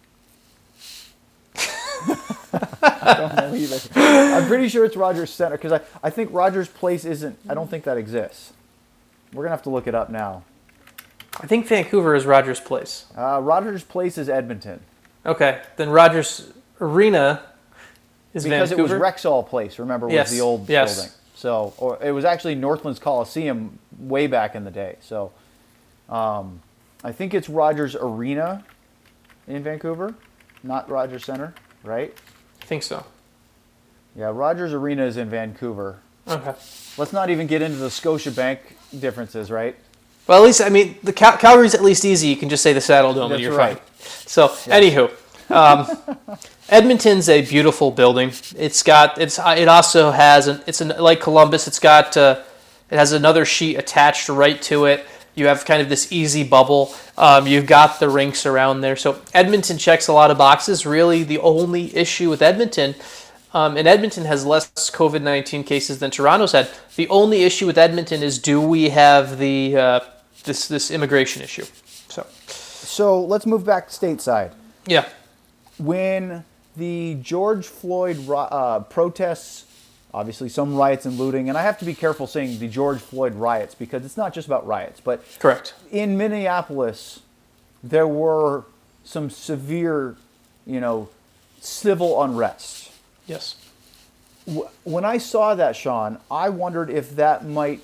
I 2.82 3.14
don't 3.18 3.36
know 3.36 3.55
either. 3.55 3.78
I'm 3.96 4.46
pretty 4.48 4.68
sure 4.68 4.84
it's 4.84 4.96
Rogers 4.96 5.30
Center 5.30 5.57
because 5.57 5.72
I, 5.72 5.80
I 6.02 6.11
think 6.11 6.32
Rogers 6.32 6.68
Place 6.68 7.05
isn't. 7.05 7.38
I 7.48 7.55
don't 7.55 7.68
think 7.70 7.84
that 7.84 7.96
exists. 7.96 8.52
We're 9.32 9.44
gonna 9.44 9.55
have 9.57 9.62
to 9.64 9.70
look 9.70 9.86
it 9.86 9.94
up 9.94 10.11
now. 10.11 10.42
I 11.40 11.46
think 11.46 11.66
Vancouver 11.66 12.14
is 12.14 12.26
Rogers 12.26 12.61
Place. 12.61 13.07
Uh, 13.16 13.40
Rogers 13.42 13.82
Place 13.82 14.16
is 14.18 14.28
Edmonton 14.28 14.80
Okay, 15.26 15.61
then 15.76 15.90
Rogers 15.90 16.50
Arena 16.80 17.42
is 18.34 18.44
because 18.44 18.70
Vancouver. 18.70 18.96
it 18.96 18.98
was 19.00 19.14
Rexall 19.14 19.46
Place. 19.48 19.78
Remember, 19.78 20.07
was 20.07 20.14
Yes, 20.14 20.30
the 20.30 20.40
old 20.40 20.68
yes. 20.68 20.94
building. 20.96 21.12
So, 21.34 21.74
or 21.78 21.98
it 22.02 22.12
was 22.12 22.24
actually 22.24 22.55
Northlands 22.55 22.98
Coliseum 23.00 23.78
way 23.98 24.26
back 24.26 24.55
in 24.55 24.64
the 24.64 24.70
day. 24.70 24.96
So, 25.00 25.32
um, 26.09 26.61
I 27.02 27.12
think 27.12 27.34
it's 27.34 27.48
Rogers 27.48 27.96
Arena 27.96 28.64
in 29.48 29.62
Vancouver, 29.62 30.14
not 30.62 30.88
Rogers 30.88 31.24
Center, 31.24 31.55
right? 31.82 32.16
I 32.64 32.66
think 32.66 32.82
so. 32.82 33.04
Yeah, 34.16 34.30
Rogers 34.32 34.72
Arena 34.72 35.04
is 35.04 35.18
in 35.18 35.28
Vancouver. 35.28 35.98
Okay. 36.26 36.54
Let's 36.96 37.12
not 37.12 37.28
even 37.28 37.46
get 37.46 37.60
into 37.60 37.76
the 37.76 37.88
Scotiabank 37.88 38.58
differences, 38.98 39.50
right? 39.50 39.76
Well, 40.26 40.42
at 40.42 40.46
least 40.46 40.62
I 40.62 40.70
mean 40.70 40.96
the 41.02 41.12
Cal- 41.12 41.36
Calgary's 41.36 41.74
at 41.74 41.82
least 41.82 42.06
easy. 42.06 42.28
You 42.28 42.36
can 42.36 42.48
just 42.48 42.62
say 42.62 42.72
the 42.72 42.80
Saddledome 42.80 43.28
That's 43.28 43.32
and 43.32 43.42
you're 43.42 43.54
right. 43.54 43.78
fine. 43.78 44.26
So, 44.26 44.48
anywho, 44.48 45.10
um, 45.50 46.38
Edmonton's 46.70 47.28
a 47.28 47.42
beautiful 47.42 47.90
building. 47.90 48.32
It's 48.56 48.82
got 48.82 49.20
it's 49.20 49.38
it 49.38 49.68
also 49.68 50.10
has 50.10 50.48
an 50.48 50.62
it's 50.66 50.80
an, 50.80 50.94
like 50.98 51.20
Columbus. 51.20 51.68
It's 51.68 51.78
got 51.78 52.16
uh, 52.16 52.40
it 52.90 52.96
has 52.96 53.12
another 53.12 53.44
sheet 53.44 53.76
attached 53.76 54.30
right 54.30 54.62
to 54.62 54.86
it. 54.86 55.04
You 55.35 55.49
have 55.49 55.64
kind 55.64 55.82
of 55.82 55.89
this 55.89 56.12
easy 56.12 56.45
bubble. 56.45 56.95
Um, 57.18 57.47
you've 57.47 57.66
got 57.66 57.99
the 58.01 58.09
rinks 58.09 58.47
around 58.47 58.82
there. 58.82 58.97
So 58.97 59.20
Edmonton 59.32 59.78
checks 59.78 60.07
a 60.09 60.12
lot 60.12 60.30
of 60.30 60.39
boxes. 60.39 60.87
Really, 60.87 61.24
the 61.24 61.39
only 61.41 61.95
issue 61.97 62.30
with 62.30 62.41
Edmonton, 62.41 62.95
um, 63.53 63.76
and 63.76 63.89
Edmonton 63.89 64.24
has 64.26 64.47
less 64.47 64.70
COVID 64.91 65.22
nineteen 65.22 65.64
cases 65.64 65.99
than 65.99 66.11
Toronto's 66.11 66.53
had. 66.53 66.68
The 66.97 67.09
only 67.09 67.43
issue 67.43 67.66
with 67.66 67.78
Edmonton 67.78 68.22
is 68.22 68.39
do 68.39 68.61
we 68.61 68.91
have 68.91 69.39
the 69.39 69.76
uh, 69.76 70.01
this 70.45 70.68
this 70.68 70.91
immigration 70.91 71.43
issue? 71.43 71.64
So 72.09 72.26
So 72.47 73.20
let's 73.24 73.45
move 73.47 73.64
back 73.64 73.89
stateside. 73.89 74.53
yeah, 74.87 75.09
When 75.78 76.45
the 76.76 77.16
George 77.22 77.66
Floyd 77.66 78.28
uh, 78.28 78.80
protests, 78.80 79.64
obviously 80.14 80.48
some 80.48 80.76
riots 80.76 81.04
and 81.04 81.18
looting, 81.18 81.48
and 81.48 81.58
I 81.58 81.62
have 81.62 81.78
to 81.80 81.84
be 81.84 81.92
careful 81.92 82.26
saying 82.26 82.60
the 82.60 82.68
George 82.68 83.00
Floyd 83.00 83.34
riots 83.34 83.74
because 83.74 84.04
it's 84.04 84.16
not 84.16 84.32
just 84.32 84.46
about 84.46 84.64
riots, 84.64 85.00
but 85.00 85.22
correct. 85.40 85.74
in 85.90 86.16
Minneapolis, 86.16 87.20
there 87.82 88.06
were 88.06 88.64
some 89.02 89.28
severe, 89.28 90.16
you 90.66 90.80
know, 90.80 91.08
civil 91.60 92.22
unrest. 92.22 92.92
Yes. 93.26 93.56
When 94.84 95.04
I 95.04 95.18
saw 95.18 95.54
that, 95.56 95.74
Sean, 95.74 96.18
I 96.30 96.48
wondered 96.48 96.90
if 96.90 97.16
that 97.16 97.44
might 97.44 97.80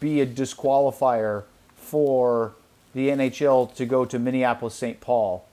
be 0.00 0.20
a 0.20 0.26
disqualifier 0.26 1.44
for 1.76 2.54
the 2.94 3.08
NHL 3.08 3.74
to 3.74 3.84
go 3.84 4.04
to 4.04 4.18
Minneapolis 4.18 4.74
St. 4.74 5.00
Paul. 5.00 5.46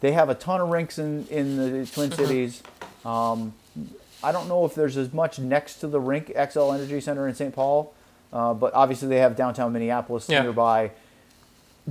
They 0.00 0.12
have 0.12 0.28
a 0.28 0.34
ton 0.34 0.60
of 0.60 0.68
rinks 0.68 0.98
in, 0.98 1.26
in 1.28 1.56
the 1.56 1.86
Twin 1.86 2.10
Cities. 2.10 2.62
Um, 3.04 3.54
I 4.22 4.32
don't 4.32 4.48
know 4.48 4.64
if 4.64 4.74
there's 4.74 4.96
as 4.96 5.12
much 5.12 5.38
next 5.38 5.76
to 5.80 5.86
the 5.86 6.00
rink, 6.00 6.28
Xcel 6.28 6.74
Energy 6.74 7.00
Center 7.00 7.26
in 7.26 7.34
St. 7.34 7.54
Paul, 7.54 7.92
uh, 8.32 8.54
but 8.54 8.74
obviously 8.74 9.08
they 9.08 9.18
have 9.18 9.36
downtown 9.36 9.72
Minneapolis 9.72 10.28
Yeah. 10.28 10.42
nearby. 10.42 10.90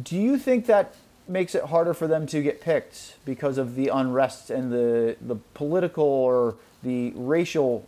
Do 0.02 0.16
you 0.16 0.38
think 0.38 0.66
that 0.68 0.94
makes 1.28 1.54
it 1.56 1.66
harder 1.66 1.94
for 1.94 2.08
them 2.08 2.26
to 2.28 2.42
get 2.42 2.62
picked 2.62 3.16
because 3.26 3.58
of 3.58 3.76
the 3.76 3.88
unrest 3.90 4.50
and 4.50 4.72
the 4.72 5.16
the 5.22 5.36
political 5.54 6.04
or 6.06 6.56
the 6.84 7.12
racial 7.16 7.86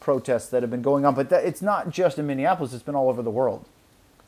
protests 0.00 0.48
that 0.50 0.62
have 0.62 0.70
been 0.70 0.82
going 0.82 1.04
on? 1.04 1.14
But 1.14 1.28
that, 1.30 1.44
it's 1.44 1.62
not 1.62 1.90
just 1.90 2.18
in 2.18 2.26
Minneapolis; 2.26 2.72
it's 2.72 2.82
been 2.82 2.94
all 2.96 3.08
over 3.08 3.22
the 3.22 3.30
world. 3.30 3.64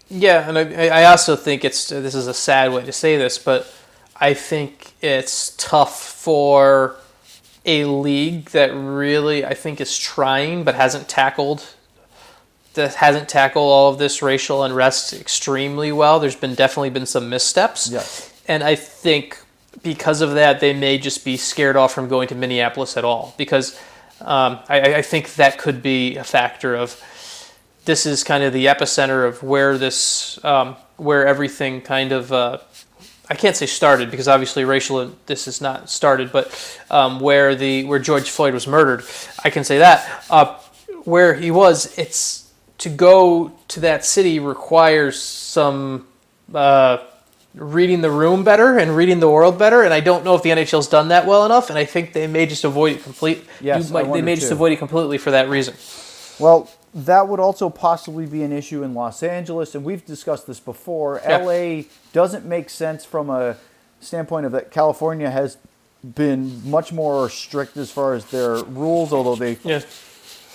Yeah, 0.08 0.48
and 0.48 0.58
I, 0.58 0.88
I 1.02 1.04
also 1.04 1.36
think 1.36 1.64
it's 1.64 1.88
this 1.88 2.14
is 2.14 2.26
a 2.26 2.34
sad 2.34 2.72
way 2.72 2.84
to 2.84 2.92
say 2.92 3.16
this, 3.16 3.38
but 3.38 3.66
I 4.16 4.34
think 4.34 4.94
it's 5.00 5.54
tough 5.56 6.00
for 6.02 6.96
a 7.64 7.84
league 7.84 8.50
that 8.50 8.74
really 8.74 9.44
I 9.44 9.54
think 9.54 9.80
is 9.80 9.98
trying 9.98 10.64
but 10.64 10.74
hasn't 10.74 11.08
tackled 11.08 11.74
that 12.74 12.94
hasn't 12.94 13.28
tackled 13.28 13.70
all 13.70 13.92
of 13.92 13.98
this 13.98 14.22
racial 14.22 14.62
unrest 14.62 15.12
extremely 15.12 15.90
well. 15.92 16.20
There's 16.20 16.36
been 16.36 16.54
definitely 16.54 16.90
been 16.90 17.06
some 17.06 17.28
missteps. 17.28 17.90
Yes. 17.90 18.32
And 18.46 18.62
I 18.62 18.74
think 18.76 19.42
because 19.82 20.20
of 20.20 20.34
that, 20.34 20.60
they 20.60 20.72
may 20.72 20.98
just 20.98 21.24
be 21.24 21.36
scared 21.36 21.76
off 21.76 21.92
from 21.92 22.08
going 22.08 22.28
to 22.28 22.34
Minneapolis 22.34 22.96
at 22.96 23.04
all. 23.04 23.34
Because 23.36 23.78
um, 24.20 24.60
I, 24.68 24.96
I 24.96 25.02
think 25.02 25.34
that 25.34 25.58
could 25.58 25.82
be 25.82 26.16
a 26.16 26.24
factor 26.24 26.74
of 26.74 27.00
this 27.86 28.06
is 28.06 28.22
kind 28.22 28.44
of 28.44 28.52
the 28.52 28.66
epicenter 28.66 29.26
of 29.26 29.42
where 29.42 29.76
this, 29.76 30.42
um, 30.44 30.76
where 30.96 31.26
everything 31.26 31.80
kind 31.80 32.12
of, 32.12 32.32
uh, 32.32 32.58
I 33.30 33.36
can't 33.36 33.56
say 33.56 33.66
started 33.66 34.10
because 34.10 34.26
obviously 34.26 34.64
racial 34.64 35.12
this 35.26 35.46
is 35.46 35.60
not 35.60 35.88
started, 35.88 36.32
but 36.32 36.78
um, 36.90 37.20
where 37.20 37.54
the 37.54 37.84
where 37.84 38.00
George 38.00 38.28
Floyd 38.28 38.52
was 38.52 38.66
murdered, 38.66 39.04
I 39.44 39.50
can 39.50 39.62
say 39.62 39.78
that. 39.78 40.24
Uh, 40.28 40.58
where 41.04 41.34
he 41.34 41.52
was, 41.52 41.96
it's 41.96 42.52
to 42.78 42.90
go 42.90 43.52
to 43.68 43.80
that 43.80 44.04
city 44.04 44.40
requires 44.40 45.22
some. 45.22 46.06
Uh, 46.52 46.98
reading 47.54 48.00
the 48.00 48.10
room 48.10 48.44
better 48.44 48.78
and 48.78 48.96
reading 48.96 49.18
the 49.18 49.28
world 49.28 49.58
better. 49.58 49.82
And 49.82 49.92
I 49.92 50.00
don't 50.00 50.24
know 50.24 50.36
if 50.36 50.42
the 50.42 50.50
NHL's 50.50 50.86
done 50.86 51.08
that 51.08 51.26
well 51.26 51.44
enough. 51.44 51.68
And 51.68 51.78
I 51.78 51.84
think 51.84 52.12
they 52.12 52.28
may 52.28 52.46
just 52.46 52.62
avoid 52.62 52.96
it 52.96 53.02
complete. 53.02 53.44
Yes, 53.60 53.90
might, 53.90 54.10
they 54.12 54.22
may 54.22 54.36
just 54.36 54.52
avoid 54.52 54.72
it 54.72 54.76
completely 54.76 55.18
for 55.18 55.32
that 55.32 55.48
reason. 55.48 55.74
Well, 56.38 56.70
that 56.94 57.28
would 57.28 57.40
also 57.40 57.70
possibly 57.70 58.26
be 58.26 58.42
an 58.42 58.52
issue 58.52 58.82
in 58.82 58.94
Los 58.94 59.22
Angeles, 59.22 59.74
and 59.74 59.84
we've 59.84 60.04
discussed 60.04 60.46
this 60.46 60.60
before. 60.60 61.20
Yeah. 61.22 61.38
LA 61.38 61.82
doesn't 62.12 62.44
make 62.44 62.68
sense 62.70 63.04
from 63.04 63.30
a 63.30 63.56
standpoint 64.00 64.46
of 64.46 64.52
that 64.52 64.70
California 64.70 65.30
has 65.30 65.56
been 66.02 66.68
much 66.68 66.92
more 66.92 67.28
strict 67.28 67.76
as 67.76 67.90
far 67.90 68.14
as 68.14 68.24
their 68.26 68.56
rules, 68.64 69.12
although 69.12 69.36
they 69.36 69.58
Yeah. 69.62 69.82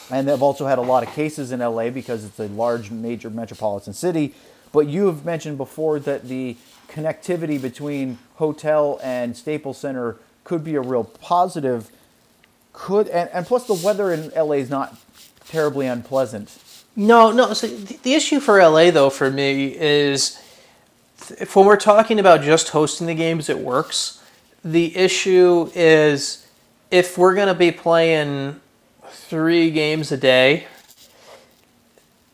and 0.09 0.27
they've 0.27 0.41
also 0.41 0.65
had 0.65 0.77
a 0.79 0.81
lot 0.81 1.03
of 1.03 1.09
cases 1.13 1.51
in 1.51 1.61
LA 1.61 1.89
because 1.89 2.25
it's 2.25 2.39
a 2.39 2.47
large 2.47 2.91
major 2.91 3.29
metropolitan 3.29 3.93
city. 3.93 4.33
But 4.71 4.87
you 4.87 5.05
have 5.05 5.23
mentioned 5.23 5.57
before 5.57 5.99
that 5.99 6.27
the 6.27 6.57
connectivity 6.89 7.61
between 7.61 8.17
hotel 8.35 8.99
and 9.03 9.37
Staples 9.37 9.77
Center 9.77 10.17
could 10.43 10.63
be 10.63 10.75
a 10.75 10.81
real 10.81 11.03
positive. 11.05 11.89
Could 12.73 13.07
and, 13.07 13.29
and 13.31 13.45
plus 13.45 13.67
the 13.67 13.73
weather 13.73 14.11
in 14.11 14.31
LA 14.35 14.55
is 14.55 14.69
not 14.69 14.97
terribly 15.47 15.87
unpleasant. 15.87 16.57
No, 16.95 17.31
no. 17.31 17.53
So 17.53 17.67
the, 17.67 18.13
issue 18.13 18.39
for 18.39 18.61
LA 18.61 18.91
though, 18.91 19.09
for 19.09 19.29
me, 19.29 19.75
is 19.75 20.41
if 21.37 21.55
when 21.55 21.65
we're 21.65 21.75
talking 21.77 22.19
about 22.19 22.41
just 22.41 22.69
hosting 22.69 23.07
the 23.07 23.15
games, 23.15 23.49
it 23.49 23.59
works. 23.59 24.23
The 24.63 24.95
issue 24.95 25.69
is 25.75 26.47
if 26.91 27.17
we're 27.17 27.35
going 27.35 27.47
to 27.47 27.53
be 27.53 27.71
playing 27.71 28.61
three 29.09 29.71
games 29.71 30.11
a 30.11 30.17
day. 30.17 30.67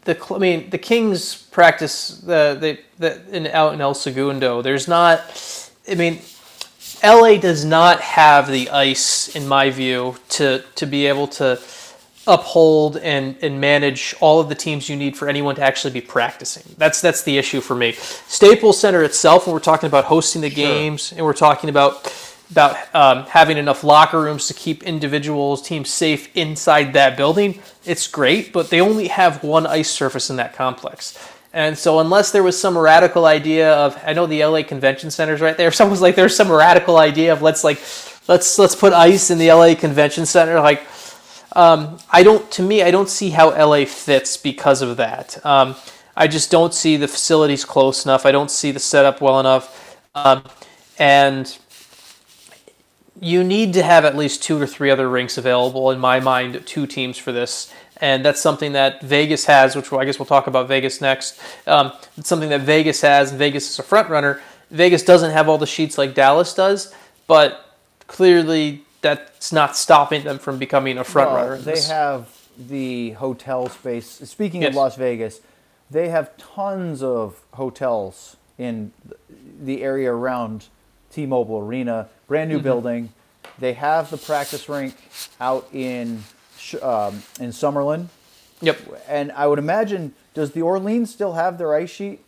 The 0.03 0.17
I 0.33 0.37
mean 0.37 0.69
the 0.69 0.77
Kings 0.77 1.35
practice 1.35 2.19
the 2.19 2.79
the 2.97 3.35
in 3.35 3.47
out 3.47 3.73
in 3.73 3.81
El 3.81 3.93
Segundo. 3.93 4.61
There's 4.61 4.87
not. 4.87 5.21
I 5.89 5.95
mean, 5.95 6.21
LA 7.03 7.37
does 7.37 7.65
not 7.65 7.99
have 8.01 8.47
the 8.47 8.69
ice, 8.69 9.35
in 9.35 9.47
my 9.47 9.69
view, 9.69 10.17
to 10.29 10.63
to 10.75 10.85
be 10.85 11.07
able 11.07 11.27
to 11.27 11.59
uphold 12.27 12.97
and, 12.97 13.35
and 13.41 13.59
manage 13.59 14.15
all 14.19 14.39
of 14.39 14.49
the 14.49 14.55
teams 14.55 14.87
you 14.87 14.95
need 14.95 15.17
for 15.17 15.27
anyone 15.27 15.55
to 15.55 15.61
actually 15.61 15.91
be 15.91 16.01
practicing. 16.01 16.63
That's 16.77 17.01
that's 17.01 17.23
the 17.23 17.37
issue 17.37 17.61
for 17.61 17.75
me. 17.75 17.93
Staples 17.93 18.79
Center 18.79 19.03
itself, 19.03 19.47
when 19.47 19.53
we're 19.53 19.59
talking 19.59 19.87
about 19.87 20.05
hosting 20.05 20.41
the 20.41 20.49
games 20.49 21.11
and 21.11 21.25
we're 21.25 21.33
talking 21.33 21.69
about 21.69 22.13
about 22.51 22.75
um, 22.93 23.23
having 23.27 23.57
enough 23.57 23.83
locker 23.83 24.21
rooms 24.21 24.47
to 24.47 24.53
keep 24.53 24.83
individuals, 24.83 25.61
teams 25.61 25.89
safe 25.89 26.35
inside 26.35 26.93
that 26.93 27.15
building. 27.15 27.59
It's 27.85 28.07
great, 28.07 28.51
but 28.51 28.69
they 28.69 28.81
only 28.81 29.07
have 29.07 29.41
one 29.41 29.65
ice 29.65 29.89
surface 29.89 30.29
in 30.29 30.35
that 30.35 30.53
complex. 30.53 31.17
And 31.53 31.77
so, 31.77 31.99
unless 31.99 32.31
there 32.31 32.43
was 32.43 32.59
some 32.59 32.77
radical 32.77 33.25
idea 33.25 33.73
of, 33.73 34.01
I 34.05 34.13
know 34.13 34.25
the 34.25 34.43
LA 34.45 34.63
Convention 34.63 35.11
Center's 35.11 35.41
right 35.41 35.57
there. 35.57 35.69
If 35.69 35.75
someone's 35.81 36.01
like, 36.01 36.15
there's 36.15 36.35
some 36.35 36.51
radical 36.51 36.97
idea 36.97 37.33
of 37.33 37.41
let's 37.41 37.63
like, 37.63 37.79
let's 38.27 38.59
let's 38.59 38.75
put 38.75 38.93
ice 38.93 39.31
in 39.31 39.37
the 39.37 39.51
LA 39.51 39.73
Convention 39.75 40.25
Center. 40.25 40.59
Like, 40.59 40.83
um, 41.53 41.97
I 42.09 42.23
don't. 42.23 42.49
To 42.51 42.63
me, 42.63 42.81
I 42.81 42.91
don't 42.91 43.09
see 43.09 43.29
how 43.31 43.49
LA 43.49 43.85
fits 43.85 44.37
because 44.37 44.81
of 44.81 44.97
that. 44.97 45.43
Um, 45.45 45.75
I 46.15 46.27
just 46.27 46.51
don't 46.51 46.73
see 46.73 46.97
the 46.97 47.07
facilities 47.07 47.65
close 47.65 48.05
enough. 48.05 48.25
I 48.25 48.31
don't 48.31 48.51
see 48.51 48.71
the 48.71 48.79
setup 48.79 49.21
well 49.21 49.39
enough, 49.39 49.97
um, 50.15 50.43
and 50.97 51.57
you 53.19 53.43
need 53.43 53.73
to 53.73 53.83
have 53.83 54.05
at 54.05 54.15
least 54.15 54.43
two 54.43 54.59
or 54.59 54.65
three 54.65 54.89
other 54.89 55.09
rinks 55.09 55.37
available. 55.37 55.91
In 55.91 55.99
my 55.99 56.19
mind, 56.19 56.65
two 56.65 56.87
teams 56.87 57.17
for 57.17 57.31
this, 57.31 57.73
and 57.97 58.23
that's 58.23 58.41
something 58.41 58.71
that 58.73 59.01
Vegas 59.01 59.45
has. 59.45 59.75
Which 59.75 59.91
I 59.91 60.05
guess 60.05 60.19
we'll 60.19 60.25
talk 60.25 60.47
about 60.47 60.67
Vegas 60.67 61.01
next. 61.01 61.39
Um, 61.67 61.91
it's 62.17 62.29
something 62.29 62.49
that 62.49 62.61
Vegas 62.61 63.01
has, 63.01 63.31
and 63.31 63.39
Vegas 63.39 63.69
is 63.69 63.79
a 63.79 63.83
front 63.83 64.09
runner. 64.09 64.41
Vegas 64.69 65.03
doesn't 65.03 65.31
have 65.31 65.49
all 65.49 65.57
the 65.57 65.67
sheets 65.67 65.97
like 65.97 66.13
Dallas 66.13 66.53
does, 66.53 66.93
but 67.27 67.77
clearly 68.07 68.85
that's 69.01 69.51
not 69.51 69.75
stopping 69.75 70.23
them 70.23 70.39
from 70.39 70.57
becoming 70.57 70.97
a 70.97 71.03
front 71.03 71.31
Well, 71.31 71.43
runner. 71.43 71.57
They 71.57 71.71
this. 71.73 71.89
have 71.89 72.29
the 72.57 73.11
hotel 73.11 73.67
space. 73.69 74.07
Speaking 74.07 74.61
Yes. 74.61 74.69
of 74.69 74.75
Las 74.75 74.95
Vegas, 74.95 75.41
they 75.89 76.09
have 76.09 76.35
tons 76.37 77.01
of 77.03 77.41
hotels 77.53 78.37
in 78.57 78.91
the 79.61 79.83
area 79.83 80.11
around 80.13 80.65
T-Mobile 81.11 81.59
Arena. 81.59 82.07
Brand 82.27 82.49
Mm-hmm. 82.49 82.57
new 82.57 82.63
building. 82.63 83.09
They 83.59 83.73
have 83.73 84.09
the 84.09 84.17
practice 84.17 84.69
rink 84.69 84.95
out 85.39 85.67
in 85.73 86.23
um, 86.83 87.23
in 87.39 87.49
Summerlin, 87.49 88.07
Yep. 88.61 88.77
and 89.07 89.31
I 89.31 89.47
would 89.47 89.57
imagine 89.59 90.13
does 90.35 90.51
the 90.51 90.61
Orleans 90.61 91.11
still 91.11 91.33
have 91.33 91.57
their 91.57 91.73
ice 91.73 91.89
sheet? 91.89 92.23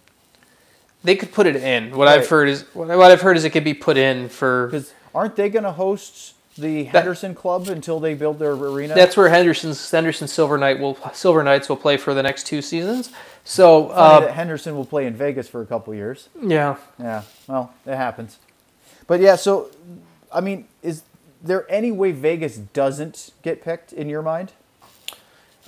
They 1.03 1.15
could 1.15 1.31
put 1.31 1.45
it 1.45 1.55
in. 1.55 1.95
What 1.95 2.07
Right. 2.07 2.19
I've 2.19 2.27
heard 2.27 2.49
is 2.49 2.63
what 2.73 2.87
what 2.89 3.11
I've 3.11 3.21
heard 3.21 3.37
is 3.37 3.45
it 3.45 3.51
could 3.51 3.63
be 3.63 3.73
put 3.75 3.95
in 3.95 4.27
for. 4.29 4.67
Because 4.67 4.93
aren't 5.13 5.35
they 5.35 5.49
going 5.49 5.63
to 5.63 5.71
host 5.71 6.32
the 6.57 6.85
Henderson 6.85 7.35
Club 7.35 7.67
until 7.67 7.99
they 7.99 8.13
build 8.13 8.39
their 8.39 8.51
arena? 8.51 8.93
That's 8.93 9.17
where 9.17 9.29
Henderson's 9.29 9.89
Henderson 9.89 10.27
Silver 10.27 10.57
Knight 10.57 10.79
will 10.79 10.97
Silver 11.13 11.43
Knights 11.43 11.69
will 11.69 11.77
play 11.77 11.97
for 11.97 12.13
the 12.13 12.23
next 12.23 12.45
two 12.45 12.61
seasons. 12.61 13.11
So 13.43 13.89
uh, 13.89 14.21
that 14.21 14.31
Henderson 14.33 14.75
will 14.75 14.85
play 14.85 15.05
in 15.05 15.15
Vegas 15.15 15.47
for 15.49 15.61
a 15.61 15.65
couple 15.65 15.93
years. 15.93 16.29
yeah, 16.41 16.77
Yeah, 16.99 17.23
well, 17.47 17.73
it 17.85 17.95
happens. 17.95 18.37
But 19.07 19.19
yeah, 19.19 19.35
so 19.35 19.69
I 20.31 20.41
mean, 20.41 20.65
is 20.81 21.03
there 21.41 21.65
any 21.69 21.91
way 21.91 22.11
Vegas 22.11 22.57
doesn't 22.57 23.31
get 23.41 23.63
picked 23.63 23.91
in 23.91 24.09
your 24.09 24.21
mind? 24.21 24.51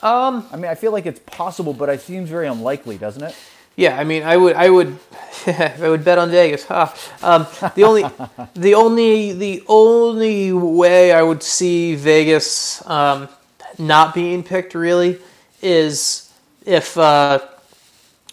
um, 0.01 0.47
I 0.51 0.55
mean, 0.55 0.65
I 0.65 0.75
feel 0.75 0.91
like 0.91 1.05
it's 1.05 1.19
possible, 1.25 1.73
but 1.73 1.89
it 1.89 2.01
seems 2.01 2.29
very 2.29 2.47
unlikely, 2.47 2.97
doesn't 2.97 3.23
it? 3.23 3.36
Yeah. 3.76 3.99
I 3.99 4.03
mean, 4.03 4.23
I 4.23 4.38
would 4.38 4.55
I 4.55 4.69
would 4.69 4.97
I 5.47 5.89
would 5.89 6.03
bet 6.03 6.17
on 6.17 6.32
Vegas. 6.32 6.65
Huh. 6.65 6.91
Um, 7.21 7.47
the 7.76 7.84
only 7.84 8.03
the 8.55 8.76
only 8.76 9.34
the 9.34 9.63
only 9.67 10.51
way 10.51 11.11
I 11.11 11.21
would 11.21 11.43
see 11.43 11.95
Vegas 11.95 12.86
um, 12.88 13.30
not 13.78 14.13
being 14.13 14.43
picked 14.43 14.76
really 14.76 15.19
is 15.61 16.32
if 16.65 16.97
uh, 16.97 17.39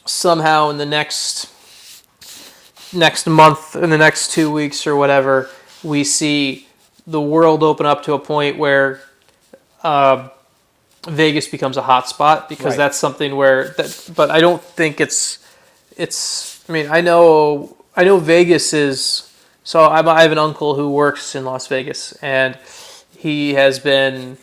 somehow 0.07 0.71
in 0.71 0.79
the 0.79 0.87
next 0.87 1.51
next 2.95 3.27
month 3.27 3.75
in 3.77 3.91
the 3.91 3.99
next 3.99 4.33
two 4.33 4.51
weeks 4.51 4.87
or 4.87 4.97
whatever 4.97 5.49
we 5.83 6.05
see 6.05 6.67
the 7.07 7.21
world 7.21 7.63
open 7.63 7.87
up 7.87 8.03
to 8.05 8.13
a 8.13 8.19
point 8.19 8.59
where 8.59 9.01
uh, 9.83 10.29
Vegas 11.09 11.49
becomes 11.49 11.77
a 11.77 11.83
hot 11.83 12.09
spot 12.09 12.49
because 12.49 12.67
Right. 12.73 12.77
that's 12.77 12.99
something 12.99 13.37
where 13.37 13.69
that 13.77 14.11
but 14.15 14.31
I 14.31 14.41
don't 14.41 14.63
think 14.63 15.01
it's 15.01 15.39
it's 15.97 16.63
I 16.69 16.73
mean 16.73 16.89
I 16.91 17.01
know 17.01 17.77
I 17.97 18.05
know 18.05 18.19
Vegas 18.19 18.73
is 18.73 19.29
so 19.65 19.85
I'm, 19.85 20.09
I 20.09 20.23
have 20.23 20.33
an 20.33 20.39
uncle 20.39 20.75
who 20.75 20.91
works 20.91 21.35
in 21.35 21.45
Las 21.45 21.67
Vegas 21.67 22.13
and 22.23 22.57
he 23.17 23.55
has 23.55 23.79
been 23.79 24.39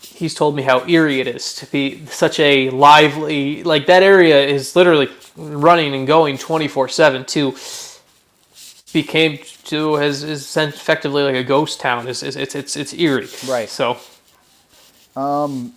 he's 0.00 0.34
told 0.34 0.54
me 0.56 0.62
how 0.62 0.86
eerie 0.86 1.20
it 1.20 1.26
is 1.26 1.54
to 1.54 1.66
be 1.66 2.04
such 2.06 2.40
a 2.40 2.70
lively 2.70 3.62
like 3.64 3.86
that 3.86 4.02
area 4.02 4.38
is 4.46 4.76
literally 4.76 5.08
running 5.36 5.94
and 5.94 6.06
going 6.06 6.36
24/7 6.38 7.26
to 7.26 7.54
became 8.92 9.38
to 9.64 9.94
has 9.96 10.22
is 10.22 10.56
effectively 10.56 11.22
like 11.22 11.34
a 11.34 11.44
ghost 11.44 11.80
town 11.80 12.06
is 12.08 12.22
it's 12.22 12.54
it's 12.54 12.76
it's 12.76 12.94
eerie 12.94 13.28
Right. 13.48 13.68
so 13.68 13.98
um, 15.16 15.72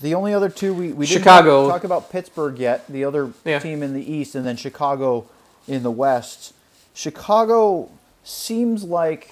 The 0.00 0.14
only 0.14 0.32
other 0.32 0.48
two 0.48 0.72
we, 0.74 0.92
we 0.92 1.06
didn't 1.06 1.20
Chicago. 1.22 1.64
talk, 1.64 1.76
talk 1.78 1.84
about 1.84 2.10
Pittsburgh 2.10 2.58
yet, 2.58 2.86
the 2.88 3.04
other 3.04 3.32
Yeah. 3.44 3.58
team 3.58 3.82
in 3.82 3.94
the 3.94 4.12
East, 4.12 4.34
and 4.34 4.46
then 4.46 4.56
Chicago 4.56 5.26
in 5.66 5.82
the 5.82 5.90
West. 5.90 6.52
Chicago 6.94 7.88
seems 8.22 8.84
like 8.84 9.30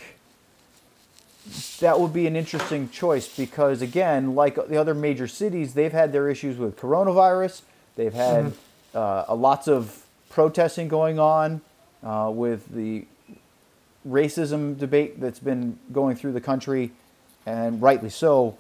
that 1.79 2.01
would 2.01 2.13
be 2.13 2.27
an 2.27 2.35
interesting 2.35 2.89
choice 2.91 3.29
because, 3.37 3.81
again, 3.81 4.35
like 4.35 4.57
the 4.69 4.77
other 4.77 4.95
major 4.95 5.29
cities, 5.29 5.75
they've 5.75 5.93
had 5.93 6.13
their 6.13 6.29
issues 6.29 6.57
with 6.59 6.77
coronavirus. 6.77 7.63
They've 7.95 8.13
had 8.13 8.53
uh, 8.95 9.25
a 9.29 9.35
lots 9.37 9.69
of 9.69 10.05
protesting 10.31 10.89
going 10.89 11.21
on 11.21 11.61
uh, 12.03 12.31
with 12.35 12.69
the 12.75 13.05
racism 14.09 14.77
debate 14.79 15.21
that's 15.21 15.39
been 15.39 15.79
going 15.93 16.17
through 16.17 16.33
the 16.33 16.41
country, 16.41 16.91
and 17.45 17.81
rightly 17.81 18.11
so 18.11 18.57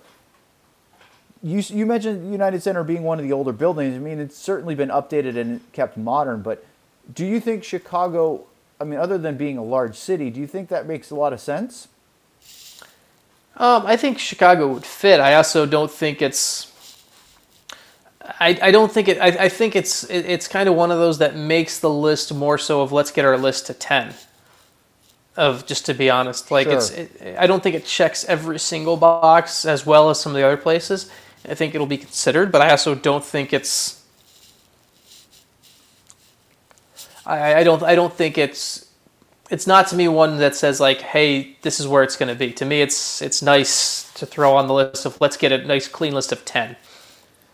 you 1.42 1.60
you 1.60 1.86
mentioned 1.86 2.32
United 2.32 2.62
Center 2.62 2.82
being 2.82 3.02
one 3.02 3.18
of 3.18 3.24
the 3.24 3.32
older 3.32 3.52
buildings. 3.52 3.94
I 3.94 3.98
mean, 3.98 4.20
it's 4.20 4.36
certainly 4.36 4.74
been 4.74 4.88
updated 4.88 5.36
and 5.36 5.60
kept 5.72 5.96
modern. 5.96 6.42
But 6.42 6.64
do 7.12 7.24
you 7.24 7.40
think 7.40 7.64
Chicago? 7.64 8.44
I 8.80 8.84
mean, 8.84 8.98
other 8.98 9.18
than 9.18 9.36
being 9.36 9.56
a 9.56 9.64
large 9.64 9.96
city, 9.96 10.30
do 10.30 10.40
you 10.40 10.46
think 10.46 10.68
that 10.68 10.86
makes 10.86 11.10
a 11.10 11.14
lot 11.14 11.32
of 11.32 11.40
sense? 11.40 11.88
Um, 13.56 13.86
I 13.86 13.96
think 13.96 14.18
Chicago 14.18 14.68
would 14.68 14.84
fit. 14.84 15.18
I 15.18 15.34
also 15.34 15.64
don't 15.64 15.90
think 15.90 16.20
it's. 16.20 16.72
I, 18.20 18.58
I 18.60 18.70
don't 18.70 18.90
think 18.90 19.08
it. 19.08 19.18
I, 19.18 19.28
I 19.28 19.48
think 19.48 19.76
it's 19.76 20.04
it, 20.04 20.26
it's 20.26 20.48
kind 20.48 20.68
of 20.68 20.74
one 20.74 20.90
of 20.90 20.98
those 20.98 21.18
that 21.18 21.36
makes 21.36 21.78
the 21.78 21.90
list 21.90 22.34
more 22.34 22.58
so 22.58 22.82
of 22.82 22.92
let's 22.92 23.10
get 23.10 23.24
our 23.24 23.38
list 23.38 23.66
to 23.66 23.74
ten. 23.74 24.14
Of 25.36 25.66
just 25.66 25.86
to 25.86 25.94
be 25.94 26.10
honest, 26.10 26.50
like 26.50 26.66
it's. 26.66 26.90
It, 26.90 27.36
I 27.38 27.46
don't 27.46 27.62
think 27.62 27.76
it 27.76 27.84
checks 27.84 28.24
every 28.24 28.58
single 28.58 28.96
box 28.96 29.64
as 29.64 29.86
well 29.86 30.10
as 30.10 30.20
some 30.20 30.32
of 30.32 30.36
the 30.36 30.42
other 30.42 30.56
places. 30.56 31.10
I 31.48 31.54
think 31.54 31.74
it'll 31.74 31.86
be 31.86 31.98
considered, 31.98 32.50
but 32.50 32.60
I 32.60 32.70
also 32.70 32.94
don't 32.94 33.24
think 33.24 33.52
it's. 33.52 34.02
I, 37.24 37.56
I 37.56 37.64
don't 37.64 37.82
I 37.82 37.94
don't 37.94 38.12
think 38.12 38.38
it's 38.38 38.86
it's 39.50 39.66
not 39.66 39.86
to 39.88 39.96
me 39.96 40.08
one 40.08 40.38
that 40.38 40.56
says 40.56 40.80
like, 40.80 41.00
hey, 41.00 41.56
this 41.62 41.78
is 41.78 41.86
where 41.86 42.02
it's 42.02 42.16
going 42.16 42.28
to 42.28 42.34
be. 42.34 42.52
To 42.52 42.64
me, 42.64 42.80
it's 42.82 43.22
it's 43.22 43.42
nice 43.42 44.12
to 44.14 44.26
throw 44.26 44.56
on 44.56 44.66
the 44.66 44.74
list 44.74 45.06
of 45.06 45.20
let's 45.20 45.36
get 45.36 45.52
a 45.52 45.58
nice 45.64 45.88
clean 45.88 46.14
list 46.14 46.32
of 46.32 46.44
ten. 46.44 46.76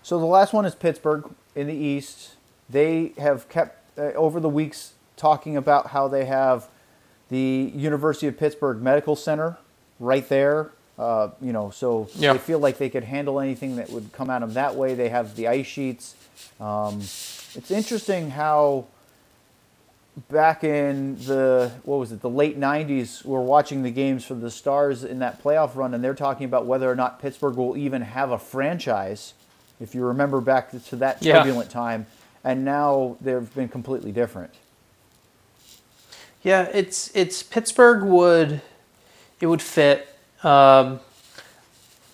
So 0.02 0.18
the 0.18 0.26
last 0.26 0.52
one 0.52 0.64
is 0.64 0.74
Pittsburgh 0.74 1.30
in 1.54 1.66
the 1.66 1.74
East. 1.74 2.34
They 2.68 3.12
have 3.18 3.48
kept 3.48 3.98
uh, 3.98 4.12
over 4.12 4.40
the 4.40 4.48
weeks 4.48 4.94
talking 5.16 5.56
about 5.56 5.88
how 5.88 6.08
they 6.08 6.24
have 6.24 6.68
the 7.28 7.72
University 7.74 8.26
of 8.26 8.38
Pittsburgh 8.38 8.82
Medical 8.82 9.16
Center 9.16 9.58
right 10.00 10.28
there. 10.28 10.72
Uh, 10.98 11.30
you 11.40 11.52
know, 11.52 11.70
so 11.70 12.08
Yeah. 12.16 12.32
they 12.34 12.38
feel 12.38 12.58
like 12.58 12.78
they 12.78 12.90
could 12.90 13.04
handle 13.04 13.40
anything 13.40 13.76
that 13.76 13.90
would 13.90 14.12
come 14.12 14.30
at 14.30 14.40
them 14.40 14.52
that 14.54 14.74
way. 14.76 14.94
They 14.94 15.08
have 15.08 15.34
the 15.36 15.48
ice 15.48 15.66
sheets. 15.66 16.14
Um, 16.60 17.00
it's 17.00 17.70
interesting 17.70 18.30
how 18.30 18.86
back 20.30 20.62
in 20.62 21.16
the 21.24 21.70
what 21.84 21.96
was 21.96 22.12
it 22.12 22.20
the 22.20 22.28
late 22.28 22.60
90s 22.60 23.24
we're 23.24 23.40
watching 23.40 23.82
the 23.82 23.90
games 23.90 24.22
for 24.26 24.34
the 24.34 24.50
stars 24.50 25.04
in 25.04 25.20
that 25.20 25.42
playoff 25.42 25.74
run 25.74 25.94
and 25.94 26.04
they're 26.04 26.12
talking 26.14 26.44
about 26.44 26.66
whether 26.66 26.90
or 26.90 26.94
not 26.94 27.18
pittsburgh 27.18 27.56
will 27.56 27.78
even 27.78 28.02
have 28.02 28.30
a 28.30 28.38
franchise 28.38 29.32
if 29.80 29.94
you 29.94 30.04
remember 30.04 30.42
back 30.42 30.70
to 30.70 30.96
that 30.96 31.22
Yeah. 31.22 31.38
turbulent 31.38 31.70
time 31.70 32.04
and 32.44 32.62
now 32.62 33.16
they've 33.22 33.52
been 33.54 33.68
completely 33.68 34.12
different 34.12 34.50
Yeah, 36.42 36.64
it's 36.74 37.10
it's 37.14 37.42
Pittsburgh 37.42 38.02
would 38.02 38.60
it 39.40 39.46
would 39.46 39.62
fit. 39.62 40.11
Um, 40.42 41.00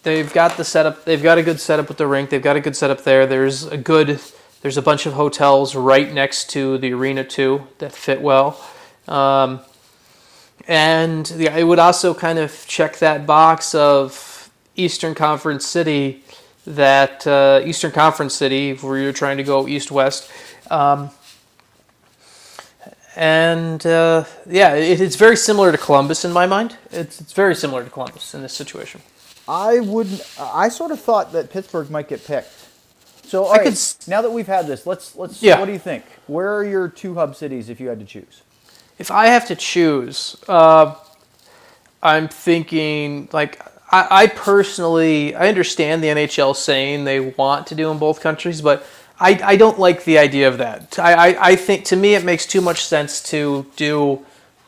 they've 0.02 0.32
got 0.32 0.56
the 0.56 0.64
setup. 0.64 1.04
They've 1.04 1.22
got 1.22 1.38
a 1.38 1.42
good 1.42 1.60
setup 1.60 1.88
with 1.88 1.98
the 1.98 2.06
rink. 2.06 2.30
They've 2.30 2.42
got 2.42 2.56
a 2.56 2.60
good 2.60 2.76
setup 2.76 3.04
there. 3.04 3.26
There's 3.26 3.64
a 3.64 3.76
good. 3.76 4.20
There's 4.60 4.76
a 4.76 4.82
bunch 4.82 5.06
of 5.06 5.12
hotels 5.12 5.76
right 5.76 6.12
next 6.12 6.50
to 6.50 6.78
the 6.78 6.92
arena 6.92 7.22
too 7.22 7.68
that 7.78 7.92
fit 7.92 8.20
well. 8.20 8.60
Um, 9.06 9.60
and 10.66 11.24
the, 11.26 11.46
it 11.46 11.64
would 11.64 11.78
also 11.78 12.12
kind 12.12 12.38
of 12.38 12.64
check 12.66 12.98
that 12.98 13.24
box 13.24 13.74
of 13.74 14.50
Eastern 14.74 15.14
Conference 15.14 15.66
City, 15.66 16.24
that 16.66 17.26
uh, 17.26 17.62
Eastern 17.64 17.92
Conference 17.92 18.34
City 18.34 18.74
where 18.74 18.98
you're 18.98 19.12
trying 19.12 19.36
to 19.36 19.44
go 19.44 19.68
east 19.68 19.90
west. 19.90 20.30
Um, 20.70 21.10
and 23.18 23.84
uh, 23.84 24.24
yeah, 24.48 24.74
it, 24.74 25.00
it's 25.00 25.16
very 25.16 25.36
similar 25.36 25.72
to 25.72 25.78
Columbus 25.78 26.24
in 26.24 26.32
my 26.32 26.46
mind. 26.46 26.76
It's 26.92 27.20
it's 27.20 27.32
very 27.32 27.54
similar 27.56 27.82
to 27.82 27.90
Columbus 27.90 28.32
in 28.32 28.42
this 28.42 28.54
situation. 28.54 29.02
I 29.48 29.80
wouldn't. 29.80 30.22
I 30.38 30.68
sort 30.68 30.92
of 30.92 31.00
thought 31.00 31.32
that 31.32 31.50
Pittsburgh 31.50 31.90
might 31.90 32.08
get 32.08 32.24
picked. 32.24 32.54
So 33.24 33.44
all 33.44 33.52
I 33.52 33.58
right, 33.58 33.64
could 33.64 33.78
now 34.06 34.22
that 34.22 34.30
we've 34.30 34.46
had 34.46 34.68
this, 34.68 34.86
let's 34.86 35.16
let's. 35.16 35.42
Yeah. 35.42 35.58
What 35.58 35.66
do 35.66 35.72
you 35.72 35.80
think? 35.80 36.04
Where 36.28 36.54
are 36.54 36.64
your 36.64 36.88
two 36.88 37.14
hub 37.14 37.34
cities 37.34 37.68
if 37.68 37.80
you 37.80 37.88
had 37.88 37.98
to 37.98 38.06
choose? 38.06 38.42
If 38.98 39.10
I 39.10 39.26
have 39.26 39.48
to 39.48 39.56
choose, 39.56 40.36
uh, 40.48 40.94
I'm 42.00 42.28
thinking 42.28 43.28
like 43.32 43.60
I, 43.90 44.06
I 44.10 44.26
personally 44.28 45.34
I 45.34 45.48
understand 45.48 46.04
the 46.04 46.08
NHL 46.08 46.54
saying 46.54 47.02
they 47.02 47.18
want 47.18 47.66
to 47.68 47.74
do 47.74 47.90
in 47.90 47.98
both 47.98 48.20
countries, 48.20 48.62
but 48.62 48.86
I, 49.20 49.40
I 49.42 49.56
don't 49.56 49.78
like 49.78 50.04
the 50.04 50.18
idea 50.18 50.48
of 50.48 50.58
that. 50.58 50.98
I, 50.98 51.12
I, 51.12 51.48
I 51.50 51.56
think 51.56 51.84
to 51.86 51.96
me 51.96 52.14
it 52.14 52.24
makes 52.24 52.46
too 52.46 52.60
much 52.60 52.84
sense 52.84 53.22
to 53.30 53.66
do 53.76 54.24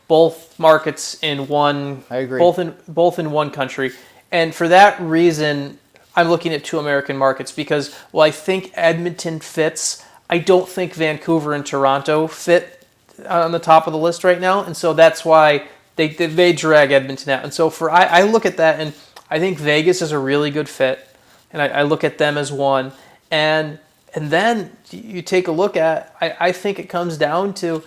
both 0.07 0.59
markets 0.59 1.17
in 1.21 1.47
one. 1.47 2.03
I 2.09 2.17
agree. 2.17 2.39
Both 2.39 2.59
in 2.59 2.75
both 2.87 3.17
in 3.17 3.31
one 3.31 3.49
country, 3.49 3.93
and 4.31 4.53
for 4.53 4.67
that 4.67 4.99
reason, 4.99 5.79
I'm 6.15 6.27
looking 6.27 6.53
at 6.53 6.65
two 6.65 6.79
American 6.79 7.17
markets 7.17 7.51
because 7.51 7.93
while 8.11 8.27
I 8.27 8.31
think 8.31 8.71
Edmonton 8.73 9.39
fits, 9.39 10.05
I 10.29 10.39
don't 10.39 10.67
think 10.67 10.93
Vancouver 10.93 11.53
and 11.53 11.65
Toronto 11.65 12.27
fit 12.27 12.85
on 13.27 13.51
the 13.53 13.59
top 13.59 13.87
of 13.87 13.93
the 13.93 13.99
list 13.99 14.23
right 14.23 14.39
now, 14.39 14.63
and 14.63 14.75
so 14.75 14.93
that's 14.93 15.23
why 15.23 15.67
they 15.95 16.09
they, 16.09 16.25
they 16.25 16.51
drag 16.51 16.91
Edmonton 16.91 17.31
out. 17.31 17.43
And 17.43 17.53
so 17.53 17.69
for 17.69 17.89
I, 17.89 18.03
I 18.03 18.21
look 18.23 18.45
at 18.45 18.57
that 18.57 18.81
and 18.81 18.93
I 19.29 19.39
think 19.39 19.57
Vegas 19.59 20.01
is 20.01 20.11
a 20.11 20.19
really 20.19 20.51
good 20.51 20.67
fit, 20.67 21.07
and 21.53 21.61
I, 21.61 21.67
I 21.67 21.81
look 21.83 22.03
at 22.03 22.17
them 22.17 22.37
as 22.37 22.51
one, 22.51 22.91
and 23.29 23.79
and 24.13 24.29
then 24.29 24.75
you 24.91 25.21
take 25.21 25.47
a 25.47 25.51
look 25.51 25.77
at 25.77 26.15
I, 26.19 26.35
I 26.39 26.51
think 26.51 26.79
it 26.79 26.89
comes 26.89 27.17
down 27.17 27.53
to 27.55 27.83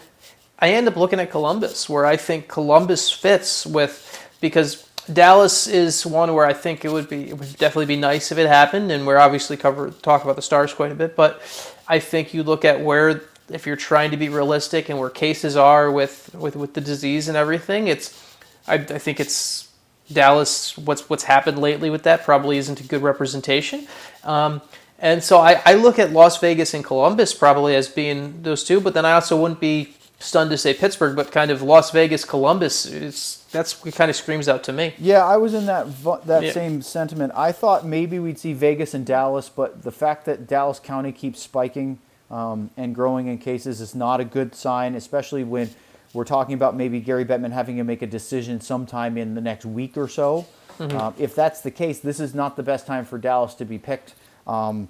I 0.59 0.71
end 0.71 0.89
up 0.89 0.97
looking 0.97 1.21
at 1.21 1.31
Columbus, 1.31 1.89
where 1.89 2.07
I 2.07 2.17
think 2.17 2.49
Columbus 2.49 3.11
fits 3.11 3.67
with 3.67 4.27
because 4.41 4.89
Dallas 5.13 5.67
is 5.67 6.07
one 6.07 6.33
where 6.33 6.47
I 6.47 6.55
think 6.55 6.85
it 6.85 6.93
would 6.93 7.09
be 7.09 7.29
it 7.29 7.39
would 7.39 7.57
definitely 7.57 7.87
be 7.87 7.97
nice 7.97 8.33
if 8.33 8.39
it 8.39 8.47
happened, 8.47 8.91
and 8.91 9.07
we're 9.07 9.19
obviously 9.19 9.57
cover 9.57 9.91
talk 9.91 10.25
about 10.25 10.37
the 10.37 10.43
stars 10.43 10.73
quite 10.73 10.93
a 10.93 10.95
bit, 10.95 11.17
but 11.17 11.43
I 11.87 11.99
think 11.99 12.33
you 12.33 12.43
look 12.43 12.65
at 12.65 12.81
where 12.81 13.23
if 13.51 13.67
you're 13.67 13.77
trying 13.77 14.11
to 14.13 14.17
be 14.17 14.31
realistic 14.31 14.89
and 14.89 14.99
where 14.99 15.11
cases 15.11 15.57
are 15.57 15.91
with 15.91 16.35
with, 16.35 16.57
with 16.57 16.75
the 16.75 16.81
disease 16.81 17.29
and 17.29 17.37
everything, 17.37 17.89
it's 17.89 18.19
I, 18.67 18.75
I 18.75 18.99
think 18.99 19.21
it's 19.21 19.69
Dallas. 20.11 20.79
What's 20.79 21.11
what's 21.11 21.25
happened 21.25 21.59
lately 21.59 21.91
with 21.91 22.05
that 22.05 22.25
probably 22.25 22.57
isn't 22.59 22.81
a 22.81 22.85
good 22.85 23.03
representation. 23.03 23.87
Um, 24.23 24.63
and 25.05 25.23
so 25.23 25.39
I, 25.39 25.61
I 25.67 25.75
look 25.75 25.99
at 25.99 26.13
Las 26.13 26.39
Vegas 26.39 26.73
and 26.75 26.83
Columbus 26.83 27.35
probably 27.35 27.77
as 27.77 27.89
being 27.89 28.43
those 28.43 28.65
two, 28.65 28.81
but 28.81 28.95
then 28.95 29.05
I 29.05 29.13
also 29.13 29.41
wouldn't 29.41 29.61
be 29.61 29.95
stunned 30.19 30.51
to 30.51 30.57
say 30.57 30.73
Pittsburgh, 30.73 31.15
but 31.15 31.31
kind 31.31 31.51
of 31.51 31.61
Las 31.61 31.91
Vegas, 31.91 32.25
Columbus. 32.25 32.87
It's 32.87 33.45
that's 33.53 33.85
what 33.85 33.95
kind 33.95 34.11
of 34.11 34.17
screams 34.17 34.49
out 34.49 34.65
to 34.65 34.73
me. 34.73 34.95
Yeah, 34.99 35.23
I 35.25 35.37
was 35.37 35.53
in 35.53 35.67
that 35.67 35.87
that 36.25 36.43
Yeah. 36.43 36.53
same 36.53 36.81
sentiment. 36.81 37.33
I 37.37 37.53
thought 37.53 37.85
maybe 37.85 38.19
we'd 38.19 38.39
see 38.39 38.55
Vegas 38.55 38.95
and 38.95 39.05
Dallas, 39.05 39.49
but 39.49 39.83
the 39.83 39.93
fact 39.93 40.25
that 40.25 40.47
Dallas 40.49 40.81
County 40.81 41.13
keeps 41.13 41.41
spiking 41.41 41.99
um, 42.31 42.71
and 42.77 42.95
growing 42.95 43.27
in 43.27 43.37
cases 43.37 43.83
is 43.83 43.95
not 43.95 44.19
a 44.21 44.25
good 44.25 44.55
sign, 44.55 44.95
especially 44.95 45.45
when 45.45 45.69
we're 46.15 46.25
talking 46.25 46.55
about 46.55 46.75
maybe 46.75 46.99
Gary 46.99 47.27
Bettman 47.27 47.53
having 47.53 47.77
to 47.77 47.85
make 47.85 48.01
a 48.01 48.07
decision 48.07 48.61
sometime 48.61 49.19
in 49.19 49.35
the 49.35 49.41
next 49.43 49.67
week 49.67 49.99
or 49.99 50.09
so. 50.09 50.47
Um, 50.81 51.15
if 51.19 51.35
that's 51.35 51.61
the 51.61 51.71
case, 51.71 52.01
this 52.01 52.19
is 52.19 52.35
not 52.35 52.57
the 52.57 52.63
best 52.63 52.87
time 52.87 53.05
for 53.05 53.19
Dallas 53.19 53.55
to 53.57 53.65
be 53.65 53.79
picked. 53.79 54.15
Um, 54.47 54.89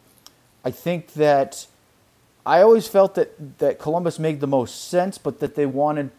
I 0.64 0.70
think 0.70 1.12
that 1.14 1.66
I 2.46 2.60
always 2.62 2.86
felt 2.88 3.14
that, 3.14 3.58
that 3.58 3.78
Columbus 3.78 4.18
made 4.18 4.40
the 4.40 4.46
most 4.46 4.88
sense, 4.88 5.18
but 5.18 5.40
that 5.40 5.54
they 5.54 5.66
wanted 5.66 6.10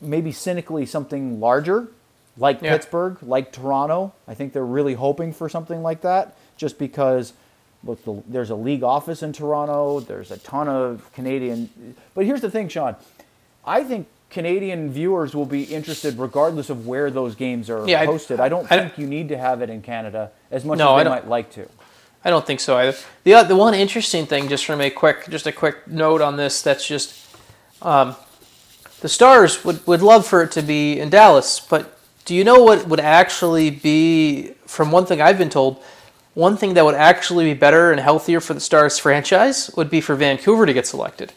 maybe 0.00 0.32
cynically 0.32 0.86
something 0.86 1.40
larger, 1.40 1.88
like 2.36 2.60
Yeah. 2.62 2.72
Pittsburgh, 2.72 3.18
like 3.22 3.52
Toronto. 3.52 4.12
I 4.28 4.34
think 4.34 4.52
they're 4.52 4.64
really 4.64 4.94
hoping 4.94 5.32
for 5.32 5.48
something 5.48 5.82
like 5.82 6.02
that, 6.02 6.36
just 6.56 6.78
because 6.78 7.32
look, 7.82 8.02
the, 8.04 8.22
there's 8.26 8.50
a 8.50 8.54
league 8.54 8.82
office 8.82 9.22
in 9.22 9.32
Toronto. 9.32 10.00
There's 10.00 10.30
a 10.30 10.38
ton 10.38 10.68
of 10.68 11.10
Canadian. 11.12 11.94
But 12.14 12.24
here's 12.24 12.40
the 12.40 12.50
thing, 12.50 12.68
Sean. 12.68 12.96
I 13.66 13.84
think 13.84 14.06
Canadian 14.30 14.90
viewers 14.90 15.34
will 15.34 15.44
be 15.46 15.64
interested 15.64 16.18
regardless 16.18 16.70
of 16.70 16.86
where 16.86 17.10
those 17.10 17.34
games 17.34 17.68
are 17.70 17.86
Yeah, 17.88 18.00
I- 18.00 18.06
hosted. 18.06 18.40
I, 18.40 18.48
don't 18.48 18.70
I- 18.70 18.78
think 18.80 18.98
you 18.98 19.06
need 19.06 19.28
to 19.28 19.36
have 19.38 19.60
it 19.62 19.70
in 19.70 19.82
Canada 19.82 20.30
as 20.50 20.64
much 20.64 20.78
No, 20.78 20.94
I 20.94 21.00
as 21.00 21.04
they 21.04 21.10
might 21.10 21.28
like 21.28 21.52
to. 21.52 21.68
I 22.24 22.30
don't 22.30 22.46
think 22.46 22.60
so 22.60 22.76
either. 22.78 22.96
The 23.24 23.34
oth- 23.34 23.48
the 23.48 23.56
one 23.56 23.74
interesting 23.74 24.26
thing, 24.26 24.48
just 24.48 24.64
from 24.64 24.80
a 24.80 24.90
quick, 24.90 25.28
just 25.28 25.46
a 25.46 25.52
quick 25.52 25.86
note 25.86 26.20
on 26.22 26.36
this, 26.36 26.62
that's 26.62 26.86
just, 26.86 27.14
um, 27.82 28.16
the 29.00 29.08
Stars 29.08 29.64
would, 29.64 29.86
would 29.86 30.00
love 30.02 30.26
for 30.26 30.42
it 30.42 30.50
to 30.52 30.62
be 30.62 30.98
in 30.98 31.10
Dallas, 31.10 31.60
but 31.60 31.98
do 32.24 32.34
you 32.34 32.42
know 32.42 32.62
what 32.62 32.88
would 32.88 33.00
actually 33.00 33.68
be, 33.70 34.52
from 34.66 34.90
one 34.90 35.04
thing 35.04 35.20
I've 35.20 35.36
been 35.36 35.50
told, 35.50 35.82
one 36.32 36.56
thing 36.56 36.74
that 36.74 36.84
would 36.84 36.94
actually 36.94 37.44
be 37.44 37.54
better 37.54 37.92
and 37.92 38.00
healthier 38.00 38.40
for 38.40 38.54
the 38.54 38.60
Stars 38.60 38.98
franchise 38.98 39.70
would 39.76 39.90
be 39.90 40.00
for 40.00 40.14
Vancouver 40.14 40.64
to 40.64 40.72
get 40.72 40.86
selected, 40.86 41.32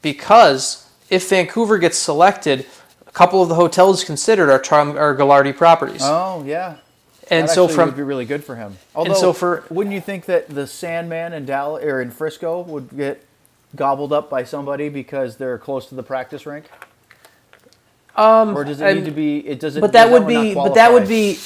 because 0.00 0.88
if 1.10 1.28
Vancouver 1.28 1.78
gets 1.78 1.98
selected, 1.98 2.66
a 3.06 3.10
couple 3.10 3.42
of 3.42 3.48
the 3.48 3.56
hotels 3.56 4.04
considered 4.04 4.48
are 4.48 4.62
are 4.96 5.16
Gaglardi 5.16 5.56
properties, 5.56 6.02
Oh 6.02 6.44
yeah. 6.46 6.76
And 7.32 7.48
that 7.48 7.54
so 7.54 7.68
from 7.68 7.88
would 7.88 7.96
be 7.96 8.02
really 8.02 8.24
good 8.24 8.44
for 8.44 8.56
him. 8.56 8.76
Although, 8.94 9.14
so 9.14 9.32
for- 9.32 9.64
wouldn't 9.70 9.94
you 9.94 10.00
think 10.00 10.26
that 10.26 10.48
the 10.48 10.66
Sandman 10.66 11.32
in 11.32 11.44
Dallas 11.44 11.84
or 11.84 12.00
in 12.00 12.10
Frisco 12.10 12.62
would 12.62 12.96
get 12.96 13.24
gobbled 13.74 14.12
up 14.12 14.28
by 14.30 14.44
somebody 14.44 14.88
because 14.88 15.36
they're 15.36 15.58
close 15.58 15.86
to 15.86 15.94
the 15.94 16.02
practice 16.02 16.46
rink? 16.46 16.66
Um, 18.14 18.56
or 18.56 18.64
does 18.64 18.80
it 18.80 18.94
need 18.94 19.04
to 19.06 19.10
be? 19.10 19.38
It 19.46 19.58
doesn't. 19.58 19.80
but 19.80 19.92
that 19.92 20.10
would 20.10 20.26
be 20.26 20.54
but 20.54 20.74
that 20.74 20.92
would 20.92 21.08
be 21.08 21.38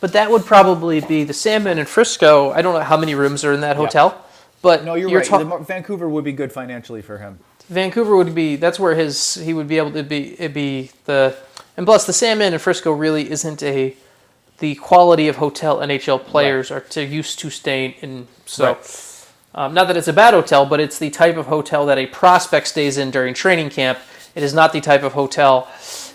but 0.00 0.12
that 0.12 0.30
would 0.30 0.44
probably 0.44 1.00
be 1.00 1.24
the 1.24 1.32
Sandman 1.34 1.78
in 1.78 1.86
Frisco. 1.86 2.50
I 2.52 2.62
don't 2.62 2.74
know 2.74 2.80
how 2.80 2.96
many 2.96 3.14
rooms 3.14 3.44
are 3.44 3.52
in 3.52 3.60
that 3.62 3.76
hotel, 3.76 4.24
but 4.60 4.84
No, 4.84 4.94
you're, 4.94 5.10
right. 5.10 5.24
ta- 5.26 5.58
Vancouver 5.58 6.08
would 6.08 6.24
be 6.24 6.32
good 6.32 6.52
financially 6.52 7.02
for 7.02 7.18
him. 7.18 7.38
Vancouver 7.68 8.16
would 8.16 8.34
be 8.34 8.56
that's 8.56 8.78
where 8.78 8.94
his 8.94 9.34
he 9.34 9.52
would 9.54 9.66
be 9.66 9.78
able 9.78 9.92
to 9.92 10.02
be 10.04 10.40
it 10.40 10.52
be 10.54 10.90
the 11.06 11.36
and 11.76 11.86
plus 11.86 12.04
the 12.06 12.12
Sandman 12.12 12.52
in 12.52 12.58
Frisco 12.60 12.92
really 12.92 13.28
isn't 13.30 13.62
a 13.62 13.96
the 14.58 14.74
quality 14.76 15.28
of 15.28 15.36
hotel 15.36 15.78
NHL 15.78 16.24
players 16.24 16.70
are 16.70 16.80
to 16.80 17.04
used 17.04 17.38
to 17.40 17.50
staying 17.50 17.94
in. 18.00 18.28
So 18.46 18.78
um, 19.54 19.74
not 19.74 19.88
that 19.88 19.96
it's 19.96 20.08
a 20.08 20.12
bad 20.12 20.34
hotel, 20.34 20.64
but 20.66 20.80
it's 20.80 20.98
the 20.98 21.10
type 21.10 21.36
of 21.36 21.46
hotel 21.46 21.86
that 21.86 21.98
a 21.98 22.06
prospect 22.06 22.68
stays 22.68 22.96
in 22.98 23.10
during 23.10 23.34
training 23.34 23.70
camp. 23.70 23.98
It 24.34 24.42
is 24.42 24.54
not 24.54 24.72
the 24.72 24.80
type 24.80 25.02
of 25.02 25.12
hotel. 25.12 25.68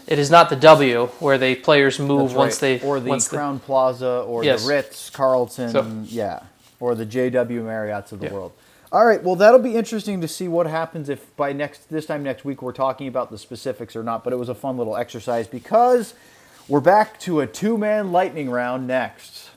It 0.08 0.18
is 0.18 0.32
not 0.32 0.50
the 0.50 0.56
W 0.56 1.08
where 1.20 1.38
the 1.38 1.56
players 1.56 2.00
move 2.00 2.30
That's 2.30 2.34
once 2.38 2.58
they 2.60 2.80
or 2.82 3.00
the 3.00 3.10
once 3.10 3.28
Crowne 3.28 3.60
Plaza 3.62 4.22
or 4.22 4.44
Yes. 4.44 4.64
the 4.64 4.70
Ritz 4.70 5.10
Carlton, 5.10 5.70
So- 5.70 5.86
yeah, 6.06 6.40
or 6.80 6.96
the 6.96 7.06
JW 7.06 7.62
Marriotts 7.64 8.12
of 8.12 8.20
the 8.22 8.28
Yeah. 8.28 8.34
world. 8.34 8.54
All 8.90 9.06
right, 9.06 9.22
well 9.22 9.36
that'll 9.36 9.60
be 9.60 9.76
interesting 9.76 10.22
to 10.22 10.28
see 10.30 10.48
what 10.48 10.66
happens 10.66 11.10
if 11.10 11.36
by 11.36 11.52
next 11.52 11.90
this 11.90 12.06
time 12.06 12.24
next 12.24 12.46
week 12.46 12.62
we're 12.62 12.72
talking 12.72 13.08
about 13.10 13.30
the 13.30 13.38
specifics 13.38 13.98
or 13.98 14.02
not. 14.04 14.24
But 14.24 14.32
it 14.32 14.38
was 14.38 14.48
a 14.48 14.56
fun 14.56 14.78
little 14.78 14.96
exercise 14.96 15.46
because 15.46 16.14
we're 16.68 16.82
back 16.82 17.18
to 17.22 17.40
a 17.40 17.48
two-man 17.48 18.12
lightning 18.12 18.50
round 18.50 18.88
next. 18.88 19.50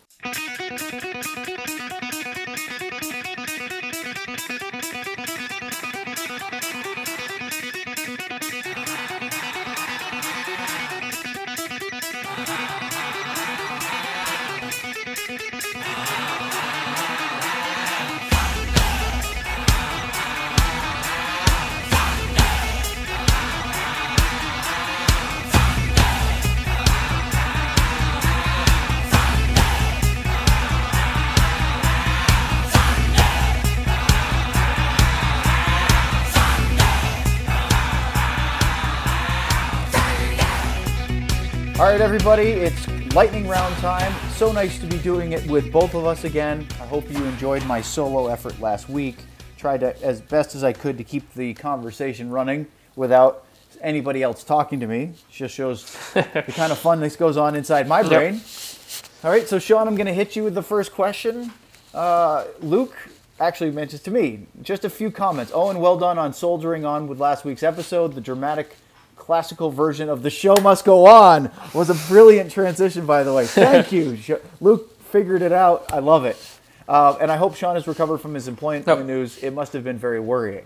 All 41.80 41.86
right, 41.86 42.02
everybody, 42.02 42.50
it's 42.50 42.86
lightning 43.14 43.48
round 43.48 43.74
time. 43.76 44.12
So 44.32 44.52
nice 44.52 44.78
to 44.80 44.86
be 44.86 44.98
doing 44.98 45.32
it 45.32 45.50
with 45.50 45.72
both 45.72 45.94
of 45.94 46.04
us 46.04 46.24
again. 46.24 46.66
I 46.78 46.84
hope 46.84 47.10
you 47.10 47.24
enjoyed 47.24 47.64
my 47.64 47.80
solo 47.80 48.26
effort 48.26 48.60
last 48.60 48.90
week. 48.90 49.16
Tried 49.56 49.80
to, 49.80 49.98
as 50.02 50.20
best 50.20 50.54
as 50.54 50.62
I 50.62 50.74
could 50.74 50.98
to 50.98 51.04
keep 51.04 51.32
the 51.32 51.54
conversation 51.54 52.28
running 52.28 52.66
without 52.96 53.46
anybody 53.80 54.22
else 54.22 54.44
talking 54.44 54.78
to 54.80 54.86
me. 54.86 55.14
Just 55.32 55.54
shows 55.54 55.84
the 56.12 56.52
kind 56.54 56.70
of 56.70 56.76
fun 56.76 57.00
this 57.00 57.16
goes 57.16 57.38
on 57.38 57.56
inside 57.56 57.88
my 57.88 58.02
brain. 58.02 58.42
All 59.24 59.30
right, 59.30 59.48
so 59.48 59.58
Sean, 59.58 59.88
I'm 59.88 59.96
going 59.96 60.06
to 60.06 60.12
hit 60.12 60.36
you 60.36 60.44
with 60.44 60.54
the 60.54 60.62
first 60.62 60.92
question. 60.92 61.50
Uh, 61.94 62.44
Luke 62.60 62.94
actually 63.40 63.70
mentions 63.70 64.02
to 64.02 64.10
me 64.10 64.46
just 64.60 64.84
a 64.84 64.90
few 64.90 65.10
comments. 65.10 65.50
Owen, 65.54 65.78
well 65.78 65.96
done 65.96 66.18
on 66.18 66.34
soldiering 66.34 66.84
on 66.84 67.08
with 67.08 67.18
last 67.18 67.46
week's 67.46 67.62
episode. 67.62 68.14
The 68.14 68.20
dramatic 68.20 68.76
classical 69.34 69.70
version 69.70 70.08
of 70.08 70.24
"The 70.24 70.28
Show 70.30 70.56
Must 70.56 70.84
Go 70.84 71.06
On" 71.06 71.52
was 71.72 71.88
a 71.88 71.94
brilliant 72.12 72.50
transition, 72.50 73.06
by 73.06 73.22
the 73.22 73.32
way. 73.32 73.46
Thank 73.46 73.92
you, 73.92 74.18
Luke. 74.60 75.00
Figured 75.04 75.40
it 75.42 75.52
out. 75.52 75.92
I 75.92 76.00
love 76.00 76.24
it, 76.24 76.36
uh, 76.88 77.16
and 77.20 77.30
I 77.30 77.36
hope 77.36 77.54
Sean 77.54 77.76
has 77.76 77.86
recovered 77.86 78.18
from 78.18 78.34
his 78.34 78.48
employment 78.48 78.88
Yep. 78.88 79.06
news. 79.06 79.38
It 79.38 79.52
must 79.52 79.72
have 79.72 79.84
been 79.84 79.98
very 79.98 80.18
worrying. 80.18 80.64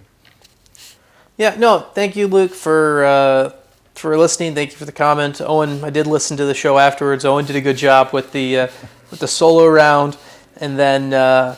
Yeah, 1.36 1.56
no, 1.58 1.80
thank 1.92 2.16
you, 2.16 2.26
Luke, 2.26 2.52
for 2.52 3.04
uh, 3.04 3.52
for 3.94 4.16
listening. 4.16 4.54
Thank 4.54 4.70
you 4.70 4.78
for 4.78 4.86
the 4.86 4.92
comment, 4.92 5.42
Owen. 5.42 5.84
I 5.84 5.90
did 5.90 6.06
listen 6.06 6.38
to 6.38 6.46
the 6.46 6.54
show 6.54 6.78
afterwards. 6.78 7.26
Owen 7.26 7.44
did 7.44 7.56
a 7.56 7.60
good 7.60 7.76
job 7.76 8.14
with 8.14 8.32
the 8.32 8.60
uh, 8.60 8.66
with 9.10 9.20
the 9.20 9.28
solo 9.28 9.66
round, 9.68 10.16
and 10.56 10.78
then 10.78 11.12
uh, 11.12 11.56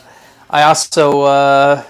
I 0.49 0.63
also 0.63 1.21
uh, 1.21 1.83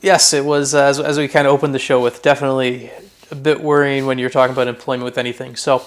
yes, 0.00 0.32
it 0.32 0.46
was 0.46 0.74
uh, 0.74 0.84
as 0.84 0.98
as 0.98 1.18
we 1.18 1.28
kind 1.28 1.46
of 1.46 1.52
opened 1.52 1.74
the 1.74 1.78
show 1.78 2.00
with 2.00 2.22
definitely 2.22 2.90
a 3.30 3.34
bit 3.34 3.60
worrying 3.60 4.06
when 4.06 4.18
you're 4.18 4.30
talking 4.30 4.52
about 4.52 4.68
employment 4.68 5.04
with 5.04 5.18
anything. 5.18 5.56
So. 5.56 5.86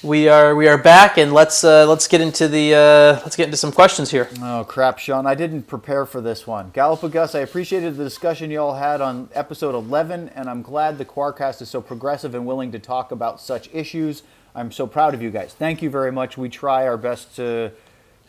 We 0.00 0.28
are 0.28 0.54
we 0.54 0.68
are 0.68 0.78
back 0.78 1.18
and 1.18 1.32
let's 1.32 1.64
uh, 1.64 1.84
let's 1.88 2.06
get 2.06 2.20
into 2.20 2.46
the 2.46 2.72
uh, 2.72 3.20
let's 3.24 3.34
get 3.34 3.46
into 3.46 3.56
some 3.56 3.72
questions 3.72 4.12
here. 4.12 4.28
Oh 4.40 4.64
crap, 4.64 5.00
Sean! 5.00 5.26
I 5.26 5.34
didn't 5.34 5.64
prepare 5.64 6.06
for 6.06 6.20
this 6.20 6.46
one. 6.46 6.70
Galapagos, 6.70 7.34
I 7.34 7.40
appreciated 7.40 7.96
the 7.96 8.04
discussion 8.04 8.52
you 8.52 8.60
all 8.60 8.74
had 8.74 9.00
on 9.00 9.28
episode 9.34 9.74
11, 9.74 10.28
and 10.36 10.48
I'm 10.48 10.62
glad 10.62 10.98
the 10.98 11.04
Quarcast 11.04 11.62
is 11.62 11.68
so 11.68 11.80
progressive 11.80 12.36
and 12.36 12.46
willing 12.46 12.70
to 12.70 12.78
talk 12.78 13.10
about 13.10 13.40
such 13.40 13.68
issues. 13.74 14.22
I'm 14.54 14.70
so 14.70 14.86
proud 14.86 15.14
of 15.14 15.22
you 15.22 15.30
guys. 15.30 15.52
Thank 15.52 15.82
you 15.82 15.90
very 15.90 16.12
much. 16.12 16.38
We 16.38 16.48
try 16.48 16.86
our 16.86 16.96
best 16.96 17.34
to 17.34 17.72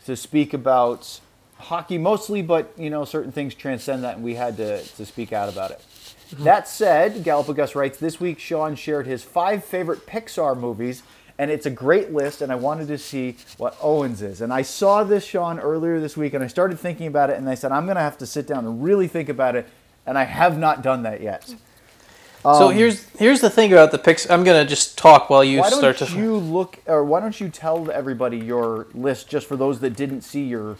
to 0.06 0.16
speak 0.16 0.52
about 0.52 1.20
hockey 1.56 1.98
mostly, 1.98 2.42
but 2.42 2.72
you 2.76 2.90
know 2.90 3.04
certain 3.04 3.30
things 3.30 3.54
transcend 3.54 4.02
that, 4.02 4.16
and 4.16 4.24
we 4.24 4.34
had 4.34 4.56
to 4.56 4.82
to 4.82 5.06
speak 5.06 5.32
out 5.32 5.48
about 5.48 5.70
it. 5.70 5.84
That 6.38 6.68
said, 6.68 7.24
Galapagos 7.24 7.74
writes 7.74 7.98
this 7.98 8.20
week. 8.20 8.38
Sean 8.38 8.76
shared 8.76 9.06
his 9.06 9.22
five 9.22 9.64
favorite 9.64 10.06
Pixar 10.06 10.58
movies 10.58 11.02
and 11.40 11.50
it's 11.50 11.64
a 11.64 11.70
great 11.70 12.12
list 12.12 12.42
and 12.42 12.52
i 12.52 12.54
wanted 12.54 12.86
to 12.86 12.98
see 12.98 13.34
what 13.56 13.74
owens 13.80 14.20
is 14.20 14.42
and 14.42 14.52
i 14.52 14.60
saw 14.60 15.02
this 15.02 15.24
sean 15.24 15.58
earlier 15.58 15.98
this 15.98 16.14
week 16.14 16.34
and 16.34 16.44
i 16.44 16.46
started 16.46 16.78
thinking 16.78 17.06
about 17.06 17.30
it 17.30 17.38
and 17.38 17.48
i 17.48 17.54
said 17.54 17.72
i'm 17.72 17.86
going 17.86 17.96
to 17.96 18.02
have 18.02 18.18
to 18.18 18.26
sit 18.26 18.46
down 18.46 18.66
and 18.66 18.84
really 18.84 19.08
think 19.08 19.30
about 19.30 19.56
it 19.56 19.66
and 20.06 20.18
i 20.18 20.24
have 20.24 20.58
not 20.58 20.82
done 20.82 21.02
that 21.02 21.22
yet 21.22 21.54
so 22.42 22.68
um, 22.68 22.74
here's 22.74 23.08
here's 23.10 23.42
the 23.42 23.50
thing 23.50 23.70
about 23.70 23.90
the 23.90 23.98
Pixar. 23.98 24.30
I'm 24.30 24.44
gonna 24.44 24.64
just 24.64 24.96
talk 24.96 25.28
while 25.28 25.44
you 25.44 25.58
why 25.58 25.68
start 25.68 25.98
don't 25.98 26.08
to. 26.08 26.16
you 26.16 26.38
look 26.38 26.78
or 26.86 27.04
why 27.04 27.20
don't 27.20 27.38
you 27.38 27.50
tell 27.50 27.90
everybody 27.90 28.38
your 28.38 28.86
list 28.94 29.28
just 29.28 29.46
for 29.46 29.56
those 29.56 29.80
that 29.80 29.94
didn't 29.94 30.22
see 30.22 30.44
your 30.44 30.78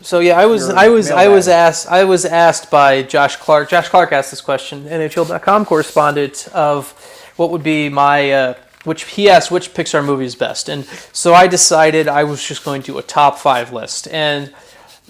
So 0.00 0.20
yeah, 0.20 0.38
I 0.38 0.46
was 0.46 0.68
I 0.68 0.88
was 0.88 1.10
I 1.10 1.26
was 1.28 1.48
asked 1.48 1.88
I 1.88 2.04
was 2.04 2.24
asked 2.24 2.70
by 2.70 3.02
Josh 3.02 3.36
Clark. 3.36 3.68
Josh 3.70 3.88
Clark 3.88 4.12
asked 4.12 4.30
this 4.30 4.40
question, 4.40 4.84
NHL.com 4.84 5.64
correspondent 5.64 6.48
of 6.52 6.92
what 7.36 7.50
would 7.50 7.62
be 7.64 7.88
my 7.88 8.30
uh, 8.30 8.54
which 8.84 9.04
he 9.04 9.28
asked 9.28 9.50
which 9.50 9.74
Pixar 9.74 10.04
movie 10.04 10.24
is 10.24 10.36
best, 10.36 10.68
and 10.68 10.84
so 11.12 11.34
I 11.34 11.48
decided 11.48 12.06
I 12.06 12.24
was 12.24 12.46
just 12.46 12.64
going 12.64 12.82
to 12.82 12.92
do 12.92 12.98
a 12.98 13.02
top 13.02 13.38
five 13.38 13.72
list. 13.72 14.06
And 14.08 14.54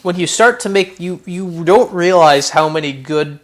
when 0.02 0.16
you 0.16 0.26
start 0.26 0.60
to 0.60 0.70
make 0.70 0.98
you 0.98 1.20
you 1.26 1.64
don't 1.64 1.92
realize 1.92 2.50
how 2.50 2.70
many 2.70 2.92
good 2.92 3.40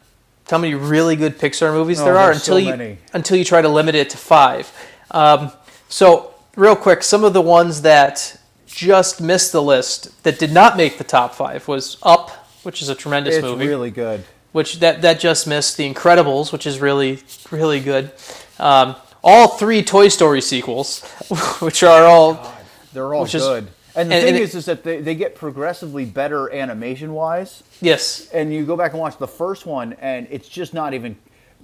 how 0.51 0.57
many 0.59 0.75
really 0.75 1.15
good 1.17 1.39
Pixar 1.39 1.73
movies 1.75 2.01
Oh, 2.01 2.05
there 2.07 2.17
are 2.17 2.31
until 2.33 2.55
so 2.55 2.57
you 2.57 2.71
many. 2.71 2.99
until 3.13 3.37
you 3.37 3.45
try 3.45 3.61
to 3.61 3.69
limit 3.69 3.95
it 3.95 4.09
to 4.11 4.17
five. 4.17 4.73
Um, 5.11 5.53
so 5.91 6.35
real 6.57 6.77
quick, 6.77 7.03
some 7.03 7.23
of 7.23 7.35
the 7.35 7.43
ones 7.43 7.83
that 7.83 8.41
just 8.75 9.21
missed 9.21 9.53
the 9.53 9.63
list 9.63 10.23
that 10.25 10.39
did 10.39 10.53
not 10.53 10.77
make 10.77 10.99
the 10.99 11.05
top 11.05 11.35
five 11.35 11.67
was 11.69 11.97
Up, 12.03 12.31
which 12.65 12.83
is 12.83 12.89
a 12.89 12.95
tremendous 12.95 13.37
it's 13.37 13.43
movie. 13.45 13.67
really 13.69 13.91
good. 13.91 14.25
Which 14.53 14.81
that 14.81 15.03
that 15.03 15.19
just 15.21 15.47
missed 15.47 15.77
The 15.77 15.93
Incredibles, 15.93 16.53
which 16.53 16.67
is 16.67 16.81
really 16.81 17.21
really 17.51 17.81
good. 17.81 18.13
Um, 18.59 18.97
all 19.23 19.49
three 19.49 19.83
Toy 19.83 20.09
Story 20.09 20.41
sequels, 20.41 21.03
which 21.61 21.83
are 21.83 22.05
all 22.05 22.53
they're 22.93 23.15
all 23.15 23.23
Which 23.23 23.35
is- 23.35 23.43
good. 23.43 23.69
And 23.97 24.11
the 24.11 24.17
and- 24.17 24.25
thing 24.25 24.35
and 24.35 24.37
it- 24.37 24.43
is 24.43 24.55
is 24.57 24.65
that 24.67 24.83
they, 24.83 25.01
they 25.01 25.15
get 25.15 25.37
progressively 25.37 26.05
better 26.05 26.53
animation 26.53 27.13
wise 27.15 27.63
yes, 27.81 28.29
and 28.33 28.53
you 28.53 28.65
go 28.67 28.77
back 28.77 28.91
and 28.91 29.01
watch 29.01 29.19
the 29.19 29.29
first 29.29 29.67
one 29.67 29.93
and 30.01 30.27
it's 30.31 30.49
just 30.49 30.75
not 30.75 30.95
even 30.95 31.17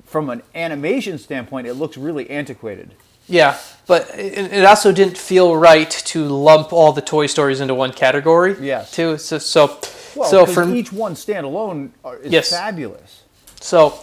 from 0.05 0.31
an 0.31 0.41
animation 0.55 1.19
standpoint 1.19 1.67
it 1.67 1.75
looks 1.75 1.97
really 1.97 2.31
antiquated 2.31 2.95
yeah. 3.31 3.59
But 3.87 4.11
it, 4.17 4.53
it 4.53 4.65
also 4.65 4.93
didn't 4.93 5.19
feel 5.19 5.57
right 5.57 5.91
to 5.91 6.25
lump 6.25 6.73
all 6.73 6.93
the 6.93 7.01
Toy 7.03 7.27
Stories 7.27 7.61
into 7.61 7.75
one 7.75 7.93
category. 7.93 8.57
Yes. 8.61 8.93
Too. 8.93 9.19
So 9.19 9.39
so 9.39 9.79
well 10.15 10.29
so 10.29 10.47
for 10.47 10.73
each 10.75 10.93
one 10.93 11.15
standalone 11.15 11.91
is 12.23 12.33
Yes. 12.33 12.51
fabulous 12.51 13.23
So, 13.61 13.99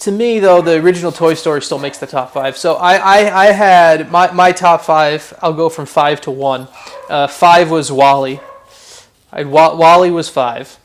to 0.00 0.12
me, 0.12 0.40
though, 0.40 0.60
the 0.62 0.74
original 0.80 1.10
Toy 1.12 1.34
Story 1.34 1.62
still 1.62 1.78
makes 1.78 1.98
the 1.98 2.06
top 2.06 2.32
five. 2.32 2.56
So 2.56 2.74
I, 2.74 2.96
I, 2.96 3.44
I 3.44 3.46
had 3.46 4.10
my, 4.10 4.30
my 4.32 4.52
top 4.52 4.82
five. 4.82 5.32
I'll 5.42 5.54
go 5.54 5.68
from 5.68 5.86
five 5.86 6.20
to 6.22 6.30
one. 6.30 6.68
Uh, 7.08 7.26
five 7.26 7.70
was 7.70 7.90
WALL-E. 7.90 8.40
I 9.32 9.38
had 9.38 9.46
WALL-E 9.48 10.10
was 10.10 10.28
five. 10.28 10.78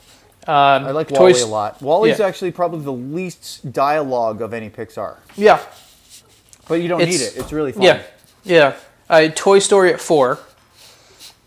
Um, 0.46 0.86
i 0.86 0.90
like 0.90 1.08
Toy 1.08 1.32
WALL-E 1.32 1.42
a 1.42 1.46
lot 1.46 1.80
WALL-E's 1.80 2.18
yeah. 2.18 2.26
actually 2.26 2.50
probably 2.50 2.84
the 2.84 2.92
least 2.92 3.72
dialogue 3.72 4.42
of 4.42 4.52
any 4.52 4.68
pixar 4.68 5.18
Yeah, 5.36 5.60
but 6.68 6.74
you 6.80 6.88
don't 6.88 7.00
need 7.00 7.20
it 7.20 7.36
it's 7.36 7.52
really 7.52 7.72
fun 7.72 7.82
yeah, 7.82 8.02
yeah. 8.44 8.74
I 9.08 9.22
had 9.22 9.36
Toy 9.36 9.58
Story 9.58 9.92
at 9.92 10.00
four. 10.00 10.38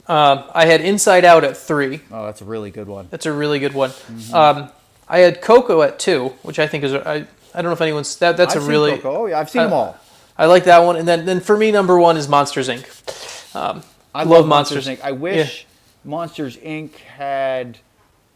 Um, 0.08 0.44
I 0.54 0.66
had 0.68 0.82
Inside 0.82 1.26
Out 1.26 1.44
at 1.44 1.58
three. 1.58 2.02
oh 2.12 2.26
that's 2.26 2.42
a 2.42 2.46
really 2.46 2.70
good 2.72 2.88
one 2.88 3.08
That's 3.10 3.26
a 3.26 3.34
really 3.34 3.58
good 3.60 3.74
one. 3.74 3.90
Mm-hmm. 3.90 4.34
Um, 4.36 4.70
I 5.10 5.20
had 5.20 5.42
Coco 5.42 5.82
at 5.82 5.98
two, 6.00 6.30
which 6.44 6.60
I 6.60 6.68
think 6.68 6.84
is 6.84 6.94
I, 6.94 7.16
I 7.16 7.62
don't 7.62 7.66
know 7.66 7.72
if 7.72 7.82
anyone's 7.82 8.16
that 8.18 8.38
that's 8.38 8.56
I've 8.56 8.64
a 8.64 8.68
really 8.68 8.92
Coco. 8.98 9.16
oh 9.24 9.26
yeah 9.28 9.40
i've 9.40 9.50
seen 9.50 9.64
them 9.64 9.74
Uh, 9.74 9.76
all 9.78 10.00
I 10.38 10.48
like 10.48 10.66
that 10.66 10.80
one. 10.80 10.98
And 10.98 11.08
then, 11.08 11.26
then 11.26 11.40
for 11.40 11.56
me, 11.58 11.72
number 11.72 11.98
one 11.98 12.18
is 12.18 12.28
Monsters 12.28 12.68
Inc. 12.68 13.56
Um, 13.56 13.84
I 14.14 14.24
love 14.24 14.30
love 14.30 14.48
Monsters. 14.48 14.86
Monsters 14.86 15.00
Inc. 15.00 15.08
I 15.08 15.12
wish 15.14 15.66
Monsters 16.04 16.58
Inc. 16.58 16.94
had 16.96 17.78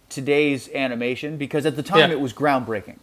today's 0.07 0.69
animation 0.73 1.35
because 1.37 1.65
at 1.65 1.75
the 1.75 1.83
time 1.83 2.09
Yeah. 2.09 2.15
it 2.15 2.21
was 2.21 2.31
groundbreaking. 2.31 2.95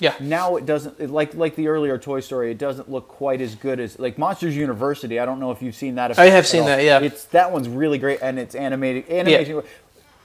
Yeah, 0.00 0.14
Now 0.20 0.56
it 0.56 0.66
doesn't 0.66 0.98
it- 0.98 1.10
like 1.10 1.34
like 1.34 1.54
the 1.54 1.68
earlier 1.68 1.98
Toy 1.98 2.20
Story. 2.20 2.50
It 2.50 2.58
doesn't 2.58 2.90
look 2.90 3.06
quite 3.08 3.40
as 3.40 3.54
good 3.54 3.78
as 3.78 3.98
like 3.98 4.18
Monsters 4.18 4.56
University. 4.56 5.18
I 5.20 5.24
don't 5.26 5.38
know 5.38 5.50
if 5.50 5.62
you've 5.62 5.74
seen 5.76 5.94
that. 5.96 6.18
I 6.18 6.26
have 6.26 6.46
seen 6.46 6.62
all. 6.62 6.66
that, 6.68 6.82
yeah. 6.82 7.00
it's 7.00 7.24
that 7.26 7.52
one's 7.52 7.68
really 7.68 7.98
great 7.98 8.20
and 8.22 8.38
it's 8.38 8.54
animated. 8.54 9.08
Animation. 9.08 9.62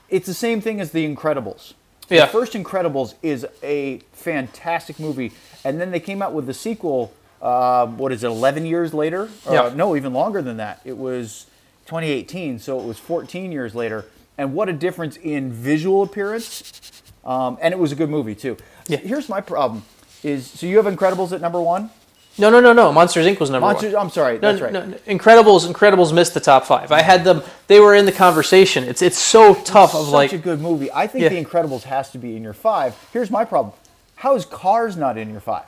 It's 0.08 0.26
the 0.26 0.34
same 0.34 0.60
thing 0.60 0.80
as 0.80 0.92
The 0.92 1.06
Incredibles. 1.06 1.74
Yeah. 2.08 2.26
The 2.26 2.32
first 2.32 2.52
Incredibles 2.52 3.14
is 3.22 3.46
a 3.62 3.98
fantastic 4.12 5.00
movie, 5.00 5.32
and 5.64 5.80
then 5.80 5.90
they 5.90 6.00
came 6.00 6.22
out 6.22 6.32
with 6.32 6.46
the 6.46 6.54
sequel. 6.54 7.12
Uh, 7.42 7.86
what 7.86 8.12
is 8.12 8.24
it? 8.24 8.28
Eleven 8.28 8.64
years 8.64 8.94
later? 8.94 9.28
Yeah. 9.50 9.62
Uh, 9.62 9.74
no, 9.74 9.96
even 9.96 10.12
longer 10.12 10.40
than 10.42 10.56
that. 10.58 10.80
It 10.84 10.96
was 10.96 11.46
2018, 11.86 12.58
so 12.58 12.80
it 12.80 12.86
was 12.86 12.98
14 12.98 13.52
years 13.52 13.74
later. 13.74 14.04
And 14.38 14.54
what 14.54 14.68
a 14.68 14.72
difference 14.72 15.16
in 15.16 15.52
visual 15.52 16.02
appearance. 16.02 17.02
Um, 17.24 17.58
and 17.60 17.72
it 17.72 17.78
was 17.78 17.90
a 17.90 17.94
good 17.96 18.10
movie 18.10 18.34
too. 18.34 18.56
Yeah. 18.88 18.98
Here's 18.98 19.28
my 19.28 19.40
problem: 19.40 19.82
is 20.22 20.46
so 20.50 20.66
you 20.66 20.76
have 20.82 20.86
Incredibles 20.86 21.32
at 21.32 21.40
number 21.40 21.60
one. 21.60 21.90
no, 22.38 22.50
no, 22.50 22.60
no, 22.60 22.72
no. 22.72 22.92
Monsters 22.92 23.26
Inc. 23.26 23.40
was 23.40 23.50
number 23.50 23.66
Monsters. 23.66 23.94
one. 23.94 24.02
I'm 24.06 24.10
sorry, 24.10 24.34
No, 24.38 24.52
that's 24.52 24.60
right. 24.60 24.72
no, 24.72 24.82
Incredibles, 25.06 25.66
Incredibles 25.70 26.12
missed 26.12 26.34
the 26.34 26.40
top 26.40 26.64
five. 26.66 26.92
I 26.92 27.02
had 27.02 27.24
them; 27.24 27.42
they 27.66 27.80
were 27.80 27.94
in 27.94 28.04
the 28.06 28.12
conversation. 28.12 28.84
It's 28.84 29.02
it's 29.02 29.18
so 29.18 29.54
tough. 29.54 29.94
Of 29.94 30.08
like 30.08 30.30
Such 30.30 30.38
like, 30.38 30.40
a 30.40 30.44
good 30.44 30.60
movie. 30.60 30.90
I 30.92 31.06
think 31.06 31.22
Yeah. 31.22 31.28
The 31.30 31.44
Incredibles 31.44 31.82
has 31.84 32.10
to 32.12 32.18
be 32.18 32.36
in 32.36 32.42
your 32.42 32.52
five. 32.52 32.94
Here's 33.12 33.30
my 33.30 33.44
problem: 33.44 33.74
how 34.16 34.34
is 34.36 34.44
Cars 34.44 34.96
not 34.96 35.16
in 35.18 35.30
your 35.30 35.40
five? 35.40 35.64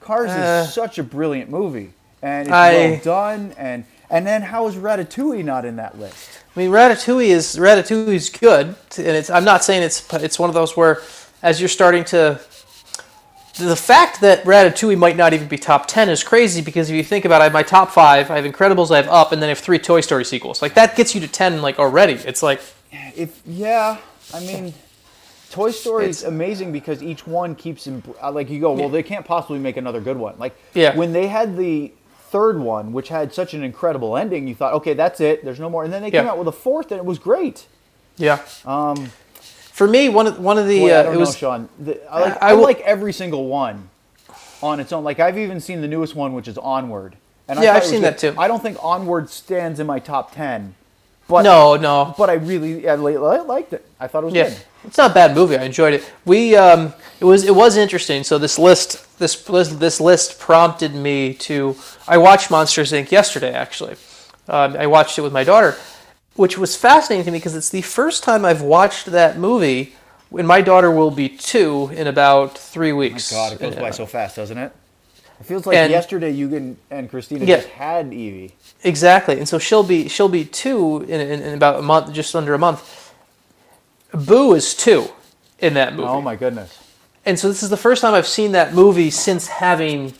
Cars 0.00 0.30
Uh, 0.30 0.64
is 0.66 0.72
such 0.72 0.98
a 0.98 1.02
brilliant 1.02 1.50
movie, 1.50 1.92
and 2.22 2.48
it's 2.48 2.52
I- 2.52 2.72
well 2.74 3.00
done. 3.04 3.54
And 3.58 3.84
and 4.08 4.26
then 4.26 4.42
how 4.42 4.66
is 4.66 4.74
Ratatouille 4.74 5.44
not 5.44 5.64
in 5.64 5.76
that 5.76 5.98
list? 6.00 6.28
I 6.56 6.58
mean, 6.58 6.70
Ratatouille 6.70 7.28
is 7.28 7.56
Ratatouille 7.56 8.08
is 8.08 8.28
good, 8.30 8.74
and 8.98 9.06
it's. 9.16 9.28
I'm 9.30 9.44
not 9.44 9.62
saying 9.62 9.82
it's. 9.82 10.02
It's 10.14 10.38
one 10.38 10.48
of 10.50 10.54
those 10.54 10.76
where, 10.76 11.00
as 11.42 11.60
you're 11.60 11.68
starting 11.68 12.04
to. 12.04 12.40
The 13.58 13.76
fact 13.76 14.22
that 14.22 14.44
Ratatouille 14.44 14.96
might 14.96 15.16
not 15.16 15.34
even 15.34 15.46
be 15.48 15.58
top 15.58 15.86
ten 15.86 16.08
is 16.08 16.22
crazy 16.24 16.62
because 16.62 16.88
if 16.88 16.96
you 16.96 17.02
think 17.04 17.24
about 17.26 17.38
it, 17.38 17.42
I 17.42 17.44
have 17.44 17.52
my 17.52 17.62
top 17.62 17.90
five, 17.90 18.30
I 18.30 18.40
have 18.40 18.50
Incredibles, 18.50 18.90
I 18.90 18.96
have 18.96 19.08
Up, 19.08 19.32
and 19.32 19.42
then 19.42 19.48
I 19.48 19.50
have 19.50 19.58
three 19.58 19.78
Toy 19.78 20.00
Story 20.00 20.24
sequels. 20.24 20.62
Like 20.62 20.74
that 20.74 20.96
gets 20.96 21.14
you 21.14 21.20
to 21.20 21.28
ten, 21.28 21.60
like 21.60 21.78
already. 21.78 22.14
It's 22.14 22.42
like 22.42 22.60
If 23.16 23.42
yeah, 23.44 23.98
I 24.32 24.40
mean, 24.40 24.72
Toy 25.50 25.72
Story 25.72 26.08
is 26.08 26.22
amazing 26.22 26.72
because 26.72 27.02
each 27.02 27.26
one 27.26 27.54
keeps 27.54 27.86
im- 27.86 28.02
uh, 28.22 28.30
like 28.32 28.48
you 28.48 28.60
go. 28.60 28.72
Well, 28.72 28.88
they 28.88 29.02
can't 29.02 29.26
possibly 29.26 29.58
make 29.58 29.76
another 29.76 30.00
good 30.00 30.16
one. 30.16 30.36
Like 30.38 30.56
Yeah. 30.72 30.96
when 30.96 31.12
they 31.12 31.26
had 31.26 31.56
the 31.58 31.92
third 32.30 32.58
one, 32.60 32.92
which 32.92 33.08
had 33.08 33.34
such 33.34 33.52
an 33.52 33.62
incredible 33.64 34.16
ending, 34.16 34.46
you 34.48 34.54
thought, 34.54 34.72
okay, 34.74 34.94
that's 34.94 35.20
it. 35.20 35.44
There's 35.44 35.58
no 35.60 35.68
more. 35.68 35.82
And 35.84 35.92
then 35.92 36.00
they 36.02 36.10
came 36.12 36.24
Yeah. 36.24 36.30
out 36.30 36.38
with 36.38 36.46
a 36.48 36.52
fourth, 36.52 36.92
and 36.92 36.98
it 36.98 37.04
was 37.04 37.18
great. 37.18 37.66
Yeah. 38.16 38.38
Um, 38.64 39.10
for 39.80 39.88
me, 39.88 40.10
one 40.10 40.26
of 40.26 40.38
one 40.38 40.58
of 40.58 40.66
the 40.68 40.78
Boy, 40.80 40.94
uh, 40.94 41.00
I 41.00 41.02
don't 41.04 41.14
it 41.14 41.16
was 41.18 41.30
know, 41.30 41.38
Sean. 41.38 41.68
The, 41.78 42.12
I, 42.12 42.20
like, 42.20 42.42
I 42.42 42.50
I, 42.50 42.52
will- 42.52 42.64
like 42.64 42.80
every 42.80 43.14
single 43.14 43.46
one 43.48 43.88
on 44.62 44.78
its 44.78 44.92
own. 44.92 45.04
Like 45.04 45.20
I've 45.20 45.38
even 45.38 45.58
seen 45.58 45.80
the 45.80 45.88
newest 45.88 46.14
one, 46.14 46.34
which 46.34 46.48
is 46.48 46.58
Onward. 46.58 47.16
And 47.48 47.58
Yeah, 47.62 47.72
I've 47.72 47.84
seen 47.86 48.02
good. 48.02 48.12
that 48.12 48.18
too. 48.18 48.34
I 48.36 48.46
don't 48.46 48.62
think 48.62 48.76
Onward 48.84 49.30
stands 49.30 49.80
in 49.80 49.86
my 49.86 49.98
top 49.98 50.34
ten, 50.34 50.74
but 51.28 51.44
no, 51.44 51.76
no. 51.76 52.14
but 52.18 52.28
I 52.28 52.34
really 52.34 52.86
I 52.86 52.94
liked 52.96 53.72
it. 53.72 53.82
I 53.98 54.06
thought 54.06 54.24
it 54.24 54.26
was 54.26 54.34
Yeah, 54.34 54.50
good. 54.50 54.58
it's 54.84 54.98
not 54.98 55.12
a 55.12 55.14
bad 55.14 55.34
movie. 55.34 55.56
I 55.56 55.62
enjoyed 55.62 55.94
it. 55.94 56.12
We 56.26 56.54
um, 56.56 56.92
it 57.18 57.24
was 57.24 57.44
it 57.44 57.54
was 57.56 57.78
interesting. 57.78 58.22
So 58.22 58.36
this 58.36 58.58
list 58.58 59.18
this 59.18 59.48
list, 59.48 59.80
this 59.80 59.98
list 59.98 60.38
prompted 60.38 60.94
me 60.94 61.32
to. 61.48 61.74
I 62.06 62.18
watched 62.18 62.50
Monsters 62.50 62.92
Inc. 62.92 63.10
yesterday, 63.10 63.52
actually. 63.54 63.96
Um, 64.46 64.76
I 64.76 64.86
watched 64.88 65.18
it 65.18 65.22
with 65.22 65.32
my 65.32 65.44
daughter, 65.44 65.76
which 66.40 66.56
was 66.56 66.74
fascinating 66.74 67.22
to 67.26 67.30
me 67.30 67.36
because 67.36 67.54
it's 67.54 67.68
the 67.68 67.82
first 67.82 68.22
time 68.22 68.46
I've 68.46 68.62
watched 68.62 69.04
that 69.06 69.36
movie. 69.36 69.92
When 70.30 70.46
my 70.46 70.62
daughter 70.62 70.90
will 70.90 71.10
be 71.10 71.28
two 71.28 71.90
in 71.92 72.06
about 72.06 72.56
three 72.56 72.92
oh 72.92 72.96
weeks. 72.96 73.30
Oh 73.30 73.36
God, 73.36 73.52
it 73.52 73.58
goes 73.60 73.74
by 73.76 73.90
so 73.90 74.06
fast, 74.06 74.36
doesn't 74.36 74.56
it? 74.56 74.72
It 75.38 75.44
feels 75.44 75.66
like 75.66 75.76
And- 75.76 75.90
yesterday 75.90 76.30
you 76.30 76.54
and, 76.56 76.78
and 76.90 77.10
Christina 77.10 77.44
Yeah. 77.44 77.56
just 77.56 77.68
had 77.68 78.14
Evie. 78.14 78.54
Exactly, 78.82 79.36
and 79.38 79.46
so 79.46 79.58
she'll 79.58 79.82
be 79.82 80.08
she'll 80.08 80.30
be 80.30 80.46
two 80.46 81.02
in, 81.08 81.20
in, 81.20 81.42
in 81.42 81.52
about 81.52 81.78
a 81.78 81.82
month, 81.82 82.10
just 82.14 82.34
under 82.34 82.54
a 82.54 82.58
month. 82.58 83.12
Boo 84.14 84.54
is 84.54 84.74
two 84.74 85.08
in 85.58 85.74
that 85.74 85.94
movie, 85.94 86.08
Oh 86.08 86.22
my 86.22 86.36
goodness. 86.36 86.78
and 87.26 87.38
so 87.38 87.48
this 87.48 87.62
is 87.62 87.68
the 87.68 87.76
first 87.76 88.00
time 88.00 88.14
I've 88.14 88.26
seen 88.26 88.52
that 88.52 88.72
movie 88.72 89.10
since 89.10 89.46
having, 89.46 90.14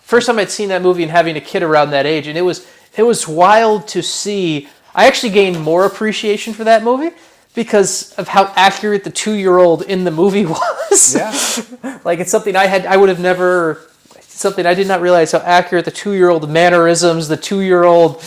first 0.00 0.28
time 0.28 0.38
I'd 0.38 0.50
seen 0.50 0.70
that 0.70 0.80
movie 0.80 1.02
and 1.02 1.12
having 1.12 1.36
a 1.36 1.42
kid 1.42 1.62
around 1.62 1.90
that 1.90 2.06
age, 2.06 2.26
and 2.26 2.38
it 2.38 2.42
was 2.42 2.66
it 2.96 3.02
was 3.02 3.28
wild 3.28 3.86
to 3.88 4.02
see. 4.02 4.68
I 4.94 5.06
actually 5.06 5.30
gained 5.30 5.60
more 5.60 5.84
appreciation 5.84 6.54
for 6.54 6.64
that 6.64 6.82
movie 6.82 7.14
because 7.54 8.12
of 8.14 8.28
how 8.28 8.52
accurate 8.56 9.04
the 9.04 9.10
two 9.10 9.32
year 9.32 9.58
old 9.58 9.82
in 9.82 10.04
the 10.04 10.10
movie 10.10 10.46
was. 10.90 11.14
Yeah. 11.14 12.00
like 12.04 12.18
it's 12.18 12.30
something 12.30 12.56
I 12.56 12.66
had 12.66 12.86
I 12.86 12.96
would 12.96 13.08
have 13.08 13.20
never 13.20 13.88
something 14.20 14.66
I 14.66 14.74
did 14.74 14.88
not 14.88 15.00
realize 15.00 15.32
how 15.32 15.38
accurate 15.38 15.84
the 15.84 15.90
two 15.90 16.12
year 16.12 16.28
old 16.28 16.48
mannerisms, 16.50 17.28
the 17.28 17.36
two 17.36 17.60
year 17.60 17.84
old 17.84 18.24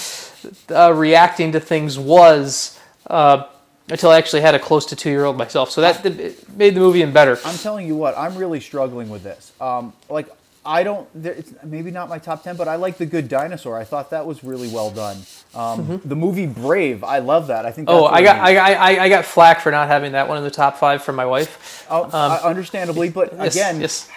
uh, 0.69 0.93
reacting 0.93 1.51
to 1.53 1.59
things 1.59 1.97
was 1.97 2.79
uh, 3.07 3.47
until 3.89 4.09
I 4.11 4.17
actually 4.17 4.41
had 4.41 4.55
a 4.55 4.59
close 4.59 4.85
to 4.87 4.95
two 4.95 5.09
year 5.09 5.25
old 5.25 5.37
myself. 5.37 5.71
So 5.71 5.81
that 5.81 6.05
it 6.05 6.49
made 6.57 6.75
the 6.75 6.79
movie 6.79 6.99
even 6.99 7.13
better. 7.13 7.37
I'm 7.45 7.57
telling 7.57 7.87
you 7.87 7.95
what, 7.95 8.17
I'm 8.17 8.35
really 8.35 8.59
struggling 8.59 9.09
with 9.09 9.23
this. 9.23 9.51
Um, 9.59 9.93
like, 10.09 10.27
I 10.65 10.83
don't, 10.83 11.07
there, 11.13 11.33
it's 11.33 11.53
maybe 11.63 11.91
not 11.91 12.09
my 12.09 12.17
top 12.17 12.43
10, 12.43 12.55
but 12.57 12.67
I 12.67 12.75
like 12.75 12.97
The 12.97 13.05
Good 13.05 13.29
Dinosaur. 13.29 13.77
I 13.77 13.83
thought 13.83 14.09
that 14.09 14.25
was 14.25 14.43
really 14.43 14.67
well 14.67 14.89
done. 14.89 15.17
Um, 15.53 16.01
The 16.03 16.15
movie 16.15 16.47
Brave, 16.47 17.03
I 17.03 17.19
love 17.19 17.47
that. 17.47 17.65
I 17.65 17.71
think 17.71 17.87
that's 17.87 17.95
Mm-hmm. 17.97 18.13
Oh, 18.13 18.17
I 18.17 18.23
got. 18.23 18.37
I, 18.39 18.73
I, 18.73 19.03
I 19.03 19.09
got 19.09 19.25
flack 19.25 19.61
for 19.61 19.71
not 19.71 19.87
having 19.87 20.13
that 20.13 20.27
one 20.27 20.37
in 20.37 20.43
the 20.43 20.49
top 20.51 20.77
five 20.77 21.03
from 21.03 21.15
my 21.15 21.25
wife. 21.25 21.85
Oh, 21.89 22.09
I- 22.11 22.39
understandably, 22.43 23.09
but 23.09 23.31
Yes, 23.33 23.55
again, 23.55 23.79
yes. 23.79 24.09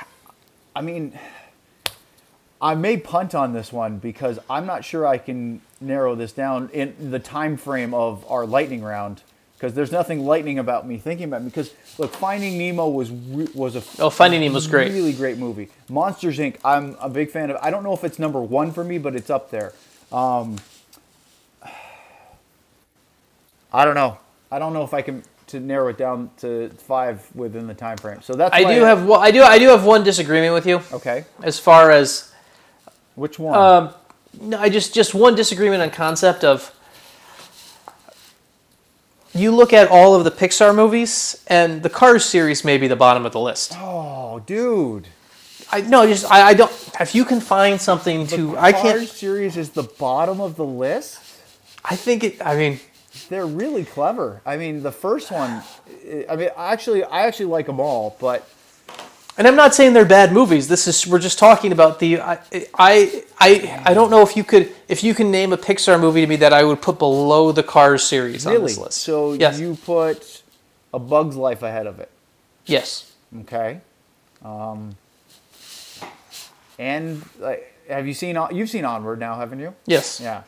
I 0.75 0.81
mean, 0.81 1.19
I 2.61 2.75
may 2.75 2.97
punt 2.97 3.35
on 3.35 3.53
this 3.53 3.73
one 3.73 3.99
because 3.99 4.39
I'm 4.49 4.67
not 4.67 4.85
sure 4.85 5.07
I 5.07 5.19
can 5.19 5.61
narrow 5.81 6.15
this 6.15 6.33
down 6.33 6.71
in 6.73 7.11
the 7.11 7.19
time 7.19 7.57
frame 7.57 7.93
of 7.95 8.25
our 8.31 8.47
lightning 8.47 8.83
round. 8.83 9.23
Because 9.59 9.75
there's 9.75 9.91
nothing 9.91 10.25
lightning 10.25 10.61
about 10.61 10.87
me 10.87 10.99
thinking 10.99 11.25
about 11.25 11.43
me. 11.43 11.49
Because 11.49 11.73
look, 11.99 12.15
Finding 12.15 12.57
Nemo 12.59 12.89
was 12.89 13.11
re- 13.11 13.49
was 13.55 13.75
a 13.75 13.83
Oh, 14.01 14.09
Finding 14.09 14.41
Nemo's 14.41 14.69
great. 14.69 14.93
really 14.93 15.13
great 15.13 15.37
movie. 15.37 15.69
Monsters 15.89 16.39
Inc. 16.39 16.59
I'm 16.65 16.97
a 17.01 17.09
big 17.09 17.31
fan 17.33 17.51
of. 17.51 17.57
I 17.61 17.71
don't 17.71 17.83
know 17.83 17.93
if 17.93 18.05
it's 18.05 18.21
number 18.21 18.41
one 18.41 18.71
for 18.71 18.85
me, 18.85 18.99
but 18.99 19.17
it's 19.17 19.31
up 19.31 19.51
there. 19.51 19.73
Um, 20.13 20.59
I 23.73 23.85
don't 23.85 23.97
know. 23.97 24.19
I 24.51 24.59
don't 24.61 24.73
know 24.73 24.85
if 24.85 24.95
I 24.95 25.03
can 25.03 25.25
to 25.49 25.61
narrow 25.61 25.89
it 25.89 25.99
down 25.99 26.31
to 26.39 26.69
five 26.71 27.27
within 27.35 27.67
the 27.67 27.75
time 27.75 27.97
frame. 27.97 28.23
So 28.23 28.35
that's 28.35 28.55
I 28.55 28.63
do 28.63 28.83
have 28.83 29.05
one, 29.07 29.21
I 29.21 29.31
do 29.31 29.43
I 29.43 29.59
do 29.59 29.69
have 29.69 29.85
one 29.85 30.05
disagreement 30.05 30.55
with 30.55 30.67
you 30.67 30.83
okay. 30.93 31.25
as 31.43 31.59
far 31.59 31.91
as 31.91 32.33
Which 33.15 33.39
one? 33.39 33.59
Um, 33.59 33.95
no, 34.41 34.59
I 34.61 34.69
just 34.69 34.95
just 34.95 35.15
one 35.15 35.35
disagreement 35.35 35.83
on 35.83 35.91
concept 35.91 36.45
of. 36.45 36.73
You 39.39 39.53
look 39.53 39.73
at 39.73 39.89
all 39.89 40.17
of 40.17 40.25
the 40.25 40.33
Pixar 40.33 40.75
movies, 40.75 41.45
and 41.47 41.81
the 41.85 41.89
Cars 41.89 42.25
series 42.25 42.65
may 42.65 42.77
be 42.77 42.89
the 42.89 42.97
bottom 42.97 43.25
of 43.25 43.31
the 43.31 43.39
list. 43.39 43.73
oh, 43.77 44.41
dude. 44.45 45.07
I 45.71 45.83
no, 45.83 46.05
just 46.07 46.29
I, 46.29 46.49
I 46.49 46.55
don't. 46.55 46.73
If 46.99 47.15
you 47.15 47.25
can 47.25 47.41
find 47.41 47.81
something 47.81 48.27
to, 48.29 48.59
I 48.59 48.73
can't. 48.73 49.07
series 49.09 49.57
is 49.57 49.71
the 49.71 49.85
bottom 49.85 50.41
of 50.41 50.57
the 50.57 50.65
list. 50.65 51.21
I 51.85 51.95
think 51.95 52.25
it. 52.25 52.45
I 52.45 52.57
mean, 52.57 52.81
They're 53.29 53.47
really 53.47 53.85
clever. 53.85 54.41
I 54.45 54.57
mean, 54.57 54.83
the 54.83 54.91
first 54.91 55.31
one. 55.31 55.63
I 56.29 56.35
mean, 56.35 56.49
actually, 56.57 57.05
I 57.05 57.27
actually 57.27 57.47
like 57.47 57.67
them 57.67 57.79
all, 57.79 58.17
but 58.19 58.49
and 59.39 59.47
I'm 59.47 59.55
not 59.57 59.75
saying 59.75 59.93
they're 59.93 60.05
bad 60.05 60.33
movies. 60.33 60.67
This 60.69 60.87
is 60.89 61.07
we're 61.07 61.21
just 61.21 61.39
talking 61.39 61.73
about 61.73 62.01
the. 62.01 62.21
I 62.21 62.39
I 62.75 63.23
I, 63.39 63.83
I 63.87 63.95
don't 63.95 64.11
know 64.11 64.23
if 64.23 64.37
you 64.37 64.45
could 64.45 64.75
if 64.89 65.03
you 65.05 65.15
can 65.15 65.31
name 65.31 65.53
a 65.53 65.57
Pixar 65.57 65.99
movie 66.01 66.21
to 66.23 66.27
me 66.27 66.37
that 66.37 66.53
I 66.53 66.65
would 66.65 66.83
put 66.83 66.99
below 66.99 67.53
the 67.53 67.63
Cars 67.63 68.03
series 68.03 68.47
on 68.47 68.63
this 68.63 68.77
list. 68.77 68.99
So 69.01 69.33
yes, 69.35 69.59
you 69.61 69.77
put 69.87 70.43
A 70.93 70.99
Bug's 70.99 71.37
Life 71.37 71.63
ahead 71.63 71.87
of 71.87 72.01
it. 72.01 72.11
yes. 72.67 73.13
Okay. 73.41 73.81
Um, 74.45 74.97
and 76.79 77.23
like, 77.39 77.73
have 77.89 78.07
you 78.07 78.15
seen? 78.15 78.39
You've 78.53 78.71
seen 78.71 78.85
Onward 78.85 79.21
now, 79.21 79.37
haven't 79.37 79.61
you? 79.61 79.75
Yes. 79.87 80.21
Yeah. 80.21 80.43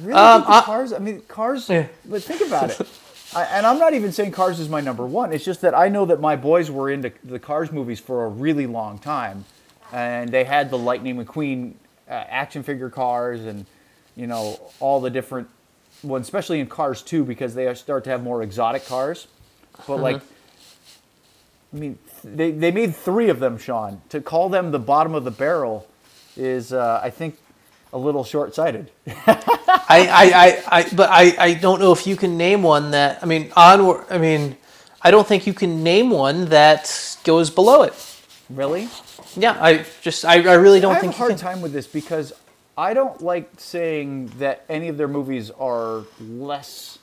Really? 0.00 0.12
Um, 0.12 0.44
I- 0.46 0.62
cars. 0.62 0.92
I 0.92 0.98
mean, 0.98 1.22
cars. 1.22 1.68
Yeah. 1.68 1.86
But 2.04 2.22
think 2.22 2.42
about 2.46 2.78
it. 2.78 2.86
I, 3.34 3.44
and 3.44 3.66
I'm 3.66 3.78
not 3.78 3.94
even 3.94 4.10
saying 4.12 4.32
Cars 4.32 4.58
is 4.58 4.68
my 4.68 4.80
number 4.80 5.06
one. 5.06 5.32
It's 5.32 5.44
just 5.44 5.60
that 5.60 5.76
I 5.76 5.88
know 5.88 6.04
that 6.06 6.20
my 6.20 6.34
boys 6.36 6.70
were 6.70 6.90
into 6.90 7.12
the 7.22 7.38
Cars 7.38 7.70
movies 7.70 8.00
for 8.00 8.24
a 8.24 8.28
really 8.28 8.66
long 8.66 8.98
time, 8.98 9.44
and 9.92 10.30
they 10.30 10.44
had 10.44 10.70
the 10.70 10.78
Lightning 10.78 11.24
McQueen 11.24 11.74
uh, 12.08 12.12
action 12.12 12.62
figure 12.62 12.90
cars, 12.90 13.44
and 13.44 13.66
you 14.16 14.26
know 14.26 14.60
all 14.80 15.00
the 15.00 15.10
different 15.10 15.48
ones, 16.02 16.26
especially 16.26 16.60
in 16.60 16.66
Cars 16.66 17.02
2 17.02 17.24
because 17.24 17.54
they 17.54 17.72
start 17.74 18.04
to 18.04 18.10
have 18.10 18.22
more 18.22 18.42
exotic 18.42 18.84
cars. 18.86 19.28
But 19.86 19.98
like, 19.98 20.20
I 21.72 21.76
mean, 21.76 21.98
they 22.24 22.50
they 22.50 22.72
made 22.72 22.96
three 22.96 23.28
of 23.28 23.38
them, 23.38 23.58
Sean. 23.58 24.00
To 24.08 24.20
call 24.20 24.48
them 24.48 24.72
the 24.72 24.78
bottom 24.80 25.14
of 25.14 25.24
the 25.24 25.30
barrel 25.30 25.88
is, 26.36 26.72
uh, 26.72 27.00
I 27.02 27.10
think, 27.10 27.38
a 27.92 27.98
little 27.98 28.24
short-sighted. 28.24 28.90
I, 29.06 29.84
I, 29.88 30.32
I, 30.34 30.62
I, 30.80 30.88
but 30.94 31.08
I, 31.10 31.34
I 31.38 31.54
don't 31.54 31.80
know 31.80 31.92
if 31.92 32.06
you 32.06 32.16
can 32.16 32.36
name 32.36 32.62
one 32.62 32.92
that. 32.92 33.22
I 33.22 33.26
mean, 33.26 33.52
onward. 33.56 34.04
I 34.10 34.18
mean, 34.18 34.56
I 35.02 35.10
don't 35.10 35.26
think 35.26 35.46
you 35.46 35.54
can 35.54 35.82
name 35.82 36.10
one 36.10 36.46
that 36.46 37.16
goes 37.24 37.50
below 37.50 37.82
it. 37.82 37.94
really? 38.48 38.88
Yeah, 39.36 39.56
I 39.60 39.84
just, 40.02 40.24
I, 40.24 40.34
I 40.48 40.54
really 40.54 40.80
don't 40.80 40.98
think 41.00 41.14
I 41.14 41.16
have 41.18 41.26
a 41.26 41.28
hard 41.30 41.38
time 41.38 41.60
with 41.62 41.72
this 41.72 41.86
because 41.86 42.32
I 42.76 42.94
don't 42.94 43.20
like 43.22 43.48
saying 43.58 44.26
that 44.38 44.64
any 44.68 44.88
of 44.88 44.96
their 44.96 45.06
movies 45.08 45.50
are 45.52 46.02
less 46.20 46.98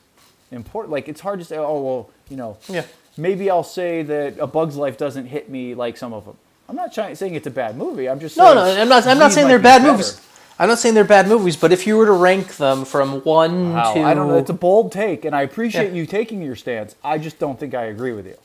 important. 0.52 0.92
Like 0.92 1.08
it's 1.08 1.22
hard 1.22 1.40
to 1.40 1.46
say, 1.46 1.58
oh 1.58 1.82
well, 1.82 2.10
you 2.30 2.36
know, 2.38 2.58
Yeah. 2.68 2.84
maybe 3.18 3.50
I'll 3.50 3.64
say 3.64 4.04
that 4.04 4.40
A 4.40 4.48
Bug's 4.48 4.76
Life 4.76 4.98
doesn't 4.98 5.28
hit 5.28 5.50
me 5.50 5.74
like 5.76 5.96
some 5.98 6.12
of 6.14 6.26
them. 6.26 6.36
I'm 6.70 6.76
not 6.76 6.94
trying 6.94 7.16
saying 7.16 7.36
it's 7.36 7.48
a 7.48 7.52
bad 7.52 7.78
movie. 7.78 8.10
I'm 8.10 8.20
just 8.20 8.36
No, 8.36 8.54
saying 8.54 8.56
no, 8.76 8.82
I'm 8.82 8.90
not. 8.90 9.08
I'm 9.08 9.20
not 9.20 9.32
saying 9.32 9.48
they're 9.48 9.58
bad 9.60 9.82
better. 9.84 9.92
movies. 9.94 10.20
I'm 10.60 10.68
not 10.70 10.80
saying 10.80 10.96
they're 10.96 11.04
bad 11.04 11.28
movies, 11.28 11.56
but 11.56 11.72
if 11.72 11.86
you 11.86 11.98
were 11.98 12.08
to 12.08 12.12
rank 12.14 12.58
them 12.58 12.84
from 12.86 13.22
one 13.24 13.74
Wow, 13.74 13.94
to, 13.94 14.02
I 14.02 14.14
don't 14.14 14.28
know. 14.28 14.38
It's 14.38 14.50
a 14.50 14.54
bold 14.54 14.92
take, 14.92 15.24
and 15.26 15.36
I 15.36 15.44
appreciate 15.44 15.90
Yeah. 15.90 15.98
you 16.00 16.06
taking 16.08 16.42
your 16.42 16.56
stance. 16.56 16.96
I 17.04 17.18
just 17.20 17.38
don't 17.38 17.60
think 17.60 17.76
I 17.76 17.86
agree 17.86 18.12
with 18.14 18.26
you. 18.26 18.38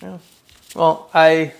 Yeah. 0.00 0.18
well, 0.74 1.10
I, 1.12 1.52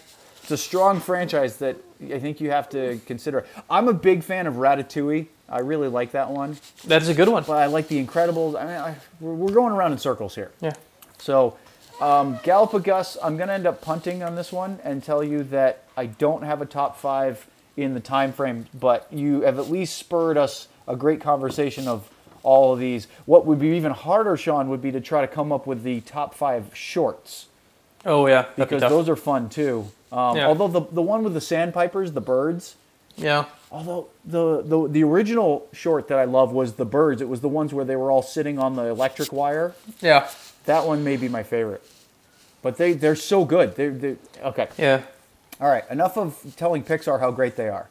It's 0.43 0.51
a 0.51 0.56
strong 0.56 1.01
franchise 1.01 1.56
that 1.59 1.77
I 2.12 2.18
think 2.18 2.40
you 2.40 2.51
have 2.51 2.68
to 2.70 2.98
consider. 3.06 3.44
I'm 3.68 3.89
a 3.89 3.93
big 3.93 4.22
fan 4.24 4.47
of 4.47 4.55
Ratatouille. 4.55 5.27
I 5.51 5.59
really 5.60 5.89
like 5.89 6.12
that 6.12 6.31
one, 6.31 6.56
that's 6.86 7.09
a 7.09 7.14
good 7.14 7.28
one. 7.28 7.43
but 7.47 7.59
I 7.59 7.66
like 7.66 7.89
The 7.89 8.02
Incredibles. 8.02 8.55
I 8.59 8.64
mean, 8.64 8.77
I, 8.77 8.94
we're, 9.20 9.35
we're 9.35 9.52
going 9.52 9.72
around 9.72 9.93
in 9.93 9.98
circles 9.98 10.35
here. 10.36 10.52
Yeah. 10.60 10.72
So, 11.18 11.56
um, 12.01 12.39
Galapagos, 12.44 13.18
I'm 13.22 13.36
going 13.36 13.48
to 13.48 13.55
end 13.55 13.66
up 13.66 13.82
punting 13.82 14.22
on 14.22 14.36
this 14.36 14.52
one 14.52 14.78
and 14.85 15.02
tell 15.02 15.24
you 15.24 15.43
that 15.44 15.82
I 15.97 16.06
don't 16.06 16.43
have 16.44 16.62
a 16.62 16.66
top 16.66 16.97
five 16.98 17.47
in 17.76 17.94
the 17.94 18.01
time 18.01 18.32
frame, 18.32 18.66
but 18.78 19.06
you 19.10 19.42
have 19.42 19.59
at 19.59 19.70
least 19.70 19.97
spurred 19.97 20.36
us 20.36 20.68
a 20.86 20.97
great 20.97 21.20
conversation 21.20 21.88
of 21.88 22.09
all 22.42 22.72
of 22.72 22.78
these. 22.78 23.06
What 23.26 23.47
would 23.47 23.59
be 23.59 23.68
even 23.68 23.92
harder, 23.92 24.36
Sean, 24.36 24.68
would 24.68 24.82
be 24.82 24.92
to 24.92 25.01
try 25.01 25.20
to 25.20 25.28
come 25.28 25.52
up 25.52 25.66
with 25.66 25.82
the 25.82 26.01
top 26.01 26.34
five 26.34 26.74
shorts 26.74 27.47
Oh 28.05 28.26
yeah, 28.26 28.47
because 28.56 28.80
those 28.80 29.09
are 29.09 29.16
fun 29.16 29.48
too. 29.48 29.90
Um, 30.12 30.36
Yeah. 30.36 30.47
Although 30.47 30.68
the, 30.68 30.80
the 30.80 31.02
one 31.02 31.22
with 31.22 31.34
the 31.34 31.40
sandpipers, 31.40 32.12
the 32.12 32.20
birds, 32.20 32.76
yeah. 33.16 33.44
although 33.70 34.09
the, 34.24 34.62
the 34.62 34.88
the 34.88 35.05
original 35.05 35.68
short 35.72 36.09
that 36.09 36.18
I 36.18 36.24
love 36.24 36.52
was 36.52 36.74
the 36.74 36.84
birds. 36.84 37.20
It 37.20 37.28
was 37.28 37.40
the 37.40 37.48
ones 37.48 37.74
where 37.74 37.84
they 37.84 37.97
were 37.97 38.10
all 38.10 38.22
sitting 38.22 38.59
on 38.59 38.76
the 38.76 38.84
electric 38.84 39.32
wire. 39.32 39.74
Yeah. 40.01 40.28
That 40.64 40.86
one 40.86 41.05
may 41.05 41.16
be 41.16 41.28
my 41.28 41.42
favorite. 41.42 41.82
But 42.62 42.76
they, 42.76 42.92
they're 42.92 43.16
so 43.16 43.47
good. 43.47 43.76
They're, 43.76 43.90
they 43.90 44.16
okay. 44.42 44.68
Yeah. 44.76 45.02
All 45.61 45.69
right. 45.69 45.85
Enough 45.91 46.16
of 46.16 46.55
telling 46.57 46.82
Pixar 46.82 47.20
how 47.20 47.31
great 47.31 47.57
they 47.57 47.69
are. 47.69 47.89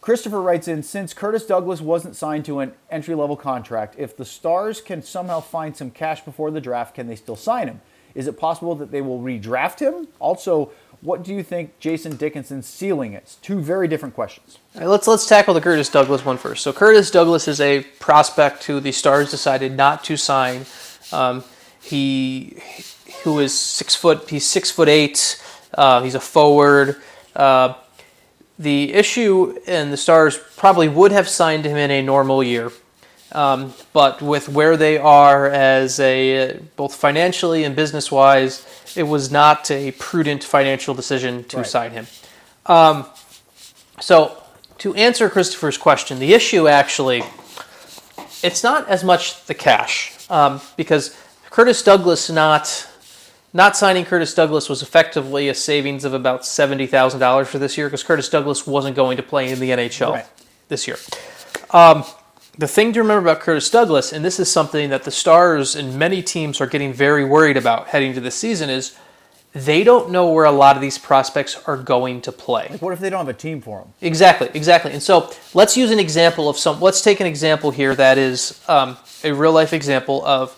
Christopher 0.00 0.42
writes 0.42 0.66
in 0.66 0.82
Since 0.82 1.14
Curtis 1.14 1.46
Douglas 1.46 1.80
wasn't 1.80 2.16
signed 2.16 2.44
to 2.46 2.58
an 2.58 2.72
entry 2.90 3.14
level 3.14 3.36
contract, 3.36 3.94
if 3.98 4.16
the 4.16 4.24
Stars 4.24 4.80
can 4.80 5.00
somehow 5.00 5.40
find 5.40 5.76
some 5.76 5.92
cash 5.92 6.22
before 6.22 6.50
the 6.50 6.60
draft, 6.60 6.96
can 6.96 7.06
they 7.06 7.14
still 7.14 7.36
sign 7.36 7.68
him? 7.68 7.80
Is 8.14 8.26
it 8.26 8.36
possible 8.36 8.74
that 8.74 8.90
they 8.90 9.00
will 9.00 9.20
redraft 9.20 9.78
him? 9.78 10.08
Also, 10.18 10.72
what 11.02 11.22
do 11.22 11.32
you 11.32 11.42
think 11.42 11.78
Jason 11.78 12.16
Dickinson's 12.16 12.66
ceiling 12.66 13.14
is? 13.14 13.36
Two 13.42 13.60
very 13.60 13.88
different 13.88 14.14
questions. 14.14 14.58
All 14.74 14.82
right, 14.82 14.90
let's 14.90 15.06
let's 15.06 15.26
tackle 15.26 15.54
the 15.54 15.60
Curtis 15.60 15.88
Douglas 15.88 16.24
one 16.24 16.36
first. 16.36 16.62
So 16.62 16.72
Curtis 16.72 17.10
Douglas 17.10 17.48
is 17.48 17.60
a 17.60 17.82
prospect 18.00 18.64
who 18.64 18.80
the 18.80 18.92
Stars 18.92 19.30
decided 19.30 19.76
not 19.76 20.04
to 20.04 20.16
sign. 20.16 20.66
Um, 21.12 21.44
he 21.80 22.60
who 23.22 23.38
is 23.38 23.56
six 23.56 23.94
foot. 23.94 24.28
He's 24.28 24.46
six 24.46 24.70
foot 24.70 24.88
eight. 24.88 25.42
Uh, 25.74 26.02
he's 26.02 26.14
a 26.14 26.20
forward. 26.20 26.96
Uh, 27.34 27.74
the 28.58 28.92
issue, 28.92 29.58
and 29.66 29.92
the 29.92 29.96
Stars 29.96 30.38
probably 30.56 30.88
would 30.88 31.12
have 31.12 31.28
signed 31.28 31.64
him 31.64 31.76
in 31.76 31.90
a 31.90 32.02
normal 32.02 32.42
year, 32.42 32.70
um, 33.32 33.72
but 33.92 34.20
with 34.22 34.48
where 34.48 34.76
they 34.76 34.98
are 34.98 35.46
as 35.46 35.98
a 35.98 36.58
both 36.76 36.94
financially 36.94 37.64
and 37.64 37.74
business 37.74 38.12
wise, 38.12 38.64
it 38.94 39.04
was 39.04 39.30
not 39.30 39.70
a 39.70 39.92
prudent 39.92 40.44
financial 40.44 40.94
decision 40.94 41.44
to 41.44 41.58
Right. 41.58 41.66
sign 41.66 41.90
him. 41.92 42.06
Um, 42.66 43.06
so, 44.00 44.36
to 44.78 44.94
answer 44.94 45.28
Christopher's 45.30 45.78
question, 45.78 46.18
the 46.18 46.34
issue 46.34 46.68
actually, 46.68 47.24
it's 48.42 48.62
not 48.62 48.88
as 48.88 49.02
much 49.02 49.44
the 49.46 49.54
cash 49.54 50.12
um, 50.28 50.60
because 50.76 51.16
Curtis 51.50 51.82
Douglas 51.82 52.28
not 52.30 52.86
not 53.52 53.76
signing 53.76 54.04
Curtis 54.04 54.34
Douglas 54.34 54.68
was 54.68 54.82
effectively 54.82 55.48
a 55.48 55.54
savings 55.54 56.04
of 56.04 56.14
about 56.14 56.44
seventy 56.46 56.86
thousand 56.86 57.20
dollars 57.20 57.48
for 57.48 57.58
this 57.58 57.76
year 57.76 57.86
because 57.88 58.02
Curtis 58.02 58.28
Douglas 58.28 58.66
wasn't 58.66 58.96
going 58.96 59.16
to 59.16 59.22
play 59.22 59.50
in 59.50 59.60
the 59.60 59.70
NHL 59.70 60.12
Right. 60.12 60.26
this 60.68 60.86
year. 60.86 60.96
Um, 61.70 62.04
the 62.58 62.68
thing 62.68 62.92
to 62.92 63.00
remember 63.00 63.30
about 63.30 63.42
Curtis 63.42 63.70
Douglas, 63.70 64.12
and 64.12 64.24
this 64.24 64.38
is 64.38 64.50
something 64.50 64.90
that 64.90 65.04
the 65.04 65.10
Stars 65.10 65.74
and 65.74 65.98
many 65.98 66.22
teams 66.22 66.60
are 66.60 66.66
getting 66.66 66.92
very 66.92 67.24
worried 67.24 67.56
about 67.56 67.88
heading 67.88 68.12
to 68.14 68.20
the 68.20 68.30
season, 68.30 68.68
is 68.68 68.94
they 69.54 69.84
don't 69.84 70.10
know 70.10 70.30
where 70.30 70.44
a 70.44 70.52
lot 70.52 70.76
of 70.76 70.82
these 70.82 70.98
prospects 70.98 71.58
are 71.66 71.76
going 71.76 72.20
to 72.22 72.32
play. 72.32 72.68
Like, 72.70 72.82
what 72.82 72.92
if 72.92 73.00
they 73.00 73.10
don't 73.10 73.20
have 73.20 73.28
a 73.28 73.38
team 73.38 73.60
for 73.60 73.80
them? 73.80 73.92
Exactly, 74.02 74.50
exactly. 74.54 74.92
And 74.92 75.02
so 75.02 75.30
let's 75.54 75.76
use 75.76 75.90
an 75.90 75.98
example 75.98 76.48
of 76.48 76.56
some. 76.58 76.80
Let's 76.80 77.00
take 77.02 77.20
an 77.20 77.26
example 77.26 77.70
here 77.70 77.94
that 77.94 78.16
is 78.18 78.60
um, 78.68 78.96
a 79.24 79.32
real 79.32 79.52
life 79.52 79.72
example 79.72 80.24
of 80.26 80.56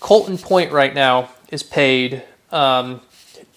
Colton 0.00 0.38
Point 0.38 0.72
right 0.72 0.94
now 0.94 1.28
is 1.50 1.62
paid. 1.62 2.22
Um, 2.50 3.00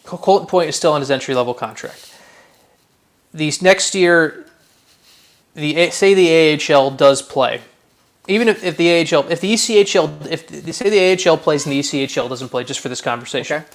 Colton 0.03 0.47
Point 0.47 0.69
is 0.69 0.75
still 0.75 0.91
on 0.93 1.01
his 1.01 1.09
entry 1.11 1.33
level 1.33 1.53
contract. 1.53 2.13
These 3.33 3.61
next 3.61 3.95
year, 3.95 4.45
the 5.55 5.89
say 5.91 6.13
the 6.13 6.73
AHL 6.73 6.91
does 6.91 7.21
play. 7.21 7.61
Even 8.27 8.47
if, 8.47 8.63
if 8.63 8.77
the 8.77 8.89
AHL, 8.89 9.29
if 9.29 9.41
the 9.41 9.53
ECHL, 9.53 10.27
if 10.31 10.47
they 10.47 10.71
say 10.71 10.89
the 10.89 11.29
AHL 11.29 11.37
plays 11.37 11.65
and 11.65 11.73
the 11.73 11.79
ECHL 11.79 12.29
doesn't 12.29 12.49
play, 12.49 12.63
just 12.63 12.79
for 12.79 12.87
this 12.89 13.01
conversation, 13.01 13.57
Okay. 13.57 13.65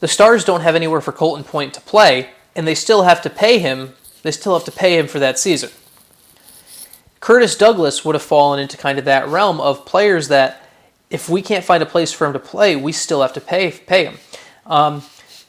the 0.00 0.08
Stars 0.08 0.44
don't 0.44 0.62
have 0.62 0.74
anywhere 0.74 1.00
for 1.00 1.12
Colton 1.12 1.44
Point 1.44 1.74
to 1.74 1.80
play, 1.80 2.30
and 2.56 2.66
they 2.66 2.74
still 2.74 3.02
have 3.04 3.22
to 3.22 3.30
pay 3.30 3.58
him. 3.58 3.94
They 4.22 4.32
still 4.32 4.54
have 4.54 4.64
to 4.64 4.72
pay 4.72 4.98
him 4.98 5.06
for 5.06 5.20
that 5.20 5.38
season. 5.38 5.70
Curtis 7.20 7.56
Douglas 7.56 8.04
would 8.04 8.14
have 8.14 8.22
fallen 8.22 8.58
into 8.58 8.76
kind 8.76 8.98
of 8.98 9.04
that 9.04 9.28
realm 9.28 9.60
of 9.60 9.84
players 9.86 10.28
that, 10.28 10.67
if 11.10 11.28
we 11.28 11.42
can't 11.42 11.64
find 11.64 11.82
a 11.82 11.86
place 11.86 12.12
for 12.12 12.26
him 12.26 12.32
to 12.34 12.38
play, 12.38 12.76
we 12.76 12.92
still 12.92 13.22
have 13.22 13.32
to 13.34 13.40
pay 13.40 13.70
pay 13.70 14.04
him. 14.06 14.18
Um, 14.66 15.02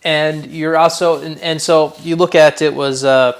and 0.04 0.46
you're 0.46 0.78
also, 0.78 1.22
and, 1.22 1.38
and 1.40 1.62
so 1.62 1.94
you 2.02 2.16
look 2.16 2.34
at 2.36 2.62
it 2.62 2.74
was 2.74 3.04
uh, 3.04 3.34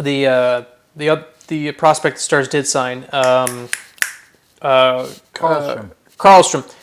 the 0.00 0.26
uh, 0.26 0.64
the 0.96 1.24
the 1.48 1.72
prospect 1.72 2.16
the 2.16 2.22
Stars 2.22 2.48
did 2.48 2.66
sign. 2.66 3.04
Um, 3.12 3.68
uh, 4.62 5.06
Karlstrom. 5.34 5.90
uh, 5.90 5.94
Karlstrom. 6.18 6.74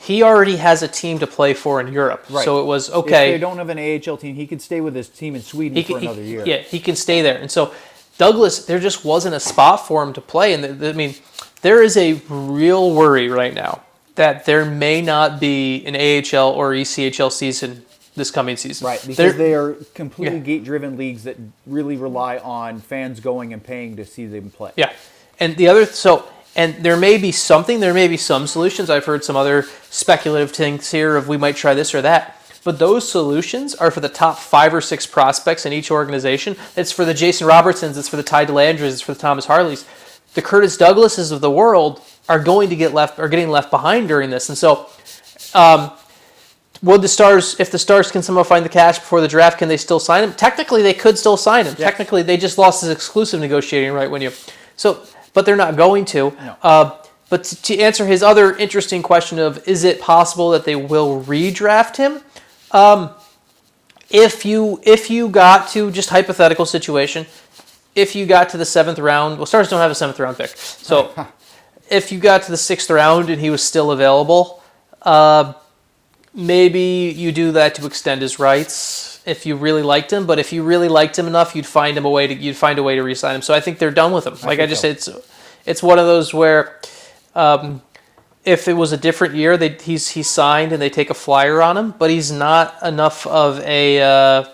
He 0.00 0.22
already 0.22 0.56
has 0.56 0.82
a 0.82 0.88
team 0.88 1.18
to 1.18 1.26
play 1.26 1.54
for 1.54 1.80
in 1.80 1.92
Europe, 1.92 2.24
Right. 2.30 2.44
so 2.44 2.60
it 2.60 2.64
was 2.66 2.88
If 2.88 2.94
okay. 2.94 3.32
they 3.32 3.38
don't 3.38 3.58
have 3.58 3.68
an 3.68 3.78
AHL 3.78 4.16
team, 4.16 4.36
he 4.36 4.46
could 4.46 4.62
stay 4.62 4.80
with 4.80 4.94
his 4.94 5.08
team 5.08 5.34
in 5.34 5.42
Sweden 5.42 5.76
he 5.76 5.82
for 5.82 5.98
he- 5.98 6.06
another 6.06 6.22
year. 6.22 6.44
Yeah, 6.46 6.58
he 6.58 6.78
can 6.78 6.94
stay 6.94 7.20
there. 7.20 7.36
And 7.38 7.50
so 7.50 7.72
Douglas, 8.16 8.64
there 8.66 8.78
just 8.78 9.04
wasn't 9.04 9.34
a 9.34 9.40
spot 9.40 9.86
for 9.88 10.02
him 10.02 10.12
to 10.12 10.20
play. 10.20 10.54
And 10.54 10.84
I 10.84 10.92
mean, 10.92 11.14
there 11.62 11.82
is 11.82 11.96
a 11.96 12.14
real 12.28 12.94
worry 12.94 13.28
right 13.28 13.54
now 13.54 13.82
that 14.14 14.44
there 14.46 14.64
may 14.64 15.00
not 15.00 15.38
be 15.40 15.84
an 15.86 15.94
AHL 15.94 16.50
or 16.50 16.72
ECHL 16.72 17.30
season 17.30 17.84
this 18.16 18.30
coming 18.32 18.56
season. 18.56 18.84
Right, 18.86 19.00
because 19.00 19.16
There- 19.16 19.32
they 19.32 19.54
are 19.54 19.76
completely 19.94 20.38
Yeah. 20.38 20.42
gate-driven 20.42 20.96
leagues 20.96 21.22
that 21.24 21.36
really 21.66 21.96
rely 21.96 22.38
on 22.38 22.80
fans 22.80 23.20
going 23.20 23.52
and 23.52 23.62
paying 23.62 23.94
to 23.96 24.04
see 24.04 24.26
them 24.26 24.50
play. 24.50 24.72
Yeah, 24.76 24.90
and 25.38 25.56
the 25.56 25.68
other 25.68 25.86
so 25.86 26.24
and 26.56 26.74
there 26.82 26.96
may 26.96 27.18
be 27.18 27.30
something, 27.30 27.78
there 27.78 27.94
may 27.94 28.08
be 28.08 28.16
some 28.16 28.48
solutions. 28.48 28.90
I've 28.90 29.04
heard 29.04 29.24
some 29.24 29.36
other 29.36 29.64
speculative 29.90 30.50
things 30.50 30.90
here 30.90 31.14
of 31.14 31.28
we 31.28 31.36
might 31.36 31.54
try 31.54 31.72
this 31.74 31.94
or 31.94 32.02
that. 32.02 32.34
But 32.64 32.80
those 32.80 33.08
solutions 33.08 33.76
are 33.76 33.92
for 33.92 34.00
the 34.00 34.08
top 34.08 34.40
five 34.40 34.74
or 34.74 34.80
six 34.80 35.06
prospects 35.06 35.64
in 35.64 35.72
each 35.72 35.92
organization. 35.92 36.56
It's 36.74 36.90
for 36.90 37.04
the 37.04 37.14
Jason 37.14 37.46
Robertsons, 37.46 37.96
it's 37.96 38.08
for 38.08 38.16
the 38.16 38.24
Ty 38.24 38.46
Dellandreas, 38.46 38.90
it's 38.92 39.00
for 39.00 39.14
the 39.14 39.20
Thomas 39.20 39.44
Harleys. 39.44 39.84
The 40.34 40.42
Curtis 40.42 40.76
Douglases 40.76 41.32
of 41.32 41.40
the 41.40 41.50
world 41.50 42.02
are 42.28 42.38
going 42.38 42.68
to 42.70 42.76
get 42.76 42.92
left 42.92 43.18
are 43.18 43.28
getting 43.28 43.48
left 43.48 43.70
behind 43.70 44.08
during 44.08 44.30
this. 44.30 44.48
And 44.48 44.58
so 44.58 44.88
um, 45.54 45.90
would 46.82 47.02
the 47.02 47.08
Stars, 47.08 47.58
if 47.58 47.70
the 47.70 47.78
Stars 47.78 48.10
can 48.10 48.22
somehow 48.22 48.44
find 48.44 48.64
the 48.64 48.68
cash 48.68 48.98
before 48.98 49.20
the 49.20 49.28
draft, 49.28 49.58
can 49.58 49.68
they 49.68 49.76
still 49.76 49.98
sign 49.98 50.22
him? 50.22 50.32
Technically, 50.32 50.82
they 50.82 50.94
could 50.94 51.18
still 51.18 51.36
sign 51.36 51.66
him. 51.66 51.74
Technically, 51.74 52.22
they 52.22 52.36
just 52.36 52.56
lost 52.58 52.82
his 52.82 52.90
exclusive 52.90 53.40
negotiating 53.40 53.92
right 53.92 54.10
when 54.10 54.22
you. 54.22 54.30
So, 54.76 55.02
but 55.34 55.44
they're 55.44 55.56
not 55.56 55.76
going 55.76 56.04
to. 56.06 56.30
No. 56.30 56.56
Uh, 56.62 56.96
but 57.30 57.44
to, 57.44 57.62
to 57.62 57.78
answer 57.78 58.06
his 58.06 58.22
other 58.22 58.56
interesting 58.56 59.02
question 59.02 59.38
of 59.38 59.66
is 59.66 59.84
it 59.84 60.00
possible 60.00 60.50
that 60.50 60.64
they 60.64 60.76
will 60.76 61.22
redraft 61.24 61.96
him? 61.96 62.20
Um, 62.70 63.10
if 64.10 64.44
you 64.44 64.80
if 64.84 65.10
you 65.10 65.28
got 65.28 65.68
to 65.70 65.90
just 65.90 66.10
hypothetical 66.10 66.64
situation, 66.64 67.26
if 67.98 68.14
you 68.14 68.26
got 68.26 68.50
to 68.50 68.56
the 68.56 68.64
seventh 68.64 68.98
round, 68.98 69.38
well, 69.38 69.46
Stars 69.46 69.68
don't 69.68 69.80
have 69.80 69.90
a 69.90 69.94
seventh 69.94 70.20
round 70.20 70.36
pick, 70.36 70.50
so 70.56 71.12
if 71.90 72.12
you 72.12 72.20
got 72.20 72.42
to 72.44 72.50
the 72.50 72.56
sixth 72.56 72.90
round 72.90 73.28
and 73.28 73.40
he 73.40 73.50
was 73.50 73.62
still 73.62 73.90
available, 73.90 74.62
uh, 75.02 75.52
maybe 76.32 77.12
you 77.16 77.32
do 77.32 77.52
that 77.52 77.74
to 77.74 77.86
extend 77.86 78.22
his 78.22 78.38
rights 78.38 79.20
if 79.26 79.44
you 79.44 79.56
really 79.56 79.82
liked 79.82 80.12
him. 80.12 80.26
But 80.26 80.38
if 80.38 80.52
you 80.52 80.62
really 80.62 80.88
liked 80.88 81.18
him 81.18 81.26
enough, 81.26 81.56
you'd 81.56 81.66
find 81.66 81.96
him 81.98 82.04
a 82.04 82.10
way 82.10 82.28
to 82.28 82.34
you'd 82.34 82.56
find 82.56 82.78
a 82.78 82.82
way 82.82 82.94
to 82.94 83.02
re-sign 83.02 83.34
him. 83.34 83.42
So 83.42 83.52
I 83.52 83.60
think 83.60 83.78
they're 83.78 83.90
done 83.90 84.12
with 84.12 84.26
him. 84.26 84.34
Like 84.34 84.60
I, 84.60 84.66
think 84.66 84.70
just 84.70 84.82
so. 84.82 84.88
said, 84.88 84.96
it's 84.96 85.08
it's 85.66 85.82
one 85.82 85.98
of 85.98 86.06
those 86.06 86.32
where. 86.32 86.78
Um, 87.34 87.82
if 88.44 88.66
it 88.66 88.72
was 88.72 88.92
a 88.92 88.96
different 88.96 89.34
year, 89.34 89.58
they, 89.58 89.68
he's 89.68 90.08
he's 90.08 90.30
signed 90.30 90.72
and 90.72 90.80
they 90.80 90.88
take 90.88 91.10
a 91.10 91.14
flyer 91.14 91.60
on 91.60 91.76
him, 91.76 91.94
but 91.98 92.08
he's 92.08 92.32
not 92.32 92.82
enough 92.82 93.26
of 93.26 93.60
a 93.60 94.00
uh, 94.00 94.44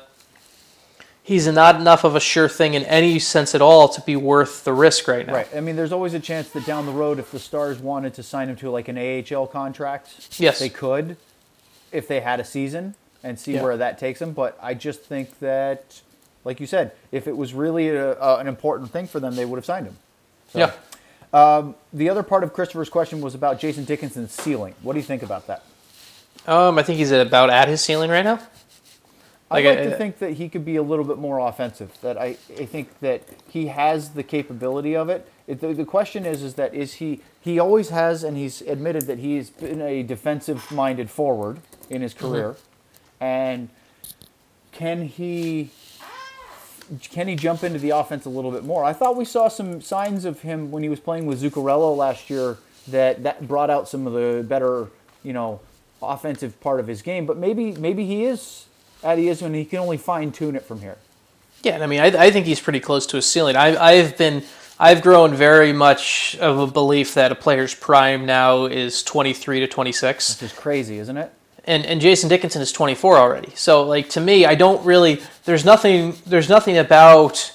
he's 1.25 1.47
not 1.49 1.77
enough 1.77 2.05
of 2.05 2.15
a 2.15 2.21
sure 2.21 2.49
thing 2.49 2.75
in 2.75 2.85
any 2.85 3.19
sense 3.19 3.55
at 3.55 3.63
all 3.63 3.89
to 3.89 4.01
be 4.03 4.15
worth 4.15 4.63
the 4.63 4.73
risk 4.75 5.09
right 5.09 5.27
now. 5.27 5.33
Right. 5.33 5.49
I 5.57 5.61
mean, 5.61 5.75
there's 5.75 5.91
always 5.91 6.13
a 6.15 6.21
chance 6.21 6.51
that 6.51 6.65
down 6.67 6.85
the 6.85 6.93
road, 6.93 7.19
if 7.19 7.33
the 7.33 7.39
Stars 7.41 7.79
wanted 7.79 8.13
to 8.15 8.23
sign 8.23 8.49
him 8.51 8.57
to 8.57 8.71
like 8.71 8.89
an 8.89 8.99
AHL 8.99 9.47
contract, 9.47 10.37
Yes. 10.39 10.59
they 10.61 10.69
could, 10.69 11.17
if 11.91 12.07
they 12.07 12.21
had 12.21 12.41
a 12.41 12.45
season, 12.45 12.95
and 13.23 13.41
see 13.41 13.55
Yeah. 13.55 13.63
where 13.63 13.77
that 13.79 13.99
takes 13.99 14.19
them. 14.21 14.33
But 14.33 14.57
I 14.63 14.75
just 14.75 15.01
think 15.03 15.39
that, 15.41 16.03
like 16.45 16.61
you 16.61 16.67
said, 16.67 16.93
if 17.11 17.27
it 17.27 17.35
was 17.37 17.55
really 17.55 17.89
a, 17.89 18.13
a, 18.21 18.37
an 18.37 18.47
important 18.47 18.91
thing 18.93 19.07
for 19.07 19.19
them, 19.19 19.35
they 19.35 19.47
would 19.47 19.57
have 19.57 19.65
signed 19.65 19.87
him. 19.87 19.97
So, 20.53 20.59
Yeah. 20.59 21.73
The 21.95 22.09
other 22.11 22.23
part 22.23 22.45
of 22.45 22.53
Christopher's 22.53 22.91
question 22.91 23.23
was 23.23 23.35
about 23.35 23.59
Jason 23.59 23.85
Dickinson's 23.85 24.33
ceiling. 24.33 24.75
What 24.83 24.93
do 24.93 24.99
you 24.99 25.05
think 25.05 25.23
about 25.23 25.47
that? 25.47 25.63
Um, 26.47 26.79
I 26.79 26.83
think 26.83 26.99
he's 26.99 27.11
at 27.13 27.27
about 27.27 27.49
at 27.49 27.69
his 27.69 27.81
ceiling 27.81 28.11
right 28.11 28.25
now. 28.25 28.41
Like, 29.55 29.65
like 29.65 29.79
I- 29.79 29.85
to 29.85 29.97
think 29.97 30.19
that 30.19 30.33
he 30.33 30.49
could 30.49 30.65
be 30.65 30.77
a 30.77 30.83
little 30.83 31.05
bit 31.05 31.19
more 31.19 31.39
offensive. 31.39 31.97
That 32.03 32.19
I, 32.19 32.37
I 32.59 32.67
think 32.67 32.99
that 33.01 33.23
he 33.49 33.69
has 33.69 34.11
the 34.11 34.25
capability 34.25 34.97
of 34.97 35.09
it. 35.09 35.29
it 35.47 35.61
the, 35.61 35.73
the 35.73 35.85
question 35.85 36.27
is, 36.27 36.43
is 36.43 36.55
that 36.55 36.75
is 36.75 36.95
he? 36.95 37.21
He 37.41 37.59
always 37.59 37.91
has, 37.91 38.25
and 38.25 38.37
he's 38.37 38.63
admitted 38.63 39.07
that 39.07 39.19
he's 39.19 39.51
been 39.51 39.81
a 39.81 40.03
defensive-minded 40.03 41.09
forward 41.09 41.61
in 41.89 42.03
his 42.03 42.15
mm-hmm. 42.15 42.27
career, 42.27 42.57
and 43.21 43.69
can 44.73 45.07
he? 45.07 45.71
Can 47.01 47.29
he 47.29 47.37
jump 47.37 47.65
into 47.65 47.79
the 47.79 47.91
offense 47.91 48.27
a 48.27 48.29
little 48.29 48.51
bit 48.51 48.63
more? 48.63 48.85
I 48.85 48.93
thought 48.93 49.17
we 49.17 49.25
saw 49.25 49.49
some 49.49 49.81
signs 49.81 50.27
of 50.27 50.43
him 50.43 50.71
when 50.71 50.83
he 50.83 50.91
was 50.91 51.01
playing 51.01 51.25
with 51.25 51.41
Zuccarello 51.41 51.97
last 51.97 52.29
year 52.29 52.59
that 52.89 53.23
that 53.23 53.49
brought 53.49 53.71
out 53.71 53.89
some 53.89 54.07
of 54.07 54.13
the 54.13 54.45
better, 54.47 54.89
you 55.23 55.33
know, 55.33 55.61
offensive 56.03 56.61
part 56.61 56.81
of 56.81 56.87
his 56.87 57.01
game. 57.01 57.25
But 57.25 57.39
maybe 57.39 57.73
maybe 57.73 58.05
he 58.05 58.25
is 58.25 58.67
he 59.13 59.29
is 59.29 59.43
when 59.43 59.55
he 59.55 59.65
can 59.65 59.81
only 59.81 59.97
fine 59.97 60.33
tune 60.33 60.57
it 60.57 60.65
from 60.65 60.81
here. 60.81 60.97
Yeah, 61.63 61.75
and 61.75 61.85
I 61.85 61.87
mean, 61.87 62.01
I, 62.01 62.07
I 62.07 62.31
think 62.31 62.47
he's 62.47 62.61
pretty 62.61 62.81
close 62.81 63.07
to 63.07 63.17
his 63.17 63.27
ceiling. 63.27 63.57
I, 63.57 63.77
I've 63.77 64.19
been, 64.19 64.43
I've 64.79 65.03
grown 65.03 65.35
very 65.35 65.73
much 65.73 66.37
of 66.41 66.59
a 66.59 66.67
belief 66.67 67.15
that 67.15 67.33
a 67.33 67.35
player's 67.35 67.75
prime 67.75 68.27
now 68.27 68.67
is 68.67 69.03
23 69.03 69.61
to 69.61 69.67
26. 69.67 70.41
Which 70.43 70.51
is 70.51 70.59
crazy, 70.59 70.99
isn't 70.99 71.17
it? 71.17 71.33
and 71.67 71.85
and 71.87 72.01
Jason 72.01 72.29
Dickinson 72.29 72.63
is 72.63 72.73
24 72.73 73.19
already. 73.19 73.53
So 73.55 73.85
like 73.85 74.11
to 74.11 74.21
me, 74.21 74.45
I 74.45 74.55
don't 74.55 74.85
really. 74.85 75.23
There's 75.45 75.65
nothing. 75.65 76.15
There's 76.27 76.49
nothing 76.49 76.79
about. 76.79 77.53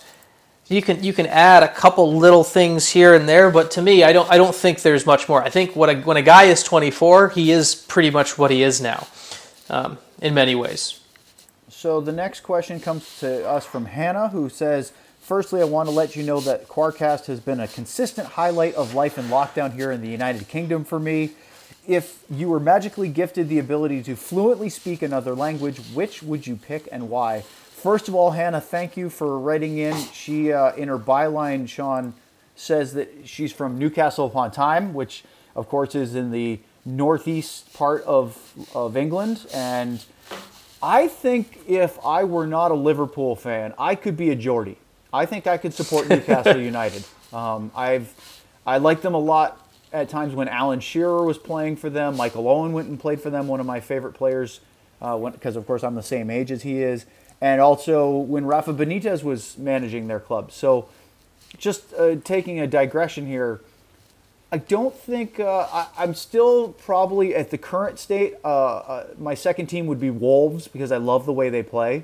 You 0.67 0.81
can 0.81 1.03
you 1.03 1.13
can 1.13 1.25
add 1.25 1.63
a 1.63 1.67
couple 1.67 2.15
little 2.15 2.43
things 2.43 2.89
here 2.89 3.15
and 3.15 3.27
there, 3.27 3.49
but 3.49 3.71
to 3.71 3.81
me, 3.81 4.03
I 4.03 4.13
don't 4.13 4.29
I 4.29 4.37
don't 4.37 4.53
think 4.53 4.81
there's 4.81 5.05
much 5.05 5.27
more. 5.27 5.41
I 5.41 5.49
think 5.49 5.75
what 5.75 5.89
a, 5.89 5.95
when 5.95 6.17
a 6.17 6.21
guy 6.21 6.43
is 6.43 6.63
24, 6.63 7.29
he 7.29 7.51
is 7.51 7.73
pretty 7.75 8.11
much 8.11 8.37
what 8.37 8.51
he 8.51 8.61
is 8.61 8.79
now, 8.79 9.07
um, 9.69 9.97
in 10.21 10.33
many 10.33 10.55
ways. 10.55 10.98
So 11.79 12.01
the 12.01 12.11
next 12.11 12.41
question 12.41 12.81
comes 12.81 13.21
to 13.21 13.47
us 13.47 13.65
from 13.65 13.85
Hannah, 13.85 14.27
who 14.27 14.49
says, 14.49 14.91
Firstly, 15.21 15.61
I 15.61 15.63
want 15.63 15.87
to 15.87 15.95
let 15.95 16.13
you 16.13 16.23
know 16.23 16.41
that 16.41 16.67
Quarcast 16.67 17.27
has 17.27 17.39
been 17.39 17.61
a 17.61 17.69
consistent 17.69 18.27
highlight 18.27 18.75
of 18.75 18.95
life 18.95 19.17
in 19.17 19.27
lockdown 19.27 19.73
here 19.73 19.89
in 19.89 20.01
the 20.01 20.09
United 20.09 20.49
Kingdom 20.49 20.83
for 20.83 20.99
me. 20.99 21.31
If 21.87 22.25
you 22.29 22.49
were 22.49 22.59
magically 22.59 23.07
gifted 23.07 23.47
the 23.47 23.59
ability 23.59 24.03
to 24.03 24.17
fluently 24.17 24.67
speak 24.67 25.01
another 25.01 25.33
language, 25.33 25.77
which 25.93 26.21
would 26.21 26.45
you 26.45 26.57
pick 26.57 26.89
and 26.91 27.09
why? 27.09 27.43
first 27.71 28.09
of 28.09 28.13
all, 28.13 28.31
Hannah, 28.31 28.59
thank 28.59 28.97
you 28.97 29.09
for 29.09 29.39
writing 29.39 29.77
in. 29.77 29.95
She 30.11 30.51
uh, 30.51 30.73
in 30.73 30.89
her 30.89 30.99
byline, 30.99 31.69
Sean 31.69 32.13
says 32.57 32.93
that 32.95 33.09
she's 33.23 33.53
from 33.53 33.79
Newcastle 33.79 34.25
upon 34.25 34.51
Tyne, 34.51 34.93
which 34.93 35.23
of 35.55 35.69
course 35.69 35.95
is 35.95 36.13
in 36.13 36.31
the 36.31 36.59
northeast 36.83 37.71
part 37.71 38.03
of 38.03 38.37
of 38.75 38.97
England, 38.97 39.47
and 39.53 40.03
I 40.81 41.07
think 41.07 41.59
if 41.67 42.03
I 42.05 42.23
were 42.23 42.47
not 42.47 42.71
a 42.71 42.75
Liverpool 42.75 43.35
fan, 43.35 43.73
I 43.77 43.95
could 43.95 44.15
be 44.15 44.29
a 44.29 44.35
Geordie. 44.35 44.77
I 45.11 45.25
think 45.25 45.47
I 45.47 45.57
could 45.57 45.73
support 45.73 46.07
Newcastle 46.07 46.57
United. 46.61 47.03
Um, 47.33 47.71
I've 47.75 48.13
I 48.65 48.77
like 48.77 49.01
them 49.01 49.13
a 49.13 49.19
lot 49.19 49.67
at 49.91 50.09
times 50.09 50.35
when 50.35 50.47
Alan 50.47 50.79
Shearer 50.79 51.23
was 51.23 51.37
playing 51.37 51.75
for 51.75 51.89
them. 51.89 52.15
Michael 52.15 52.47
Owen 52.47 52.71
went 52.71 52.87
and 52.87 52.99
played 52.99 53.19
for 53.19 53.29
them, 53.29 53.47
one 53.47 53.59
of 53.59 53.65
my 53.65 53.79
favorite 53.79 54.13
players, 54.13 54.59
because 54.99 55.55
of 55.55 55.65
course 55.65 55.83
I'm 55.83 55.95
the 55.95 56.03
same 56.03 56.29
age 56.29 56.51
as 56.51 56.61
he 56.61 56.81
is, 56.81 57.05
and 57.41 57.59
also 57.61 58.15
when 58.15 58.45
Rafa 58.45 58.73
Benitez 58.73 59.23
was 59.23 59.57
managing 59.57 60.07
their 60.07 60.19
club. 60.19 60.51
So, 60.51 60.87
just 61.57 61.93
uh, 61.95 62.15
taking 62.23 62.59
a 62.59 62.67
digression 62.67 63.25
here. 63.25 63.61
I 64.51 64.57
don't 64.57 64.95
think 64.95 65.39
uh, 65.39 65.67
I, 65.71 65.87
I'm 65.97 66.15
still 66.15 66.69
probably 66.69 67.35
at 67.35 67.51
the 67.51 67.57
current 67.57 67.99
state. 67.99 68.35
Uh, 68.43 68.47
uh, 68.77 69.07
my 69.19 69.35
second 69.35 69.67
team 69.67 69.85
would 69.85 69.99
be 69.99 70.09
Wolves 70.09 70.67
because 70.67 70.91
I 70.91 70.97
love 70.97 71.25
the 71.25 71.33
way 71.33 71.49
they 71.49 71.61
play. 71.61 72.03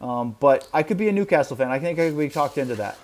Um, 0.00 0.36
but 0.40 0.68
I 0.72 0.82
could 0.82 0.98
be 0.98 1.08
a 1.08 1.12
Newcastle 1.12 1.56
fan. 1.56 1.68
I 1.70 1.78
think 1.78 1.98
I 1.98 2.08
could 2.08 2.18
be 2.18 2.28
talked 2.28 2.58
into 2.58 2.74
that. 2.76 2.98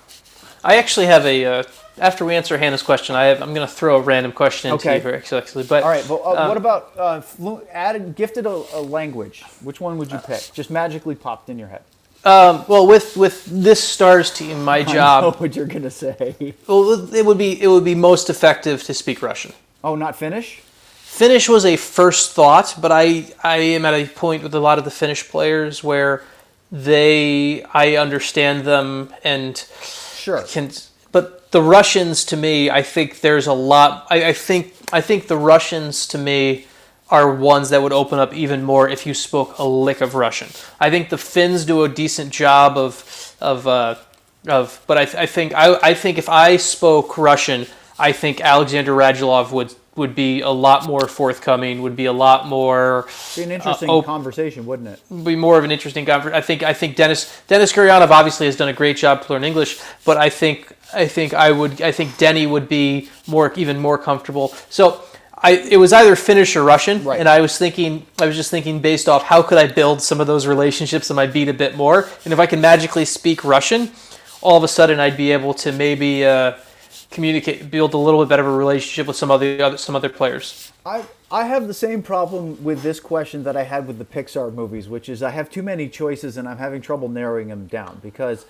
I 0.64 0.76
actually 0.76 1.06
have 1.06 1.24
a. 1.26 1.44
Uh, 1.44 1.62
after 1.98 2.24
we 2.24 2.34
answer 2.34 2.56
Hannah's 2.56 2.82
question, 2.82 3.14
I 3.14 3.24
have, 3.24 3.42
I'm 3.42 3.54
going 3.54 3.66
to 3.66 3.72
throw 3.72 3.96
a 3.96 4.00
random 4.00 4.32
question 4.32 4.72
into 4.72 4.88
Okay. 4.88 4.96
you 4.96 5.02
very 5.02 5.20
quickly. 5.20 5.62
But 5.62 5.82
All 5.82 5.88
right, 5.90 6.04
but 6.08 6.20
uh, 6.22 6.32
um, 6.34 6.48
what 6.48 6.56
about 6.56 6.92
uh, 6.96 7.20
flu- 7.20 7.62
added 7.70 8.14
gifted 8.14 8.46
a, 8.46 8.62
a 8.74 8.80
language? 8.80 9.42
Which 9.62 9.80
one 9.80 9.98
would 9.98 10.10
you 10.10 10.18
pick? 10.18 10.50
Just 10.52 10.70
magically 10.70 11.14
popped 11.14 11.48
in 11.50 11.58
your 11.58 11.68
head. 11.68 11.82
Um, 12.24 12.64
well, 12.68 12.86
with 12.86 13.16
with 13.16 13.44
this 13.46 13.82
stars 13.82 14.30
team, 14.30 14.64
my 14.64 14.78
I 14.78 14.82
know 14.82 14.92
job, 14.92 15.36
what 15.36 15.56
you're 15.56 15.66
gonna 15.66 15.90
say. 15.90 16.54
well, 16.66 17.12
it 17.14 17.24
would 17.26 17.38
be 17.38 17.60
it 17.60 17.68
would 17.68 17.84
be 17.84 17.94
most 17.94 18.30
effective 18.30 18.82
to 18.84 18.94
speak 18.94 19.22
Russian. 19.22 19.52
Oh, 19.82 19.94
not 19.96 20.16
Finnish? 20.16 20.60
Finnish 21.02 21.48
was 21.48 21.64
a 21.66 21.76
first 21.76 22.32
thought, 22.32 22.74
but 22.80 22.92
I 22.92 23.26
I 23.42 23.56
am 23.58 23.84
at 23.84 23.94
a 23.94 24.06
point 24.06 24.42
with 24.42 24.54
a 24.54 24.60
lot 24.60 24.78
of 24.78 24.84
the 24.84 24.90
Finnish 24.90 25.28
players 25.28 25.82
where 25.84 26.22
they 26.70 27.62
I 27.74 27.96
understand 27.96 28.64
them 28.64 29.12
and 29.24 29.56
Sure. 30.14 30.42
can 30.42 30.70
but 31.10 31.50
the 31.50 31.60
Russians 31.60 32.24
to 32.26 32.36
me 32.36 32.70
I 32.70 32.82
think 32.82 33.20
there's 33.20 33.46
a 33.46 33.52
lot 33.52 34.06
I, 34.10 34.28
I 34.28 34.32
think 34.32 34.74
I 34.92 35.00
think 35.00 35.26
the 35.26 35.36
Russians 35.36 36.06
to 36.08 36.18
me 36.18 36.66
are 37.12 37.30
ones 37.30 37.68
that 37.70 37.82
would 37.82 37.92
open 37.92 38.18
up 38.18 38.32
even 38.34 38.64
more 38.64 38.88
if 38.88 39.06
you 39.06 39.12
spoke 39.12 39.58
a 39.58 39.64
lick 39.64 40.00
of 40.00 40.14
Russian. 40.14 40.48
I 40.80 40.88
think 40.88 41.10
the 41.10 41.18
Finns 41.18 41.66
do 41.66 41.84
a 41.84 41.88
decent 41.88 42.32
job 42.32 42.78
of 42.78 43.36
of 43.40 43.66
uh, 43.68 43.96
of 44.48 44.82
but 44.86 44.96
I, 44.96 45.02
I 45.02 45.26
think 45.26 45.52
I, 45.54 45.76
I 45.90 45.94
think 45.94 46.16
if 46.16 46.28
I 46.28 46.56
spoke 46.56 47.18
Russian 47.18 47.66
I 47.98 48.12
think 48.12 48.40
Alexander 48.40 48.92
Radulov 48.92 49.52
would 49.52 49.74
would 49.94 50.14
be 50.14 50.40
a 50.40 50.48
lot 50.48 50.86
more 50.86 51.06
forthcoming 51.06 51.82
would 51.82 51.94
be 51.94 52.06
a 52.06 52.12
lot 52.14 52.46
more 52.46 53.06
Be 53.36 53.42
an 53.42 53.50
interesting 53.50 53.90
oh. 53.90 54.00
conversation, 54.00 54.64
wouldn't 54.64 54.88
it? 54.88 55.24
be 55.24 55.36
more 55.36 55.58
of 55.58 55.64
an 55.64 55.70
interesting 55.70 56.06
conversation. 56.06 56.34
I 56.34 56.40
think 56.40 56.62
I 56.62 56.72
think 56.72 56.96
Denis 56.96 57.42
Denis 57.46 57.74
Gurianov 57.74 58.08
obviously 58.08 58.46
has 58.46 58.56
done 58.56 58.70
a 58.70 58.72
great 58.72 58.96
job 58.96 59.22
to 59.22 59.32
learn 59.34 59.44
English, 59.44 59.80
but 60.06 60.16
I 60.16 60.30
think 60.30 60.72
I 60.94 61.06
think 61.06 61.34
I 61.34 61.52
would 61.52 61.82
I 61.82 61.92
think 61.92 62.16
Denny 62.16 62.46
would 62.46 62.68
be 62.68 63.10
more 63.26 63.52
even 63.54 63.78
more 63.78 63.98
comfortable. 63.98 64.48
So 64.70 65.02
I 65.42 65.52
it 65.52 65.76
was 65.76 65.92
either 65.92 66.16
Finnish 66.16 66.56
or 66.56 66.62
Russian, 66.62 67.04
Right. 67.04 67.18
and 67.20 67.28
I 67.28 67.40
was 67.40 67.58
thinking 67.58 68.06
I 68.20 68.26
was 68.26 68.36
just 68.36 68.50
thinking 68.50 68.80
based 68.80 69.08
off 69.08 69.24
how 69.24 69.42
could 69.42 69.58
I 69.58 69.66
build 69.66 70.00
some 70.00 70.20
of 70.20 70.26
those 70.26 70.46
relationships 70.46 71.10
in 71.10 71.16
my 71.16 71.26
beat 71.26 71.48
a 71.48 71.54
bit 71.54 71.76
more, 71.76 72.08
and 72.24 72.32
if 72.32 72.38
I 72.38 72.46
can 72.46 72.60
magically 72.60 73.04
speak 73.04 73.44
Russian, 73.44 73.90
all 74.40 74.56
of 74.56 74.62
a 74.62 74.68
sudden 74.68 75.00
I'd 75.00 75.16
be 75.16 75.32
able 75.32 75.54
to 75.54 75.72
maybe. 75.72 76.24
Uh, 76.24 76.54
communicate 77.10 77.70
build 77.70 77.92
a 77.92 77.98
little 77.98 78.24
bit 78.24 78.30
better 78.30 78.40
of 78.40 78.48
a 78.48 78.56
relationship 78.56 79.06
with 79.06 79.16
some 79.16 79.30
other, 79.30 79.62
other 79.62 79.76
some 79.76 79.94
other 79.94 80.08
players 80.08 80.72
I 80.86 81.04
I 81.30 81.44
have 81.44 81.66
the 81.66 81.74
same 81.74 82.02
problem 82.02 82.64
with 82.64 82.82
this 82.82 83.00
question 83.00 83.44
that 83.44 83.54
I 83.54 83.64
had 83.64 83.86
with 83.86 83.98
the 83.98 84.04
Pixar 84.06 84.52
movies, 84.52 84.88
which 84.88 85.10
is 85.10 85.22
I 85.22 85.28
have 85.30 85.50
too 85.50 85.62
many 85.62 85.88
choices 85.90 86.38
and 86.38 86.48
I'm 86.48 86.56
having 86.56 86.80
trouble 86.80 87.08
narrowing 87.08 87.48
them 87.48 87.66
down 87.66 88.00
because. 88.02 88.46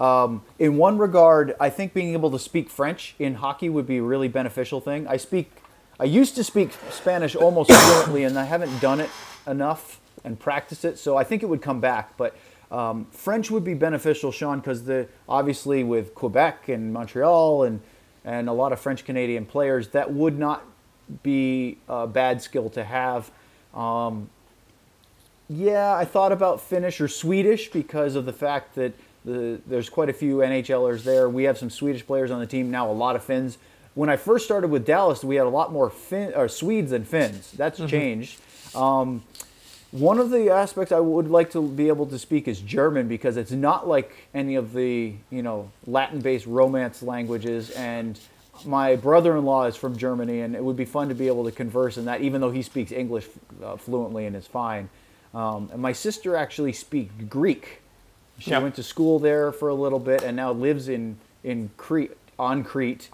Um, 0.00 0.42
in 0.58 0.76
one 0.76 0.98
regard, 0.98 1.54
I 1.60 1.70
think 1.70 1.94
being 1.94 2.14
able 2.14 2.32
to 2.32 2.38
speak 2.38 2.68
French 2.68 3.14
in 3.20 3.36
hockey 3.36 3.68
would 3.68 3.86
be 3.86 3.98
a 3.98 4.02
really 4.02 4.26
beneficial 4.26 4.80
thing. 4.80 5.06
I 5.06 5.16
speak, 5.16 5.52
I 5.98 6.04
used 6.04 6.34
to 6.36 6.44
speak 6.44 6.70
Spanish 6.90 7.36
almost 7.36 7.70
fluently, 7.70 8.24
and 8.24 8.38
I 8.38 8.44
haven't 8.44 8.80
done 8.80 9.00
it 9.00 9.10
enough 9.46 10.00
and 10.24 10.38
practiced 10.38 10.84
it. 10.84 10.98
So 10.98 11.16
I 11.16 11.24
think 11.24 11.42
it 11.42 11.46
would 11.46 11.62
come 11.62 11.80
back. 11.80 12.16
But 12.16 12.36
um, 12.70 13.06
French 13.12 13.50
would 13.50 13.64
be 13.64 13.74
beneficial, 13.74 14.32
Sean, 14.32 14.58
because 14.58 14.84
the 14.84 15.06
obviously 15.28 15.84
with 15.84 16.14
Quebec 16.14 16.68
and 16.68 16.92
Montreal 16.92 17.64
and 17.64 17.80
and 18.24 18.48
a 18.48 18.52
lot 18.52 18.72
of 18.72 18.80
French 18.80 19.04
Canadian 19.04 19.44
players, 19.44 19.88
that 19.88 20.12
would 20.12 20.38
not 20.38 20.64
be 21.22 21.76
a 21.88 22.06
bad 22.06 22.40
skill 22.40 22.70
to 22.70 22.82
have. 22.82 23.30
Um, 23.74 24.30
yeah, 25.48 25.94
I 25.94 26.06
thought 26.06 26.32
about 26.32 26.60
Finnish 26.60 27.02
or 27.02 27.08
Swedish 27.08 27.70
because 27.70 28.14
of 28.14 28.24
the 28.24 28.32
fact 28.32 28.76
that 28.76 28.94
the, 29.26 29.60
there's 29.66 29.90
quite 29.90 30.08
a 30.08 30.14
few 30.14 30.38
NHLers 30.38 31.02
there. 31.02 31.28
We 31.28 31.44
have 31.44 31.58
some 31.58 31.68
Swedish 31.68 32.06
players 32.06 32.30
on 32.30 32.40
the 32.40 32.46
team 32.46 32.70
now, 32.70 32.90
a 32.90 32.92
lot 32.92 33.14
of 33.14 33.22
Finns. 33.22 33.58
When 33.94 34.08
I 34.08 34.16
first 34.16 34.44
started 34.44 34.68
with 34.70 34.84
Dallas, 34.84 35.22
we 35.22 35.36
had 35.36 35.46
a 35.46 35.50
lot 35.50 35.72
more 35.72 35.88
fin- 35.90 36.32
or 36.34 36.48
Swedes 36.48 36.90
than 36.90 37.04
Finns. 37.04 37.52
That's 37.52 37.78
changed. 37.86 38.40
Um, 38.74 39.22
one 39.92 40.18
of 40.18 40.30
the 40.30 40.50
aspects 40.50 40.90
I 40.90 40.98
would 40.98 41.30
like 41.30 41.52
to 41.52 41.62
be 41.62 41.86
able 41.86 42.06
to 42.06 42.18
speak 42.18 42.48
is 42.48 42.58
German 42.60 43.06
because 43.06 43.36
it's 43.36 43.52
not 43.52 43.86
like 43.86 44.10
any 44.34 44.56
of 44.56 44.72
the 44.72 45.14
you 45.30 45.42
know 45.42 45.70
Latin-based 45.86 46.46
Romance 46.46 47.02
languages. 47.04 47.70
And 47.70 48.18
my 48.64 48.96
brother-in-law 48.96 49.66
is 49.66 49.76
from 49.76 49.96
Germany, 49.96 50.40
and 50.40 50.56
it 50.56 50.64
would 50.64 50.76
be 50.76 50.84
fun 50.84 51.08
to 51.08 51.14
be 51.14 51.28
able 51.28 51.44
to 51.44 51.52
converse 51.52 51.96
in 51.96 52.06
that, 52.06 52.20
even 52.20 52.40
though 52.40 52.50
he 52.50 52.62
speaks 52.62 52.90
English 52.90 53.26
uh, 53.62 53.76
fluently 53.76 54.26
and 54.26 54.34
is 54.34 54.46
fine. 54.48 54.88
Um, 55.32 55.68
and 55.72 55.80
my 55.80 55.92
sister 55.92 56.34
actually 56.34 56.72
speaks 56.72 57.12
Greek. 57.28 57.80
She 58.40 58.50
Yeah. 58.50 58.58
went 58.58 58.74
to 58.74 58.82
school 58.82 59.20
there 59.20 59.52
for 59.52 59.68
a 59.68 59.74
little 59.74 60.00
bit 60.00 60.24
and 60.24 60.36
now 60.36 60.50
lives 60.50 60.88
in 60.88 61.18
in 61.44 61.70
Crete 61.76 62.12
on 62.40 62.64
Crete. 62.64 63.08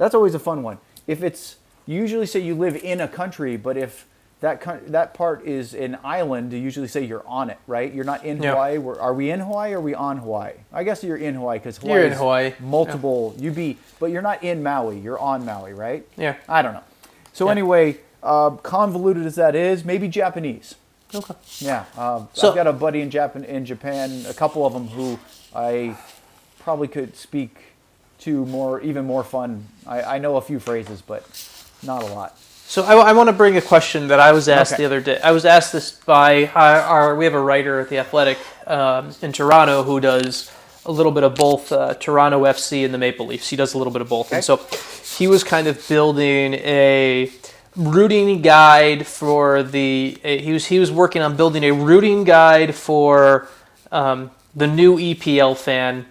That's 0.00 0.14
always 0.14 0.34
a 0.34 0.38
fun 0.38 0.62
one. 0.62 0.78
If 1.06 1.22
it's 1.22 1.56
usually 1.84 2.24
say 2.24 2.40
you 2.40 2.54
live 2.54 2.74
in 2.76 3.02
a 3.02 3.06
country, 3.06 3.58
but 3.58 3.76
if 3.76 4.06
that 4.40 4.62
that 4.90 5.12
part 5.12 5.44
is 5.44 5.74
an 5.74 5.98
island, 6.02 6.54
you 6.54 6.58
usually 6.58 6.88
say 6.88 7.04
you're 7.04 7.26
on 7.28 7.50
it, 7.50 7.58
right? 7.66 7.92
You're 7.92 8.06
not 8.06 8.24
in 8.24 8.42
Yeah. 8.42 8.52
Hawaii. 8.52 8.78
We're, 8.78 8.98
are 8.98 9.12
we 9.12 9.30
in 9.30 9.40
Hawaii? 9.40 9.74
or 9.74 9.76
Are 9.76 9.80
we 9.82 9.94
on 9.94 10.16
Hawaii? 10.16 10.54
I 10.72 10.84
guess 10.84 11.04
you're 11.04 11.18
in 11.18 11.34
Hawaii 11.34 11.58
because 11.58 11.76
Hawaii 11.76 11.94
You're 11.98 12.06
in 12.06 12.12
is 12.12 12.18
Hawaii, 12.18 12.52
multiple. 12.60 13.34
You 13.38 13.50
be, 13.50 13.76
but 13.98 14.06
you're 14.06 14.22
not 14.22 14.42
in 14.42 14.62
Maui. 14.62 14.98
You're 14.98 15.18
on 15.18 15.44
Maui, 15.44 15.74
right? 15.74 16.06
Yeah. 16.16 16.36
I 16.48 16.62
don't 16.62 16.72
know. 16.72 16.84
So 17.34 17.44
Yeah. 17.44 17.50
anyway, 17.52 17.98
uh, 18.22 18.50
convoluted 18.62 19.26
as 19.26 19.34
that 19.34 19.54
is, 19.54 19.84
maybe 19.84 20.08
Japanese. 20.08 20.76
okay 21.14 21.34
Yeah, 21.58 21.84
uh, 21.98 22.24
So- 22.32 22.48
I've 22.48 22.54
got 22.54 22.66
a 22.66 22.72
buddy 22.72 23.02
in 23.02 23.10
Japan, 23.10 23.44
in 23.44 23.66
Japan, 23.66 24.24
a 24.26 24.32
couple 24.32 24.64
of 24.64 24.72
them 24.72 24.88
who 24.88 25.18
I 25.54 25.98
probably 26.60 26.88
could 26.88 27.16
speak 27.16 27.69
to 28.20 28.44
more, 28.46 28.80
even 28.80 29.04
more 29.04 29.24
fun. 29.24 29.64
I, 29.86 30.02
I 30.02 30.18
know 30.18 30.36
a 30.36 30.40
few 30.40 30.58
phrases, 30.60 31.00
but 31.02 31.24
not 31.82 32.02
a 32.02 32.06
lot. 32.06 32.38
So 32.38 32.84
I, 32.84 32.94
I 33.10 33.12
want 33.12 33.28
to 33.28 33.32
bring 33.32 33.56
a 33.56 33.60
question 33.62 34.08
that 34.08 34.20
I 34.20 34.32
was 34.32 34.48
asked 34.48 34.74
Okay. 34.74 34.82
the 34.82 34.86
other 34.86 35.00
day. 35.00 35.20
I 35.22 35.32
was 35.32 35.44
asked 35.44 35.72
this 35.72 35.90
by 35.92 36.46
our, 36.54 36.80
our 36.80 37.16
we 37.16 37.24
have 37.24 37.34
a 37.34 37.40
writer 37.40 37.80
at 37.80 37.88
the 37.88 37.98
Athletic 37.98 38.38
um, 38.66 39.10
in 39.22 39.32
Toronto 39.32 39.82
who 39.82 39.98
does 40.00 40.50
a 40.86 40.92
little 40.92 41.10
bit 41.12 41.24
of 41.24 41.34
both 41.34 41.72
uh, 41.72 41.94
Toronto 41.94 42.44
FC 42.44 42.84
and 42.84 42.94
the 42.94 42.98
Maple 42.98 43.26
Leafs. 43.26 43.48
He 43.50 43.56
does 43.56 43.74
a 43.74 43.78
little 43.78 43.92
bit 43.92 44.02
of 44.02 44.08
both, 44.08 44.32
and 44.32 44.42
so 44.44 44.56
he 45.18 45.26
was 45.26 45.42
kind 45.44 45.66
of 45.66 45.84
building 45.88 46.54
a 46.54 47.30
routing 47.76 48.40
guide 48.40 49.06
for 49.06 49.62
the. 49.62 50.16
uh, 50.24 50.28
He 50.28 50.52
was 50.52 50.66
he 50.66 50.78
was 50.78 50.90
working 50.92 51.22
on 51.22 51.36
building 51.36 51.64
a 51.64 51.72
routing 51.72 52.24
guide 52.24 52.74
for 52.74 53.48
um, 53.90 54.30
the 54.54 54.66
new 54.66 54.96
EPL 54.96 55.56
fan. 55.56 56.06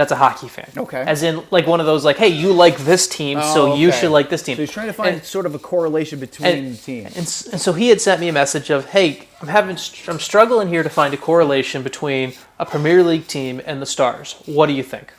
That's 0.00 0.12
a 0.12 0.16
hockey 0.16 0.48
fan. 0.48 0.70
Okay. 0.78 1.02
As 1.06 1.22
in, 1.22 1.42
like 1.50 1.66
one 1.66 1.78
of 1.78 1.84
those, 1.84 2.06
like, 2.06 2.16
hey, 2.16 2.28
you 2.28 2.54
like 2.54 2.78
this 2.78 3.06
team, 3.06 3.38
so 3.42 3.72
Oh, 3.72 3.76
you 3.76 3.88
okay. 3.90 4.00
should 4.00 4.10
like 4.12 4.30
this 4.30 4.42
team. 4.42 4.56
So 4.56 4.62
he's 4.62 4.70
trying 4.70 4.86
to 4.86 4.94
find 4.94 5.16
And- 5.16 5.24
sort 5.26 5.44
of 5.44 5.54
a 5.54 5.58
correlation 5.58 6.18
between 6.18 6.48
and, 6.56 6.82
teams. 6.82 7.08
and, 7.08 7.52
and 7.52 7.60
so 7.60 7.74
he 7.74 7.90
had 7.90 8.00
sent 8.00 8.18
me 8.18 8.28
a 8.30 8.32
message 8.32 8.70
of, 8.70 8.86
"Hey, 8.92 9.28
I'm 9.42 9.48
having, 9.48 9.76
I'm 10.08 10.18
struggling 10.18 10.68
here 10.68 10.82
to 10.82 10.88
find 10.88 11.12
a 11.12 11.18
correlation 11.18 11.82
between 11.82 12.32
a 12.58 12.64
Premier 12.64 13.02
League 13.02 13.26
team 13.26 13.60
and 13.66 13.82
the 13.82 13.84
Stars. 13.84 14.36
What 14.46 14.68
do 14.68 14.72
you 14.72 14.82
think?" 14.82 15.12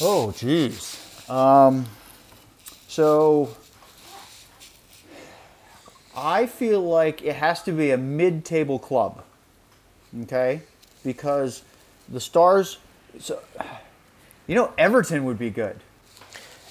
Oh, 0.00 0.32
jeez. 0.34 1.28
Um, 1.28 1.84
so 2.88 3.54
I 6.16 6.46
feel 6.46 6.80
like 6.80 7.20
it 7.22 7.36
has 7.36 7.62
to 7.64 7.72
be 7.72 7.90
a 7.90 7.98
mid-table 7.98 8.78
club, 8.78 9.22
okay? 10.22 10.62
Because 11.04 11.60
the 12.08 12.20
Stars. 12.20 12.78
So, 13.20 13.40
you 14.46 14.54
know, 14.54 14.72
Everton 14.78 15.24
would 15.24 15.38
be 15.38 15.50
good. 15.50 15.80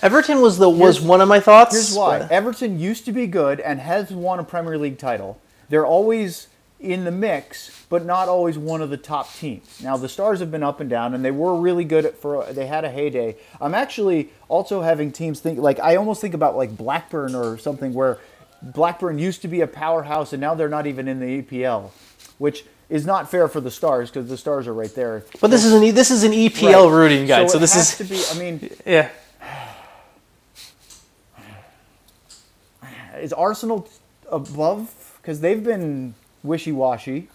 Everton 0.02 0.42
was 0.42 0.58
the 0.58 0.70
was 0.70 0.98
Here's- 0.98 1.02
one 1.10 1.22
of 1.22 1.28
my 1.28 1.40
thoughts. 1.40 1.74
Here's 1.74 1.96
why. 1.96 2.20
but- 2.20 2.32
Everton 2.32 2.80
used 2.80 3.06
to 3.06 3.12
be 3.12 3.28
good 3.28 3.60
and 3.60 3.80
has 3.80 4.12
won 4.12 4.40
a 4.40 4.44
Premier 4.44 4.78
League 4.78 4.98
title. 4.98 5.40
They're 5.70 5.86
always 5.86 6.48
in 6.80 7.06
the 7.06 7.12
mix, 7.12 7.72
but 7.90 8.06
not 8.06 8.28
always 8.28 8.58
one 8.58 8.82
of 8.82 8.90
the 8.90 8.98
top 8.98 9.34
teams. 9.34 9.80
Now 9.82 9.98
the 9.98 10.10
Stars 10.10 10.40
have 10.42 10.52
been 10.52 10.62
up 10.62 10.80
and 10.80 10.90
down, 10.90 11.14
and 11.14 11.24
they 11.24 11.32
were 11.32 11.56
really 11.56 11.86
good 11.86 12.06
at 12.06 12.18
for 12.18 12.46
they 12.52 12.68
had 12.68 12.84
a 12.84 12.90
heyday. 12.92 13.38
I'm 13.62 13.74
actually 13.74 14.30
also 14.50 14.82
having 14.82 15.12
teams 15.12 15.40
think 15.40 15.58
like 15.58 15.80
I 15.80 15.96
almost 15.96 16.22
think 16.22 16.34
about 16.34 16.56
like 16.58 16.78
Blackburn 16.78 17.34
or 17.34 17.58
something 17.58 17.94
where 17.94 18.20
Blackburn 18.62 19.18
used 19.18 19.42
to 19.44 19.48
be 19.48 19.62
a 19.62 19.68
powerhouse, 19.68 20.34
and 20.34 20.42
now 20.42 20.54
they're 20.54 20.70
not 20.70 20.86
even 20.86 21.08
in 21.08 21.20
the 21.20 21.42
EPL, 21.42 21.90
which 22.38 22.66
is 22.90 23.06
not 23.06 23.30
fair 23.32 23.48
for 23.48 23.62
the 23.62 23.72
Stars 23.72 24.10
because 24.12 24.30
the 24.30 24.38
Stars 24.38 24.68
are 24.68 24.74
right 24.74 24.94
there. 24.94 25.24
But 25.42 25.50
this 25.52 25.66
is 25.66 25.74
an 25.74 25.96
this 25.96 26.12
is 26.12 26.24
an 26.24 26.32
EPL 26.32 26.86
Right. 26.86 26.92
rooting 26.98 27.26
guide, 27.28 27.50
so, 27.50 27.58
it 27.58 27.62
this 27.62 27.74
has 27.74 28.00
is 28.00 28.08
to 28.08 28.14
be. 28.14 28.24
I 28.32 28.40
mean, 28.40 28.70
yeah. 28.86 29.10
is 33.20 33.34
Arsenal 33.34 33.88
above 34.32 35.18
because 35.22 35.42
they've 35.42 35.64
been 35.64 36.14
wishy-washy. 36.44 37.28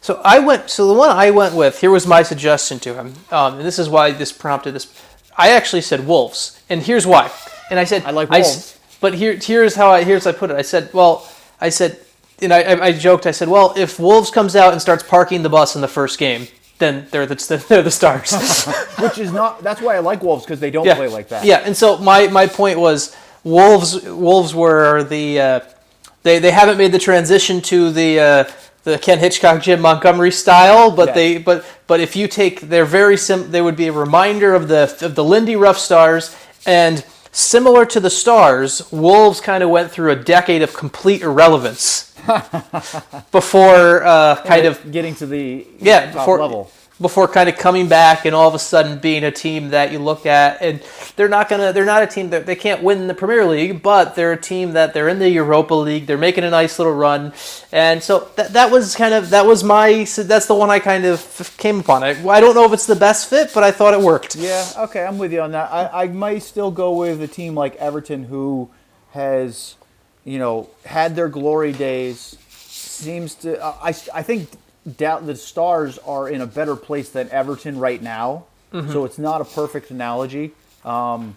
So 0.00 0.20
I 0.24 0.38
went. 0.38 0.70
So 0.70 0.86
the 0.86 0.94
one 0.94 1.10
I 1.10 1.30
went 1.30 1.54
with 1.54 1.80
here 1.80 1.90
was 1.90 2.06
my 2.06 2.22
suggestion 2.22 2.78
to 2.80 2.94
him, 2.94 3.14
um, 3.30 3.54
and 3.56 3.64
this 3.64 3.78
is 3.78 3.88
why 3.88 4.12
this 4.12 4.32
prompted 4.32 4.72
this. 4.72 4.92
I 5.36 5.50
actually 5.50 5.82
said 5.82 6.06
Wolves, 6.06 6.60
and 6.70 6.82
here's 6.82 7.06
why. 7.06 7.30
And 7.70 7.78
I 7.78 7.84
said 7.84 8.04
I 8.04 8.10
like 8.10 8.30
Wolves. 8.30 8.78
but 9.00 9.14
here, 9.14 9.34
here's 9.36 9.74
how 9.74 9.90
I 9.90 10.04
here's 10.04 10.24
how 10.24 10.30
I 10.30 10.34
put 10.34 10.50
it. 10.50 10.56
I 10.56 10.62
said, 10.62 10.92
well, 10.94 11.28
I 11.60 11.68
said, 11.68 12.00
and 12.42 12.52
I, 12.52 12.62
I, 12.62 12.84
I 12.86 12.92
joked. 12.92 13.26
I 13.26 13.30
said, 13.30 13.48
well, 13.48 13.74
if 13.76 13.98
Wolves 13.98 14.30
comes 14.30 14.56
out 14.56 14.72
and 14.72 14.80
starts 14.80 15.02
parking 15.02 15.42
the 15.42 15.48
bus 15.48 15.74
in 15.74 15.80
the 15.80 15.88
first 15.88 16.18
game, 16.18 16.46
then 16.78 17.06
they're 17.10 17.26
the 17.26 17.64
they're 17.68 17.82
the 17.82 17.90
stars. 17.90 18.32
which 18.98 19.18
is 19.18 19.32
not. 19.32 19.62
That's 19.62 19.80
why 19.80 19.96
I 19.96 20.00
like 20.00 20.22
Wolves 20.22 20.44
because 20.44 20.60
they 20.60 20.70
don't 20.70 20.86
yeah. 20.86 20.96
play 20.96 21.08
like 21.08 21.28
that. 21.28 21.44
Yeah, 21.44 21.58
and 21.58 21.76
so 21.76 21.98
my, 21.98 22.26
my 22.28 22.46
point 22.46 22.78
was 22.78 23.16
Wolves 23.44 24.02
Wolves 24.04 24.54
were 24.54 25.04
the 25.04 25.40
uh, 25.40 25.60
they 26.22 26.38
they 26.38 26.50
haven't 26.50 26.78
made 26.78 26.92
the 26.92 26.98
transition 26.98 27.60
to 27.62 27.90
the 27.90 28.20
uh, 28.20 28.44
the 28.84 28.98
Ken 28.98 29.18
Hitchcock 29.18 29.62
Jim 29.62 29.80
Montgomery 29.80 30.32
style, 30.32 30.90
but 30.90 31.08
Yeah. 31.08 31.14
they 31.14 31.38
but 31.38 31.64
but 31.86 32.00
if 32.00 32.16
you 32.16 32.28
take 32.28 32.62
they're 32.62 32.84
very 32.84 33.16
sim 33.16 33.50
they 33.50 33.62
would 33.62 33.76
be 33.76 33.88
a 33.88 33.92
reminder 33.92 34.54
of 34.54 34.68
the 34.68 34.96
of 35.02 35.14
the 35.14 35.24
Lindy 35.24 35.56
Ruff 35.56 35.78
Stars 35.78 36.36
and 36.66 37.04
similar 37.32 37.86
to 37.86 38.00
the 38.00 38.10
Stars, 38.10 38.90
Wolves 38.90 39.40
kind 39.40 39.62
of 39.62 39.70
went 39.70 39.90
through 39.90 40.10
a 40.10 40.16
decade 40.16 40.62
of 40.62 40.74
complete 40.74 41.22
irrelevance 41.22 42.09
before 43.32 44.02
uh, 44.04 44.42
kind 44.44 44.66
of 44.66 44.92
getting 44.92 45.14
to 45.16 45.26
the 45.26 45.66
yeah 45.78 46.06
top 46.06 46.14
before 46.14 46.38
level. 46.40 46.70
before 47.00 47.26
kind 47.28 47.48
of 47.48 47.56
coming 47.56 47.88
back 47.88 48.26
and 48.26 48.34
all 48.34 48.46
of 48.48 48.54
a 48.54 48.58
sudden 48.58 48.98
being 48.98 49.24
a 49.24 49.30
team 49.30 49.70
that 49.70 49.90
you 49.92 49.98
look 49.98 50.26
at 50.26 50.60
and 50.62 50.82
they're 51.16 51.28
not 51.28 51.48
gonna 51.48 51.72
they're 51.72 51.84
not 51.84 52.02
a 52.02 52.06
team 52.06 52.30
that 52.30 52.46
they 52.46 52.54
can't 52.56 52.82
win 52.82 53.06
the 53.06 53.14
Premier 53.14 53.44
League 53.44 53.82
but 53.82 54.14
they're 54.14 54.32
a 54.32 54.40
team 54.40 54.72
that 54.72 54.92
they're 54.94 55.08
in 55.08 55.18
the 55.18 55.28
Europa 55.30 55.74
League 55.74 56.06
they're 56.06 56.18
making 56.18 56.44
a 56.44 56.50
nice 56.50 56.78
little 56.78 56.94
run 56.94 57.32
and 57.72 58.02
so 58.02 58.28
that, 58.36 58.52
that 58.52 58.70
was 58.70 58.94
kind 58.94 59.14
of 59.14 59.30
that 59.30 59.46
was 59.46 59.64
my 59.64 60.04
so 60.04 60.22
that's 60.22 60.46
the 60.46 60.54
one 60.54 60.70
I 60.70 60.78
kind 60.78 61.04
of 61.06 61.54
came 61.56 61.80
upon 61.80 62.02
I, 62.04 62.10
I 62.28 62.40
don't 62.40 62.54
know 62.54 62.64
if 62.66 62.72
it's 62.72 62.86
the 62.86 62.96
best 62.96 63.28
fit 63.30 63.50
but 63.54 63.64
I 63.64 63.70
thought 63.72 63.94
it 63.94 64.00
worked 64.00 64.36
Yeah, 64.36 64.66
okay, 64.76 65.04
I'm 65.04 65.18
with 65.18 65.32
you 65.32 65.40
on 65.40 65.52
that. 65.52 65.72
I, 65.72 66.04
I 66.04 66.06
might 66.08 66.42
still 66.42 66.70
go 66.70 66.92
with 66.92 67.22
a 67.22 67.28
team 67.28 67.54
like 67.54 67.76
Everton 67.76 68.24
who 68.24 68.70
has, 69.12 69.76
you 70.30 70.38
know, 70.38 70.68
had 70.84 71.16
their 71.16 71.28
glory 71.28 71.72
days. 71.72 72.36
Seems 72.48 73.34
to, 73.36 73.60
I, 73.64 73.88
I 74.14 74.22
think 74.22 74.48
doubt 74.96 75.26
the 75.26 75.34
Stars 75.34 75.98
are 75.98 76.28
in 76.28 76.40
a 76.40 76.46
better 76.46 76.76
place 76.76 77.08
than 77.10 77.28
Everton 77.30 77.78
right 77.78 78.00
now. 78.00 78.44
So 78.92 79.04
it's 79.04 79.18
not 79.18 79.40
a 79.40 79.44
perfect 79.44 79.90
analogy. 79.90 80.52
Um, 80.84 81.36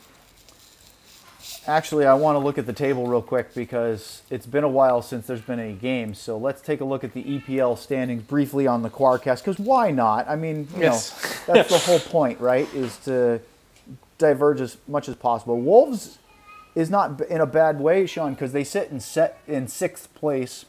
actually, 1.67 2.05
I 2.05 2.13
want 2.13 2.35
to 2.35 2.39
look 2.39 2.59
at 2.59 2.67
the 2.67 2.73
table 2.73 3.07
real 3.07 3.23
quick 3.23 3.55
because 3.55 4.21
it's 4.29 4.45
been 4.45 4.63
a 4.63 4.69
while 4.69 5.01
since 5.01 5.25
there's 5.25 5.41
been 5.41 5.59
any 5.59 5.73
games. 5.73 6.19
So 6.19 6.37
let's 6.37 6.61
take 6.61 6.79
a 6.81 6.85
look 6.85 7.03
at 7.03 7.13
the 7.13 7.23
EPL 7.23 7.75
standings 7.79 8.21
briefly 8.21 8.67
on 8.67 8.83
the 8.83 8.89
Quarcast 8.91 9.39
because 9.39 9.57
why 9.57 9.89
not? 9.89 10.29
I 10.29 10.35
mean, 10.35 10.67
you 10.75 10.81
Yes. 10.81 11.47
know, 11.47 11.53
that's 11.55 11.69
the 11.69 11.79
whole 11.87 11.99
point, 11.99 12.39
right? 12.39 12.71
Is 12.75 12.95
to 13.05 13.41
diverge 14.19 14.61
as 14.61 14.77
much 14.87 15.09
as 15.09 15.15
possible. 15.15 15.59
Wolves 15.59 16.19
is 16.75 16.89
not 16.89 17.21
in 17.21 17.39
a 17.41 17.45
bad 17.45 17.79
way, 17.79 18.05
Sean, 18.05 18.33
because 18.33 18.51
they 18.51 18.63
sit 18.63 18.89
in 18.89 18.99
set 18.99 19.39
in 19.47 19.67
sixth 19.67 20.13
place. 20.15 20.65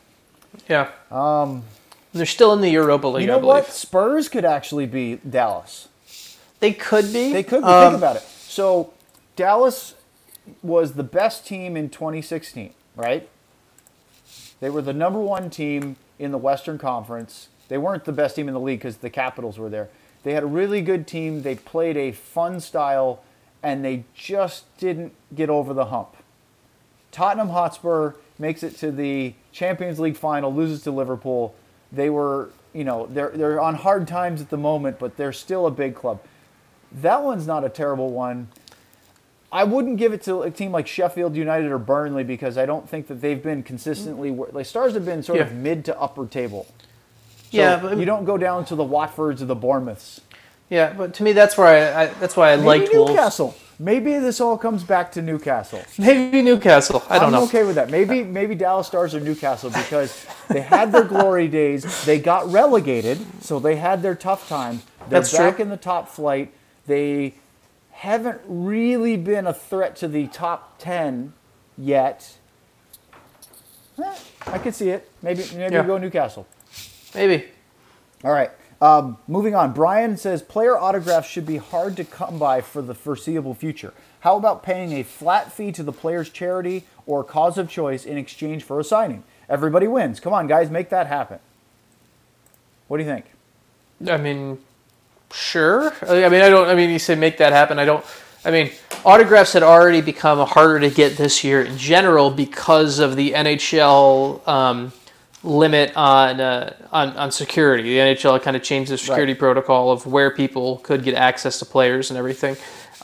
yeah 0.69 0.91
um 1.11 1.65
they're 2.13 2.27
still 2.27 2.53
in 2.53 2.61
the 2.61 2.71
Europa 2.71 3.09
League 3.09 3.23
You 3.23 3.27
know 3.27 3.39
I 3.39 3.41
believe 3.41 3.65
what? 3.65 3.73
Spurs 3.73 4.29
could 4.29 4.45
actually 4.45 4.87
be 4.87 5.17
Dallas. 5.29 5.89
they 6.61 6.73
could 6.73 7.13
be 7.13 7.33
They 7.33 7.43
could 7.43 7.63
be. 7.63 7.67
Um, 7.69 7.91
think 7.93 7.99
about 7.99 8.17
it. 8.17 8.23
So 8.23 8.93
Dallas 9.35 9.95
was 10.63 10.93
the 10.93 11.03
best 11.03 11.45
team 11.47 11.77
in 11.77 11.89
2016, 11.91 12.73
right? 12.95 13.29
They 14.61 14.71
were 14.71 14.83
the 14.83 14.93
number 14.93 15.19
one 15.19 15.51
team 15.51 15.97
in 16.19 16.31
the 16.31 16.39
Western 16.39 16.79
Conference. 16.79 17.49
They 17.69 17.79
weren't 17.79 18.05
the 18.05 18.13
best 18.13 18.37
team 18.37 18.47
in 18.47 18.55
the 18.55 18.61
league 18.61 18.79
because 18.79 18.99
the 18.99 19.11
Capitals 19.11 19.59
were 19.59 19.69
there. 19.71 19.89
They 20.23 20.35
had 20.35 20.43
a 20.43 20.47
really 20.47 20.81
good 20.83 21.07
team. 21.07 21.43
They 21.43 21.57
played 21.57 21.97
a 21.97 22.13
fun 22.13 22.61
style, 22.61 23.23
and 23.65 23.85
they 23.85 24.05
just 24.15 24.65
didn't 24.79 25.13
get 25.35 25.49
over 25.51 25.73
the 25.75 25.87
hump. 25.87 26.17
Tottenham 27.11 27.49
Hotspur 27.49 28.13
makes 28.39 28.63
it 28.63 28.77
to 28.79 28.93
the 28.93 29.35
Champions 29.53 29.99
League 29.99 30.17
final, 30.17 30.55
loses 30.55 30.83
to 30.83 30.91
Liverpool. 30.91 31.55
They 31.91 32.11
were, 32.11 32.51
you 32.75 32.85
know, 32.85 33.07
they're 33.07 33.31
they're 33.31 33.61
on 33.61 33.77
hard 33.77 34.07
times 34.07 34.41
at 34.43 34.51
the 34.51 34.57
moment, 34.59 34.99
but 34.99 35.17
they're 35.17 35.33
still 35.33 35.67
a 35.67 35.71
big 35.71 35.95
club. 35.95 36.21
That 36.93 37.23
one's 37.23 37.47
not 37.47 37.65
a 37.65 37.69
terrible 37.69 38.11
one. 38.11 38.49
I 39.51 39.65
wouldn't 39.65 39.97
give 39.99 40.13
it 40.13 40.23
to 40.25 40.43
a 40.43 40.51
team 40.51 40.73
like 40.73 40.87
Sheffield 40.89 41.37
United 41.37 41.71
or 41.71 41.79
Burnley 41.79 42.25
because 42.25 42.59
I 42.59 42.67
don't 42.67 42.89
think 42.89 43.07
that 43.07 43.21
they've 43.21 43.41
been 43.43 43.63
consistently. 43.63 44.31
Like 44.31 44.67
Stars 44.67 44.95
have 44.95 45.05
been 45.07 45.23
sort 45.23 45.39
of 45.47 45.53
mid 45.55 45.85
to 45.87 45.99
upper 45.99 46.27
table. 46.27 46.67
So 47.51 47.59
Yeah, 47.59 47.79
but- 47.81 47.97
you 47.97 48.05
don't 48.05 48.25
go 48.25 48.37
down 48.37 48.65
to 48.67 48.75
the 48.75 48.85
Watfords 48.85 49.41
or 49.41 49.47
the 49.47 49.55
Bournemouths. 49.55 50.21
Yeah 50.71 50.93
but 50.93 51.15
to 51.15 51.23
me 51.23 51.33
that's 51.33 51.57
where 51.57 51.97
I, 51.97 52.03
I 52.03 52.07
that's 52.21 52.37
why 52.37 52.53
I 52.53 52.57
Maybe 52.57 52.67
liked 52.67 52.95
Wolves 52.95 53.11
Newcastle. 53.13 53.55
Maybe 53.79 54.19
this 54.19 54.41
all 54.41 54.57
comes 54.57 54.85
back 54.85 55.11
to 55.13 55.23
Newcastle. 55.23 55.83
maybe 55.99 56.43
Newcastle 56.43 57.03
I 57.11 57.19
don't 57.19 57.33
know. 57.33 57.39
I'm 57.39 57.45
okay 57.45 57.65
with 57.65 57.75
that. 57.75 57.91
Maybe 57.91 58.23
maybe 58.23 58.55
Dallas 58.55 58.87
Stars 58.87 59.15
or 59.15 59.21
Newcastle 59.21 59.71
because 59.71 60.27
they 60.49 60.61
had 60.61 60.93
their 60.93 61.03
glory 61.05 61.49
days. 61.49 62.05
They 62.05 62.21
got 62.21 62.51
relegated, 62.53 63.19
so 63.43 63.59
they 63.59 63.77
had 63.77 64.01
their 64.03 64.15
tough 64.15 64.49
times. 64.49 64.85
They're 65.09 65.21
That's 65.21 65.31
true. 65.31 65.39
back 65.41 65.59
in 65.61 65.71
the 65.71 65.77
top 65.77 66.09
flight. 66.09 66.53
They 66.87 67.35
haven't 67.91 68.41
really 68.47 69.17
been 69.17 69.47
a 69.47 69.53
threat 69.55 69.97
to 69.97 70.09
the 70.09 70.29
top 70.29 70.77
ten 70.79 71.33
yet. 71.77 72.37
Eh, 74.03 74.15
I 74.47 74.59
could 74.59 74.75
see 74.75 74.91
it. 74.91 75.11
Maybe 75.23 75.45
maybe 75.57 75.75
Yeah. 75.75 75.85
go 75.85 75.99
Newcastle. 75.99 76.47
maybe 77.15 77.47
All 78.23 78.33
right. 78.33 78.51
Um, 78.81 79.19
moving 79.27 79.55
on. 79.55 79.73
Brian 79.73 80.17
says 80.17 80.43
player 80.43 80.77
autographs 80.77 81.29
should 81.29 81.47
be 81.47 81.57
hard 81.57 81.97
to 81.97 82.05
come 82.05 82.39
by 82.39 82.61
for 82.61 82.83
the 82.83 82.95
foreseeable 82.95 83.55
future. 83.55 83.95
How 84.21 84.37
about 84.37 84.63
paying 84.63 84.93
a 84.93 85.03
flat 85.03 85.53
fee 85.53 85.73
to 85.73 85.83
the 85.83 85.93
player's 85.93 86.31
charity 86.31 86.85
or 87.07 87.23
cause 87.23 87.59
of 87.59 87.69
choice 87.69 88.05
in 88.05 88.17
exchange 88.17 88.63
for 88.63 88.81
a 88.81 88.85
signing? 88.85 89.23
Everybody 89.49 89.87
wins. 89.87 90.21
Come 90.21 90.33
on, 90.33 90.47
guys, 90.47 90.71
make 90.71 90.89
that 90.91 91.07
happen. 91.07 91.39
What 92.89 92.99
do 92.99 93.05
you 93.05 93.09
think? 93.09 93.27
I 94.09 94.17
mean, 94.17 94.59
sure. 95.33 95.93
I 96.03 96.29
mean, 96.29 96.41
I 96.43 96.49
don't. 96.49 96.69
I 96.69 96.75
mean, 96.75 96.91
you 96.91 96.99
say 96.99 97.15
make 97.15 97.39
that 97.39 97.53
happen. 97.53 97.79
I 97.79 97.85
don't. 97.85 98.05
I 98.45 98.51
mean, 98.51 98.71
autographs 99.05 99.55
had 99.55 99.63
already 99.63 100.01
become 100.01 100.47
harder 100.47 100.81
to 100.81 100.91
get 100.91 101.17
this 101.17 101.43
year 101.45 101.63
in 101.63 101.79
general 101.79 102.31
because 102.31 102.99
of 102.99 103.17
the 103.17 103.33
NHL 103.33 104.47
um, 104.47 104.93
limit 105.45 105.93
on, 105.97 106.41
uh, 106.41 106.75
on 106.93 107.11
on 107.17 107.31
security. 107.31 107.83
The 107.85 107.99
NHL 107.99 108.43
kind 108.43 108.57
of 108.57 108.63
changed 108.63 108.91
the 108.91 108.99
security 108.99 109.33
Right. 109.35 109.39
protocol 109.39 109.93
of 109.93 110.07
where 110.07 110.31
people 110.31 110.79
could 110.79 111.05
get 111.05 111.15
access 111.15 111.59
to 111.61 111.67
players 111.67 112.11
and 112.11 112.19
everything. 112.19 112.57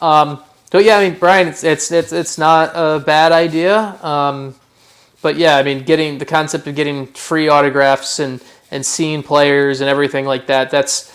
Um, 0.03 0.43
so 0.73 0.79
yeah, 0.79 0.99
I 0.99 1.09
mean, 1.11 1.19
Brian, 1.19 1.49
it's 1.49 1.65
it's 1.65 1.91
it's, 1.93 2.13
it's 2.13 2.39
not 2.39 2.73
a 2.75 3.01
bad 3.01 3.33
idea. 3.33 3.79
Um, 4.05 4.55
but 5.23 5.37
yeah, 5.37 5.57
I 5.57 5.63
mean, 5.63 5.85
getting 5.85 6.19
the 6.19 6.25
concept 6.25 6.67
of 6.67 6.75
getting 6.75 7.07
free 7.09 7.49
autographs 7.49 8.19
and 8.21 8.41
and 8.71 8.85
seeing 8.87 9.23
players 9.23 9.81
and 9.81 9.91
everything 9.91 10.25
like 10.27 10.47
that. 10.47 10.71
That's 10.71 11.11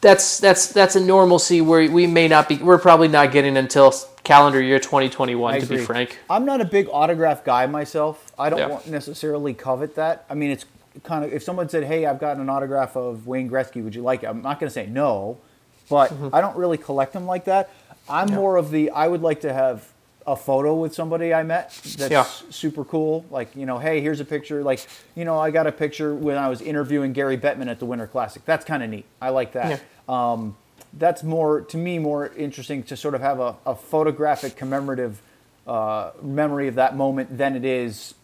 that's 0.00 0.40
that's 0.40 0.68
that's 0.68 0.96
a 0.96 1.00
normalcy 1.00 1.60
where 1.60 1.90
we 1.90 2.06
may 2.06 2.28
not 2.28 2.48
be. 2.48 2.56
We're 2.56 2.78
probably 2.78 3.08
not 3.08 3.32
getting 3.32 3.56
until 3.56 3.94
calendar 4.24 4.60
year 4.60 4.78
2021. 4.78 5.54
I 5.54 5.60
to 5.60 5.66
be 5.66 5.76
frank, 5.78 6.18
I'm 6.28 6.44
not 6.44 6.60
a 6.60 6.64
big 6.64 6.88
autograph 6.90 7.44
guy 7.44 7.66
myself. 7.66 8.32
I 8.38 8.50
don't 8.50 8.58
Yeah. 8.58 8.78
necessarily 8.90 9.54
covet 9.54 9.94
that. 9.96 10.24
I 10.28 10.34
mean, 10.34 10.50
it's 10.50 10.64
kind 11.02 11.24
of 11.24 11.32
if 11.32 11.42
someone 11.42 11.68
said, 11.68 11.84
"Hey, 11.84 12.06
I've 12.06 12.18
got 12.20 12.36
an 12.38 12.48
autograph 12.48 12.96
of 12.96 13.26
Wayne 13.26 13.50
Gretzky. 13.50 13.82
Would 13.84 13.94
you 13.94 14.02
like 14.02 14.22
it?" 14.22 14.26
I'm 14.26 14.42
not 14.42 14.58
going 14.60 14.68
to 14.68 14.74
say 14.74 14.86
no, 14.86 15.38
but 15.88 16.10
Mm-hmm. 16.10 16.34
I 16.34 16.40
don't 16.40 16.56
really 16.56 16.78
collect 16.78 17.12
them 17.12 17.26
like 17.26 17.44
that. 17.44 17.68
I'm 18.08 18.32
more 18.32 18.56
of 18.56 18.70
the 18.70 18.90
I 18.90 19.08
would 19.08 19.22
like 19.22 19.40
to 19.42 19.52
have 19.52 19.88
a 20.26 20.36
photo 20.36 20.74
with 20.74 20.94
somebody 20.94 21.34
I 21.34 21.42
met 21.42 21.70
that's 21.98 22.10
Yeah. 22.10 22.24
super 22.48 22.82
cool. 22.84 23.26
Like, 23.30 23.54
you 23.54 23.66
know, 23.66 23.78
hey, 23.78 24.00
here's 24.00 24.20
a 24.20 24.24
picture. 24.24 24.62
Like, 24.62 24.86
you 25.14 25.26
know, 25.26 25.38
I 25.38 25.50
got 25.50 25.66
a 25.66 25.72
picture 25.72 26.14
when 26.14 26.38
I 26.38 26.48
was 26.48 26.62
interviewing 26.62 27.12
Gary 27.12 27.36
Bettman 27.36 27.68
at 27.70 27.78
the 27.78 27.84
Winter 27.84 28.06
Classic. 28.06 28.42
That's 28.46 28.64
kind 28.64 28.82
of 28.82 28.88
neat. 28.88 29.04
I 29.20 29.28
like 29.30 29.52
that. 29.52 29.82
Um, 30.08 30.56
that's 30.98 31.22
more, 31.22 31.60
to 31.62 31.76
me, 31.76 31.98
more 31.98 32.28
interesting 32.28 32.82
to 32.84 32.96
sort 32.96 33.14
of 33.14 33.20
have 33.20 33.40
a, 33.40 33.56
a 33.66 33.74
photographic 33.74 34.56
commemorative 34.56 35.20
uh, 35.66 36.10
memory 36.22 36.68
of 36.68 36.74
that 36.76 36.96
moment 36.96 37.36
than 37.36 37.56
it 37.56 37.64
is 37.64 38.14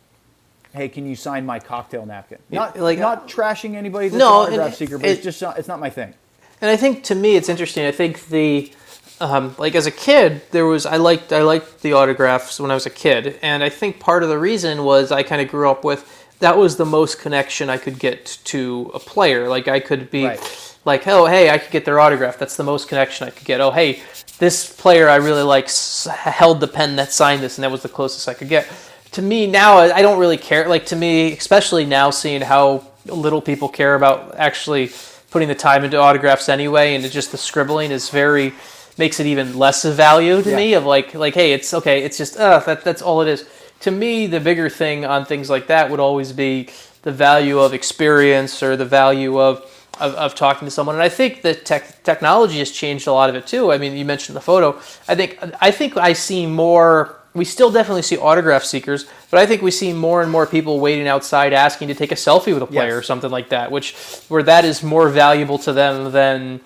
hey, 0.72 0.88
can 0.88 1.04
you 1.04 1.16
sign 1.16 1.44
my 1.44 1.58
cocktail 1.58 2.06
napkin? 2.06 2.38
Not 2.48 2.78
like- 2.78 2.98
not 3.00 3.26
trashing 3.26 3.74
anybody 3.74 4.06
that's 4.08 4.18
No, 4.20 4.42
autograph 4.42 4.76
seeker, 4.76 4.98
but 4.98 5.08
it- 5.08 5.12
it's 5.14 5.24
just 5.24 5.42
not, 5.42 5.58
it's 5.58 5.66
not 5.66 5.80
my 5.80 5.90
thing. 5.90 6.14
And 6.60 6.70
I 6.70 6.76
think 6.76 7.02
to 7.04 7.14
me 7.16 7.34
it's 7.34 7.48
interesting. 7.48 7.86
I 7.86 7.90
think 7.90 8.28
the 8.28 8.72
um, 9.20 9.54
like 9.58 9.74
as 9.74 9.86
a 9.86 9.90
kid 9.90 10.42
there 10.52 10.66
was 10.66 10.86
I 10.86 10.96
liked 10.96 11.32
I 11.32 11.42
liked 11.42 11.82
the 11.82 11.94
autographs 11.94 12.60
when 12.60 12.70
I 12.70 12.74
was 12.74 12.86
a 12.86 12.90
kid, 12.90 13.38
and 13.42 13.64
I 13.64 13.68
think 13.68 13.98
part 13.98 14.22
of 14.22 14.28
the 14.28 14.38
reason 14.38 14.84
was 14.84 15.10
I 15.10 15.22
kind 15.24 15.42
of 15.42 15.48
grew 15.48 15.68
up 15.68 15.82
with 15.84 16.06
that 16.38 16.56
was 16.56 16.76
the 16.76 16.86
most 16.86 17.18
connection 17.18 17.68
I 17.68 17.76
could 17.76 17.98
get 17.98 18.38
to 18.44 18.90
a 18.94 18.98
player. 19.00 19.48
Like 19.48 19.66
I 19.68 19.80
could 19.80 20.08
be 20.10 20.26
Right. 20.26 20.69
Like, 20.84 21.06
oh 21.06 21.26
hey, 21.26 21.50
I 21.50 21.58
could 21.58 21.70
get 21.70 21.84
their 21.84 22.00
autograph. 22.00 22.38
That's 22.38 22.56
the 22.56 22.64
most 22.64 22.88
connection 22.88 23.26
I 23.26 23.30
could 23.30 23.46
get. 23.46 23.60
Oh 23.60 23.70
hey, 23.70 24.00
this 24.38 24.72
player 24.74 25.08
I 25.08 25.16
really 25.16 25.42
like 25.42 25.70
held 26.08 26.60
the 26.60 26.68
pen 26.68 26.96
that 26.96 27.12
signed 27.12 27.42
this, 27.42 27.58
and 27.58 27.64
that 27.64 27.70
was 27.70 27.82
the 27.82 27.88
closest 27.88 28.28
I 28.28 28.34
could 28.34 28.48
get. 28.48 28.66
To 29.12 29.22
me 29.22 29.46
now, 29.46 29.78
I 29.78 30.02
don't 30.02 30.18
really 30.18 30.38
care. 30.38 30.68
Like 30.68 30.86
to 30.86 30.96
me, 30.96 31.32
especially 31.32 31.84
now, 31.84 32.10
seeing 32.10 32.40
how 32.40 32.84
little 33.06 33.42
people 33.42 33.68
care 33.68 33.94
about 33.94 34.36
actually 34.36 34.92
putting 35.30 35.48
the 35.48 35.54
time 35.54 35.84
into 35.84 35.96
autographs 35.98 36.48
anyway, 36.48 36.94
and 36.94 37.10
just 37.10 37.32
the 37.32 37.38
scribbling 37.38 37.90
is 37.90 38.08
very 38.10 38.52
makes 38.98 39.18
it 39.18 39.26
even 39.26 39.58
less 39.58 39.84
of 39.84 39.94
value 39.94 40.42
to 40.42 40.50
Yeah. 40.50 40.56
me. 40.56 40.74
Of 40.74 40.84
like, 40.84 41.14
like 41.14 41.34
hey, 41.34 41.52
it's 41.52 41.72
okay. 41.74 42.02
It's 42.02 42.18
just 42.18 42.36
uh, 42.36 42.60
that 42.60 42.84
that's 42.84 43.02
all 43.02 43.20
it 43.22 43.28
is. 43.28 43.48
To 43.80 43.90
me, 43.90 44.26
the 44.26 44.40
bigger 44.40 44.68
thing 44.68 45.04
on 45.04 45.24
things 45.24 45.48
like 45.48 45.66
that 45.68 45.90
would 45.90 46.00
always 46.00 46.32
be 46.32 46.68
the 47.02 47.12
value 47.12 47.58
of 47.58 47.72
experience 47.72 48.62
or 48.62 48.76
the 48.76 48.84
value 48.84 49.40
of 49.40 49.64
of, 50.00 50.14
of 50.14 50.34
talking 50.34 50.66
to 50.66 50.70
someone. 50.70 50.96
And 50.96 51.02
I 51.02 51.08
think 51.08 51.42
that 51.42 51.64
tech, 51.64 52.02
technology 52.02 52.58
has 52.58 52.70
changed 52.70 53.06
a 53.06 53.12
lot 53.12 53.28
of 53.30 53.36
it 53.36 53.46
too. 53.46 53.70
I 53.72 53.78
mean, 53.78 53.96
you 53.96 54.04
mentioned 54.04 54.36
the 54.36 54.40
photo. 54.40 54.78
I 55.08 55.14
think 55.14 55.38
I 55.60 55.70
think 55.70 55.96
I 55.96 56.12
see 56.14 56.46
more. 56.46 57.16
We 57.32 57.44
still 57.44 57.70
definitely 57.70 58.02
see 58.02 58.16
autograph 58.18 58.64
seekers, 58.64 59.06
but 59.30 59.38
I 59.38 59.46
think 59.46 59.62
we 59.62 59.70
see 59.70 59.92
more 59.92 60.20
and 60.20 60.32
more 60.32 60.46
people 60.46 60.80
waiting 60.80 61.06
outside 61.06 61.52
asking 61.52 61.86
to 61.88 61.94
take 61.94 62.10
a 62.10 62.16
selfie 62.16 62.52
with 62.52 62.62
a 62.62 62.66
player 62.66 62.88
Yes. 62.88 62.98
or 62.98 63.02
something 63.02 63.30
like 63.30 63.50
that, 63.50 63.70
which 63.70 63.94
where 64.28 64.42
that 64.42 64.64
is 64.64 64.82
more 64.82 65.08
valuable 65.08 65.58
to 65.58 65.72
them 65.72 66.10
than 66.10 66.60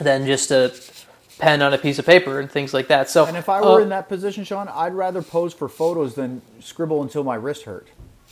than 0.00 0.26
just 0.26 0.50
a 0.50 0.72
pen 1.38 1.62
on 1.62 1.72
a 1.72 1.78
piece 1.78 1.98
of 2.00 2.06
paper 2.06 2.40
and 2.40 2.50
things 2.50 2.74
like 2.74 2.88
that. 2.88 3.08
So 3.08 3.24
And 3.26 3.36
if 3.36 3.48
I 3.48 3.60
were 3.60 3.78
uh, 3.80 3.82
in 3.84 3.88
that 3.90 4.08
position, 4.08 4.42
Sean, 4.42 4.66
I'd 4.68 4.94
rather 4.94 5.22
pose 5.22 5.54
for 5.54 5.68
photos 5.68 6.14
than 6.14 6.42
scribble 6.60 7.02
until 7.02 7.22
my 7.22 7.36
wrist 7.36 7.62
hurt. 7.62 7.86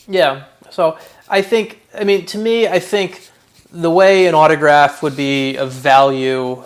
Yeah. 0.09 0.44
So 0.70 0.98
I 1.28 1.43
think, 1.43 1.80
I 1.94 2.02
mean, 2.05 2.26
to 2.26 2.38
me, 2.38 2.66
I 2.66 2.80
think 2.80 3.30
the 3.77 3.90
way 3.90 4.27
an 4.27 4.35
autograph 4.35 5.03
would 5.03 5.16
be 5.16 5.57
of 5.57 5.70
value 5.70 6.62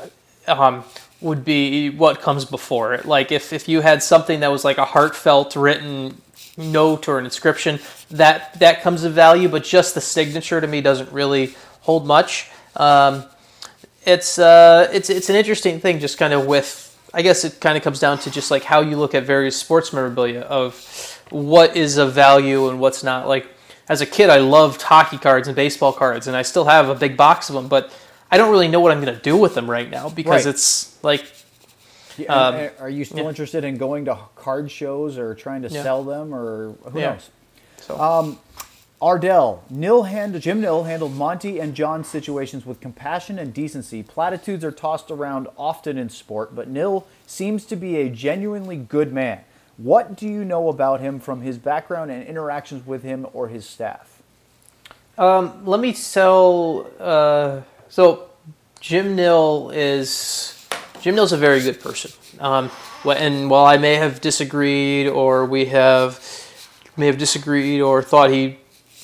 um, 0.46 0.84
would 1.20 1.44
be 1.44 1.90
what 1.90 2.20
comes 2.20 2.44
before 2.44 2.94
it. 2.94 3.04
Like 3.04 3.32
if, 3.32 3.52
if 3.52 3.68
you 3.68 3.80
had 3.80 4.02
something 4.02 4.40
that 4.40 4.50
was 4.50 4.64
like 4.64 4.78
a 4.78 4.84
heartfelt 4.84 5.56
written 5.56 6.20
note 6.56 7.08
or 7.08 7.18
an 7.18 7.24
inscription, 7.24 7.80
that 8.10 8.58
that 8.60 8.82
comes 8.82 9.04
of 9.04 9.12
value. 9.12 9.48
But 9.48 9.64
just 9.64 9.94
the 9.94 10.00
signature 10.00 10.60
to 10.60 10.66
me 10.66 10.80
doesn't 10.80 11.12
really 11.12 11.54
hold 11.80 12.06
much. 12.06 12.50
Um, 12.76 13.24
it's 14.06 14.38
uh, 14.38 14.88
it's 14.92 15.10
it's 15.10 15.28
an 15.28 15.36
interesting 15.36 15.80
thing, 15.80 15.98
just 15.98 16.16
kind 16.16 16.32
of 16.32 16.46
with. 16.46 16.86
I 17.12 17.22
guess 17.22 17.44
it 17.44 17.58
kind 17.60 17.76
of 17.76 17.82
comes 17.82 17.98
down 17.98 18.20
to 18.20 18.30
just 18.30 18.52
like 18.52 18.62
how 18.62 18.82
you 18.82 18.96
look 18.96 19.16
at 19.16 19.24
various 19.24 19.56
sports 19.56 19.92
memorabilia 19.92 20.42
of 20.42 21.20
what 21.30 21.76
is 21.76 21.96
of 21.96 22.12
value 22.12 22.68
and 22.68 22.78
what's 22.78 23.02
not. 23.02 23.26
Like 23.26 23.48
as 23.90 24.00
a 24.00 24.06
kid, 24.06 24.30
I 24.30 24.38
loved 24.38 24.80
hockey 24.82 25.18
cards 25.18 25.48
and 25.48 25.56
baseball 25.56 25.92
cards, 25.92 26.28
and 26.28 26.36
I 26.36 26.42
still 26.42 26.64
have 26.64 26.88
a 26.88 26.94
big 26.94 27.16
box 27.16 27.48
of 27.50 27.56
them, 27.56 27.66
but 27.66 27.92
I 28.30 28.38
don't 28.38 28.50
really 28.52 28.68
know 28.68 28.78
what 28.78 28.92
I'm 28.92 29.02
going 29.02 29.12
to 29.14 29.20
do 29.20 29.36
with 29.36 29.54
them 29.56 29.68
right 29.68 29.90
now 29.90 30.08
because 30.08 30.46
Right. 30.46 30.54
it's 30.54 30.96
like 31.02 31.24
Um, 32.28 32.54
and- 32.54 32.56
and 32.66 32.72
are 32.80 32.88
you 32.90 33.04
still 33.04 33.24
yeah. 33.24 33.28
interested 33.30 33.64
in 33.64 33.78
going 33.78 34.04
to 34.04 34.16
card 34.36 34.70
shows 34.70 35.16
or 35.18 35.34
trying 35.34 35.62
to 35.62 35.68
Yeah. 35.68 35.82
sell 35.82 36.04
them 36.04 36.32
or 36.34 36.74
who 36.92 36.98
Yeah. 37.00 37.12
knows? 37.12 37.30
so. 37.80 38.36
Ardell, 39.02 39.62
Nill 39.70 40.02
hand, 40.02 40.38
Jim 40.42 40.60
Nill 40.60 40.84
handled 40.84 41.14
Monty 41.16 41.58
and 41.58 41.74
Johns' 41.74 42.06
situations 42.06 42.66
with 42.66 42.80
compassion 42.80 43.38
and 43.38 43.54
decency. 43.54 44.02
Platitudes 44.02 44.62
are 44.62 44.70
tossed 44.70 45.10
around 45.10 45.48
often 45.56 45.96
in 45.96 46.10
sport, 46.10 46.54
but 46.54 46.68
Nill 46.68 47.06
seems 47.26 47.64
to 47.64 47.76
be 47.76 47.96
a 47.96 48.10
genuinely 48.10 48.76
good 48.76 49.10
man. 49.12 49.40
What 49.82 50.14
do 50.14 50.28
you 50.28 50.44
know 50.44 50.68
about 50.68 51.00
him 51.00 51.20
from 51.20 51.40
his 51.40 51.56
background 51.56 52.10
and 52.10 52.22
interactions 52.26 52.86
with 52.86 53.02
him 53.02 53.26
or 53.32 53.48
his 53.48 53.64
staff? 53.64 54.22
Um, 55.16 55.64
let 55.64 55.80
me 55.80 55.94
tell. 55.94 56.86
Uh, 56.98 57.62
so, 57.88 58.28
Jim 58.80 59.16
Nill 59.16 59.70
is 59.70 60.68
Jim 61.00 61.14
Nill's 61.14 61.32
a 61.32 61.38
very 61.38 61.62
good 61.62 61.80
person. 61.80 62.10
Um, 62.40 62.70
and 63.06 63.48
while 63.48 63.64
I 63.64 63.78
may 63.78 63.94
have 63.94 64.20
disagreed, 64.20 65.06
or 65.06 65.46
we 65.46 65.64
have 65.66 66.20
may 66.98 67.06
have 67.06 67.16
disagreed, 67.16 67.80
or 67.80 68.02
thought 68.02 68.30
he 68.30 68.58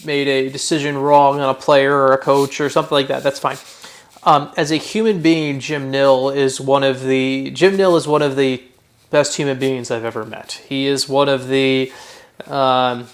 made 0.05 0.29
a 0.29 0.51
decision 0.51 0.99
wrong 0.99 1.41
on 1.41 1.49
a 1.49 1.55
player 1.55 1.95
or 1.95 2.13
a 2.13 2.19
coach 2.19 2.61
or 2.61 2.69
something 2.69 2.95
like 2.95 3.09
that, 3.09 3.23
that's 3.23 3.39
fine. 3.39 3.57
Um, 4.25 4.53
as 4.59 4.71
a 4.71 4.77
human 4.77 5.23
being, 5.23 5.59
Jim 5.59 5.91
Nill 5.91 6.29
is 6.29 6.61
one 6.61 6.85
of 6.85 7.03
the 7.03 7.51
Jim 7.53 7.79
Nill 7.79 7.97
is 7.97 8.07
one 8.07 8.21
of 8.21 8.37
the 8.37 8.63
best 9.11 9.37
human 9.37 9.59
beings 9.59 9.91
I've 9.91 10.05
ever 10.05 10.25
met. 10.25 10.63
He 10.69 10.87
is 10.87 11.09
one 11.09 11.29
of 11.29 11.49
the 11.49 11.93
um, 12.47 13.09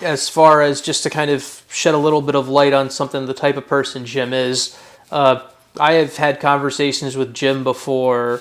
as 0.00 0.28
far 0.28 0.62
as 0.62 0.80
just 0.80 1.02
to 1.04 1.10
kind 1.10 1.30
of 1.30 1.64
shed 1.70 1.94
a 1.94 1.98
little 1.98 2.22
bit 2.22 2.34
of 2.34 2.48
light 2.48 2.72
on 2.72 2.90
something, 2.90 3.26
the 3.26 3.34
type 3.34 3.56
of 3.56 3.66
person 3.66 4.04
Jim 4.04 4.32
is. 4.32 4.78
Uh, 5.10 5.40
I 5.78 5.94
have 5.94 6.16
had 6.16 6.40
conversations 6.40 7.16
with 7.16 7.34
Jim 7.34 7.64
before 7.64 8.40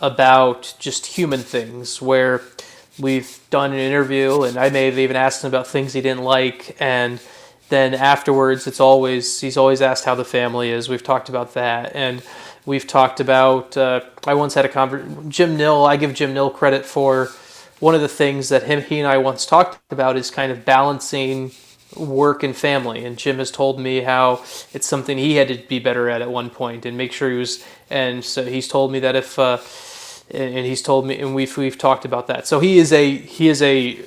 about 0.00 0.74
just 0.78 1.06
human 1.06 1.40
things 1.40 2.02
where 2.02 2.42
we've 2.98 3.40
done 3.50 3.72
an 3.72 3.78
interview 3.78 4.42
and 4.42 4.56
I 4.56 4.70
may 4.70 4.86
have 4.86 4.98
even 4.98 5.16
asked 5.16 5.42
him 5.42 5.48
about 5.48 5.66
things 5.66 5.92
he 5.92 6.00
didn't 6.00 6.22
like 6.22 6.76
and 6.80 7.20
then 7.68 7.94
afterwards 7.94 8.66
it's 8.66 8.80
always 8.80 9.40
he's 9.40 9.56
always 9.56 9.82
asked 9.82 10.04
how 10.04 10.14
the 10.14 10.24
family 10.24 10.70
is 10.70 10.88
we've 10.88 11.02
talked 11.02 11.28
about 11.28 11.54
that 11.54 11.94
and 11.94 12.22
we've 12.66 12.86
talked 12.86 13.20
about 13.20 13.76
uh, 13.76 14.00
i 14.26 14.34
once 14.34 14.54
had 14.54 14.64
a 14.64 14.68
conversation 14.68 15.30
jim 15.30 15.56
nill 15.56 15.86
i 15.86 15.96
give 15.96 16.12
jim 16.14 16.34
nill 16.34 16.50
credit 16.50 16.84
for 16.84 17.30
one 17.80 17.94
of 17.94 18.00
the 18.00 18.08
things 18.08 18.50
that 18.50 18.64
him 18.64 18.82
he 18.82 18.98
and 18.98 19.08
i 19.08 19.16
once 19.16 19.46
talked 19.46 19.80
about 19.90 20.16
is 20.16 20.30
kind 20.30 20.52
of 20.52 20.64
balancing 20.64 21.50
work 21.96 22.42
and 22.42 22.56
family. 22.56 23.04
And 23.04 23.16
jim 23.16 23.38
has 23.38 23.50
told 23.50 23.78
me 23.80 24.00
how 24.00 24.42
it's 24.72 24.86
something 24.86 25.18
he 25.18 25.36
had 25.36 25.48
to 25.48 25.56
be 25.56 25.78
better 25.78 26.08
at 26.08 26.22
at 26.22 26.30
one 26.30 26.50
point 26.50 26.84
and 26.86 26.96
make 26.96 27.12
sure 27.12 27.30
he 27.30 27.38
was 27.38 27.64
and 27.90 28.24
so 28.24 28.44
he's 28.44 28.68
told 28.68 28.92
me 28.92 28.98
that 29.00 29.16
if 29.16 29.38
uh, 29.38 29.58
and 30.30 30.66
he's 30.66 30.82
told 30.82 31.06
me 31.06 31.18
and 31.18 31.34
we've 31.34 31.56
we've 31.56 31.78
talked 31.78 32.04
about 32.04 32.26
that. 32.26 32.46
So 32.46 32.60
he 32.60 32.78
is 32.78 32.92
a 32.92 33.16
he 33.16 33.48
is 33.48 33.62
a 33.62 34.00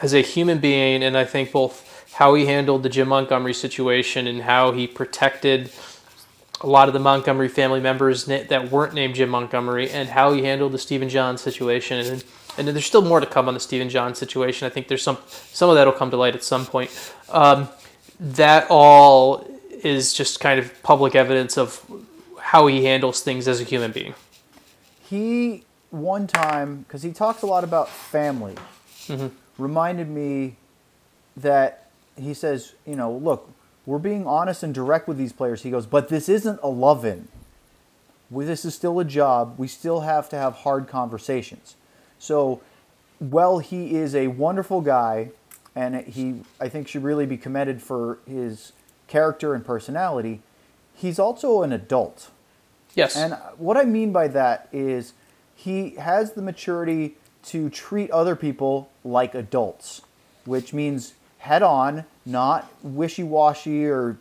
as 0.00 0.14
a 0.14 0.22
human 0.22 0.58
being 0.58 1.02
and 1.02 1.16
i 1.18 1.24
think 1.24 1.52
both 1.52 1.88
how 2.14 2.34
he 2.34 2.46
handled 2.46 2.82
the 2.82 2.88
jim 2.88 3.08
montgomery 3.08 3.54
situation 3.54 4.26
and 4.26 4.42
how 4.42 4.72
he 4.72 4.86
protected 4.86 5.70
a 6.62 6.66
lot 6.66 6.88
of 6.88 6.94
the 6.94 7.00
montgomery 7.00 7.48
family 7.48 7.80
members 7.80 8.26
that 8.26 8.70
weren't 8.70 8.94
named 8.94 9.14
jim 9.14 9.28
montgomery 9.28 9.90
and 9.90 10.08
how 10.08 10.32
he 10.32 10.44
handled 10.44 10.72
the 10.72 10.78
stephen 10.78 11.08
johns 11.08 11.40
situation. 11.40 11.98
And 11.98 12.24
and 12.58 12.68
there's 12.68 12.84
still 12.84 13.02
more 13.02 13.18
to 13.18 13.26
come 13.26 13.48
on 13.48 13.54
the 13.54 13.60
stephen 13.60 13.88
johns 13.88 14.18
situation. 14.18 14.66
I 14.66 14.70
think 14.70 14.88
there's 14.88 15.02
some 15.02 15.18
some 15.26 15.68
of 15.70 15.76
that 15.76 15.86
will 15.86 15.92
come 15.92 16.10
to 16.10 16.16
light 16.16 16.34
at 16.34 16.44
some 16.44 16.66
point. 16.66 16.90
Um, 17.30 17.68
that 18.20 18.66
all 18.70 19.46
is 19.82 20.12
just 20.12 20.40
kind 20.40 20.60
of 20.60 20.82
public 20.82 21.14
evidence 21.14 21.58
of 21.58 21.84
how 22.38 22.66
he 22.66 22.84
handles 22.84 23.22
things 23.22 23.48
as 23.48 23.60
a 23.60 23.64
human 23.64 23.90
being. 23.90 24.14
He, 25.02 25.64
one 25.90 26.26
time, 26.26 26.82
because 26.82 27.02
he 27.02 27.12
talks 27.12 27.42
a 27.42 27.46
lot 27.46 27.64
about 27.64 27.88
family, 27.88 28.54
reminded 29.58 30.08
me 30.08 30.56
that 31.36 31.90
he 32.16 32.34
says, 32.34 32.74
you 32.86 32.94
know, 32.94 33.12
look, 33.12 33.50
we're 33.86 33.98
being 33.98 34.26
honest 34.26 34.62
and 34.62 34.74
direct 34.74 35.08
with 35.08 35.18
these 35.18 35.32
players. 35.32 35.62
He 35.62 35.70
goes, 35.70 35.86
but 35.86 36.08
this 36.08 36.28
isn't 36.28 36.60
a 36.62 36.68
love 36.68 37.04
in. 37.04 37.28
This 38.30 38.64
is 38.64 38.74
still 38.74 38.98
a 38.98 39.04
job. 39.04 39.54
We 39.58 39.68
still 39.68 40.00
have 40.00 40.28
to 40.30 40.36
have 40.36 40.54
hard 40.56 40.88
conversations. 40.88 41.76
So, 42.18 42.60
well, 43.20 43.58
he 43.58 43.94
is 43.94 44.14
a 44.14 44.28
wonderful 44.28 44.80
guy, 44.80 45.30
and 45.74 45.96
he, 46.06 46.42
I 46.60 46.68
think, 46.68 46.88
should 46.88 47.02
really 47.02 47.26
be 47.26 47.36
commended 47.36 47.82
for 47.82 48.18
his 48.26 48.72
character 49.06 49.54
and 49.54 49.64
personality. 49.64 50.40
He's 50.94 51.18
also 51.18 51.62
an 51.62 51.72
adult. 51.72 52.30
yes 52.94 53.16
And 53.16 53.34
what 53.58 53.76
I 53.76 53.84
mean 53.84 54.12
by 54.12 54.28
that 54.28 54.68
is 54.72 55.12
he 55.54 55.90
has 55.96 56.32
the 56.32 56.42
maturity 56.42 57.16
to 57.44 57.68
treat 57.68 58.10
other 58.10 58.36
people 58.36 58.88
like 59.04 59.34
adults, 59.34 60.02
which 60.44 60.72
means 60.72 61.14
head 61.38 61.62
on, 61.62 62.04
not 62.24 62.70
wishy 62.82 63.22
washy 63.22 63.86
or 63.86 64.18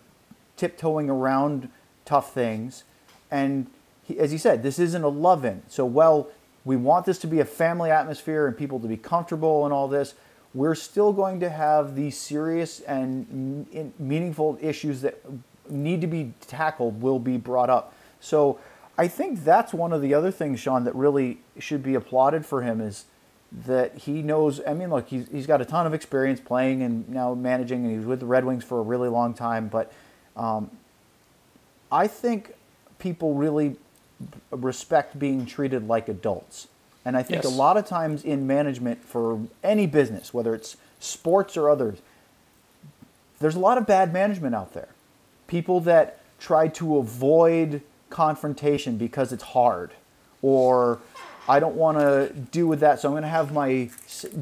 tiptoeing 0.57 1.09
around 1.09 1.69
tough 2.05 2.33
things. 2.33 2.83
And 3.29 3.67
he, 4.03 4.19
as 4.19 4.31
he 4.31 4.37
said, 4.37 4.63
this 4.63 4.79
isn't 4.79 5.03
a 5.03 5.07
love 5.07 5.45
in. 5.45 5.63
So, 5.67 5.85
well, 5.85 6.29
we 6.63 6.75
want 6.75 7.05
this 7.05 7.17
to 7.19 7.27
be 7.27 7.39
a 7.39 7.45
family 7.45 7.89
atmosphere 7.89 8.47
and 8.47 8.57
people 8.57 8.79
to 8.79 8.87
be 8.87 8.97
comfortable 8.97 9.65
and 9.65 9.73
all 9.73 9.87
this. 9.87 10.13
We're 10.53 10.75
still 10.75 11.13
going 11.13 11.39
to 11.39 11.49
have 11.49 11.95
these 11.95 12.17
serious 12.17 12.81
and 12.81 13.93
meaningful 13.97 14.59
issues 14.61 15.01
that 15.01 15.19
need 15.69 16.01
to 16.01 16.07
be 16.07 16.33
tackled 16.41 17.01
will 17.01 17.19
be 17.19 17.37
brought 17.37 17.69
up. 17.69 17.93
So 18.19 18.59
I 18.97 19.07
think 19.07 19.43
that's 19.43 19.73
one 19.73 19.93
of 19.93 20.01
the 20.01 20.13
other 20.13 20.29
things, 20.29 20.59
Sean, 20.59 20.83
that 20.83 20.95
really 20.95 21.39
should 21.57 21.81
be 21.81 21.95
applauded 21.95 22.45
for 22.45 22.61
him 22.61 22.81
is 22.81 23.05
that 23.51 23.97
he 23.97 24.21
knows. 24.21 24.61
I 24.65 24.73
mean, 24.73 24.89
look, 24.89 25.09
he's, 25.09 25.27
he's 25.29 25.45
got 25.47 25.61
a 25.61 25.65
ton 25.65 25.85
of 25.85 25.93
experience 25.93 26.39
playing 26.39 26.81
and 26.83 27.07
now 27.09 27.33
managing, 27.33 27.83
and 27.83 27.91
he 27.91 27.97
was 27.97 28.05
with 28.05 28.19
the 28.19 28.25
Red 28.25 28.45
Wings 28.45 28.63
for 28.63 28.79
a 28.79 28.83
really 28.83 29.09
long 29.09 29.33
time. 29.33 29.67
But 29.67 29.91
um, 30.37 30.71
I 31.91 32.07
think 32.07 32.53
people 32.99 33.33
really 33.33 33.75
respect 34.51 35.17
being 35.19 35.45
treated 35.45 35.87
like 35.87 36.07
adults. 36.07 36.67
And 37.03 37.17
I 37.17 37.23
think 37.23 37.43
Yes. 37.43 37.51
a 37.51 37.55
lot 37.55 37.77
of 37.77 37.85
times 37.87 38.23
in 38.23 38.45
management 38.45 39.03
for 39.03 39.39
any 39.63 39.87
business, 39.87 40.33
whether 40.33 40.53
it's 40.53 40.77
sports 40.99 41.57
or 41.57 41.69
others, 41.69 41.97
there's 43.39 43.55
a 43.55 43.59
lot 43.59 43.77
of 43.79 43.87
bad 43.87 44.13
management 44.13 44.53
out 44.53 44.73
there. 44.73 44.89
People 45.47 45.79
that 45.81 46.19
try 46.39 46.67
to 46.67 46.97
avoid 46.97 47.81
confrontation 48.11 48.97
because 48.97 49.33
it's 49.33 49.43
hard, 49.43 49.91
or 50.43 50.99
I 51.49 51.59
don't 51.59 51.75
want 51.75 51.97
to 51.99 52.31
do 52.51 52.67
with 52.67 52.79
that, 52.81 52.99
so 52.99 53.09
I'm 53.09 53.13
going 53.13 53.23
to 53.23 53.29
have 53.29 53.51
my 53.51 53.89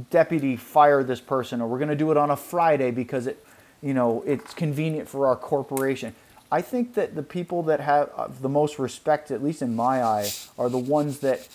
deputy 0.09 0.55
fire 0.55 1.03
this 1.03 1.21
person, 1.21 1.61
or 1.61 1.67
we're 1.67 1.79
going 1.79 1.89
to 1.89 1.95
do 1.95 2.11
it 2.11 2.17
on 2.17 2.29
a 2.31 2.35
Friday 2.35 2.91
because 2.91 3.25
it, 3.27 3.43
you 3.81 3.93
know, 3.93 4.23
it's 4.27 4.53
convenient 4.53 5.07
for 5.07 5.27
our 5.27 5.35
corporation. 5.35 6.13
I 6.51 6.61
think 6.61 6.95
that 6.95 7.15
the 7.15 7.23
people 7.23 7.63
that 7.63 7.79
have 7.79 8.11
uh, 8.17 8.27
the 8.41 8.49
most 8.49 8.79
respect, 8.79 9.31
at 9.31 9.43
least 9.43 9.61
in 9.61 9.75
my 9.75 10.03
eye, 10.03 10.29
are 10.57 10.69
the 10.69 10.77
ones 10.79 11.19
that 11.19 11.47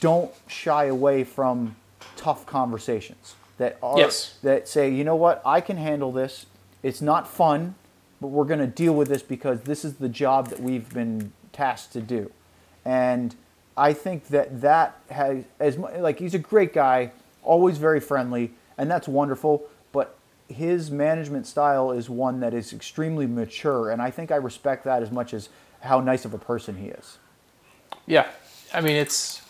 don't 0.00 0.32
shy 0.46 0.84
away 0.84 1.24
from 1.24 1.76
tough 2.16 2.46
conversations 2.46 3.34
that 3.58 3.78
are 3.82 3.98
Yes. 3.98 4.38
that 4.42 4.68
say, 4.68 4.90
you 4.90 5.02
know 5.02 5.16
what, 5.16 5.42
I 5.44 5.60
can 5.60 5.76
handle 5.76 6.12
this. 6.12 6.46
It's 6.82 7.00
not 7.02 7.26
fun, 7.26 7.74
but 8.20 8.28
we're 8.28 8.44
going 8.44 8.60
to 8.60 8.66
deal 8.66 8.94
with 8.94 9.08
this 9.08 9.22
because 9.22 9.62
this 9.62 9.84
is 9.84 9.94
the 9.94 10.08
job 10.08 10.48
that 10.48 10.60
we've 10.60 10.92
been 10.92 11.32
tasked 11.52 11.92
to 11.94 12.00
do. 12.00 12.30
And 12.84 13.34
I 13.76 13.92
think 13.92 14.28
that 14.28 14.60
that 14.60 14.98
has 15.10 15.44
as 15.58 15.78
like 15.78 16.18
he's 16.18 16.34
a 16.34 16.38
great 16.38 16.72
guy, 16.72 17.12
always 17.42 17.78
very 17.78 18.00
friendly, 18.00 18.52
and 18.76 18.90
that's 18.90 19.08
wonderful. 19.08 19.64
But 19.92 20.14
his 20.48 20.90
management 20.90 21.46
style 21.46 21.90
is 21.90 22.10
one 22.10 22.40
that 22.40 22.52
is 22.54 22.72
extremely 22.72 23.26
mature, 23.26 23.90
and 23.90 24.02
I 24.02 24.10
think 24.10 24.30
I 24.30 24.36
respect 24.36 24.84
that 24.84 25.02
as 25.02 25.10
much 25.10 25.32
as 25.32 25.48
how 25.80 26.00
nice 26.00 26.24
of 26.24 26.34
a 26.34 26.38
person 26.38 26.76
he 26.76 26.88
is. 26.88 27.18
Yeah, 28.06 28.26
I 28.74 28.80
mean 28.80 28.96
it's 28.96 29.40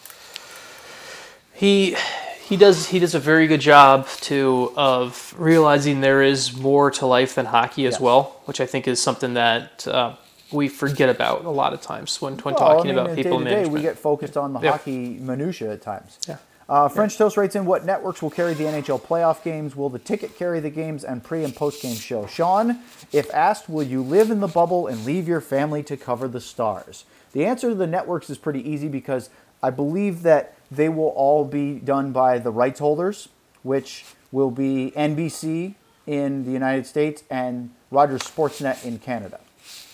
he 1.52 1.96
he 2.44 2.56
does 2.56 2.88
he 2.88 2.98
does 2.98 3.14
a 3.14 3.18
very 3.20 3.46
good 3.46 3.60
job 3.60 4.06
to 4.22 4.72
of 4.76 5.34
realizing 5.38 6.00
there 6.00 6.22
is 6.22 6.56
more 6.56 6.90
to 6.92 7.06
life 7.06 7.34
than 7.34 7.46
hockey 7.46 7.86
as 7.86 7.94
Yes. 7.94 8.00
well, 8.00 8.40
which 8.44 8.60
I 8.60 8.66
think 8.66 8.86
is 8.86 9.02
something 9.02 9.34
that 9.34 9.86
uh, 9.88 10.14
we 10.52 10.68
forget 10.68 11.08
about 11.08 11.44
a 11.44 11.50
lot 11.50 11.72
of 11.72 11.80
times 11.80 12.20
when 12.20 12.36
when 12.38 12.54
Well, 12.54 12.76
talking 12.76 12.90
I 12.90 12.94
mean, 12.94 12.98
about 13.04 13.16
people 13.16 13.38
in 13.38 13.44
day 13.44 13.66
we 13.66 13.80
get 13.82 13.98
focused 13.98 14.36
on 14.36 14.52
the 14.52 14.60
Yeah. 14.60 14.72
hockey 14.72 15.18
minutia 15.20 15.72
at 15.72 15.82
times. 15.82 16.18
Yeah. 16.28 16.36
Uh, 16.68 16.88
French 16.88 17.18
Toast 17.18 17.36
writes 17.36 17.54
in, 17.54 17.66
what 17.66 17.84
networks 17.84 18.22
will 18.22 18.30
carry 18.30 18.54
the 18.54 18.64
NHL 18.64 18.98
playoff 18.98 19.42
games? 19.42 19.76
Will 19.76 19.88
the 19.90 19.98
ticket 19.98 20.38
carry 20.38 20.58
the 20.60 20.70
games 20.70 21.04
and 21.04 21.22
pre 21.22 21.44
and 21.44 21.54
post 21.54 21.82
game 21.82 21.96
show? 21.96 22.26
Sean, 22.26 22.78
if 23.12 23.32
asked, 23.34 23.68
will 23.68 23.82
you 23.82 24.00
live 24.02 24.30
in 24.30 24.40
the 24.40 24.48
bubble 24.48 24.86
and 24.86 25.04
leave 25.04 25.28
your 25.28 25.40
family 25.40 25.82
to 25.82 25.96
cover 25.96 26.28
the 26.28 26.40
stars? 26.40 27.04
The 27.32 27.44
answer 27.44 27.70
to 27.70 27.74
the 27.74 27.86
networks 27.86 28.30
is 28.30 28.38
pretty 28.38 28.66
easy 28.68 28.88
because 28.88 29.28
I 29.62 29.70
believe 29.70 30.22
that 30.22 30.54
they 30.70 30.88
will 30.88 31.08
all 31.08 31.44
be 31.44 31.74
done 31.78 32.12
by 32.12 32.38
the 32.38 32.50
rights 32.50 32.80
holders, 32.80 33.28
which 33.62 34.04
will 34.30 34.50
be 34.50 34.92
NBC 34.96 35.74
in 36.06 36.44
the 36.44 36.52
United 36.52 36.86
States 36.86 37.22
and 37.30 37.70
Rogers 37.90 38.22
Sportsnet 38.22 38.84
in 38.84 38.98
Canada. 38.98 39.40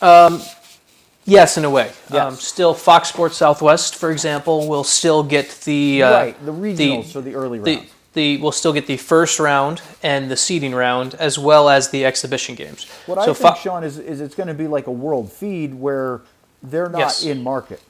Yes, 0.01 1.59
in 1.59 1.65
a 1.67 1.71
way. 1.71 1.93
Yes. 2.11 2.15
Um, 2.15 2.35
still, 2.37 2.73
Fox 2.73 3.11
Sports 3.11 3.37
Southwest, 3.37 3.97
for 3.97 4.11
example, 4.11 4.67
will 4.67 4.85
still 4.85 5.23
get 5.23 5.51
the 5.65 6.03
uh, 6.03 6.11
right, 6.11 6.47
the 6.47 6.53
regionals 6.53 7.13
for 7.13 7.21
the 7.21 7.35
early 7.35 7.59
the, 7.59 7.77
rounds. 7.77 7.91
the 8.15 8.37
will 8.39 8.53
still 8.53 8.73
get 8.73 8.87
the 8.87 8.97
first 8.97 9.39
round 9.39 9.83
and 10.03 10.31
the 10.31 10.37
seeding 10.39 10.75
round 10.75 11.15
as 11.17 11.39
well 11.39 11.69
as 11.69 11.91
the 11.91 12.07
exhibition 12.07 12.55
games. 12.55 12.89
What 13.05 13.19
I 13.19 13.27
so 13.27 13.35
think, 13.35 13.57
Fo- 13.57 13.61
Sean, 13.61 13.85
is, 13.85 13.99
is 13.99 14.23
it's 14.23 14.35
going 14.35 14.47
to 14.47 14.55
be 14.55 14.67
like 14.67 14.87
a 14.87 14.91
world 14.93 15.31
feed 15.31 15.75
where 15.75 16.23
they're 16.63 16.89
not 16.89 16.99
Yes. 16.99 17.25
in 17.25 17.43
market. 17.43 17.83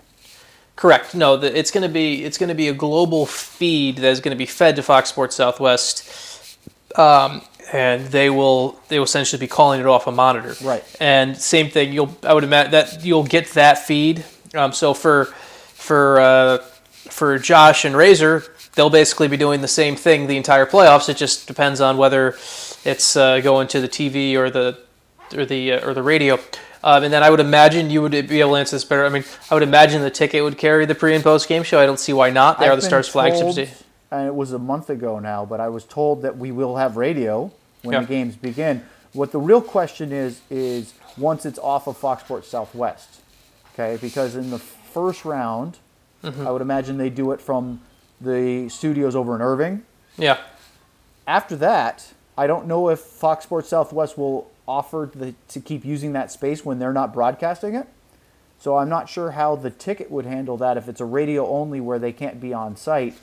Correct. 0.74 1.14
No, 1.14 1.36
the, 1.36 1.56
it's 1.56 1.70
going 1.70 1.82
to 1.82 1.89
be 1.89 2.24
it's 2.24 2.39
going 2.39 2.48
to 2.48 2.56
be 2.56 2.66
a 2.68 2.74
global 2.74 3.24
feed 3.24 3.98
that 3.98 4.09
is 4.10 4.20
going 4.20 4.35
to 4.35 4.39
be 4.39 4.47
fed 4.47 4.74
to 4.76 4.82
Fox 4.82 5.10
Sports 5.10 5.36
Southwest, 5.36 6.59
um, 6.97 7.43
and 7.72 8.06
they 8.06 8.30
will 8.30 8.78
they 8.88 8.98
will 8.98 9.04
essentially 9.04 9.38
be 9.40 9.46
calling 9.46 9.80
it 9.80 9.86
off 9.86 10.06
a 10.06 10.12
monitor. 10.12 10.54
Right. 10.62 10.84
And 11.00 11.36
same 11.36 11.70
thing. 11.70 11.92
You'll 11.92 12.16
I 12.22 12.34
would 12.34 12.44
imagine 12.44 12.72
that 12.72 13.04
you'll 13.04 13.24
get 13.24 13.48
that 13.50 13.78
feed. 13.78 14.24
Um, 14.54 14.72
so 14.72 14.94
for 14.94 15.26
for 15.26 16.20
uh, 16.20 16.58
for 17.10 17.38
Josh 17.38 17.84
and 17.84 17.96
Razor, 17.96 18.44
they'll 18.74 18.90
basically 18.90 19.28
be 19.28 19.36
doing 19.36 19.60
the 19.60 19.68
same 19.68 19.96
thing 19.96 20.26
the 20.26 20.36
entire 20.36 20.66
playoffs. 20.66 21.08
It 21.08 21.16
just 21.16 21.46
depends 21.46 21.80
on 21.80 21.96
whether 21.96 22.28
it's 22.84 23.16
uh, 23.16 23.40
going 23.40 23.68
to 23.68 23.80
the 23.80 23.88
TV 23.88 24.34
or 24.34 24.50
the 24.50 24.78
or 25.36 25.44
the 25.44 25.72
uh, 25.72 25.88
or 25.88 25.94
the 25.94 26.02
radio. 26.02 26.38
Um, 26.82 27.02
and 27.02 27.12
then 27.12 27.24
I 27.24 27.30
would 27.30 27.40
imagine 27.40 27.90
you 27.90 28.00
would 28.02 28.12
be 28.12 28.40
able 28.40 28.52
to 28.52 28.56
answer 28.56 28.76
this 28.76 28.84
better. 28.84 29.04
I 29.04 29.08
mean, 29.08 29.24
I 29.50 29.54
would 29.54 29.64
imagine 29.64 30.00
the 30.02 30.10
ticket 30.10 30.44
would 30.44 30.56
carry 30.56 30.86
the 30.86 30.94
pre 30.94 31.14
and 31.14 31.24
post 31.24 31.48
game 31.48 31.64
show. 31.64 31.80
I 31.80 31.86
don't 31.86 31.98
see 31.98 32.12
why 32.12 32.30
not. 32.30 32.60
They 32.60 32.68
are 32.68 32.72
I've 32.72 32.80
the 32.80 32.86
Stars 32.86 33.08
flagship. 33.08 33.68
And 34.10 34.26
it 34.26 34.35
was 34.35 34.52
a 34.52 34.59
month 34.59 34.89
ago 34.90 35.18
now, 35.18 35.44
but 35.44 35.60
I 35.60 35.68
was 35.68 35.85
told 35.85 36.22
that 36.22 36.39
we 36.39 36.51
will 36.51 36.76
have 36.76 36.97
radio 36.97 37.51
when 37.82 37.93
Yeah. 37.94 38.01
the 38.01 38.06
games 38.06 38.36
begin. 38.36 38.82
What 39.12 39.32
the 39.32 39.39
real 39.40 39.60
question 39.60 40.12
is 40.12 40.40
is 40.51 40.94
once 41.16 41.44
it's 41.44 41.59
off 41.59 41.86
of 41.86 41.97
Fox 41.97 42.22
Sports 42.22 42.48
Southwest, 42.48 43.20
okay? 43.74 43.98
Because 44.01 44.35
in 44.36 44.51
the 44.51 44.59
first 44.59 45.24
round, 45.24 45.78
Mm-hmm. 46.24 46.48
I 46.48 46.51
would 46.51 46.62
imagine 46.62 46.98
they 46.98 47.10
do 47.10 47.30
it 47.30 47.40
from 47.40 47.80
the 48.20 48.68
studios 48.68 49.14
over 49.14 49.36
in 49.36 49.40
Irving. 49.40 49.85
Yeah. 50.16 50.39
After 51.28 51.55
that, 51.55 52.12
I 52.36 52.48
don't 52.48 52.66
know 52.66 52.89
if 52.89 52.98
Fox 52.98 53.44
Sports 53.44 53.68
Southwest 53.68 54.18
will 54.18 54.51
offer 54.66 55.09
the, 55.14 55.35
to 55.51 55.60
keep 55.60 55.85
using 55.85 56.14
that 56.14 56.32
space 56.32 56.64
when 56.64 56.80
they're 56.80 56.93
not 56.93 57.14
broadcasting 57.14 57.76
it. 57.76 57.86
So 58.59 58.78
I'm 58.78 58.89
not 58.89 59.09
sure 59.09 59.30
how 59.30 59.55
the 59.55 59.70
ticket 59.70 60.10
would 60.10 60.26
handle 60.26 60.56
that 60.56 60.76
if 60.76 60.89
it's 60.89 61.01
a 61.01 61.05
radio 61.05 61.47
only 61.47 61.80
where 61.80 62.01
they 62.01 62.10
can't 62.10 62.40
be 62.40 62.52
on 62.52 62.74
site. 62.76 63.14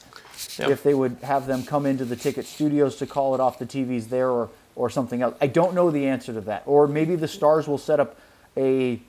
Yep. 0.58 0.70
If 0.70 0.84
they 0.84 0.94
would 0.94 1.18
have 1.24 1.48
them 1.48 1.64
come 1.64 1.86
into 1.86 2.06
the 2.06 2.16
ticket 2.16 2.46
studios 2.46 2.96
to 2.98 3.08
call 3.08 3.36
it 3.36 3.42
off 3.42 3.60
the 3.60 3.66
TVs 3.66 4.10
there 4.10 4.30
or, 4.30 4.50
or 4.76 4.90
something 4.90 5.22
else. 5.22 5.36
I 5.42 5.48
don't 5.48 5.74
know 5.74 5.92
the 5.92 6.08
answer 6.08 6.34
to 6.34 6.42
that. 6.42 6.64
Or 6.66 6.88
maybe 6.88 7.16
the 7.16 7.28
Stars 7.28 7.68
will 7.68 7.78
set 7.78 8.00
up 8.00 8.18
a, 8.58 9.00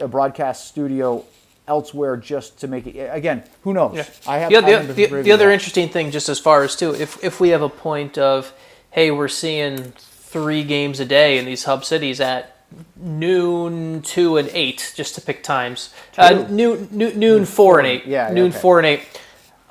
a 0.00 0.08
broadcast 0.08 0.68
studio 0.68 1.24
elsewhere 1.68 2.16
just 2.16 2.58
to 2.60 2.68
make 2.68 2.86
it. 2.86 3.08
Again, 3.12 3.42
who 3.62 3.74
knows? 3.74 3.96
Yeah. 3.96 4.06
I 4.26 4.38
have 4.38 4.50
the, 4.50 4.56
I 4.56 4.60
the, 4.60 4.66
haven't 4.66 4.96
the, 4.96 5.22
the 5.22 5.32
other 5.32 5.50
interesting 5.50 5.88
thing, 5.88 6.10
just 6.10 6.28
as 6.28 6.38
far 6.38 6.62
as 6.62 6.76
too, 6.76 6.94
if 6.94 7.22
if 7.24 7.40
we 7.40 7.50
have 7.50 7.62
a 7.62 7.68
point 7.68 8.18
of, 8.18 8.52
hey, 8.90 9.10
we're 9.10 9.28
seeing 9.28 9.92
three 9.96 10.64
games 10.64 11.00
a 11.00 11.04
day 11.04 11.38
in 11.38 11.44
these 11.44 11.64
hub 11.64 11.84
cities 11.84 12.20
at 12.20 12.56
noon, 12.96 14.02
two, 14.02 14.36
and 14.36 14.48
eight, 14.52 14.92
just 14.96 15.14
to 15.14 15.20
pick 15.20 15.42
times. 15.42 15.92
Uh, 16.18 16.30
Two. 16.30 16.48
noon, 16.48 16.88
noon, 16.90 17.18
noon, 17.18 17.44
four 17.44 17.78
and 17.78 17.86
eight. 17.86 18.06
Yeah, 18.06 18.28
yeah, 18.28 18.34
noon, 18.34 18.50
okay. 18.50 18.58
four 18.58 18.78
and 18.78 18.86
eight. 18.86 19.02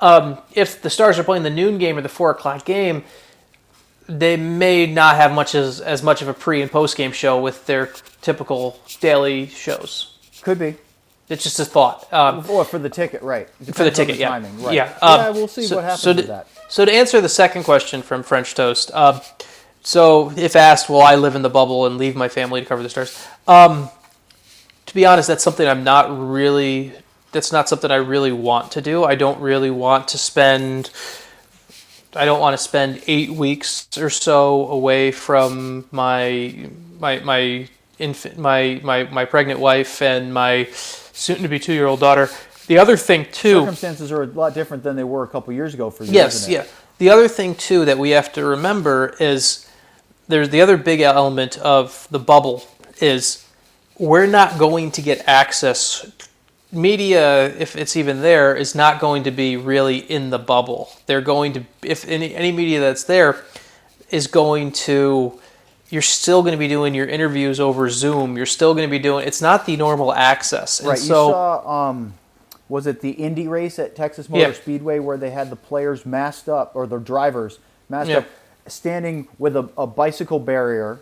Um, 0.00 0.38
if 0.52 0.82
the 0.82 0.90
Stars 0.90 1.18
are 1.18 1.24
playing 1.24 1.42
the 1.42 1.50
noon 1.50 1.78
game 1.78 1.96
or 1.96 2.02
the 2.02 2.08
four 2.08 2.30
o'clock 2.30 2.64
game, 2.64 3.04
they 4.08 4.36
may 4.36 4.86
not 4.86 5.16
have 5.16 5.32
much 5.32 5.54
as 5.54 5.80
as 5.80 6.02
much 6.02 6.22
of 6.22 6.28
a 6.28 6.34
pre 6.34 6.62
and 6.62 6.70
post 6.70 6.96
game 6.96 7.12
show 7.12 7.40
with 7.40 7.66
their 7.66 7.90
typical 8.20 8.78
daily 9.00 9.46
shows. 9.46 10.16
Could 10.42 10.58
be. 10.58 10.76
It's 11.28 11.42
just 11.42 11.58
a 11.58 11.64
thought. 11.64 12.12
Um, 12.12 12.44
Or 12.48 12.64
for 12.64 12.78
the 12.78 12.88
ticket, 12.88 13.20
right. 13.22 13.48
for 13.50 13.64
the 13.64 13.72
Depends 13.72 13.96
ticket, 13.98 14.16
yeah, 14.16 14.28
timing, 14.28 14.62
right. 14.62 14.74
yeah. 14.74 14.96
yeah, 15.02 15.06
Um, 15.26 15.34
we'll 15.34 15.48
see 15.48 15.66
so- 15.66 15.76
what 15.76 15.84
happens 15.84 16.02
so 16.02 16.10
with 16.14 16.20
to, 16.26 16.26
that. 16.28 16.46
So 16.68 16.84
to 16.84 16.92
answer 16.92 17.20
the 17.20 17.28
second 17.28 17.64
question 17.64 18.02
from 18.02 18.22
French 18.22 18.54
Toast, 18.54 18.92
um, 18.94 19.20
so 19.82 20.30
if 20.36 20.54
asked, 20.54 20.88
will 20.88 21.02
I 21.02 21.16
live 21.16 21.34
in 21.34 21.42
the 21.42 21.50
bubble 21.50 21.84
and 21.86 21.96
leave 21.98 22.14
my 22.14 22.28
family 22.28 22.60
to 22.60 22.66
cover 22.66 22.82
the 22.82 22.88
stars? 22.88 23.26
Um, 23.48 23.88
to 24.86 24.94
be 24.94 25.04
honest, 25.04 25.26
that's 25.26 25.42
something 25.42 25.66
I'm 25.66 25.82
not 25.82 26.16
really. 26.16 26.92
That's 27.36 27.52
not 27.52 27.68
something 27.68 27.90
I 27.90 27.96
really 27.96 28.32
want 28.32 28.72
to 28.72 28.80
do. 28.80 29.04
I 29.04 29.14
don't 29.14 29.38
really 29.42 29.70
want 29.70 30.08
to 30.08 30.18
spend. 30.18 30.90
I 32.14 32.24
don't 32.24 32.40
want 32.40 32.54
to 32.54 32.58
spend 32.62 33.02
eight 33.06 33.28
weeks 33.28 33.86
or 33.98 34.08
so 34.08 34.66
away 34.68 35.12
from 35.12 35.84
my 35.90 36.70
my 36.98 37.18
my 37.18 37.68
infant 37.98 38.38
my 38.38 38.80
my, 38.82 39.04
my 39.04 39.26
pregnant 39.26 39.60
wife 39.60 40.00
and 40.00 40.32
my 40.32 40.64
soon 40.72 41.42
to 41.42 41.48
be 41.48 41.58
two 41.58 41.74
year 41.74 41.84
old 41.84 42.00
daughter. 42.00 42.30
The 42.68 42.78
other 42.78 42.96
thing 42.96 43.26
too. 43.30 43.60
Circumstances 43.60 44.10
are 44.10 44.22
a 44.22 44.26
lot 44.28 44.54
different 44.54 44.82
than 44.82 44.96
they 44.96 45.04
were 45.04 45.22
a 45.22 45.28
couple 45.28 45.52
years 45.52 45.74
ago 45.74 45.90
for 45.90 46.04
you. 46.04 46.12
Yes, 46.12 46.48
yeah. 46.48 46.64
The 46.96 47.10
other 47.10 47.28
thing 47.28 47.54
too 47.54 47.84
that 47.84 47.98
we 47.98 48.10
have 48.10 48.32
to 48.32 48.46
remember 48.46 49.14
is 49.20 49.70
there's 50.26 50.48
the 50.48 50.62
other 50.62 50.78
big 50.78 51.02
element 51.02 51.58
of 51.58 52.08
the 52.10 52.18
bubble 52.18 52.64
is 52.98 53.46
we're 53.98 54.26
not 54.26 54.58
going 54.58 54.90
to 54.92 55.02
get 55.02 55.22
access 55.28 56.10
media 56.72 57.46
if 57.58 57.76
it's 57.76 57.96
even 57.96 58.22
there 58.22 58.54
is 58.54 58.74
not 58.74 59.00
going 59.00 59.24
to 59.24 59.30
be 59.30 59.56
really 59.56 59.98
in 59.98 60.30
the 60.30 60.38
bubble. 60.38 60.90
They're 61.06 61.20
going 61.20 61.52
to 61.54 61.64
if 61.82 62.06
any 62.08 62.34
any 62.34 62.52
media 62.52 62.80
that's 62.80 63.04
there 63.04 63.44
is 64.10 64.26
going 64.26 64.72
to 64.72 65.40
you're 65.88 66.02
still 66.02 66.42
going 66.42 66.52
to 66.52 66.58
be 66.58 66.66
doing 66.68 66.94
your 66.94 67.06
interviews 67.06 67.60
over 67.60 67.88
Zoom. 67.88 68.36
You're 68.36 68.46
still 68.46 68.74
going 68.74 68.86
to 68.88 68.90
be 68.90 68.98
doing 68.98 69.26
it's 69.26 69.40
not 69.40 69.66
the 69.66 69.76
normal 69.76 70.12
access. 70.12 70.80
And 70.80 70.88
Right. 70.88 70.98
so 70.98 71.04
you 71.28 71.32
saw 71.32 71.88
um, 71.90 72.14
was 72.68 72.86
it 72.88 73.00
the 73.00 73.10
Indy 73.10 73.46
race 73.46 73.78
at 73.78 73.94
Texas 73.94 74.28
Motor 74.28 74.48
Yeah. 74.48 74.52
Speedway 74.52 74.98
where 74.98 75.16
they 75.16 75.30
had 75.30 75.50
the 75.50 75.56
players 75.56 76.04
masked 76.04 76.48
up 76.48 76.72
or 76.74 76.86
the 76.86 76.98
drivers 76.98 77.60
masked 77.88 78.10
Yeah. 78.10 78.18
up, 78.18 78.24
standing 78.66 79.28
with 79.38 79.54
a, 79.56 79.68
a 79.78 79.86
bicycle 79.86 80.40
barrier, 80.40 80.98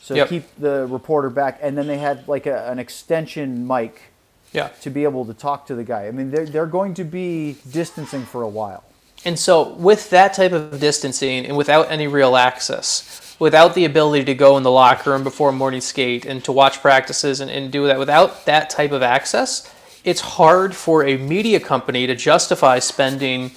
so 0.00 0.14
Yep. 0.14 0.28
keep 0.28 0.44
the 0.56 0.86
reporter 0.88 1.28
back, 1.28 1.58
and 1.60 1.76
then 1.76 1.88
they 1.88 1.98
had 1.98 2.28
like 2.28 2.46
a, 2.46 2.70
an 2.70 2.78
extension 2.78 3.66
mic 3.66 4.09
Yeah. 4.52 4.68
to 4.80 4.90
be 4.90 5.04
able 5.04 5.24
to 5.26 5.34
talk 5.34 5.66
to 5.68 5.74
the 5.74 5.84
guy. 5.84 6.06
I 6.06 6.10
mean, 6.10 6.30
they're 6.30 6.46
they're 6.46 6.66
going 6.66 6.94
to 6.94 7.04
be 7.04 7.56
distancing 7.70 8.24
for 8.24 8.42
a 8.42 8.48
while. 8.48 8.82
And 9.24 9.38
so, 9.38 9.74
with 9.74 10.10
that 10.10 10.32
type 10.34 10.52
of 10.52 10.80
distancing 10.80 11.44
and 11.46 11.56
without 11.56 11.90
any 11.90 12.06
real 12.06 12.36
access, 12.36 13.36
without 13.38 13.74
the 13.74 13.84
ability 13.84 14.24
to 14.24 14.34
go 14.34 14.56
in 14.56 14.62
the 14.62 14.70
locker 14.70 15.10
room 15.10 15.24
before 15.24 15.52
morning 15.52 15.80
skate 15.80 16.24
and 16.24 16.42
to 16.44 16.52
watch 16.52 16.80
practices 16.80 17.40
and, 17.40 17.50
and 17.50 17.70
do 17.70 17.86
that, 17.86 17.98
without 17.98 18.46
that 18.46 18.70
type 18.70 18.92
of 18.92 19.02
access, 19.02 19.72
it's 20.04 20.20
hard 20.20 20.74
for 20.74 21.04
a 21.04 21.18
media 21.18 21.60
company 21.60 22.06
to 22.06 22.14
justify 22.14 22.78
spending 22.78 23.50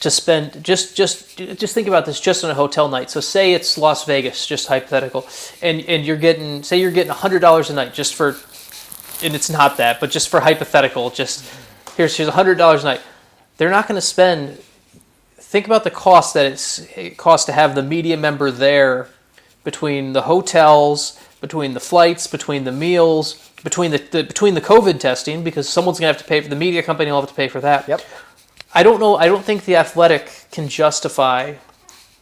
to 0.00 0.10
spend 0.10 0.64
just 0.64 0.96
just 0.96 1.36
just 1.36 1.74
think 1.74 1.86
about 1.86 2.06
this 2.06 2.18
just 2.18 2.42
on 2.42 2.50
a 2.50 2.54
hotel 2.54 2.88
night. 2.88 3.10
So 3.10 3.20
say 3.20 3.52
it's 3.52 3.76
Las 3.78 4.06
Vegas, 4.06 4.46
just 4.46 4.66
hypothetical, 4.66 5.28
and 5.62 5.82
and 5.82 6.04
you're 6.04 6.16
getting 6.16 6.62
say 6.62 6.80
you're 6.80 6.90
getting 6.90 7.12
hundred 7.12 7.40
dollars 7.40 7.70
a 7.70 7.74
night 7.74 7.94
just 7.94 8.14
for, 8.14 8.32
and 9.22 9.34
it's 9.34 9.50
not 9.50 9.76
that, 9.76 10.00
but 10.00 10.10
just 10.10 10.28
for 10.28 10.40
hypothetical, 10.40 11.10
just 11.10 11.44
here's 11.96 12.16
here's 12.16 12.30
hundred 12.30 12.56
dollars 12.58 12.82
a 12.82 12.86
night. 12.86 13.00
They're 13.56 13.70
not 13.70 13.86
going 13.88 13.96
to 13.96 14.06
spend. 14.06 14.58
Think 15.36 15.66
about 15.66 15.82
the 15.82 15.90
cost 15.90 16.34
that 16.34 16.46
it's, 16.46 16.78
it 16.96 17.16
costs 17.16 17.46
to 17.46 17.52
have 17.52 17.74
the 17.74 17.82
media 17.82 18.16
member 18.16 18.52
there, 18.52 19.08
between 19.64 20.12
the 20.12 20.22
hotels, 20.22 21.20
between 21.40 21.74
the 21.74 21.80
flights, 21.80 22.26
between 22.26 22.64
the 22.64 22.72
meals, 22.72 23.50
between 23.62 23.90
the, 23.90 23.98
the 23.98 24.22
between 24.22 24.54
the 24.54 24.60
COVID 24.60 25.00
testing, 25.00 25.42
because 25.44 25.68
someone's 25.68 25.98
going 25.98 26.12
to 26.12 26.16
have 26.16 26.22
to 26.22 26.28
pay 26.28 26.40
for 26.40 26.48
the 26.48 26.56
media 26.56 26.82
company 26.82 27.10
will 27.10 27.20
have 27.20 27.28
to 27.28 27.34
pay 27.34 27.48
for 27.48 27.60
that. 27.60 27.88
Yep. 27.88 28.02
I 28.72 28.82
don't 28.82 29.00
know. 29.00 29.16
I 29.16 29.26
don't 29.26 29.44
think 29.44 29.64
the 29.64 29.76
Athletic 29.76 30.46
can 30.52 30.68
justify 30.68 31.54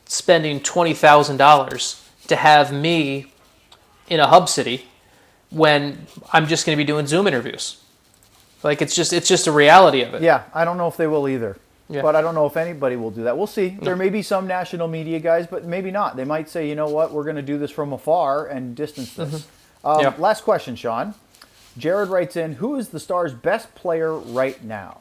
spending 0.07 0.61
twenty 0.61 0.95
thousand 0.95 1.37
dollars 1.37 2.03
to 2.29 2.37
have 2.37 2.73
me 2.73 3.33
in 4.09 4.20
a 4.20 4.27
hub 4.27 4.49
city 4.49 4.87
when 5.51 6.07
I'm 6.33 6.47
just 6.47 6.66
going 6.66 6.77
to 6.77 6.83
be 6.83 6.87
doing 6.87 7.07
Zoom 7.07 7.27
interviews. 7.27 7.83
Like 8.62 8.83
it's 8.83 8.95
just 8.95 9.12
it's 9.12 9.29
just 9.29 9.47
a 9.47 9.53
reality 9.53 10.03
of 10.03 10.15
it. 10.15 10.23
Yeah, 10.23 10.45
I 10.53 10.65
don't 10.65 10.77
know 10.79 10.89
if 10.89 10.97
they 10.97 11.07
will 11.07 11.29
either. 11.29 11.57
Yeah. 11.91 12.03
But 12.03 12.15
I 12.16 12.20
don't 12.20 12.35
know 12.35 12.45
if 12.45 12.57
anybody 12.59 12.97
will 12.97 13.11
do 13.11 13.23
that. 13.25 13.39
We'll 13.39 13.47
see. 13.47 13.79
There 13.81 13.97
may 13.97 14.11
be 14.11 14.20
some 14.20 14.47
national 14.47 14.89
media 14.89 15.19
guys, 15.20 15.47
but 15.47 15.65
maybe 15.65 15.91
not. 15.91 16.16
They 16.16 16.25
might 16.25 16.51
say, 16.51 16.69
you 16.69 16.75
know 16.75 16.89
what, 16.91 17.12
we're 17.12 17.25
going 17.25 17.37
to 17.37 17.43
do 17.43 17.57
this 17.57 17.70
from 17.70 17.95
afar 17.95 18.47
and 18.47 18.77
distance 18.77 19.15
this. 19.15 19.35
Um, 19.35 19.43
Mm-hmm. 19.85 20.01
Yeah. 20.03 20.15
Last 20.19 20.43
question, 20.43 20.75
Sean. 20.77 21.15
Jared 21.79 22.09
writes 22.11 22.37
in, 22.37 22.55
who 22.55 22.75
is 22.77 22.89
the 22.89 22.99
Stars' 23.01 23.33
best 23.33 23.75
player 23.77 24.12
right 24.12 24.62
now? 24.62 24.99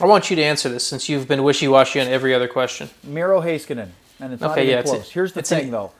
I 0.00 0.06
want 0.06 0.30
you 0.30 0.36
to 0.36 0.42
answer 0.44 0.68
this 0.68 0.86
since 0.86 1.08
you've 1.08 1.26
been 1.26 1.42
wishy-washy 1.42 2.00
on 2.00 2.06
every 2.06 2.32
other 2.34 2.46
question. 2.46 2.90
Miro 3.02 3.40
Heiskanen, 3.40 3.88
and 4.20 4.32
it's 4.34 4.40
not 4.42 4.52
Okay, 4.52 4.64
even 4.64 4.76
yeah, 4.76 4.82
close. 4.82 5.10
Here's 5.10 5.32
the 5.32 5.40
an- 5.40 5.44
thing, 5.44 5.70
though: 5.70 5.90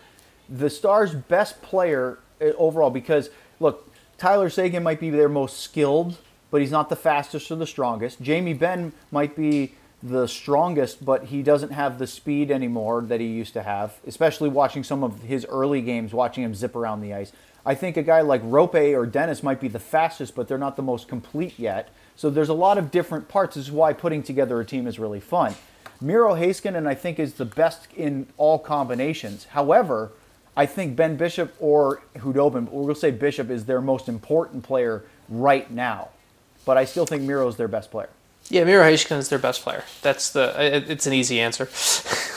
the 0.48 0.70
Stars' 0.70 1.14
best 1.14 1.60
player 1.62 2.18
uh, 2.40 2.46
overall, 2.56 2.90
because 2.90 3.30
look, 3.60 3.90
Tyler 4.16 4.50
Seguin 4.50 4.82
might 4.82 5.00
be 5.00 5.10
their 5.10 5.28
most 5.28 5.60
skilled, 5.60 6.18
but 6.50 6.60
he's 6.60 6.70
not 6.70 6.88
the 6.88 6.96
fastest 6.96 7.50
or 7.50 7.56
the 7.56 7.66
strongest. 7.66 8.20
Jamie 8.20 8.54
Benn 8.54 8.92
might 9.10 9.36
be 9.36 9.74
the 10.02 10.26
strongest, 10.26 11.04
but 11.04 11.24
he 11.24 11.42
doesn't 11.42 11.70
have 11.70 11.98
the 11.98 12.06
speed 12.06 12.50
anymore 12.50 13.02
that 13.02 13.20
he 13.20 13.26
used 13.26 13.52
to 13.52 13.62
have. 13.62 13.98
Especially 14.06 14.48
watching 14.48 14.84
some 14.84 15.02
of 15.02 15.22
his 15.22 15.44
early 15.46 15.82
games, 15.82 16.12
watching 16.12 16.44
him 16.44 16.54
zip 16.54 16.76
around 16.76 17.00
the 17.00 17.12
ice. 17.12 17.32
I 17.66 17.74
think 17.74 17.96
a 17.96 18.02
guy 18.02 18.20
like 18.22 18.42
Roope 18.42 18.96
or 18.96 19.04
Denis 19.06 19.42
might 19.42 19.60
be 19.60 19.68
the 19.68 19.78
fastest, 19.78 20.34
but 20.34 20.48
they're 20.48 20.56
not 20.56 20.76
the 20.76 20.82
most 20.82 21.08
complete 21.08 21.58
yet. 21.58 21.90
So 22.16 22.30
there's 22.30 22.48
a 22.48 22.54
lot 22.54 22.78
of 22.78 22.90
different 22.90 23.28
parts. 23.28 23.56
This 23.56 23.66
is 23.66 23.72
why 23.72 23.92
putting 23.92 24.22
together 24.22 24.58
a 24.60 24.64
team 24.64 24.86
is 24.86 24.98
really 24.98 25.20
fun. 25.20 25.54
Miro 26.00 26.34
Heiskanen, 26.34 26.86
I 26.86 26.94
think, 26.94 27.18
is 27.18 27.34
the 27.34 27.44
best 27.44 27.88
in 27.94 28.28
all 28.36 28.58
combinations. 28.58 29.46
However, 29.46 30.12
I 30.59 30.66
think 30.66 30.97
Ben 30.97 31.16
Bishop 31.16 31.55
or 31.60 32.02
Khudobin, 32.16 32.64
but 32.64 32.74
we'll 32.74 32.94
say 32.97 33.12
Bishop 33.12 33.48
is 33.48 33.64
their 33.64 33.80
most 33.80 34.09
important 34.09 34.64
player 34.64 35.05
right 35.28 35.70
now. 35.70 36.09
But 36.64 36.76
I 36.76 36.85
still 36.85 37.06
think 37.06 37.22
Miro 37.22 37.47
is 37.47 37.55
their 37.56 37.68
best 37.68 37.93
player. 37.93 38.10
Yeah, 38.51 38.64
Miro 38.64 38.82
Heiskanen 38.82 39.18
is 39.18 39.28
their 39.28 39.39
best 39.39 39.62
player. 39.62 39.85
That's 40.02 40.30
the. 40.32 40.52
It's 40.90 41.06
an 41.06 41.12
easy 41.12 41.39
answer. 41.40 41.68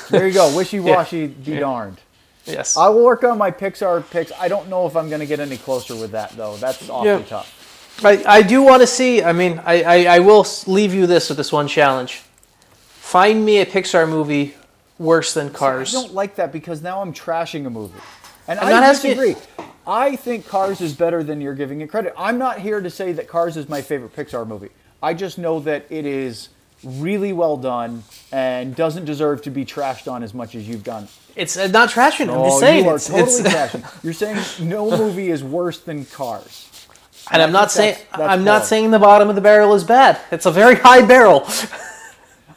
There 0.10 0.27
you 0.27 0.34
go. 0.34 0.56
Wishy-washy, 0.56 1.27
be 1.27 1.57
darned. 1.57 1.98
yes. 2.45 2.77
I 2.77 2.89
will 2.89 3.03
work 3.03 3.23
on 3.23 3.38
my 3.39 3.49
Pixar 3.49 4.07
picks. 4.11 4.31
I 4.39 4.48
don't 4.48 4.69
know 4.69 4.85
if 4.85 4.95
I'm 4.95 5.10
going 5.10 5.22
to 5.22 5.26
get 5.26 5.39
any 5.39 5.57
closer 5.57 5.95
with 5.95 6.11
that, 6.11 6.31
though. 6.38 6.57
That's 6.57 6.89
awfully 6.89 7.10
Yeah. 7.10 7.23
tough. 7.23 7.57
I, 8.06 8.23
I 8.26 8.41
do 8.43 8.61
want 8.61 8.81
to 8.81 8.88
see. 8.88 9.23
I 9.23 9.34
mean, 9.34 9.60
I, 9.65 9.84
I, 9.84 10.15
I 10.15 10.19
will 10.19 10.45
leave 10.68 10.93
you 10.93 11.07
this 11.07 11.27
with 11.30 11.38
this 11.38 11.52
one 11.52 11.68
challenge. 11.68 12.22
Find 12.85 13.43
me 13.43 13.60
a 13.60 13.65
Pixar 13.65 14.07
movie 14.07 14.53
worse 15.02 15.34
than 15.34 15.49
Cars. 15.49 15.94
I 15.95 16.02
don't 16.02 16.14
like 16.14 16.36
that 16.36 16.52
because 16.52 16.82
now 16.82 17.02
I'm 17.02 17.14
trashing 17.14 17.65
a 17.65 17.69
movie. 17.69 17.99
And 18.48 18.60
I'm 18.60 18.68
I 18.68 18.72
not 18.72 18.84
asking- 18.84 19.18
disagree. 19.18 19.36
I 19.88 20.15
think 20.15 20.48
Cars 20.48 20.80
is 20.80 20.94
better 20.94 21.23
than 21.23 21.41
you're 21.41 21.56
giving 21.56 21.82
it 21.82 21.90
credit. 21.90 22.14
I'm 22.18 22.38
not 22.38 22.60
here 22.60 22.80
to 22.82 22.90
say 22.90 23.14
that 23.14 23.28
Cars 23.28 23.57
is 23.57 23.68
my 23.68 23.82
favorite 23.82 24.15
Pixar 24.15 24.45
movie. 24.48 24.69
I 25.02 25.15
just 25.15 25.38
know 25.40 25.60
that 25.61 25.86
it 25.90 26.06
is 26.06 26.49
really 26.84 27.34
well 27.34 27.57
done 27.57 28.03
and 28.32 28.76
doesn't 28.76 29.06
deserve 29.06 29.41
to 29.44 29.49
be 29.52 29.65
trashed 29.65 30.11
on 30.11 30.22
as 30.23 30.34
much 30.36 30.53
as 30.56 30.68
you've 30.68 30.84
done. 30.84 31.07
It's 31.36 31.57
uh, 31.57 31.68
not 31.68 31.90
trashing. 31.90 32.26
I'm 32.30 32.38
Oh, 32.38 32.45
just 32.49 32.60
saying. 32.60 32.84
you 32.86 32.91
are 32.91 32.95
it's, 32.98 33.07
totally 33.07 33.23
it's, 33.23 33.41
trashing. 33.41 34.03
You're 34.03 34.14
saying 34.14 34.69
no 34.69 34.95
movie 34.95 35.30
is 35.32 35.44
worse 35.44 35.80
than 35.80 36.06
Cars. 36.06 36.69
and 37.32 37.41
I'm 37.41 37.52
not 37.52 37.72
saying 37.72 37.95
I'm 38.14 38.44
not 38.44 38.65
saying 38.65 38.91
the 38.91 38.99
bottom 38.99 39.30
of 39.30 39.36
the 39.36 39.41
barrel 39.41 39.73
is 39.73 39.84
bad. 39.84 40.19
It's 40.32 40.45
a 40.45 40.52
very 40.52 40.76
high 40.76 41.02
barrel. 41.02 41.48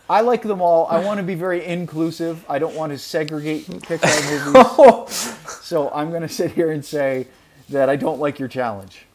I 0.09 0.21
like 0.21 0.43
them 0.43 0.61
all. 0.61 0.87
I 0.87 1.03
want 1.03 1.19
to 1.19 1.23
be 1.23 1.35
very 1.35 1.65
inclusive. 1.65 2.45
I 2.49 2.59
don't 2.59 2.75
want 2.75 2.93
to 2.93 2.99
segregate 2.99 3.67
Pixar 3.67 4.47
movies. 4.53 5.39
So 5.65 5.91
I'm 5.95 6.11
going 6.11 6.21
to 6.23 6.29
sit 6.29 6.53
here 6.53 6.71
and 6.73 6.85
say 6.85 7.27
that 7.71 7.89
I 7.89 7.97
don't 7.97 8.21
like 8.21 8.39
your 8.39 8.49
challenge. 8.49 9.07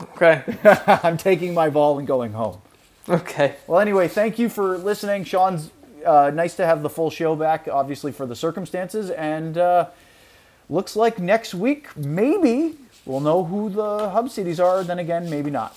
okay. 0.00 0.42
I'm 1.04 1.18
taking 1.18 1.52
my 1.52 1.68
ball 1.68 1.98
and 1.98 2.08
going 2.08 2.32
home. 2.32 2.58
Okay. 3.08 3.56
Well, 3.66 3.78
anyway, 3.78 4.08
thank 4.08 4.38
you 4.38 4.48
for 4.48 4.78
listening. 4.78 5.24
Sean's 5.24 5.70
uh, 6.06 6.30
nice 6.34 6.56
to 6.56 6.64
have 6.64 6.82
the 6.82 6.88
full 6.88 7.10
show 7.10 7.36
back, 7.36 7.68
obviously, 7.70 8.10
for 8.10 8.24
the 8.24 8.34
circumstances. 8.34 9.10
And 9.10 9.58
uh, 9.58 9.88
looks 10.70 10.96
like 10.96 11.18
next 11.18 11.54
week, 11.54 11.94
maybe 11.94 12.76
we'll 13.04 13.20
know 13.20 13.44
who 13.44 13.68
the 13.68 14.08
hub 14.08 14.30
cities 14.30 14.58
are. 14.58 14.82
Then 14.82 14.98
again, 14.98 15.28
maybe 15.28 15.50
not. 15.50 15.76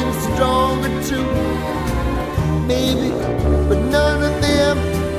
and 0.00 0.14
stronger 0.26 0.92
too. 1.08 1.26
Maybe, 2.66 3.10
but 3.68 3.78
none 3.90 4.22
of 4.22 4.40
them 4.40 4.76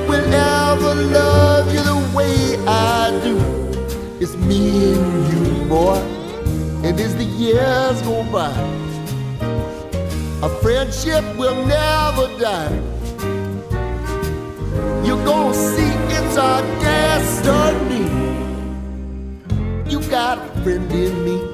will 0.08 0.34
ever 0.34 0.94
love 0.94 1.72
you 1.74 1.82
the 1.82 2.16
way 2.16 2.56
I 2.66 3.10
do. 3.22 3.36
It's 4.20 4.34
me 4.36 4.94
and 4.94 5.32
you, 5.32 5.64
boy. 5.66 5.98
And 6.84 6.98
as 7.00 7.14
the 7.16 7.24
years 7.24 8.02
go 8.02 8.24
by, 8.30 8.52
our 10.42 10.50
friendship 10.62 11.24
will 11.36 11.56
never 11.66 12.26
die. 12.38 12.74
You're 15.04 15.24
gonna 15.24 15.54
see 15.54 15.92
it's 16.16 16.36
our 16.36 16.62
destiny. 16.80 18.04
You 19.90 20.00
got 20.08 20.38
a 20.38 20.62
friend 20.62 20.90
in 20.92 21.24
me. 21.24 21.53